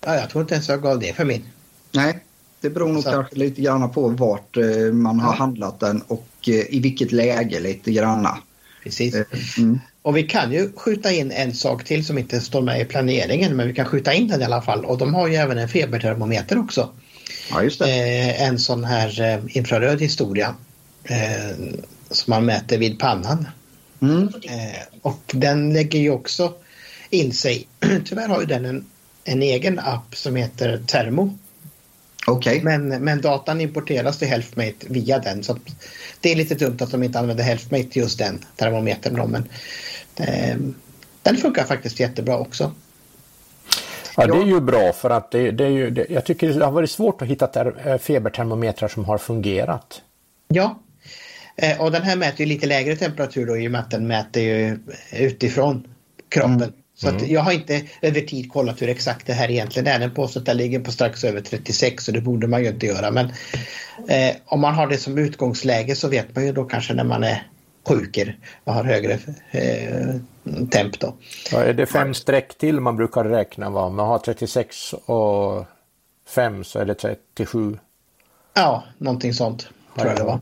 Ja, 0.00 0.14
jag 0.20 0.30
tror 0.30 0.42
inte 0.42 0.54
ens 0.54 0.68
jag 0.68 0.82
gav 0.82 0.98
det 0.98 1.12
för 1.12 1.24
min. 1.24 1.42
Nej, 1.92 2.18
det 2.60 2.70
beror 2.70 2.92
nog 2.92 3.02
Så. 3.02 3.10
kanske 3.10 3.36
lite 3.36 3.62
grann 3.62 3.90
på 3.90 4.08
vart 4.08 4.56
eh, 4.56 4.92
man 4.92 5.20
har 5.20 5.32
ja. 5.32 5.36
handlat 5.36 5.80
den 5.80 6.02
och 6.06 6.28
eh, 6.46 6.74
i 6.74 6.80
vilket 6.80 7.12
läge 7.12 7.60
lite 7.60 7.92
granna. 7.92 8.38
Precis. 8.84 9.14
Eh, 9.14 9.24
mm. 9.58 9.80
Och 10.02 10.16
vi 10.16 10.22
kan 10.22 10.52
ju 10.52 10.72
skjuta 10.76 11.12
in 11.12 11.30
en 11.30 11.54
sak 11.54 11.84
till 11.84 12.06
som 12.06 12.18
inte 12.18 12.40
står 12.40 12.62
med 12.62 12.80
i 12.80 12.84
planeringen 12.84 13.56
men 13.56 13.66
vi 13.66 13.74
kan 13.74 13.86
skjuta 13.86 14.12
in 14.12 14.28
den 14.28 14.40
i 14.40 14.44
alla 14.44 14.62
fall 14.62 14.84
och 14.84 14.98
de 14.98 15.14
har 15.14 15.28
ju 15.28 15.34
även 15.34 15.58
en 15.58 15.68
febertermometer 15.68 16.58
också. 16.58 16.90
Ja, 17.50 17.62
just 17.62 17.78
det. 17.78 18.32
en 18.32 18.58
sån 18.58 18.84
här 18.84 19.40
infraröd 19.48 20.00
historia 20.00 20.54
som 22.10 22.30
man 22.30 22.44
mäter 22.44 22.78
vid 22.78 22.98
pannan. 22.98 23.46
Mm. 24.02 24.28
och 25.02 25.22
den 25.34 25.72
lägger 25.72 25.98
ju 25.98 26.10
också 26.10 26.54
in 27.10 27.32
sig. 27.32 27.66
Tyvärr 28.04 28.28
har 28.28 28.40
ju 28.40 28.46
den 28.46 28.64
en, 28.64 28.84
en 29.24 29.42
egen 29.42 29.78
app 29.78 30.16
som 30.16 30.36
heter 30.36 30.82
Termo. 30.86 31.38
Okay. 32.26 32.62
Men, 32.62 32.88
men 32.88 33.20
datan 33.20 33.60
importeras 33.60 34.18
till 34.18 34.28
Healthmate 34.28 34.86
via 34.88 35.18
den. 35.18 35.42
Så 35.42 35.58
det 36.20 36.32
är 36.32 36.36
lite 36.36 36.54
dumt 36.54 36.76
att 36.80 36.90
de 36.90 37.02
inte 37.02 37.18
använder 37.18 37.44
Healthmate 37.44 37.84
till 37.84 38.02
just 38.02 38.18
den 38.18 38.38
termometern. 38.56 39.16
Då, 39.16 39.26
men, 39.26 39.48
eh, 40.16 40.56
den 41.22 41.36
funkar 41.36 41.64
faktiskt 41.64 42.00
jättebra 42.00 42.38
också. 42.38 42.72
Ja, 44.16 44.26
det 44.26 44.38
är 44.38 44.46
ju 44.46 44.60
bra 44.60 44.92
för 44.92 45.10
att 45.10 45.30
det, 45.30 45.50
det 45.50 45.64
är 45.64 45.70
ju, 45.70 45.90
det, 45.90 46.06
jag 46.10 46.24
tycker 46.24 46.48
det 46.48 46.64
har 46.64 46.72
varit 46.72 46.90
svårt 46.90 47.22
att 47.22 47.28
hitta 47.28 47.46
ter, 47.46 47.88
eh, 47.88 47.98
febertermometrar 47.98 48.88
som 48.88 49.04
har 49.04 49.18
fungerat. 49.18 50.02
Ja, 50.48 50.80
Eh, 51.56 51.80
och 51.80 51.90
den 51.90 52.02
här 52.02 52.16
mäter 52.16 52.40
ju 52.40 52.46
lite 52.46 52.66
lägre 52.66 52.96
temperatur 52.96 53.46
då 53.46 53.58
i 53.58 53.68
och 53.68 53.72
med 53.72 53.80
att 53.80 53.90
den 53.90 54.06
mäter 54.06 54.42
ju 54.42 54.78
utifrån 55.12 55.88
kroppen. 56.28 56.62
Mm. 56.62 56.72
Så 56.96 57.08
att 57.08 57.28
jag 57.28 57.40
har 57.40 57.52
inte 57.52 57.82
över 58.02 58.20
tid 58.20 58.52
kollat 58.52 58.82
hur 58.82 58.88
exakt 58.88 59.26
det 59.26 59.32
här 59.32 59.50
egentligen 59.50 59.86
är. 59.86 59.98
Den 59.98 60.14
påstår 60.14 60.40
att 60.40 60.46
den 60.46 60.56
ligger 60.56 60.80
på 60.80 60.92
strax 60.92 61.24
över 61.24 61.40
36 61.40 62.08
och 62.08 62.14
det 62.14 62.20
borde 62.20 62.46
man 62.46 62.62
ju 62.62 62.68
inte 62.68 62.86
göra. 62.86 63.10
Men 63.10 63.26
eh, 64.08 64.36
om 64.44 64.60
man 64.60 64.74
har 64.74 64.86
det 64.86 64.98
som 64.98 65.18
utgångsläge 65.18 65.96
så 65.96 66.08
vet 66.08 66.34
man 66.34 66.46
ju 66.46 66.52
då 66.52 66.64
kanske 66.64 66.94
när 66.94 67.04
man 67.04 67.24
är 67.24 67.46
sjuker 67.88 68.38
och 68.64 68.74
har 68.74 68.84
högre 68.84 69.18
eh, 69.50 70.14
temp 70.70 71.00
då. 71.00 71.14
Ja, 71.52 71.62
är 71.62 71.72
det 71.72 71.86
fem 71.86 72.14
streck 72.14 72.58
till 72.58 72.80
man 72.80 72.96
brukar 72.96 73.24
räkna? 73.24 73.70
Va? 73.70 73.88
Man 73.88 74.08
har 74.08 74.18
36 74.18 74.92
och 74.92 75.66
5 76.28 76.64
så 76.64 76.78
är 76.78 76.84
det 76.84 76.94
37. 76.94 77.78
Ja, 78.54 78.84
någonting 78.98 79.34
sånt 79.34 79.68
tror 79.96 80.08
jag 80.08 80.16
det 80.16 80.24
var. 80.24 80.40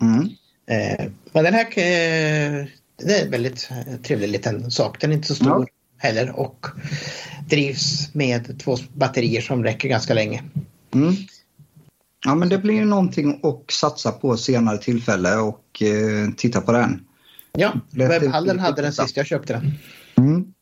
Mm. 0.00 0.28
Eh, 0.66 1.06
men 1.32 1.44
den 1.44 1.54
här 1.54 1.66
eh, 1.78 2.66
det 3.06 3.20
är 3.20 3.24
en 3.24 3.30
väldigt 3.30 3.68
trevlig 4.02 4.28
liten 4.28 4.70
sak. 4.70 5.00
Den 5.00 5.10
är 5.10 5.14
inte 5.14 5.28
så 5.28 5.34
stor 5.34 5.46
ja. 5.48 5.66
heller 5.96 6.40
och 6.40 6.66
drivs 7.48 8.14
med 8.14 8.60
två 8.60 8.76
batterier 8.94 9.40
som 9.40 9.64
räcker 9.64 9.88
ganska 9.88 10.14
länge. 10.14 10.42
Mm. 10.94 11.14
Ja 12.24 12.34
men 12.34 12.48
det 12.48 12.58
blir 12.58 12.74
ju 12.74 12.84
någonting 12.84 13.40
att 13.42 13.70
satsa 13.70 14.12
på 14.12 14.36
senare 14.36 14.78
tillfälle 14.78 15.36
och 15.36 15.82
eh, 15.82 16.30
titta 16.36 16.60
på 16.60 16.72
den. 16.72 17.04
Ja, 17.52 17.72
webbhallen 17.90 18.58
hade 18.58 18.82
den 18.82 18.92
sist 18.92 19.16
jag 19.16 19.26
köpte 19.26 19.52
den. 19.52 19.72
Mm. 20.26 20.52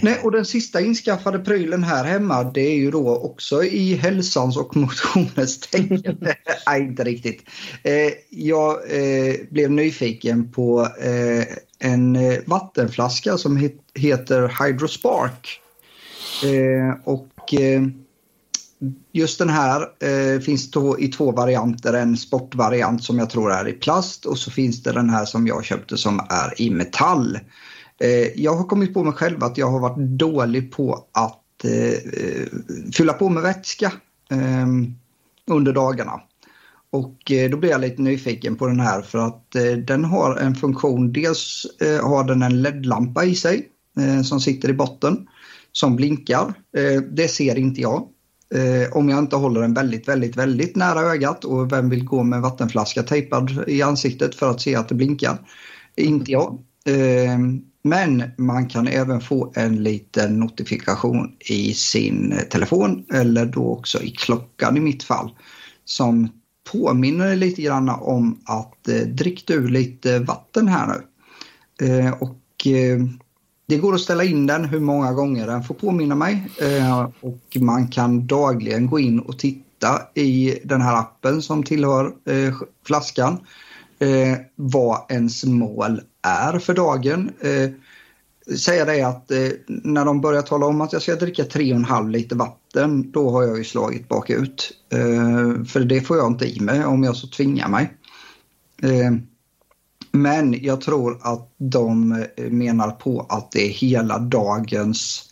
Nej, 0.00 0.20
och 0.22 0.32
den 0.32 0.44
sista 0.44 0.80
inskaffade 0.80 1.38
prylen 1.38 1.82
här 1.82 2.04
hemma 2.04 2.44
det 2.44 2.60
är 2.60 2.74
ju 2.74 2.90
då 2.90 3.16
också 3.16 3.64
i 3.64 3.94
hälsans 3.94 4.56
och 4.56 4.76
motionens 4.76 5.60
tecken. 5.60 6.18
Nej, 6.66 6.82
inte 6.82 7.04
riktigt. 7.04 7.42
Eh, 7.82 8.12
jag 8.30 8.70
eh, 8.72 9.34
blev 9.50 9.70
nyfiken 9.70 10.52
på 10.52 10.88
eh, 11.00 11.44
en 11.78 12.18
vattenflaska 12.46 13.38
som 13.38 13.56
he 13.56 13.70
heter 13.94 14.64
Hydrospark. 14.64 15.60
Eh, 16.44 17.00
och 17.04 17.54
eh, 17.54 17.82
just 19.12 19.38
den 19.38 19.48
här 19.48 19.80
eh, 20.00 20.40
finns 20.40 20.70
då 20.70 20.98
i 21.00 21.08
två 21.08 21.32
varianter. 21.32 21.92
En 21.92 22.16
sportvariant 22.16 23.04
som 23.04 23.18
jag 23.18 23.30
tror 23.30 23.52
är 23.52 23.68
i 23.68 23.72
plast 23.72 24.26
och 24.26 24.38
så 24.38 24.50
finns 24.50 24.82
det 24.82 24.92
den 24.92 25.10
här 25.10 25.24
som 25.24 25.46
jag 25.46 25.64
köpte 25.64 25.96
som 25.96 26.20
är 26.28 26.60
i 26.60 26.70
metall. 26.70 27.38
Eh, 28.00 28.40
jag 28.42 28.54
har 28.54 28.64
kommit 28.64 28.94
på 28.94 29.04
mig 29.04 29.12
själv 29.12 29.44
att 29.44 29.58
jag 29.58 29.70
har 29.70 29.80
varit 29.80 30.18
dålig 30.18 30.72
på 30.72 31.06
att 31.12 31.64
eh, 31.64 31.72
eh 31.72 32.46
fylla 32.94 33.12
på 33.12 33.28
med 33.28 33.42
vätska 33.42 33.92
ehm, 34.30 34.94
under 35.50 35.72
dagarna. 35.72 36.20
Och 36.90 37.32
eh, 37.32 37.50
då 37.50 37.56
blir 37.56 37.70
jag 37.70 37.80
lite 37.80 38.02
nyfiken 38.02 38.56
på 38.56 38.66
den 38.66 38.80
här 38.80 39.02
för 39.02 39.18
att 39.18 39.54
eh, 39.54 39.72
den 39.72 40.04
har 40.04 40.36
en 40.36 40.54
funktion. 40.54 41.12
Dels 41.12 41.66
har 42.02 42.24
den 42.24 42.42
en 42.42 42.62
LED-lampa 42.62 43.24
i 43.24 43.34
sig 43.34 43.68
som 44.24 44.40
sitter 44.40 44.68
i 44.68 44.72
botten 44.72 45.28
som 45.72 45.96
blinkar. 45.96 46.54
Det 47.10 47.28
ser 47.28 47.58
inte 47.58 47.80
jag. 47.80 48.08
Om 48.92 49.08
jag 49.08 49.18
inte 49.18 49.36
håller 49.36 49.60
den 49.60 49.74
väldigt, 49.74 50.08
väldigt, 50.08 50.36
väldigt 50.36 50.76
nära 50.76 51.00
ögat 51.00 51.44
och 51.44 51.72
vem 51.72 51.90
vill 51.90 52.04
gå 52.04 52.22
med 52.22 52.40
vattenflaska 52.40 53.02
tejpad 53.02 53.64
i 53.66 53.82
ansiktet 53.82 54.34
för 54.34 54.50
att 54.50 54.60
se 54.60 54.74
att 54.76 54.88
det 54.88 54.94
blinkar? 54.94 55.38
Inte 55.96 56.32
jag. 56.32 56.58
Ehm, 56.86 57.62
men 57.86 58.22
man 58.36 58.68
kan 58.68 58.88
även 58.88 59.20
få 59.20 59.52
en 59.54 59.82
liten 59.82 60.40
notifikation 60.40 61.32
i 61.38 61.74
sin 61.74 62.40
telefon 62.50 63.04
eller 63.12 63.46
då 63.46 63.72
också 63.72 64.02
i 64.02 64.10
klockan 64.10 64.76
i 64.76 64.80
mitt 64.80 65.02
fall 65.02 65.30
som 65.84 66.28
påminner 66.72 67.36
lite 67.36 67.62
grann 67.62 67.88
om 67.88 68.40
att 68.44 68.88
eh, 68.88 68.94
drick 68.94 69.46
du 69.46 69.68
lite 69.68 70.18
vatten 70.18 70.68
här 70.68 70.86
nu. 70.86 71.02
Eh, 71.86 72.12
och 72.12 72.66
eh, 72.66 72.98
det 73.66 73.76
går 73.76 73.94
att 73.94 74.00
ställa 74.00 74.24
in 74.24 74.46
den 74.46 74.64
hur 74.64 74.80
många 74.80 75.12
gånger 75.12 75.46
den 75.46 75.62
får 75.62 75.74
påminna 75.74 76.14
mig 76.14 76.50
eh, 76.60 77.08
och 77.20 77.56
man 77.60 77.88
kan 77.88 78.26
dagligen 78.26 78.86
gå 78.86 78.98
in 78.98 79.20
och 79.20 79.38
titta 79.38 80.00
i 80.14 80.58
den 80.64 80.80
här 80.80 80.96
appen 80.96 81.42
som 81.42 81.62
tillhör 81.62 82.04
eh, 82.04 82.54
flaskan 82.86 83.38
eh, 83.98 84.38
vad 84.54 85.00
ens 85.08 85.44
mål 85.44 86.00
är 86.26 86.58
för 86.58 86.74
dagen. 86.74 87.30
Eh, 87.40 87.70
säga 88.56 88.84
det 88.84 89.02
att 89.02 89.30
eh, 89.30 89.48
när 89.66 90.04
de 90.04 90.20
börjar 90.20 90.42
tala 90.42 90.66
om 90.66 90.80
att 90.80 90.92
jag 90.92 91.02
ska 91.02 91.14
dricka 91.14 91.42
3,5 91.42 92.10
liter 92.10 92.36
vatten, 92.36 93.10
då 93.12 93.30
har 93.30 93.42
jag 93.42 93.58
ju 93.58 93.64
slagit 93.64 94.08
bakut. 94.08 94.72
Eh, 94.92 95.64
för 95.64 95.80
det 95.80 96.00
får 96.00 96.16
jag 96.16 96.26
inte 96.26 96.56
i 96.56 96.60
mig 96.60 96.84
om 96.84 97.04
jag 97.04 97.16
så 97.16 97.28
tvingar 97.28 97.68
mig. 97.68 97.92
Eh, 98.82 99.12
men 100.10 100.64
jag 100.64 100.80
tror 100.80 101.18
att 101.22 101.54
de 101.58 102.12
eh, 102.36 102.50
menar 102.50 102.90
på 102.90 103.26
att 103.28 103.52
det 103.52 103.66
är 103.66 103.70
hela 103.70 104.18
dagens 104.18 105.25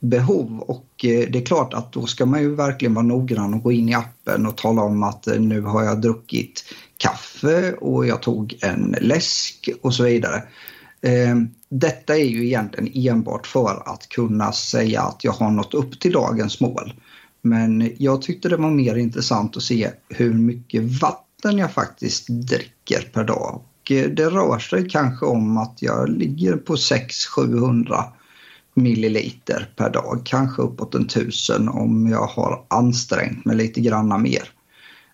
behov 0.00 0.60
och 0.60 1.04
eh, 1.04 1.30
det 1.30 1.38
är 1.38 1.46
klart 1.46 1.74
att 1.74 1.92
då 1.92 2.06
ska 2.06 2.26
man 2.26 2.40
ju 2.40 2.54
verkligen 2.54 2.94
vara 2.94 3.06
noggrann 3.06 3.54
och 3.54 3.62
gå 3.62 3.72
in 3.72 3.88
i 3.88 3.94
appen 3.94 4.46
och 4.46 4.56
tala 4.56 4.82
om 4.82 5.02
att 5.02 5.26
eh, 5.26 5.40
nu 5.40 5.60
har 5.60 5.84
jag 5.84 6.00
druckit 6.00 6.64
kaffe 6.96 7.72
och 7.72 8.06
jag 8.06 8.22
tog 8.22 8.58
en 8.62 8.96
läsk 9.00 9.68
och 9.82 9.94
så 9.94 10.02
vidare. 10.02 10.42
Ehm, 11.02 11.48
detta 11.68 12.16
är 12.16 12.24
ju 12.24 12.46
egentligen 12.46 12.92
enbart 12.94 13.46
för 13.46 13.82
att 13.94 14.08
kunna 14.08 14.52
säga 14.52 15.02
att 15.02 15.24
jag 15.24 15.32
har 15.32 15.50
nått 15.50 15.74
upp 15.74 16.00
till 16.00 16.12
dagens 16.12 16.60
mål. 16.60 16.92
Men 17.42 17.92
jag 17.98 18.22
tyckte 18.22 18.48
det 18.48 18.56
var 18.56 18.70
mer 18.70 18.96
intressant 18.96 19.56
att 19.56 19.62
se 19.62 19.90
hur 20.08 20.34
mycket 20.34 20.82
vatten 20.82 21.58
jag 21.58 21.72
faktiskt 21.72 22.26
dricker 22.28 23.10
per 23.12 23.24
dag. 23.24 23.62
Och 23.80 23.92
eh, 23.92 24.10
det 24.10 24.30
rör 24.30 24.58
sig 24.58 24.88
kanske 24.88 25.26
om 25.26 25.58
att 25.58 25.76
jag 25.82 26.08
ligger 26.08 26.56
på 26.56 26.74
600-700 26.74 28.04
milliliter 28.74 29.68
per 29.76 29.90
dag, 29.90 30.20
kanske 30.24 30.62
uppåt 30.62 30.94
en 30.94 31.06
tusen 31.06 31.68
om 31.68 32.06
jag 32.10 32.26
har 32.26 32.66
ansträngt 32.68 33.44
mig 33.44 33.56
lite 33.56 33.80
granna 33.80 34.18
mer. 34.18 34.50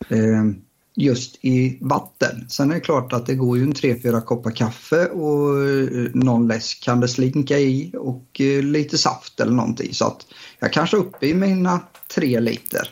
Ehm, 0.08 0.56
just 0.96 1.44
i 1.44 1.78
vatten. 1.80 2.46
Sen 2.48 2.70
är 2.70 2.74
det 2.74 2.80
klart 2.80 3.12
att 3.12 3.26
det 3.26 3.34
går 3.34 3.58
ju 3.58 3.64
en 3.64 3.72
3-4 3.72 4.20
koppar 4.20 4.50
kaffe 4.50 5.06
och 5.06 5.68
eh, 5.68 6.10
någon 6.14 6.48
läsk 6.48 6.84
kan 6.84 7.00
det 7.00 7.08
slinka 7.08 7.58
i 7.58 7.92
och 7.98 8.40
eh, 8.40 8.62
lite 8.62 8.98
saft 8.98 9.40
eller 9.40 9.52
någonting. 9.52 9.94
Så 9.94 10.06
att 10.06 10.26
jag 10.58 10.72
kanske 10.72 10.96
är 10.96 11.00
uppe 11.00 11.26
i 11.26 11.34
mina 11.34 11.80
3 12.14 12.40
liter. 12.40 12.90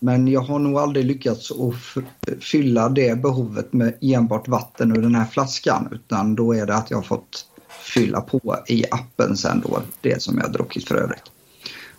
Men 0.00 0.28
jag 0.28 0.40
har 0.40 0.58
nog 0.58 0.78
aldrig 0.78 1.04
lyckats 1.04 1.50
att 1.50 2.04
fylla 2.40 2.88
det 2.88 3.22
behovet 3.22 3.72
med 3.72 3.98
enbart 4.00 4.48
vatten 4.48 4.96
ur 4.96 5.02
den 5.02 5.14
här 5.14 5.26
flaskan 5.26 5.88
utan 5.92 6.34
då 6.34 6.54
är 6.54 6.66
det 6.66 6.74
att 6.74 6.90
jag 6.90 6.98
har 6.98 7.02
fått 7.02 7.47
fylla 7.94 8.20
på 8.20 8.64
i 8.68 8.84
appen 8.90 9.36
sen 9.36 9.60
då, 9.60 9.82
det 10.00 10.22
som 10.22 10.38
jag 10.38 10.44
har 10.44 10.52
druckit 10.52 10.88
för 10.88 10.94
övrigt. 10.94 11.22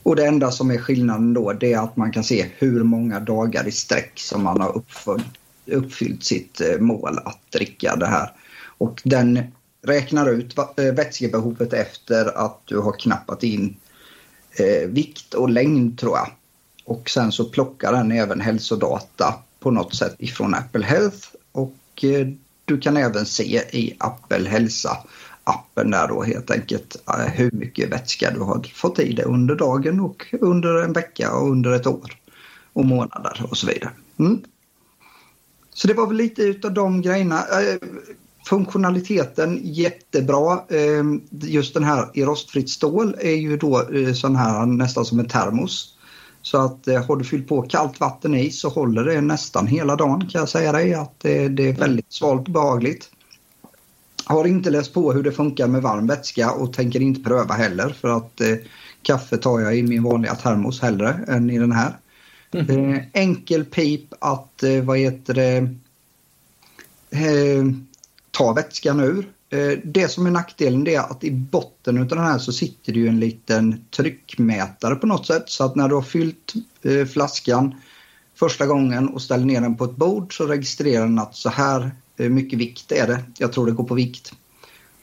Och 0.03 0.15
det 0.15 0.25
enda 0.25 0.51
som 0.51 0.71
är 0.71 0.77
skillnaden 0.77 1.33
då 1.33 1.53
det 1.53 1.73
är 1.73 1.79
att 1.79 1.97
man 1.97 2.11
kan 2.11 2.23
se 2.23 2.45
hur 2.57 2.83
många 2.83 3.19
dagar 3.19 3.67
i 3.67 3.71
sträck 3.71 4.11
som 4.15 4.43
man 4.43 4.61
har 4.61 4.77
uppfyllt, 4.77 5.25
uppfyllt 5.65 6.23
sitt 6.23 6.61
eh, 6.61 6.79
mål 6.79 7.19
att 7.25 7.51
dricka 7.51 7.95
det 7.95 8.07
här. 8.07 8.31
Och 8.77 9.01
den 9.03 9.39
räknar 9.81 10.29
ut 10.29 10.57
eh, 10.57 10.85
vätskebehovet 10.85 11.73
efter 11.73 12.37
att 12.45 12.61
du 12.65 12.77
har 12.77 12.91
knappat 12.91 13.43
in 13.43 13.75
eh, 14.59 14.89
vikt 14.89 15.33
och 15.33 15.49
längd 15.49 15.99
tror 15.99 16.17
jag. 16.17 16.31
Och 16.85 17.09
sen 17.09 17.31
så 17.31 17.45
plockar 17.45 17.93
den 17.93 18.11
även 18.11 18.41
hälsodata 18.41 19.35
på 19.59 19.71
något 19.71 19.95
sätt 19.95 20.15
ifrån 20.19 20.53
Apple 20.53 20.85
Health 20.85 21.27
och 21.51 22.03
eh, 22.03 22.27
du 22.65 22.79
kan 22.79 22.97
även 22.97 23.25
se 23.25 23.63
i 23.71 23.95
Apple 23.97 24.49
Hälsa 24.49 24.97
appen 25.49 25.91
där 25.91 26.07
då 26.07 26.23
helt 26.23 26.51
enkelt 26.51 26.95
hur 27.33 27.51
mycket 27.51 27.89
vätska 27.89 28.31
du 28.31 28.39
har 28.39 28.63
fått 28.75 28.99
i 28.99 29.13
dig 29.13 29.25
under 29.25 29.55
dagen 29.55 29.99
och 29.99 30.25
under 30.41 30.83
en 30.83 30.93
vecka 30.93 31.31
och 31.31 31.51
under 31.51 31.71
ett 31.71 31.87
år 31.87 32.11
och 32.73 32.85
månader 32.85 33.45
och 33.49 33.57
så 33.57 33.67
vidare. 33.67 33.91
Mm. 34.19 34.41
Så 35.73 35.87
det 35.87 35.93
var 35.93 36.07
väl 36.07 36.17
lite 36.17 36.41
utav 36.41 36.73
de 36.73 37.01
grejerna. 37.01 37.37
Eh, 37.37 37.87
funktionaliteten 38.45 39.59
jättebra. 39.63 40.59
Eh, 40.69 41.03
just 41.31 41.73
den 41.73 41.83
här 41.83 42.09
i 42.13 42.23
rostfritt 42.23 42.69
stål 42.69 43.15
är 43.19 43.35
ju 43.35 43.57
då 43.57 43.89
eh, 43.93 44.13
sån 44.13 44.35
här 44.35 44.65
nästan 44.65 45.05
som 45.05 45.19
en 45.19 45.27
termos. 45.27 45.95
Så 46.41 46.57
att 46.57 46.85
har 47.07 47.15
du 47.15 47.23
fyllt 47.23 47.47
på 47.47 47.61
kallt 47.61 47.99
vatten 47.99 48.35
i 48.35 48.51
så 48.51 48.69
håller 48.69 49.03
det 49.03 49.21
nästan 49.21 49.67
hela 49.67 49.95
dagen 49.95 50.29
kan 50.29 50.39
jag 50.39 50.49
säga 50.49 50.71
dig 50.71 50.93
att 50.93 51.19
det 51.19 51.59
är 51.59 51.73
väldigt 51.73 52.13
svalt 52.13 52.47
och 52.47 52.53
behagligt. 52.53 53.11
Har 54.29 54.47
inte 54.47 54.69
läst 54.69 54.93
på 54.93 55.13
hur 55.13 55.23
det 55.23 55.31
funkar 55.31 55.67
med 55.67 55.81
varm 55.81 56.07
vätska 56.07 56.51
och 56.51 56.73
tänker 56.73 56.99
inte 56.99 57.21
pröva 57.21 57.53
heller 57.53 57.89
för 57.89 58.07
att 58.07 58.41
eh, 58.41 58.55
kaffe 59.01 59.37
tar 59.37 59.59
jag 59.59 59.77
i 59.77 59.83
min 59.83 60.03
vanliga 60.03 60.35
termos 60.35 60.81
hellre 60.81 61.19
än 61.27 61.49
i 61.49 61.59
den 61.59 61.71
här. 61.71 61.97
Mm. 62.51 62.93
Eh, 62.93 63.01
enkel 63.13 63.65
pip 63.65 64.13
att, 64.19 64.63
eh, 64.63 64.83
vad 64.83 64.97
heter 64.97 65.33
det, 65.33 65.57
eh, 67.09 67.65
ta 68.31 68.53
vätskan 68.53 68.99
ur. 68.99 69.29
Eh, 69.49 69.79
det 69.83 70.07
som 70.07 70.25
är 70.25 70.31
nackdelen 70.31 70.87
är 70.87 70.99
att 70.99 71.23
i 71.23 71.31
botten 71.31 71.97
av 71.97 72.07
den 72.07 72.17
här 72.17 72.37
så 72.37 72.51
sitter 72.51 72.93
det 72.93 72.99
ju 72.99 73.07
en 73.07 73.19
liten 73.19 73.85
tryckmätare 73.95 74.95
på 74.95 75.07
något 75.07 75.25
sätt 75.25 75.43
så 75.49 75.63
att 75.63 75.75
när 75.75 75.89
du 75.89 75.95
har 75.95 76.01
fyllt 76.01 76.53
eh, 76.81 77.05
flaskan 77.05 77.75
första 78.35 78.65
gången 78.65 79.09
och 79.09 79.21
ställer 79.21 79.45
ner 79.45 79.61
den 79.61 79.77
på 79.77 79.85
ett 79.85 79.95
bord 79.95 80.37
så 80.37 80.45
registrerar 80.45 81.05
den 81.05 81.19
att 81.19 81.35
så 81.35 81.49
här 81.49 81.91
mycket 82.19 82.59
vikt 82.59 82.91
är 82.91 83.07
det. 83.07 83.23
Jag 83.37 83.53
tror 83.53 83.65
det 83.65 83.71
går 83.71 83.83
på 83.83 83.95
vikt. 83.95 84.33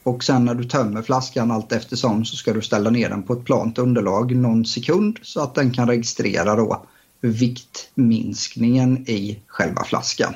Och 0.03 0.23
sen 0.23 0.45
när 0.45 0.55
du 0.55 0.63
tömmer 0.63 1.01
flaskan 1.01 1.51
allt 1.51 1.71
eftersom 1.71 2.25
så 2.25 2.35
ska 2.35 2.53
du 2.53 2.61
ställa 2.61 2.89
ner 2.89 3.09
den 3.09 3.23
på 3.23 3.33
ett 3.33 3.45
plant 3.45 3.77
underlag 3.77 4.35
någon 4.35 4.65
sekund 4.65 5.19
så 5.21 5.41
att 5.41 5.55
den 5.55 5.71
kan 5.71 5.87
registrera 5.87 6.55
då 6.55 6.85
viktminskningen 7.21 9.09
i 9.09 9.39
själva 9.47 9.83
flaskan. 9.83 10.33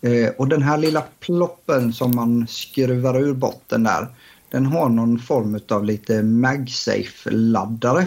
Eh, 0.00 0.28
och 0.38 0.48
den 0.48 0.62
här 0.62 0.78
lilla 0.78 1.02
ploppen 1.20 1.92
som 1.92 2.16
man 2.16 2.46
skruvar 2.48 3.20
ur 3.20 3.34
botten 3.34 3.82
där 3.82 4.08
den 4.50 4.66
har 4.66 4.88
någon 4.88 5.18
form 5.18 5.60
av 5.68 5.84
lite 5.84 6.22
MagSafe-laddare. 6.22 8.06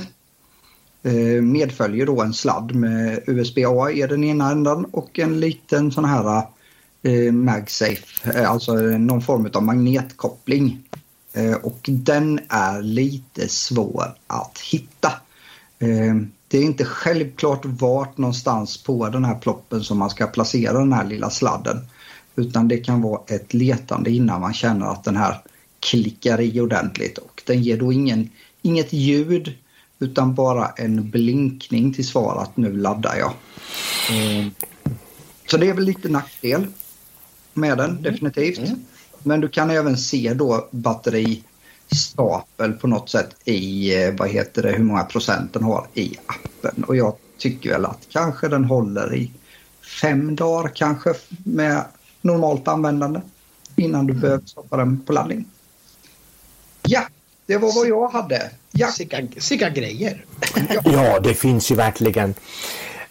Eh, 1.03 1.41
medföljer 1.41 2.05
då 2.05 2.21
en 2.21 2.33
sladd 2.33 2.75
med 2.75 3.23
USB-A 3.27 3.91
i 3.91 4.01
den 4.01 4.23
ena 4.23 4.51
änden 4.51 4.85
och 4.85 5.19
en 5.19 5.39
liten 5.39 5.91
sån 5.91 6.05
här 6.05 6.43
eh, 7.03 7.33
MagSafe, 7.33 8.31
eh, 8.33 8.51
alltså 8.51 8.73
någon 8.75 9.21
form 9.21 9.49
av 9.53 9.63
magnetkoppling. 9.63 10.83
Eh, 11.33 11.53
och 11.53 11.79
den 11.83 12.39
är 12.49 12.81
lite 12.81 13.47
svår 13.47 14.15
att 14.27 14.59
hitta. 14.71 15.13
Eh, 15.79 16.15
det 16.47 16.57
är 16.57 16.63
inte 16.63 16.85
självklart 16.85 17.61
vart 17.63 18.17
någonstans 18.17 18.83
på 18.83 19.09
den 19.09 19.25
här 19.25 19.35
ploppen 19.35 19.83
som 19.83 19.97
man 19.97 20.09
ska 20.09 20.27
placera 20.27 20.79
den 20.79 20.93
här 20.93 21.05
lilla 21.05 21.29
sladden. 21.29 21.77
Utan 22.35 22.67
det 22.67 22.77
kan 22.77 23.01
vara 23.01 23.21
ett 23.27 23.53
letande 23.53 24.11
innan 24.11 24.41
man 24.41 24.53
känner 24.53 24.85
att 24.85 25.03
den 25.03 25.15
här 25.15 25.41
klickar 25.79 26.41
i 26.41 26.61
ordentligt 26.61 27.17
och 27.17 27.41
den 27.45 27.63
ger 27.63 27.77
då 27.77 27.93
ingen, 27.93 28.29
inget 28.61 28.93
ljud 28.93 29.53
utan 29.99 30.35
bara 30.35 30.67
en 30.67 31.09
blinkning 31.09 31.93
till 31.93 32.07
svar 32.07 32.41
att 32.41 32.57
nu 32.57 32.77
laddar 32.77 33.15
jag. 33.15 33.31
Eh, 34.09 34.47
så 35.51 35.57
det 35.57 35.69
är 35.69 35.73
väl 35.73 35.85
lite 35.85 36.09
nackdel 36.09 36.67
med 37.59 37.77
den 37.77 37.89
mm. 37.89 38.03
definitivt. 38.03 38.59
Mm. 38.59 38.85
Men 39.23 39.41
du 39.41 39.47
kan 39.47 39.69
även 39.69 39.97
se 39.97 40.33
då 40.33 40.67
batteristapel 40.71 42.73
på 42.73 42.87
något 42.87 43.09
sätt 43.09 43.35
i 43.45 43.95
eh, 44.03 44.13
vad 44.17 44.29
heter 44.29 44.63
det, 44.63 44.71
hur 44.71 44.83
många 44.83 45.03
procent 45.03 45.53
den 45.53 45.63
har 45.63 45.87
i 45.93 46.15
appen. 46.25 46.83
Och 46.83 46.95
jag 46.95 47.15
tycker 47.37 47.69
väl 47.69 47.85
att 47.85 48.07
kanske 48.09 48.47
den 48.47 48.65
håller 48.65 49.15
i 49.15 49.31
fem 50.01 50.35
dagar 50.35 50.71
kanske 50.75 51.13
med 51.43 51.85
normalt 52.21 52.67
användande 52.67 53.21
innan 53.75 54.07
du 54.07 54.11
mm. 54.11 54.21
behöver 54.21 54.45
stoppa 54.45 54.77
den 54.77 54.99
på 54.99 55.13
laddning. 55.13 55.45
Ja, 56.83 57.01
det 57.45 57.57
var 57.57 57.75
vad 57.75 57.87
jag 57.87 58.07
hade. 58.07 58.51
Ja. 58.71 58.87
Sicka 59.37 59.69
grejer. 59.69 60.25
ja, 60.83 61.19
det 61.19 61.33
finns 61.33 61.71
ju 61.71 61.75
verkligen. 61.75 62.33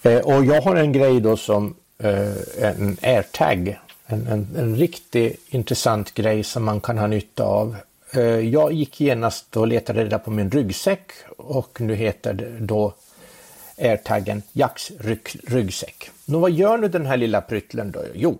Eh, 0.02 0.18
och 0.18 0.44
jag 0.44 0.62
har 0.62 0.76
en 0.76 0.92
grej 0.92 1.20
då 1.20 1.36
som 1.36 1.74
eh, 2.02 2.64
en 2.64 2.96
airtag. 3.02 3.78
En, 4.10 4.26
en, 4.26 4.46
en 4.56 4.76
riktigt 4.76 5.40
intressant 5.48 6.14
grej 6.14 6.44
som 6.44 6.64
man 6.64 6.80
kan 6.80 6.98
ha 6.98 7.06
nytta 7.06 7.44
av. 7.44 7.76
Eh, 8.12 8.22
jag 8.22 8.72
gick 8.72 9.00
genast 9.00 9.56
och 9.56 9.66
letade 9.66 10.04
reda 10.04 10.18
på 10.18 10.30
min 10.30 10.50
ryggsäck 10.50 11.12
och 11.36 11.80
nu 11.80 11.94
heter 11.94 12.34
det 12.34 12.58
då 12.60 12.94
airtaggen 13.78 14.42
Jacks 14.52 14.92
ryggsäck. 15.46 16.10
Nå, 16.24 16.38
vad 16.38 16.50
gör 16.50 16.78
nu 16.78 16.88
den 16.88 17.06
här 17.06 17.16
lilla 17.16 17.40
prytteln 17.40 17.92
då? 17.92 18.00
Jo, 18.14 18.38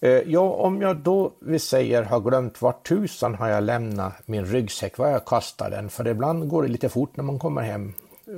eh, 0.00 0.10
ja, 0.10 0.40
om 0.40 0.82
jag 0.82 0.96
då 0.96 1.32
vi 1.38 1.58
säger 1.58 2.02
har 2.02 2.20
glömt 2.20 2.62
vart 2.62 2.88
tusan 2.88 3.34
har 3.34 3.48
jag 3.48 3.64
lämnat 3.64 4.12
min 4.26 4.46
ryggsäck, 4.46 4.98
var 4.98 5.08
jag 5.08 5.24
kastar 5.24 5.70
den, 5.70 5.90
för 5.90 6.08
ibland 6.08 6.48
går 6.48 6.62
det 6.62 6.68
lite 6.68 6.88
fort 6.88 7.16
när 7.16 7.24
man 7.24 7.38
kommer 7.38 7.62
hem 7.62 7.94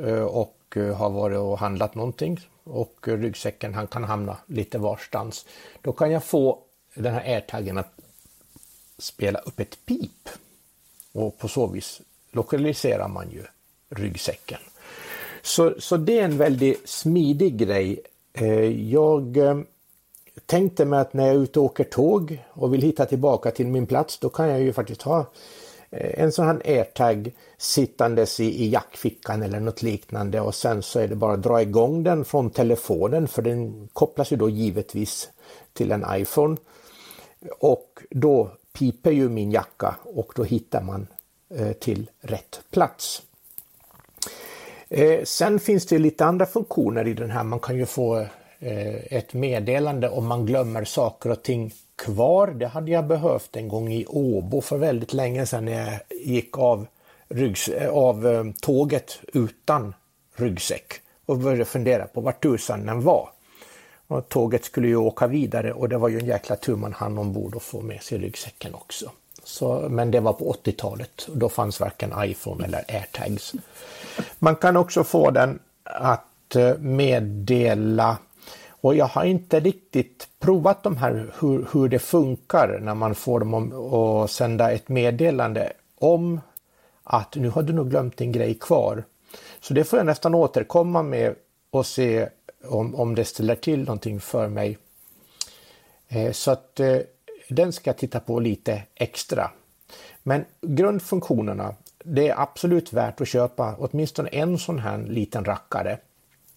eh, 0.07 0.23
och 0.23 0.77
har 0.97 1.11
varit 1.11 1.39
och 1.39 1.59
handlat 1.59 1.95
någonting 1.95 2.41
och 2.67 3.09
ryggsäcken 3.09 3.75
han 3.75 3.87
kan 3.87 4.05
hamna 4.05 4.37
lite 4.47 4.79
varstans. 4.79 5.47
Då 5.83 5.93
kan 5.93 6.11
jag 6.11 6.25
få 6.25 6.59
den 6.95 7.15
här 7.15 7.35
airtaggen 7.35 7.79
att 7.79 8.01
spela 8.99 9.39
upp 9.39 9.61
ett 9.61 9.87
pip 9.87 10.29
och 11.13 11.39
på 11.39 11.49
så 11.49 11.67
vis 11.67 12.01
lokaliserar 12.33 13.09
man 13.09 13.31
ju 13.31 13.43
ryggsäcken. 13.89 14.61
Så, 15.43 15.75
så 15.79 15.97
det 15.97 16.19
är 16.19 16.25
en 16.25 16.37
väldigt 16.37 16.89
smidig 16.89 17.57
grej. 17.57 18.01
Eh, 18.33 18.91
jag 18.91 19.37
eh, 19.37 19.59
tänkte 20.47 20.85
mig 20.85 21.01
att 21.01 21.13
när 21.13 21.27
jag 21.27 21.37
är 21.37 21.39
ute 21.39 21.59
och 21.59 21.65
åker 21.65 21.85
tåg 21.85 22.45
och 22.49 22.75
vill 22.75 22.83
hitta 22.83 23.07
tillbaka 23.07 23.51
till 23.51 23.67
min 23.67 23.87
plats 23.87 24.19
då 24.19 24.29
kan 24.29 24.49
jag 24.49 24.61
ju 24.61 24.73
faktiskt 24.73 25.03
ha 25.03 25.27
Eh, 25.97 26.23
en 26.23 26.33
sån 26.33 26.47
här 26.47 26.63
airtag 26.65 27.33
sittandes 27.59 28.41
i, 28.41 28.65
i 28.65 28.69
jackfickan 28.69 29.43
eller 29.43 29.61
något 29.61 29.83
liknande 29.83 30.41
och 30.41 30.55
sen 30.55 30.83
så 30.83 31.01
är 31.01 31.09
det 31.09 31.17
bara 31.17 31.33
att 31.33 31.43
dra 31.43 31.63
igång 31.63 32.03
den 32.03 32.25
från 32.25 32.51
telefonen 32.51 33.29
för 33.29 33.43
den 33.43 33.89
kopplas 33.93 34.33
ju 34.33 34.37
då 34.37 34.51
givetvis 34.51 35.29
till 35.73 35.93
en 35.93 36.05
iPhone. 36.11 36.57
Och 37.59 38.03
då 38.11 38.51
piper 38.73 39.11
ju 39.11 39.29
min 39.29 39.51
jacka 39.51 39.97
och 40.03 40.33
då 40.37 40.45
hittar 40.45 40.83
man 40.83 41.07
eh, 41.55 41.73
till 41.73 42.11
rätt 42.21 42.61
plats. 42.71 43.23
Eh, 44.89 45.25
sen 45.25 45.61
finns 45.61 45.87
det 45.87 45.99
lite 45.99 46.25
andra 46.25 46.47
funktioner 46.47 47.07
i 47.07 47.15
den 47.15 47.31
här. 47.31 47.45
Man 47.45 47.61
kan 47.61 47.77
ju 47.77 47.87
få 47.87 48.27
Eh, 48.59 49.17
ett 49.19 49.33
meddelande 49.33 50.09
om 50.09 50.27
man 50.27 50.47
glömmer 50.47 50.85
saker 50.85 51.31
och 51.31 51.43
ting 51.43 51.73
kvar. 51.97 52.47
Det 52.47 52.67
hade 52.67 52.91
jag 52.91 53.07
behövt 53.07 53.57
en 53.57 53.69
gång 53.69 53.93
i 53.93 54.07
Åbo 54.07 54.61
för 54.61 54.77
väldigt 54.77 55.13
länge 55.13 55.47
sedan 55.47 55.65
när 55.65 55.91
jag 55.91 56.19
gick 56.21 56.59
av, 56.59 56.87
ryggs, 57.29 57.69
eh, 57.69 57.91
av 57.91 58.27
eh, 58.27 58.45
tåget 58.61 59.19
utan 59.35 59.95
ryggsäck 60.37 60.93
och 61.27 61.39
började 61.39 61.65
fundera 61.65 62.07
på 62.07 62.21
vart 62.21 62.43
tusan 62.43 62.87
den 62.87 63.03
var. 63.03 63.29
Och 64.07 64.29
tåget 64.29 64.65
skulle 64.65 64.89
ju 64.89 64.97
åka 64.97 65.27
vidare 65.27 65.73
och 65.73 65.89
det 65.89 65.99
var 65.99 66.09
ju 66.09 66.19
en 66.19 66.27
jäkla 66.27 66.57
tur 66.57 66.77
man 66.77 66.93
hann 66.93 67.19
ombord 67.19 67.55
och 67.55 67.63
få 67.63 67.81
med 67.81 68.03
sig 68.03 68.19
ryggsäcken 68.19 68.75
också. 68.75 69.11
Så, 69.45 69.87
men 69.91 70.11
det 70.11 70.21
var 70.21 70.33
på 70.33 70.53
80-talet 70.65 71.29
och 71.31 71.39
då 71.39 71.49
fanns 71.49 71.81
varken 71.81 72.13
iPhone 72.19 72.65
eller 72.65 72.85
airtags. 72.89 73.53
Man 74.39 74.57
kan 74.57 74.77
också 74.77 75.05
få 75.05 75.31
den 75.31 75.59
att 75.85 76.57
meddela 76.79 78.19
och 78.87 78.95
jag 78.95 79.07
har 79.07 79.25
inte 79.25 79.61
riktigt 79.61 80.29
provat 80.39 80.83
de 80.83 80.97
här 80.97 81.33
hur, 81.41 81.67
hur 81.73 81.89
det 81.89 81.99
funkar 81.99 82.79
när 82.83 82.95
man 82.95 83.15
får 83.15 83.41
dem 83.41 83.73
att 83.95 84.31
sända 84.31 84.71
ett 84.71 84.89
meddelande 84.89 85.73
om 85.99 86.41
att 87.05 87.35
nu 87.35 87.49
har 87.49 87.63
du 87.63 87.73
nog 87.73 87.91
glömt 87.91 88.17
din 88.17 88.33
grej 88.33 88.55
kvar. 88.55 89.05
Så 89.61 89.75
det 89.75 89.85
får 89.85 89.99
jag 89.99 90.07
nästan 90.07 90.35
återkomma 90.35 91.03
med 91.03 91.35
och 91.71 91.87
se 91.87 92.29
om, 92.65 92.95
om 92.95 93.15
det 93.15 93.25
ställer 93.25 93.55
till 93.55 93.79
någonting 93.79 94.21
för 94.21 94.49
mig. 94.49 94.79
Eh, 96.09 96.33
så 96.33 96.51
att 96.51 96.81
eh, 96.81 96.99
den 97.49 97.73
ska 97.73 97.91
jag 97.91 97.99
titta 97.99 98.21
på 98.21 98.41
lite 98.41 98.83
extra. 98.95 99.51
Men 100.23 100.45
grundfunktionerna, 100.61 101.75
det 102.05 102.29
är 102.29 102.41
absolut 102.41 102.93
värt 102.93 103.21
att 103.21 103.29
köpa 103.29 103.75
åtminstone 103.79 104.29
en 104.29 104.59
sån 104.59 104.79
här 104.79 104.99
liten 104.99 105.45
rackare. 105.45 105.99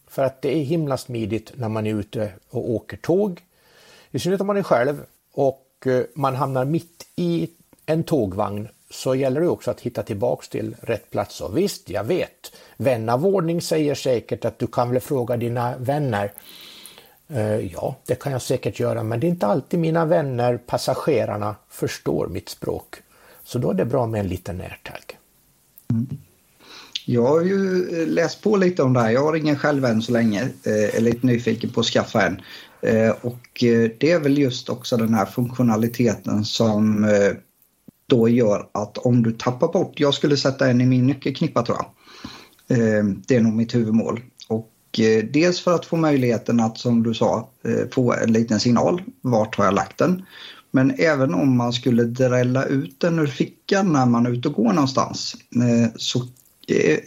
För 0.10 0.24
att 0.24 0.42
det 0.42 0.58
är 0.58 0.64
himla 0.64 0.98
smidigt 0.98 1.52
när 1.56 1.70
man 1.70 1.88
är 1.88 1.96
ute 1.96 2.32
och 2.50 2.70
åker 2.70 2.98
tåg. 2.98 3.42
I 4.12 4.20
synnerhet 4.20 4.42
om 4.42 4.48
man 4.48 4.58
är 4.58 4.64
själv 4.64 5.06
och 5.34 5.66
eh, 5.86 6.04
man 6.16 6.36
hamnar 6.36 6.66
mitt 6.66 7.08
i 7.16 7.50
en 7.86 8.04
tågvagn 8.04 8.68
så 8.90 9.16
gäller 9.16 9.42
det 9.42 9.48
också 9.48 9.72
att 9.72 9.82
hitta 9.82 10.04
tillbaks 10.04 10.50
till 10.50 10.76
rätt 10.82 11.12
plats. 11.12 11.42
Och 11.42 11.58
visst, 11.58 11.90
jag 11.90 12.04
vet, 12.04 12.52
Vän 12.78 13.10
av 13.10 13.26
ordning 13.26 13.62
säger 13.62 13.96
säkert 13.96 14.46
att 14.46 14.60
du 14.60 14.68
kan 14.68 14.92
väl 14.92 15.02
fråga 15.02 15.38
dina 15.38 15.78
vänner. 15.78 16.32
Eh, 17.28 17.60
ja, 17.60 17.96
det 18.06 18.16
kan 18.16 18.32
jag 18.32 18.42
säkert 18.42 18.80
göra, 18.80 19.04
men 19.04 19.20
det 19.20 19.28
är 19.28 19.30
inte 19.30 19.48
alltid 19.48 19.80
mina 19.80 20.06
vänner, 20.06 20.58
passagerarna, 20.58 21.56
förstår 21.70 22.28
mitt 22.28 22.50
språk. 22.50 22.96
Så 23.44 23.60
då 23.60 23.70
är 23.70 23.74
det 23.74 23.86
bra 23.86 24.08
med 24.08 24.20
en 24.20 24.28
liten 24.28 24.62
airtag. 24.62 25.18
Mm. 25.90 26.08
Jag 27.12 27.28
har 27.28 27.42
ju 27.42 27.90
eh, 28.02 28.08
läst 28.08 28.42
på 28.42 28.58
lite 28.58 28.84
om 28.84 28.94
det 28.94 29.00
här. 29.00 29.10
Jag 29.10 29.24
har 29.24 29.36
ingen 29.36 29.56
själv 29.56 29.86
än 29.86 30.02
så 30.02 30.12
länge. 30.12 30.50
Jag 30.64 30.74
är 30.74 31.02
lite 31.02 31.28
nyfiken 31.28 31.70
på 31.70 31.80
att 31.80 31.86
skaffa 31.86 32.26
en. 32.26 32.42
Eh, 32.82 33.10
och 33.22 33.48
det 34.00 34.12
är 34.12 34.20
väl 34.20 34.38
just 34.38 34.70
också 34.70 34.98
den 34.98 35.14
här 35.14 35.26
funktionaliteten 35.26 36.46
som 36.46 37.08
då 38.08 38.30
gör 38.30 38.70
att 38.72 38.98
om 38.98 39.24
du 39.24 39.32
tappar 39.32 39.68
bort, 39.68 40.00
jag 40.00 40.14
skulle 40.14 40.38
sätta 40.38 40.70
en 40.70 40.82
i 40.82 40.86
min 40.86 41.08
nyckelknippa 41.08 41.62
tror 41.62 41.78
jag. 41.78 41.86
Det 43.28 43.36
är 43.36 43.42
nog 43.42 43.54
mitt 43.54 43.76
huvudmål. 43.76 44.22
Och 44.48 44.72
dels 45.32 45.62
för 45.62 45.76
att 45.76 45.86
få 45.86 45.96
möjligheten 45.96 46.60
att 46.60 46.78
som 46.78 47.04
du 47.04 47.14
sa 47.14 47.50
få 47.92 48.14
en 48.14 48.34
liten 48.34 48.60
signal, 48.60 49.02
vart 49.22 49.56
har 49.56 49.66
jag 49.66 49.74
lagt 49.74 49.98
den? 49.98 50.26
Men 50.72 50.92
även 50.98 51.34
om 51.34 51.58
man 51.58 51.74
skulle 51.74 52.04
drälla 52.04 52.66
ut 52.66 53.00
den 53.00 53.20
ur 53.20 53.28
fickan 53.28 53.94
när 53.94 54.06
man 54.06 54.26
är 54.26 54.32
ute 54.32 54.48
och 54.48 54.54
går 54.54 54.74
någonstans 54.74 55.36
så 55.96 56.28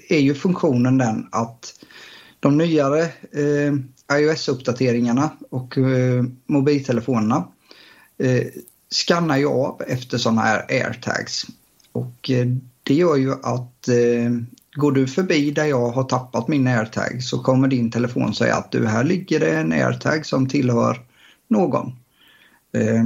är 0.09 0.19
ju 0.19 0.35
funktionen 0.35 0.99
den 0.99 1.29
att 1.33 1.75
de 2.41 2.59
nyare 2.59 3.03
eh, 3.33 3.75
iOS-uppdateringarna 4.19 5.31
och 5.51 5.79
eh, 5.79 6.25
mobiltelefonerna 6.47 7.49
eh, 8.19 8.47
skannar 8.91 9.37
ju 9.37 9.47
av 9.47 9.83
efter 9.87 10.19
sådana 10.19 10.41
här 10.41 10.67
airtags. 10.69 11.47
Och 11.93 12.31
eh, 12.31 12.47
det 12.83 12.95
gör 12.95 13.17
ju 13.17 13.33
att 13.33 13.89
eh, 13.89 14.31
går 14.75 14.93
du 14.93 15.07
förbi 15.07 15.51
där 15.51 15.65
jag 15.65 15.91
har 15.91 16.05
tappat 16.05 16.49
min 16.49 16.67
airtag 16.67 17.23
så 17.23 17.39
kommer 17.39 17.69
din 17.69 17.91
telefon 17.91 18.35
säga 18.35 18.57
att 18.57 18.73
du 18.73 18.87
här 18.87 19.05
ligger 19.05 19.41
det 19.41 19.57
en 19.57 19.73
airtag 19.73 20.27
som 20.27 20.49
tillhör 20.49 21.01
någon. 21.49 21.87
Eh, 22.73 23.05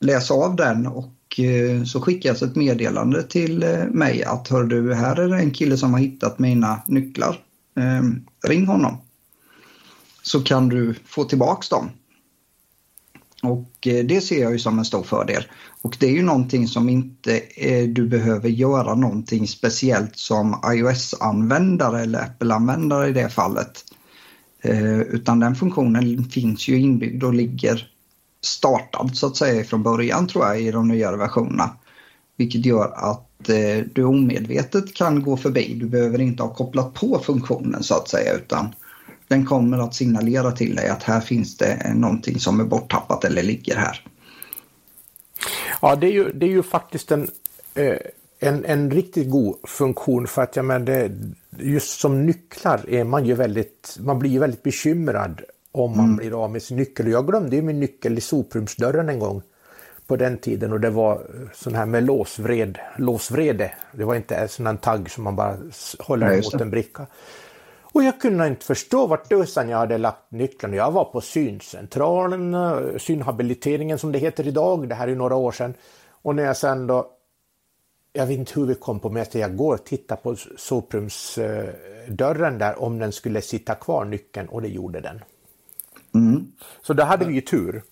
läs 0.00 0.30
av 0.30 0.56
den 0.56 0.86
och 0.86 1.12
Eh, 1.38 1.84
så 1.84 2.00
skickas 2.00 2.42
ett 2.42 2.56
meddelande 2.56 3.22
till 3.22 3.62
eh, 3.62 3.84
mig 3.84 4.24
att 4.24 4.48
hör 4.48 4.64
du 4.64 4.94
här 4.94 5.16
är 5.16 5.28
det 5.28 5.36
en 5.36 5.50
kille 5.50 5.76
som 5.76 5.92
har 5.92 6.00
hittat 6.00 6.38
mina 6.38 6.82
nycklar. 6.86 7.38
Ehm, 7.76 8.24
ring 8.48 8.66
honom. 8.66 8.96
Så 10.22 10.42
kan 10.42 10.68
du 10.68 10.94
få 11.04 11.24
tillbaks 11.24 11.68
dem. 11.68 11.90
Och 13.42 13.86
eh, 13.86 14.04
det 14.04 14.20
ser 14.20 14.42
jag 14.42 14.52
ju 14.52 14.58
som 14.58 14.78
en 14.78 14.84
stor 14.84 15.02
fördel. 15.02 15.44
Och 15.82 15.96
det 16.00 16.06
är 16.06 16.12
ju 16.12 16.22
någonting 16.22 16.68
som 16.68 16.88
inte 16.88 17.38
eh, 17.56 17.88
du 17.88 18.08
behöver 18.08 18.48
göra 18.48 18.94
någonting 18.94 19.48
speciellt 19.48 20.18
som 20.18 20.60
iOS-användare 20.74 22.00
eller 22.00 22.22
Apple-användare 22.22 23.08
i 23.08 23.12
det 23.12 23.28
fallet. 23.28 23.84
Eh, 24.62 25.00
utan 25.00 25.40
den 25.40 25.54
funktionen 25.54 26.24
finns 26.24 26.68
ju 26.68 26.78
inbyggd 26.78 27.24
och 27.24 27.34
ligger 27.34 27.91
startad 28.42 29.16
så 29.16 29.26
att 29.26 29.36
säga 29.36 29.64
från 29.64 29.82
början 29.82 30.26
tror 30.26 30.46
jag 30.46 30.60
i 30.60 30.70
de 30.70 30.88
nyare 30.88 31.16
versionerna. 31.16 31.70
Vilket 32.36 32.66
gör 32.66 32.92
att 32.94 33.48
eh, 33.48 33.84
du 33.92 34.04
omedvetet 34.04 34.94
kan 34.94 35.22
gå 35.22 35.36
förbi. 35.36 35.74
Du 35.74 35.86
behöver 35.86 36.20
inte 36.20 36.42
ha 36.42 36.54
kopplat 36.54 36.94
på 36.94 37.18
funktionen 37.24 37.82
så 37.82 37.94
att 37.94 38.08
säga 38.08 38.32
utan 38.32 38.74
den 39.28 39.46
kommer 39.46 39.78
att 39.78 39.94
signalera 39.94 40.52
till 40.52 40.76
dig 40.76 40.88
att 40.88 41.02
här 41.02 41.20
finns 41.20 41.56
det 41.56 41.94
någonting 41.94 42.38
som 42.38 42.60
är 42.60 42.64
borttappat 42.64 43.24
eller 43.24 43.42
ligger 43.42 43.76
här. 43.76 44.06
Ja, 45.80 45.96
det 45.96 46.06
är 46.06 46.12
ju, 46.12 46.32
det 46.32 46.46
är 46.46 46.50
ju 46.50 46.62
faktiskt 46.62 47.12
en, 47.12 47.30
eh, 47.74 47.96
en, 48.38 48.64
en 48.64 48.90
riktigt 48.90 49.30
god 49.30 49.56
funktion 49.64 50.26
för 50.26 50.42
att 50.42 50.56
jag 50.56 50.64
menar, 50.64 51.10
just 51.58 52.00
som 52.00 52.26
nycklar 52.26 52.84
är 52.88 53.04
man 53.04 53.26
ju 53.26 53.34
väldigt, 53.34 53.96
man 54.00 54.18
blir 54.18 54.30
ju 54.30 54.38
väldigt 54.38 54.62
bekymrad 54.62 55.42
om 55.72 55.96
man 55.96 56.04
mm. 56.04 56.16
blir 56.16 56.44
av 56.44 56.50
med 56.50 56.62
sin 56.62 56.76
nyckel. 56.76 57.08
Jag 57.08 57.26
glömde 57.26 57.56
ju 57.56 57.62
min 57.62 57.80
nyckel 57.80 58.18
i 58.18 58.20
soprumsdörren 58.20 59.08
en 59.08 59.18
gång 59.18 59.42
på 60.06 60.16
den 60.16 60.38
tiden 60.38 60.72
och 60.72 60.80
det 60.80 60.90
var 60.90 61.26
sån 61.52 61.74
här 61.74 61.86
med 61.86 62.04
låsvred, 62.04 62.78
låsvrede. 62.96 63.72
Det 63.92 64.04
var 64.04 64.14
inte 64.14 64.36
en 64.36 64.48
sån 64.48 64.66
här 64.66 64.76
tagg 64.76 65.10
som 65.10 65.24
man 65.24 65.36
bara 65.36 65.56
håller 65.98 66.26
Nej, 66.26 66.36
mot 66.36 66.60
en 66.60 66.70
bricka. 66.70 67.06
Och 67.82 68.02
jag 68.02 68.20
kunde 68.20 68.46
inte 68.46 68.66
förstå 68.66 69.06
vart 69.06 69.28
tusan 69.28 69.68
jag 69.68 69.78
hade 69.78 69.98
lagt 69.98 70.30
nyckeln. 70.30 70.74
Jag 70.74 70.92
var 70.92 71.04
på 71.04 71.20
syncentralen, 71.20 72.54
eh, 72.54 72.78
synhabiliteringen 72.98 73.98
som 73.98 74.12
det 74.12 74.18
heter 74.18 74.46
idag, 74.46 74.88
det 74.88 74.94
här 74.94 75.08
är 75.08 75.14
några 75.14 75.36
år 75.36 75.52
sedan. 75.52 75.74
Och 76.10 76.34
när 76.34 76.42
jag 76.42 76.56
sen 76.56 76.86
då, 76.86 77.10
jag 78.12 78.26
vet 78.26 78.38
inte 78.38 78.60
hur 78.60 78.66
vi 78.66 78.74
kom 78.74 79.00
på 79.00 79.10
men 79.10 79.26
jag 79.32 79.56
går 79.56 79.74
och 79.74 79.84
tittar 79.84 80.16
på 80.16 80.36
soprumsdörren 80.56 82.58
där 82.58 82.82
om 82.82 82.98
den 82.98 83.12
skulle 83.12 83.40
sitta 83.40 83.74
kvar 83.74 84.04
nyckeln 84.04 84.48
och 84.48 84.62
det 84.62 84.68
gjorde 84.68 85.00
den. 85.00 85.20
Mm. 86.14 86.46
Så 86.82 86.92
då 86.92 87.02
hade 87.02 87.24
vi 87.24 87.34
ju 87.34 87.40
tur. 87.40 87.82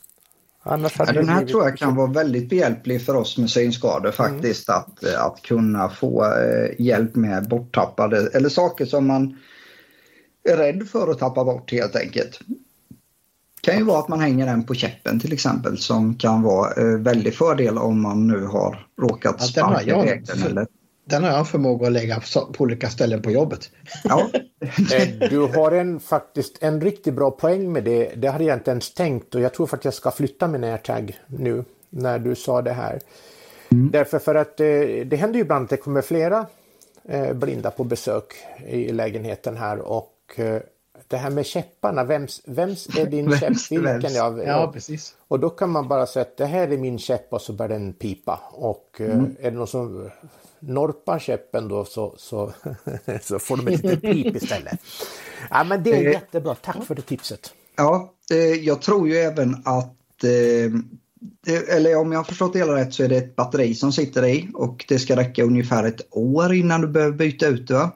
Annars 0.62 0.94
ja, 0.98 1.04
den 1.04 1.28
här 1.28 1.46
tror 1.46 1.64
jag 1.64 1.78
kan 1.78 1.96
vara 1.96 2.06
väldigt 2.06 2.50
behjälplig 2.50 3.06
för 3.06 3.14
oss 3.14 3.38
med 3.38 3.50
synskador 3.50 4.10
faktiskt. 4.10 4.68
Mm. 4.68 4.80
Att, 4.80 5.04
att 5.14 5.42
kunna 5.42 5.88
få 5.88 6.24
eh, 6.24 6.86
hjälp 6.86 7.16
med 7.16 7.48
borttappade 7.48 8.30
eller 8.34 8.48
saker 8.48 8.86
som 8.86 9.06
man 9.06 9.36
är 10.44 10.56
rädd 10.56 10.88
för 10.88 11.10
att 11.10 11.18
tappa 11.18 11.44
bort 11.44 11.72
helt 11.72 11.96
enkelt. 11.96 12.40
Det 13.62 13.70
kan 13.70 13.78
ju 13.78 13.84
vara 13.84 13.98
att 13.98 14.08
man 14.08 14.20
hänger 14.20 14.46
den 14.46 14.64
på 14.64 14.74
käppen 14.74 15.20
till 15.20 15.32
exempel 15.32 15.78
som 15.78 16.14
kan 16.14 16.42
vara 16.42 16.72
eh, 16.72 16.98
väldigt 16.98 17.34
fördel 17.34 17.78
om 17.78 18.02
man 18.02 18.26
nu 18.26 18.44
har 18.44 18.86
råkat 19.00 19.36
ja, 19.38 19.46
sparka 19.46 20.02
iväg 20.02 20.26
den. 20.26 20.42
Eller... 20.42 20.66
Den 21.10 21.24
har 21.24 21.30
jag 21.30 21.48
förmåga 21.48 21.86
att 21.86 21.92
lägga 21.92 22.20
på 22.34 22.64
olika 22.64 22.90
ställen 22.90 23.22
på 23.22 23.30
jobbet. 23.30 23.70
Ja. 24.04 24.30
Eh, 24.92 25.28
du 25.30 25.38
har 25.38 25.72
en, 25.72 26.00
faktiskt 26.00 26.62
en 26.62 26.80
riktigt 26.80 27.14
bra 27.14 27.30
poäng 27.30 27.72
med 27.72 27.84
det. 27.84 28.12
Det 28.16 28.28
hade 28.28 28.44
jag 28.44 28.56
inte 28.56 28.70
ens 28.70 28.94
tänkt 28.94 29.34
och 29.34 29.40
jag 29.40 29.54
tror 29.54 29.66
faktiskt 29.66 29.84
jag 29.84 29.94
ska 29.94 30.10
flytta 30.10 30.48
min 30.48 30.64
airtag 30.64 31.18
nu 31.26 31.64
när 31.90 32.18
du 32.18 32.34
sa 32.34 32.62
det 32.62 32.72
här. 32.72 33.00
Mm. 33.68 33.90
Därför 33.90 34.18
för 34.18 34.34
att 34.34 34.60
eh, 34.60 34.66
det 35.06 35.16
händer 35.16 35.34
ju 35.34 35.40
ibland 35.40 35.64
att 35.64 35.70
det 35.70 35.76
kommer 35.76 36.02
flera 36.02 36.46
eh, 37.04 37.32
blinda 37.32 37.70
på 37.70 37.84
besök 37.84 38.34
i 38.66 38.92
lägenheten 38.92 39.56
här 39.56 39.78
och 39.78 40.40
det 41.08 41.16
här 41.16 41.30
med 41.30 41.46
käpparna, 41.46 42.04
vems, 42.04 42.42
vems 42.44 42.98
är 42.98 43.06
din 43.06 43.36
käpp? 43.38 43.70
Vilken 43.70 44.14
jag, 44.14 44.46
ja, 44.46 44.70
precis. 44.72 45.14
Och 45.28 45.40
då 45.40 45.50
kan 45.50 45.70
man 45.70 45.88
bara 45.88 46.06
säga 46.06 46.22
att 46.22 46.36
det 46.36 46.46
här 46.46 46.68
är 46.68 46.78
min 46.78 46.98
käpp 46.98 47.32
och 47.32 47.40
så 47.40 47.52
börjar 47.52 47.68
den 47.68 47.92
pipa. 47.92 48.40
Och 48.52 48.96
mm. 49.00 49.36
är 49.40 49.50
det 49.50 49.56
någon 49.56 49.66
som 49.66 50.10
norpar 50.60 51.18
käppen 51.18 51.68
då 51.68 51.84
så, 51.84 52.14
så, 52.18 52.52
så 53.22 53.38
får 53.38 53.56
de 53.56 53.68
ett 53.68 53.82
litet 53.82 54.02
pip 54.02 54.36
istället. 54.42 54.80
Ja 55.50 55.64
men 55.64 55.82
det 55.82 55.90
är 55.90 56.06
eh, 56.06 56.12
jättebra, 56.12 56.54
tack 56.54 56.84
för 56.84 56.94
det 56.94 57.02
tipset. 57.02 57.54
Ja, 57.76 58.12
jag 58.60 58.82
tror 58.82 59.08
ju 59.08 59.16
även 59.16 59.56
att 59.64 59.96
eller 61.68 61.96
om 61.96 62.12
jag 62.12 62.18
har 62.18 62.24
förstått 62.24 62.52
det 62.52 62.58
hela 62.58 62.76
rätt 62.76 62.94
så 62.94 63.02
är 63.02 63.08
det 63.08 63.16
ett 63.16 63.36
batteri 63.36 63.74
som 63.74 63.92
sitter 63.92 64.26
i 64.26 64.48
och 64.54 64.84
det 64.88 64.98
ska 64.98 65.16
räcka 65.16 65.44
ungefär 65.44 65.84
ett 65.84 66.00
år 66.10 66.54
innan 66.54 66.80
du 66.80 66.88
behöver 66.88 67.16
byta 67.16 67.46
ut 67.46 67.68
det. 67.68 67.90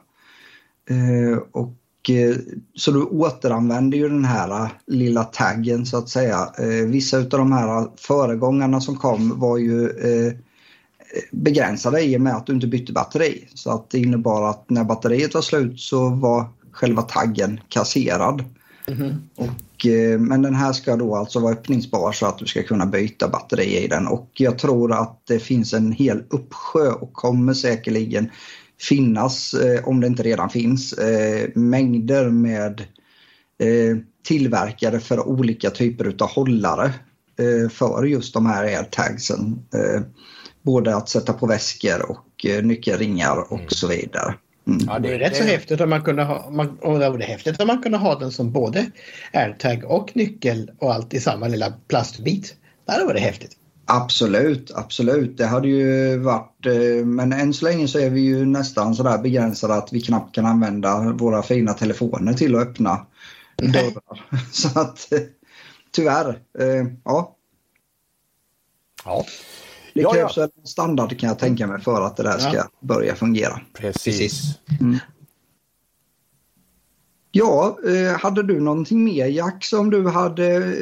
Och 1.51 1.73
Eh, 2.09 2.35
så 2.75 2.91
du 2.91 3.03
återanvänder 3.03 3.97
ju 3.97 4.09
den 4.09 4.25
här 4.25 4.63
eh, 4.63 4.69
lilla 4.87 5.23
taggen 5.23 5.85
så 5.85 5.97
att 5.97 6.09
säga. 6.09 6.49
Eh, 6.57 6.87
vissa 6.87 7.17
av 7.17 7.29
de 7.29 7.51
här 7.51 7.87
föregångarna 7.97 8.81
som 8.81 8.97
kom 8.97 9.39
var 9.39 9.57
ju 9.57 9.89
begränsade 11.31 12.01
i 12.01 12.17
och 12.17 12.21
med 12.21 12.35
att 12.35 12.45
du 12.45 12.53
inte 12.53 12.67
bytte 12.67 12.93
batteri. 12.93 13.47
Så 13.53 13.71
att 13.71 13.89
det 13.89 13.99
innebar 13.99 14.49
att 14.49 14.69
när 14.69 14.83
batteriet 14.83 15.33
var 15.33 15.41
slut 15.41 15.79
så 15.79 16.09
var 16.09 16.45
själva 16.71 17.01
taggen 17.01 17.59
kasserad. 17.69 18.43
Mm 18.87 18.99
-hmm. 18.99 19.19
och, 19.35 19.85
men 20.19 20.41
den 20.41 20.55
här 20.55 20.73
ska 20.73 20.95
då 20.95 21.15
alltså 21.15 21.39
vara 21.39 21.53
öppningsbar 21.53 22.11
så 22.11 22.25
att 22.25 22.37
du 22.37 22.45
ska 22.45 22.63
kunna 22.63 22.85
byta 22.85 23.27
batteri 23.27 23.83
i 23.83 23.87
den 23.87 24.07
och 24.07 24.29
jag 24.33 24.59
tror 24.59 24.93
att 24.93 25.21
det 25.27 25.39
finns 25.39 25.73
en 25.73 25.91
hel 25.91 26.23
uppsjö 26.29 26.91
och 26.91 27.13
kommer 27.13 27.53
säkerligen 27.53 28.29
finnas, 28.79 29.53
eh, 29.53 29.87
om 29.87 30.01
det 30.01 30.07
inte 30.07 30.23
redan 30.23 30.49
finns, 30.49 30.93
eh, 30.93 31.49
mängder 31.55 32.29
med 32.29 32.81
eh, 33.57 33.97
tillverkare 34.27 34.99
för 34.99 35.27
olika 35.27 35.69
typer 35.69 36.15
av 36.19 36.29
hållare 36.29 36.93
för 37.71 38.03
just 38.03 38.33
de 38.33 38.45
här 38.45 38.63
airtagsen. 38.63 39.59
Både 40.65 40.95
att 40.95 41.09
sätta 41.09 41.33
på 41.33 41.47
väskor 41.47 42.11
och 42.11 42.45
nyckelringar 42.63 43.51
och 43.51 43.59
mm. 43.59 43.69
så 43.69 43.87
vidare. 43.87 44.35
Mm. 44.67 44.79
Ja, 44.87 44.99
det 44.99 45.13
är 45.13 45.19
rätt 45.19 45.35
så 45.35 45.43
häftigt 45.43 45.81
om 45.81 45.89
man 45.89 46.01
kunde 46.01 46.23
ha, 46.23 46.49
man, 46.49 46.77
och 46.81 46.99
det 46.99 47.09
vore 47.09 47.23
häftigt 47.23 47.61
om 47.61 47.67
man 47.67 47.81
kunde 47.81 47.97
ha 47.97 48.19
den 48.19 48.31
som 48.31 48.51
både 48.51 48.85
airtag 49.33 49.83
och 49.83 50.11
nyckel 50.15 50.71
och 50.79 50.93
allt 50.93 51.13
i 51.13 51.19
samma 51.19 51.47
lilla 51.47 51.73
plastbit. 51.87 52.55
Det 52.85 52.91
hade 52.91 53.05
varit 53.05 53.21
häftigt. 53.21 53.51
Absolut, 53.87 54.71
absolut. 54.75 55.37
Det 55.37 55.45
hade 55.45 55.67
ju 55.67 56.17
varit, 56.17 56.65
eh, 56.65 57.05
men 57.05 57.33
än 57.33 57.53
så 57.53 57.65
länge 57.65 57.87
så 57.87 57.99
är 57.99 58.09
vi 58.09 58.21
ju 58.21 58.45
nästan 58.45 58.95
sådär 58.95 59.17
begränsade 59.17 59.73
att 59.73 59.93
vi 59.93 60.01
knappt 60.01 60.35
kan 60.35 60.45
använda 60.45 60.99
våra 60.99 61.43
fina 61.43 61.73
telefoner 61.73 62.33
till 62.33 62.55
att 62.55 62.61
öppna 62.61 63.05
dörrar. 63.57 64.25
Så 64.51 64.79
att 64.79 65.11
eh, 65.13 65.19
tyvärr, 65.91 66.39
eh, 66.59 66.85
ja. 67.03 67.35
Ja. 69.05 69.25
Det 69.95 70.03
krävs 70.03 70.37
ja, 70.37 70.43
ja. 70.43 70.49
en 70.61 70.67
standard 70.67 71.19
kan 71.19 71.29
jag 71.29 71.39
tänka 71.39 71.67
mig 71.67 71.81
för 71.81 72.01
att 72.01 72.17
det 72.17 72.23
där 72.23 72.37
ska 72.37 72.55
ja. 72.55 72.69
börja 72.79 73.15
fungera. 73.15 73.61
Precis. 73.73 74.59
Mm. 74.81 74.97
Ja, 77.31 77.77
hade 78.19 78.43
du 78.43 78.59
någonting 78.59 79.03
mer 79.03 79.25
Jack 79.25 79.65
som 79.65 79.89
du 79.89 80.07
hade 80.07 80.75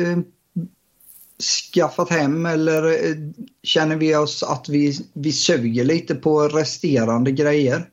skaffat 1.43 2.09
hem 2.09 2.45
eller 2.45 2.83
eh, 2.83 3.15
känner 3.63 3.95
vi 3.95 4.15
oss 4.15 4.43
att 4.43 4.69
vi, 4.69 4.99
vi 5.13 5.31
suger 5.31 5.83
lite 5.83 6.15
på 6.15 6.47
resterande 6.47 7.31
grejer? 7.31 7.89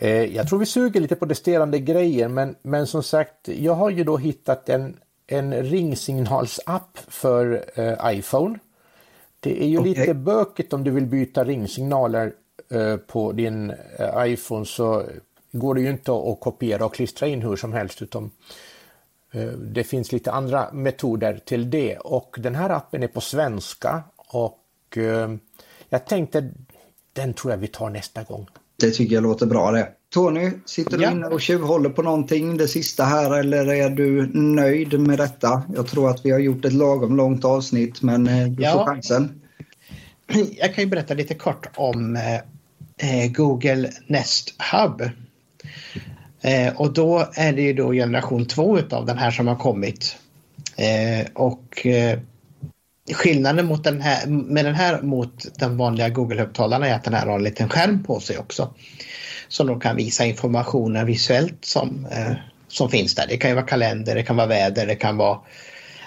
Eh, 0.00 0.24
jag 0.24 0.48
tror 0.48 0.58
vi 0.58 0.66
suger 0.66 1.00
lite 1.00 1.16
på 1.16 1.26
resterande 1.26 1.78
grejer 1.78 2.28
men, 2.28 2.54
men 2.62 2.86
som 2.86 3.02
sagt 3.02 3.48
jag 3.48 3.74
har 3.74 3.90
ju 3.90 4.04
då 4.04 4.16
hittat 4.16 4.68
en, 4.68 4.96
en 5.26 5.62
ringsignalsapp 5.62 6.98
för 7.08 7.64
eh, 7.74 8.18
iPhone. 8.18 8.58
Det 9.40 9.62
är 9.62 9.68
ju 9.68 9.78
okay. 9.78 9.94
lite 9.94 10.14
bökigt 10.14 10.72
om 10.72 10.84
du 10.84 10.90
vill 10.90 11.06
byta 11.06 11.44
ringsignaler 11.44 12.32
eh, 12.70 12.96
på 12.96 13.32
din 13.32 13.70
eh, 13.70 14.32
iPhone 14.32 14.66
så 14.66 15.04
går 15.52 15.74
det 15.74 15.80
ju 15.80 15.90
inte 15.90 16.12
att 16.12 16.40
kopiera 16.40 16.84
och 16.84 16.94
klistra 16.94 17.28
in 17.28 17.42
hur 17.42 17.56
som 17.56 17.72
helst 17.72 18.02
utan 18.02 18.30
Eh, 19.30 19.46
det 19.48 19.84
finns 19.84 20.12
lite 20.12 20.32
andra 20.32 20.72
metoder 20.72 21.40
till 21.44 21.70
det 21.70 21.96
och 21.96 22.36
den 22.38 22.54
här 22.54 22.70
appen 22.70 23.02
är 23.02 23.08
på 23.08 23.20
svenska 23.20 24.02
och 24.16 24.56
jag 25.88 26.06
tänkte 26.06 26.50
den 27.12 27.34
tror 27.34 27.52
jag 27.52 27.58
vi 27.58 27.66
tar 27.66 27.90
nästa 27.90 28.22
gång. 28.22 28.48
Det 28.76 28.90
tycker 28.90 29.14
jag 29.14 29.22
låter 29.22 29.46
bra 29.46 29.70
det. 29.70 29.92
Tony, 30.14 30.50
sitter 30.66 30.98
du 30.98 31.04
ja. 31.04 31.10
inne 31.10 31.26
och 31.26 31.40
tjuvhåller 31.40 31.90
på 31.90 32.02
någonting 32.02 32.56
det 32.56 32.68
sista 32.68 33.04
här 33.04 33.38
eller 33.38 33.74
är 33.74 33.90
du 33.90 34.30
nöjd 34.34 35.00
med 35.00 35.18
detta? 35.18 35.62
Jag 35.74 35.86
tror 35.86 36.10
att 36.10 36.26
vi 36.26 36.30
har 36.30 36.38
gjort 36.38 36.64
ett 36.64 36.72
lagom 36.72 37.16
långt 37.16 37.44
avsnitt 37.44 38.02
men 38.02 38.26
eh, 38.26 38.46
du 38.46 38.62
ja. 38.62 38.72
får 38.72 38.86
chansen. 38.86 39.40
Jag 40.56 40.74
kan 40.74 40.84
ju 40.84 40.90
berätta 40.90 41.14
lite 41.14 41.34
kort 41.34 41.68
om 41.76 42.16
eh, 42.16 43.32
Google 43.32 43.90
Nest 44.06 44.54
Hub 44.72 45.02
Eh, 46.40 46.76
och 46.76 46.92
då 46.92 47.28
är 47.34 47.52
det 47.52 47.62
ju 47.62 47.72
då 47.72 47.92
generation 47.92 48.46
två 48.46 48.78
utav 48.78 49.06
den 49.06 49.18
här 49.18 49.30
som 49.30 49.46
har 49.46 49.56
kommit. 49.56 50.16
Eh, 50.76 51.26
och 51.34 51.86
eh, 51.86 52.18
skillnaden 53.12 53.66
mot 53.66 53.84
den 53.84 54.00
här, 54.00 54.26
med 54.26 54.64
den 54.64 54.74
här 54.74 55.02
mot 55.02 55.58
den 55.58 55.76
vanliga 55.76 56.08
Google-högtalarna 56.08 56.88
är 56.88 56.94
att 56.94 57.04
den 57.04 57.14
här 57.14 57.26
har 57.26 57.36
en 57.36 57.42
liten 57.42 57.68
skärm 57.68 58.04
på 58.04 58.20
sig 58.20 58.38
också. 58.38 58.74
Som 59.50 59.66
då 59.66 59.80
kan 59.80 59.96
visa 59.96 60.24
informationen 60.24 61.06
visuellt 61.06 61.64
som, 61.64 62.06
eh, 62.10 62.32
som 62.68 62.90
finns 62.90 63.14
där. 63.14 63.26
Det 63.28 63.36
kan 63.36 63.50
ju 63.50 63.54
vara 63.54 63.66
kalender, 63.66 64.14
det 64.14 64.22
kan 64.22 64.36
vara 64.36 64.46
väder, 64.46 64.86
det 64.86 64.94
kan 64.94 65.16
vara 65.16 65.38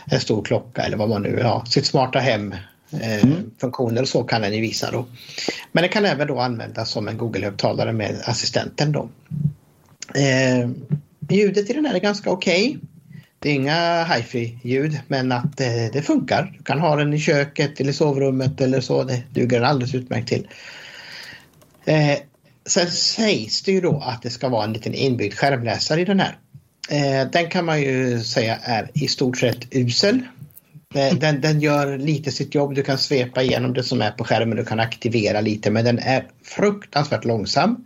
en 0.05 0.19
stor 0.19 0.43
klocka 0.43 0.81
eller 0.81 0.97
vad 0.97 1.09
man 1.09 1.21
nu 1.21 1.35
vill 1.35 1.45
ha. 1.45 1.65
Sitt 1.65 1.85
smarta 1.85 2.19
hem 2.19 2.55
eh, 2.91 3.23
mm. 3.23 3.51
funktioner 3.57 4.01
och 4.01 4.07
så 4.07 4.23
kan 4.23 4.41
den 4.41 4.53
ju 4.53 4.61
visa 4.61 4.91
då. 4.91 5.05
Men 5.71 5.81
det 5.81 5.87
kan 5.87 6.05
även 6.05 6.27
då 6.27 6.39
användas 6.39 6.89
som 6.89 7.07
en 7.07 7.17
Google-högtalare 7.17 7.93
med 7.93 8.21
assistenten 8.25 8.91
då. 8.91 9.09
Eh, 10.15 10.69
ljudet 11.29 11.69
i 11.69 11.73
den 11.73 11.85
här 11.85 11.95
är 11.95 11.99
ganska 11.99 12.29
okej. 12.29 12.69
Okay. 12.69 12.79
Det 13.39 13.49
är 13.49 13.53
inga 13.53 14.03
hifi-ljud 14.03 14.99
men 15.07 15.31
att 15.31 15.61
eh, 15.61 15.67
det 15.93 16.01
funkar. 16.05 16.55
Du 16.57 16.63
kan 16.63 16.79
ha 16.79 16.95
den 16.95 17.13
i 17.13 17.19
köket 17.19 17.79
eller 17.79 17.91
sovrummet 17.91 18.61
eller 18.61 18.81
så. 18.81 19.03
Det 19.03 19.23
duger 19.33 19.59
den 19.59 19.69
alldeles 19.69 19.95
utmärkt 19.95 20.27
till. 20.27 20.47
Eh, 21.85 22.17
sen 22.65 22.91
sägs 22.91 23.61
det 23.61 23.71
ju 23.71 23.81
då 23.81 24.03
att 24.05 24.21
det 24.21 24.29
ska 24.29 24.49
vara 24.49 24.63
en 24.63 24.73
liten 24.73 24.93
inbyggd 24.93 25.33
skärmläsare 25.33 26.01
i 26.01 26.05
den 26.05 26.19
här. 26.19 26.37
Eh, 26.89 27.31
den 27.31 27.49
kan 27.49 27.65
man 27.65 27.81
ju 27.81 28.19
säga 28.19 28.57
är 28.63 28.89
i 28.93 29.07
stort 29.07 29.37
sett 29.37 29.67
usel. 29.71 30.21
Eh, 30.95 31.13
den, 31.13 31.41
den, 31.41 31.59
gör 31.59 31.97
lite 31.97 32.31
sitt 32.31 32.55
jobb. 32.55 32.75
Du 32.75 32.83
kan 32.83 32.97
svepa 32.97 33.43
igenom 33.43 33.73
det 33.73 33.83
som 33.83 34.01
är 34.01 34.11
på 34.11 34.23
skärmen. 34.23 34.57
Du 34.57 34.65
kan 34.65 34.79
aktivera 34.79 35.41
lite 35.41 35.71
men 35.71 35.85
den 35.85 35.99
är 35.99 36.25
fruktansvärt 36.43 37.25
långsam 37.25 37.85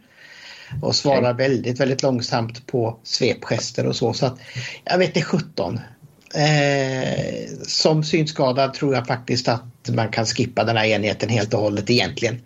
och 0.82 0.96
svarar 0.96 1.34
väldigt, 1.34 1.80
väldigt 1.80 2.04
långsamt 2.04 2.68
på 2.68 3.00
svepgester 3.04 3.88
och 3.88 3.96
så. 3.96 4.14
så 4.14 4.26
att, 4.26 4.40
jag 4.84 4.98
vet 4.98 5.08
inte 5.08 5.22
17. 5.22 5.80
Eh, 6.34 7.48
som 7.68 8.04
synskadad 8.04 8.74
tror 8.74 8.96
jag 8.96 9.08
faktiskt 9.08 9.48
att 9.48 9.90
man 9.90 10.10
kan 10.10 10.26
skippa 10.26 10.64
den 10.64 10.78
här 10.78 10.86
enheten 10.86 11.30
helt 11.30 11.54
och 11.54 11.60
hållet 11.60 11.90
egentligen. 11.90 12.42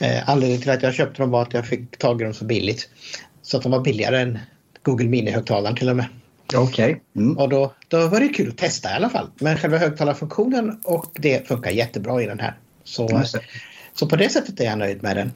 Eh, 0.00 0.28
anledningen 0.28 0.62
till 0.62 0.70
att 0.70 0.82
jag 0.82 0.94
köpte 0.94 1.22
dem 1.22 1.30
var 1.30 1.42
att 1.42 1.54
jag 1.54 1.66
fick 1.66 1.98
tag 1.98 2.20
i 2.20 2.24
dem 2.24 2.34
så 2.34 2.44
billigt. 2.44 2.88
Så 3.42 3.56
att 3.56 3.62
de 3.62 3.72
var 3.72 3.80
billigare 3.80 4.20
än 4.20 4.38
Google 4.82 5.08
Mini-högtalaren 5.08 5.76
till 5.76 5.88
och 5.88 5.96
med. 5.96 6.06
Okej. 6.54 6.84
Okay. 6.84 7.00
Mm. 7.16 7.38
Och 7.38 7.48
då, 7.48 7.74
då 7.88 8.08
var 8.08 8.20
det 8.20 8.28
kul 8.28 8.48
att 8.48 8.56
testa 8.56 8.90
i 8.90 8.92
alla 8.92 9.08
fall. 9.08 9.30
Men 9.38 9.58
själva 9.58 9.78
högtalarfunktionen 9.78 10.80
och 10.84 11.12
det 11.14 11.48
funkar 11.48 11.70
jättebra 11.70 12.22
i 12.22 12.26
den 12.26 12.40
här. 12.40 12.54
Så, 12.84 13.22
så 13.94 14.08
på 14.08 14.16
det 14.16 14.28
sättet 14.28 14.60
är 14.60 14.64
jag 14.64 14.78
nöjd 14.78 15.02
med 15.02 15.16
den. 15.16 15.32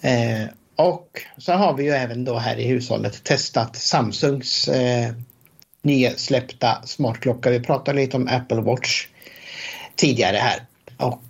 Eh, 0.00 0.48
och 0.76 1.22
så 1.38 1.52
har 1.52 1.74
vi 1.74 1.84
ju 1.84 1.90
även 1.90 2.24
då 2.24 2.38
här 2.38 2.56
i 2.56 2.66
hushållet 2.66 3.24
testat 3.24 3.76
Samsungs 3.76 4.68
eh, 4.68 5.12
nysläppta 5.82 6.82
smartklocka. 6.84 7.50
Vi 7.50 7.60
pratade 7.60 8.00
lite 8.00 8.16
om 8.16 8.28
Apple 8.28 8.60
Watch 8.60 9.06
tidigare 9.94 10.36
här. 10.36 10.60
Och 10.96 11.22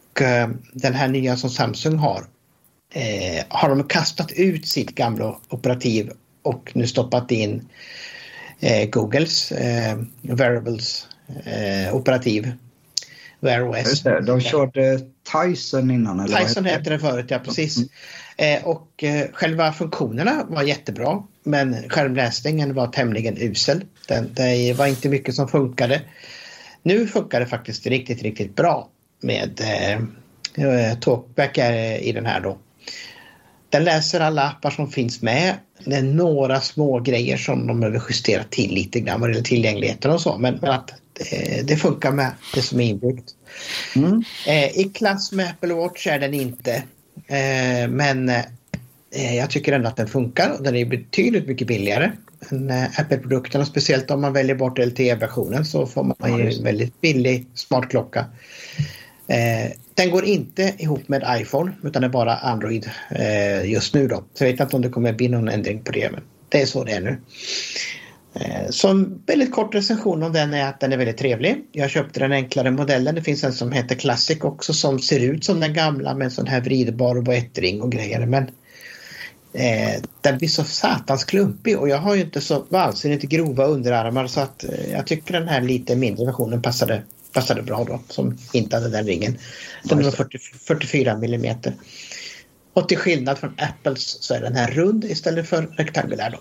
den 0.72 0.94
här 0.94 1.08
nya 1.08 1.36
som 1.36 1.50
Samsung 1.50 1.96
har 1.96 2.26
eh, 2.90 3.44
har 3.48 3.68
de 3.68 3.84
kastat 3.84 4.32
ut 4.32 4.68
sitt 4.68 4.94
gamla 4.94 5.36
operativ 5.48 6.10
och 6.42 6.72
nu 6.74 6.86
stoppat 6.86 7.30
in 7.30 7.68
eh, 8.60 8.88
Googles 8.88 9.52
eh, 9.52 9.98
Variables 10.22 11.06
eh, 11.44 11.96
operativ. 11.96 12.52
Wear 13.40 13.70
OS. 13.70 14.02
De 14.02 14.40
körde 14.40 15.00
Tyson 15.32 15.90
innan? 15.90 16.20
Eller 16.20 16.38
Tyson 16.38 16.64
hette 16.64 16.90
det 16.90 16.98
förut, 16.98 17.26
ja 17.28 17.38
precis. 17.38 17.76
Mm. 17.76 17.88
Eh, 18.36 18.68
och 18.68 19.04
eh, 19.04 19.26
själva 19.32 19.72
funktionerna 19.72 20.44
var 20.48 20.62
jättebra 20.62 21.22
men 21.42 21.88
skärmläsningen 21.88 22.74
var 22.74 22.86
tämligen 22.86 23.36
usel. 23.38 23.84
Den, 24.08 24.30
det 24.34 24.72
var 24.78 24.86
inte 24.86 25.08
mycket 25.08 25.34
som 25.34 25.48
funkade. 25.48 26.02
Nu 26.82 27.06
funkar 27.06 27.40
det 27.40 27.46
faktiskt 27.46 27.86
riktigt, 27.86 28.22
riktigt 28.22 28.56
bra 28.56 28.88
med 29.20 29.60
eh, 30.54 30.98
Talkback 30.98 31.58
i 32.00 32.12
den 32.12 32.26
här 32.26 32.40
då. 32.40 32.58
Den 33.70 33.84
läser 33.84 34.20
alla 34.20 34.42
appar 34.42 34.70
som 34.70 34.90
finns 34.90 35.22
med. 35.22 35.54
Det 35.84 35.96
är 35.96 36.02
några 36.02 36.60
små 36.60 37.00
grejer 37.00 37.36
som 37.36 37.66
de 37.66 37.80
behöver 37.80 38.02
justera 38.08 38.44
till 38.44 38.74
lite 38.74 39.00
grann 39.00 39.20
vad 39.20 39.30
gäller 39.30 39.42
tillgängligheten 39.42 40.10
och 40.10 40.20
så. 40.20 40.38
Men, 40.38 40.58
men 40.62 40.70
att 40.70 40.92
det, 41.12 41.68
det, 41.68 41.76
funkar 41.76 42.12
med 42.12 42.30
det 42.54 42.62
som 42.62 42.80
är 42.80 42.84
inbyggt. 42.84 43.34
Mm. 43.96 44.22
Eh, 44.46 44.78
I 44.78 44.90
klass 44.94 45.32
med 45.32 45.50
Apple 45.50 45.74
Watch 45.74 46.06
är 46.06 46.18
den 46.18 46.34
inte. 46.34 46.82
Eh, 47.26 47.88
men 47.88 48.28
eh, 48.28 49.36
jag 49.36 49.50
tycker 49.50 49.72
ändå 49.72 49.88
att 49.88 49.96
den 49.96 50.08
funkar 50.08 50.50
och 50.50 50.62
den 50.62 50.76
är 50.76 50.84
betydligt 50.84 51.46
mycket 51.46 51.66
billigare 51.66 52.12
än 52.50 52.70
eh, 52.70 53.00
Apple-produkterna. 53.00 53.64
Speciellt 53.64 54.10
om 54.10 54.20
man 54.20 54.32
väljer 54.32 54.56
bort 54.56 54.78
LTE-versionen 54.78 55.64
så 55.64 55.86
får 55.86 56.02
man 56.18 56.38
ju 56.38 56.50
en 56.50 56.64
väldigt 56.64 57.00
billig 57.00 57.46
smartklocka. 57.54 58.24
Eh, 59.28 59.72
den 59.94 60.10
går 60.10 60.24
inte 60.24 60.74
ihop 60.78 61.08
med 61.08 61.40
iPhone 61.40 61.72
utan 61.84 62.04
är 62.04 62.08
bara 62.08 62.36
Android 62.36 62.90
eh, 63.10 63.70
just 63.70 63.94
nu 63.94 64.08
då. 64.08 64.24
Så 64.34 64.44
jag 64.44 64.52
vet 64.52 64.60
inte 64.60 64.76
om 64.76 64.82
det 64.82 64.88
kommer 64.88 65.12
bli 65.12 65.28
någon 65.28 65.48
ändring 65.48 65.82
på 65.82 65.92
det 65.92 66.10
men 66.12 66.20
det 66.48 66.62
är 66.62 66.66
så 66.66 66.84
det 66.84 66.92
är 66.92 67.00
nu. 67.00 67.18
Eh, 68.34 68.70
så 68.70 68.88
en 68.88 69.22
väldigt 69.26 69.52
kort 69.52 69.74
recension 69.74 70.22
om 70.22 70.32
den 70.32 70.54
är 70.54 70.68
att 70.68 70.80
den 70.80 70.92
är 70.92 70.96
väldigt 70.96 71.16
trevlig. 71.16 71.64
Jag 71.72 71.90
köpte 71.90 72.20
den 72.20 72.32
enklare 72.32 72.70
modellen. 72.70 73.14
Det 73.14 73.22
finns 73.22 73.44
en 73.44 73.52
som 73.52 73.72
heter 73.72 73.94
Classic 73.94 74.40
också 74.40 74.72
som 74.72 74.98
ser 74.98 75.20
ut 75.20 75.44
som 75.44 75.60
den 75.60 75.74
gamla 75.74 76.14
med 76.14 76.24
en 76.24 76.30
sån 76.30 76.46
här 76.46 76.60
vridbar 76.60 77.20
boettring 77.20 77.82
och 77.82 77.92
grejer. 77.92 78.26
Men 78.26 78.42
eh, 79.52 80.02
den 80.20 80.38
blir 80.38 80.48
så 80.48 80.64
satans 80.64 81.24
klumpig 81.24 81.78
och 81.78 81.88
jag 81.88 81.98
har 81.98 82.14
ju 82.14 82.20
inte 82.20 82.40
så 82.40 82.64
vansinnigt 82.68 83.22
grova 83.22 83.64
underarmar 83.64 84.26
så 84.26 84.40
att 84.40 84.64
eh, 84.64 84.92
jag 84.92 85.06
tycker 85.06 85.32
den 85.32 85.48
här 85.48 85.60
lite 85.60 85.96
mindre 85.96 86.26
versionen 86.26 86.62
passade, 86.62 87.02
passade 87.36 87.62
bra 87.62 87.84
då 87.84 88.00
som 88.08 88.38
inte 88.52 88.76
hade 88.76 88.88
den 88.88 89.06
ringen. 89.06 89.38
Den 89.84 90.02
var 90.02 90.10
40, 90.10 90.38
44 90.38 91.10
mm. 91.12 91.56
Och 92.72 92.88
till 92.88 92.98
skillnad 92.98 93.38
från 93.38 93.54
Apples 93.58 94.22
så 94.22 94.34
är 94.34 94.40
den 94.40 94.56
här 94.56 94.70
rund 94.70 95.04
istället 95.04 95.48
för 95.48 95.62
rektangulär 95.62 96.30
då. 96.30 96.38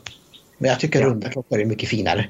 Men 0.58 0.70
jag 0.70 0.80
tycker 0.80 1.00
ja. 1.00 1.06
runda 1.06 1.30
klockor 1.30 1.60
är 1.60 1.66
mycket 1.66 1.90
finare. 1.90 2.30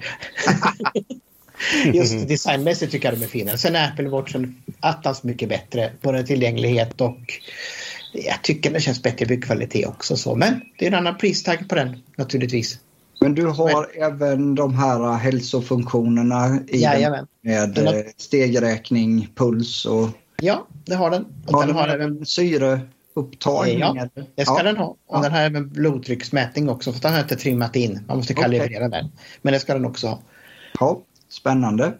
Just 1.94 2.28
designmässigt 2.28 2.92
tycker 2.92 3.10
jag 3.12 3.20
de 3.20 3.26
är 3.26 3.30
finare. 3.30 3.58
Sen 3.58 3.76
är 3.76 3.92
Apple 3.92 4.10
Watchen 4.10 4.64
attans 4.80 5.24
mycket 5.24 5.50
bättre. 5.50 5.92
Både 6.02 6.24
tillgänglighet 6.24 7.02
och 7.02 7.20
jag 8.14 8.44
tycker 8.44 8.72
den 8.72 8.82
känns 8.82 9.04
bättre 9.04 9.26
byggkvalitet 9.26 9.88
också. 9.88 10.18
Så. 10.18 10.36
Men 10.36 10.62
det 10.78 10.86
är 10.86 10.88
en 10.88 10.98
annan 10.98 11.18
pristagg 11.18 11.70
på 11.70 11.76
den 11.76 12.04
naturligtvis. 12.18 12.80
Men 13.26 13.36
du 13.36 13.46
har 13.46 13.88
Men, 14.00 14.14
även 14.14 14.56
de 14.56 14.74
här 14.74 15.14
hälsofunktionerna 15.14 16.60
i 16.68 16.82
den 16.82 17.28
med 17.42 17.78
har... 17.78 17.94
Eh, 17.94 18.02
stegräkning, 18.18 19.30
puls 19.36 19.86
och... 19.86 20.10
Ja, 20.42 20.68
det 20.86 20.96
har 20.96 21.12
den. 21.12 21.26
Och 21.48 21.54
har 21.54 21.68
den 21.68 21.76
har 21.76 21.88
även 21.88 22.26
syre 22.26 22.80
upptagning? 23.14 23.80
Ja, 23.80 24.08
det 24.36 24.46
ska 24.46 24.58
ja. 24.58 24.64
den 24.64 24.78
ha. 24.78 24.86
Och 24.86 24.98
ja. 25.08 25.22
den 25.22 25.32
här 25.32 25.50
med 25.50 25.68
blodtrycksmätning 25.68 26.70
också, 26.70 26.94
för 26.94 27.02
den 27.02 27.12
har 27.12 27.20
jag 27.20 27.26
inte 27.26 27.36
trimmat 27.36 27.76
in. 27.76 28.00
Man 28.08 28.18
måste 28.18 28.34
kalibrera 28.34 28.88
okay. 28.88 29.02
den. 29.02 29.12
Men 29.42 29.54
det 29.54 29.60
ska 29.60 29.74
den 29.74 29.86
också 29.86 30.08
ha. 30.08 30.20
Ja, 30.80 31.02
spännande. 31.30 31.94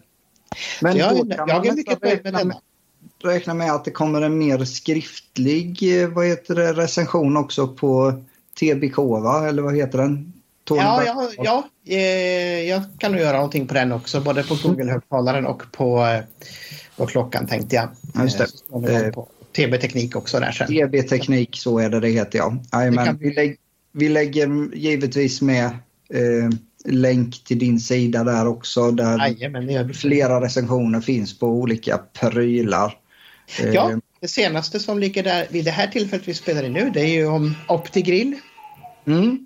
Men 0.80 0.96
jag, 0.96 1.34
jag 1.36 1.66
är 1.66 1.72
mycket 1.72 2.02
nöjd 2.02 2.20
med 2.24 2.32
denna. 2.32 2.60
Räkna 3.24 3.54
med 3.54 3.72
att 3.72 3.84
det 3.84 3.90
kommer 3.90 4.22
en 4.22 4.38
mer 4.38 4.64
skriftlig 4.64 6.02
eh, 6.02 6.08
vad 6.08 6.26
heter 6.26 6.54
det, 6.54 6.72
recension 6.72 7.36
också 7.36 7.68
på 7.68 8.22
TBK, 8.60 8.96
va? 8.96 9.48
eller 9.48 9.62
vad 9.62 9.76
heter 9.76 9.98
den? 9.98 10.32
Ja, 10.68 11.04
ja, 11.06 11.30
ja 11.38 11.68
eh, 11.96 12.68
jag 12.68 12.82
kan 12.98 13.12
nog 13.12 13.20
göra 13.20 13.36
någonting 13.36 13.66
på 13.66 13.74
den 13.74 13.92
också, 13.92 14.20
både 14.20 14.42
på 14.42 14.54
Google-högtalaren 14.62 15.46
och 15.46 15.62
på, 15.72 16.06
eh, 16.06 16.20
på 16.96 17.06
klockan 17.06 17.46
tänkte 17.46 17.76
jag. 17.76 17.88
Just 18.22 18.38
det. 18.38 19.12
TB-teknik 19.56 20.16
också 20.16 20.40
där 20.40 20.52
sen. 20.52 20.66
TB-teknik, 20.66 21.56
så 21.56 21.78
är 21.78 21.90
det 21.90 22.00
det 22.00 22.08
heter 22.08 22.38
ja. 22.38 22.56
Kan... 22.70 23.18
Vi, 23.20 23.34
lägg, 23.34 23.56
vi 23.92 24.08
lägger 24.08 24.74
givetvis 24.74 25.42
med 25.42 25.64
eh, 25.64 26.50
länk 26.84 27.44
till 27.44 27.58
din 27.58 27.80
sida 27.80 28.24
där 28.24 28.46
också 28.46 28.90
där 28.90 29.18
Jajamän, 29.18 29.94
flera 29.94 30.40
recensioner 30.40 31.00
finns 31.00 31.38
på 31.38 31.46
olika 31.46 31.98
prylar. 31.98 32.98
Ja, 33.72 33.90
eh, 33.90 33.98
det 34.20 34.28
senaste 34.28 34.80
som 34.80 34.98
ligger 34.98 35.22
där 35.22 35.46
vid 35.50 35.64
det 35.64 35.70
här 35.70 35.86
tillfället 35.86 36.28
vi 36.28 36.34
spelar 36.34 36.62
in 36.62 36.72
nu 36.72 36.90
det 36.94 37.00
är 37.00 37.08
ju 37.08 37.26
om 37.26 37.54
OptiGrill. 37.68 38.34
Mm. 39.06 39.45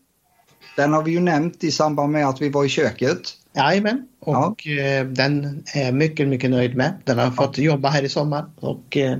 Den 0.77 0.93
har 0.93 1.03
vi 1.03 1.11
ju 1.11 1.21
nämnt 1.21 1.65
i 1.65 1.71
samband 1.71 2.13
med 2.13 2.29
att 2.29 2.43
vi 2.43 2.49
var 2.49 2.65
i 2.65 2.69
köket. 2.69 3.21
Jajamän, 3.57 4.07
och 4.21 4.67
ja. 4.67 4.83
Eh, 4.83 5.07
den 5.07 5.65
är 5.75 5.85
jag 5.85 5.95
mycket, 5.95 6.29
mycket 6.29 6.51
nöjd 6.51 6.77
med. 6.77 6.95
Den 7.05 7.19
har 7.19 7.31
fått 7.31 7.59
jobba 7.59 7.89
här 7.89 8.03
i 8.03 8.09
sommar 8.09 8.45
och 8.61 8.97
eh, 8.97 9.17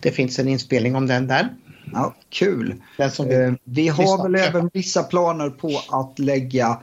det 0.00 0.10
finns 0.10 0.38
en 0.38 0.48
inspelning 0.48 0.96
om 0.96 1.06
den 1.06 1.26
där. 1.26 1.48
Ja, 1.92 2.14
kul. 2.28 2.74
Vi, 2.98 3.04
eh, 3.04 3.52
vi, 3.64 3.88
har 3.88 4.22
väl 4.22 4.34
även 4.34 4.70
vissa 4.72 5.02
planer 5.02 5.50
på 5.50 5.80
att 5.88 6.18
lägga 6.18 6.78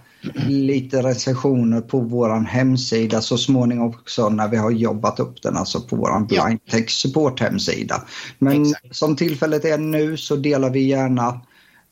lite 0.47 1.01
recensioner 1.01 1.81
på 1.81 1.99
vår 1.99 2.45
hemsida 2.45 3.22
så 3.22 3.38
småningom 3.38 3.89
också 3.89 4.30
när 4.30 4.47
vi 4.47 4.57
har 4.57 4.72
jobbat 4.72 5.19
upp 5.19 5.41
den, 5.41 5.57
alltså 5.57 5.81
på 5.81 5.95
vår 5.95 6.19
Blindtext 6.19 6.99
support 6.99 7.39
hemsida. 7.39 8.03
Men 8.39 8.61
Exakt. 8.61 8.95
som 8.95 9.15
tillfället 9.15 9.65
är 9.65 9.77
nu 9.77 10.17
så 10.17 10.35
delar 10.35 10.69
vi 10.69 10.84
gärna 10.84 11.41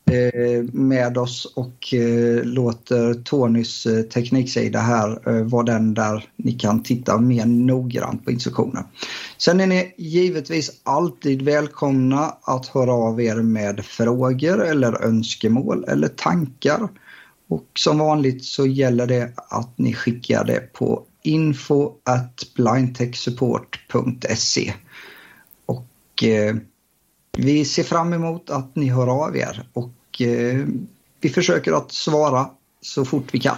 Eh, 0.06 0.62
med 0.72 1.18
oss 1.18 1.52
och 1.56 1.94
eh, 1.94 2.44
låter 2.44 3.14
Tonys 3.14 3.86
eh, 3.86 4.02
tekniksida 4.02 4.78
här 4.78 5.42
vara 5.42 5.62
den 5.62 5.94
där 5.94 6.28
ni 6.36 6.52
kan 6.52 6.82
titta 6.82 7.18
mer 7.18 7.46
noggrant 7.46 8.24
på 8.24 8.30
instruktionen. 8.30 8.84
Sen 9.38 9.60
är 9.60 9.66
ni 9.66 9.94
givetvis 9.98 10.80
alltid 10.82 11.42
välkomna 11.42 12.34
att 12.42 12.66
höra 12.66 12.92
av 12.92 13.20
er 13.20 13.36
med 13.36 13.84
frågor 13.84 14.64
eller 14.64 15.04
önskemål 15.04 15.84
eller 15.88 16.08
tankar. 16.08 16.88
Och 17.48 17.66
som 17.78 17.98
vanligt 17.98 18.44
så 18.44 18.66
gäller 18.66 19.06
det 19.06 19.32
att 19.36 19.78
ni 19.78 19.94
skickar 19.94 20.44
det 20.44 20.72
på 20.72 21.02
info 21.22 21.92
at 22.04 22.42
blindtechsupport.se. 22.56 24.74
Och 25.66 26.24
vi 27.36 27.64
ser 27.64 27.82
fram 27.82 28.12
emot 28.12 28.50
att 28.50 28.76
ni 28.76 28.88
hör 28.88 29.24
av 29.24 29.36
er 29.36 29.68
och 29.72 30.20
eh, 30.20 30.64
vi 31.20 31.28
försöker 31.28 31.72
att 31.72 31.92
svara 31.92 32.46
så 32.80 33.04
fort 33.04 33.28
vi 33.32 33.40
kan. 33.40 33.56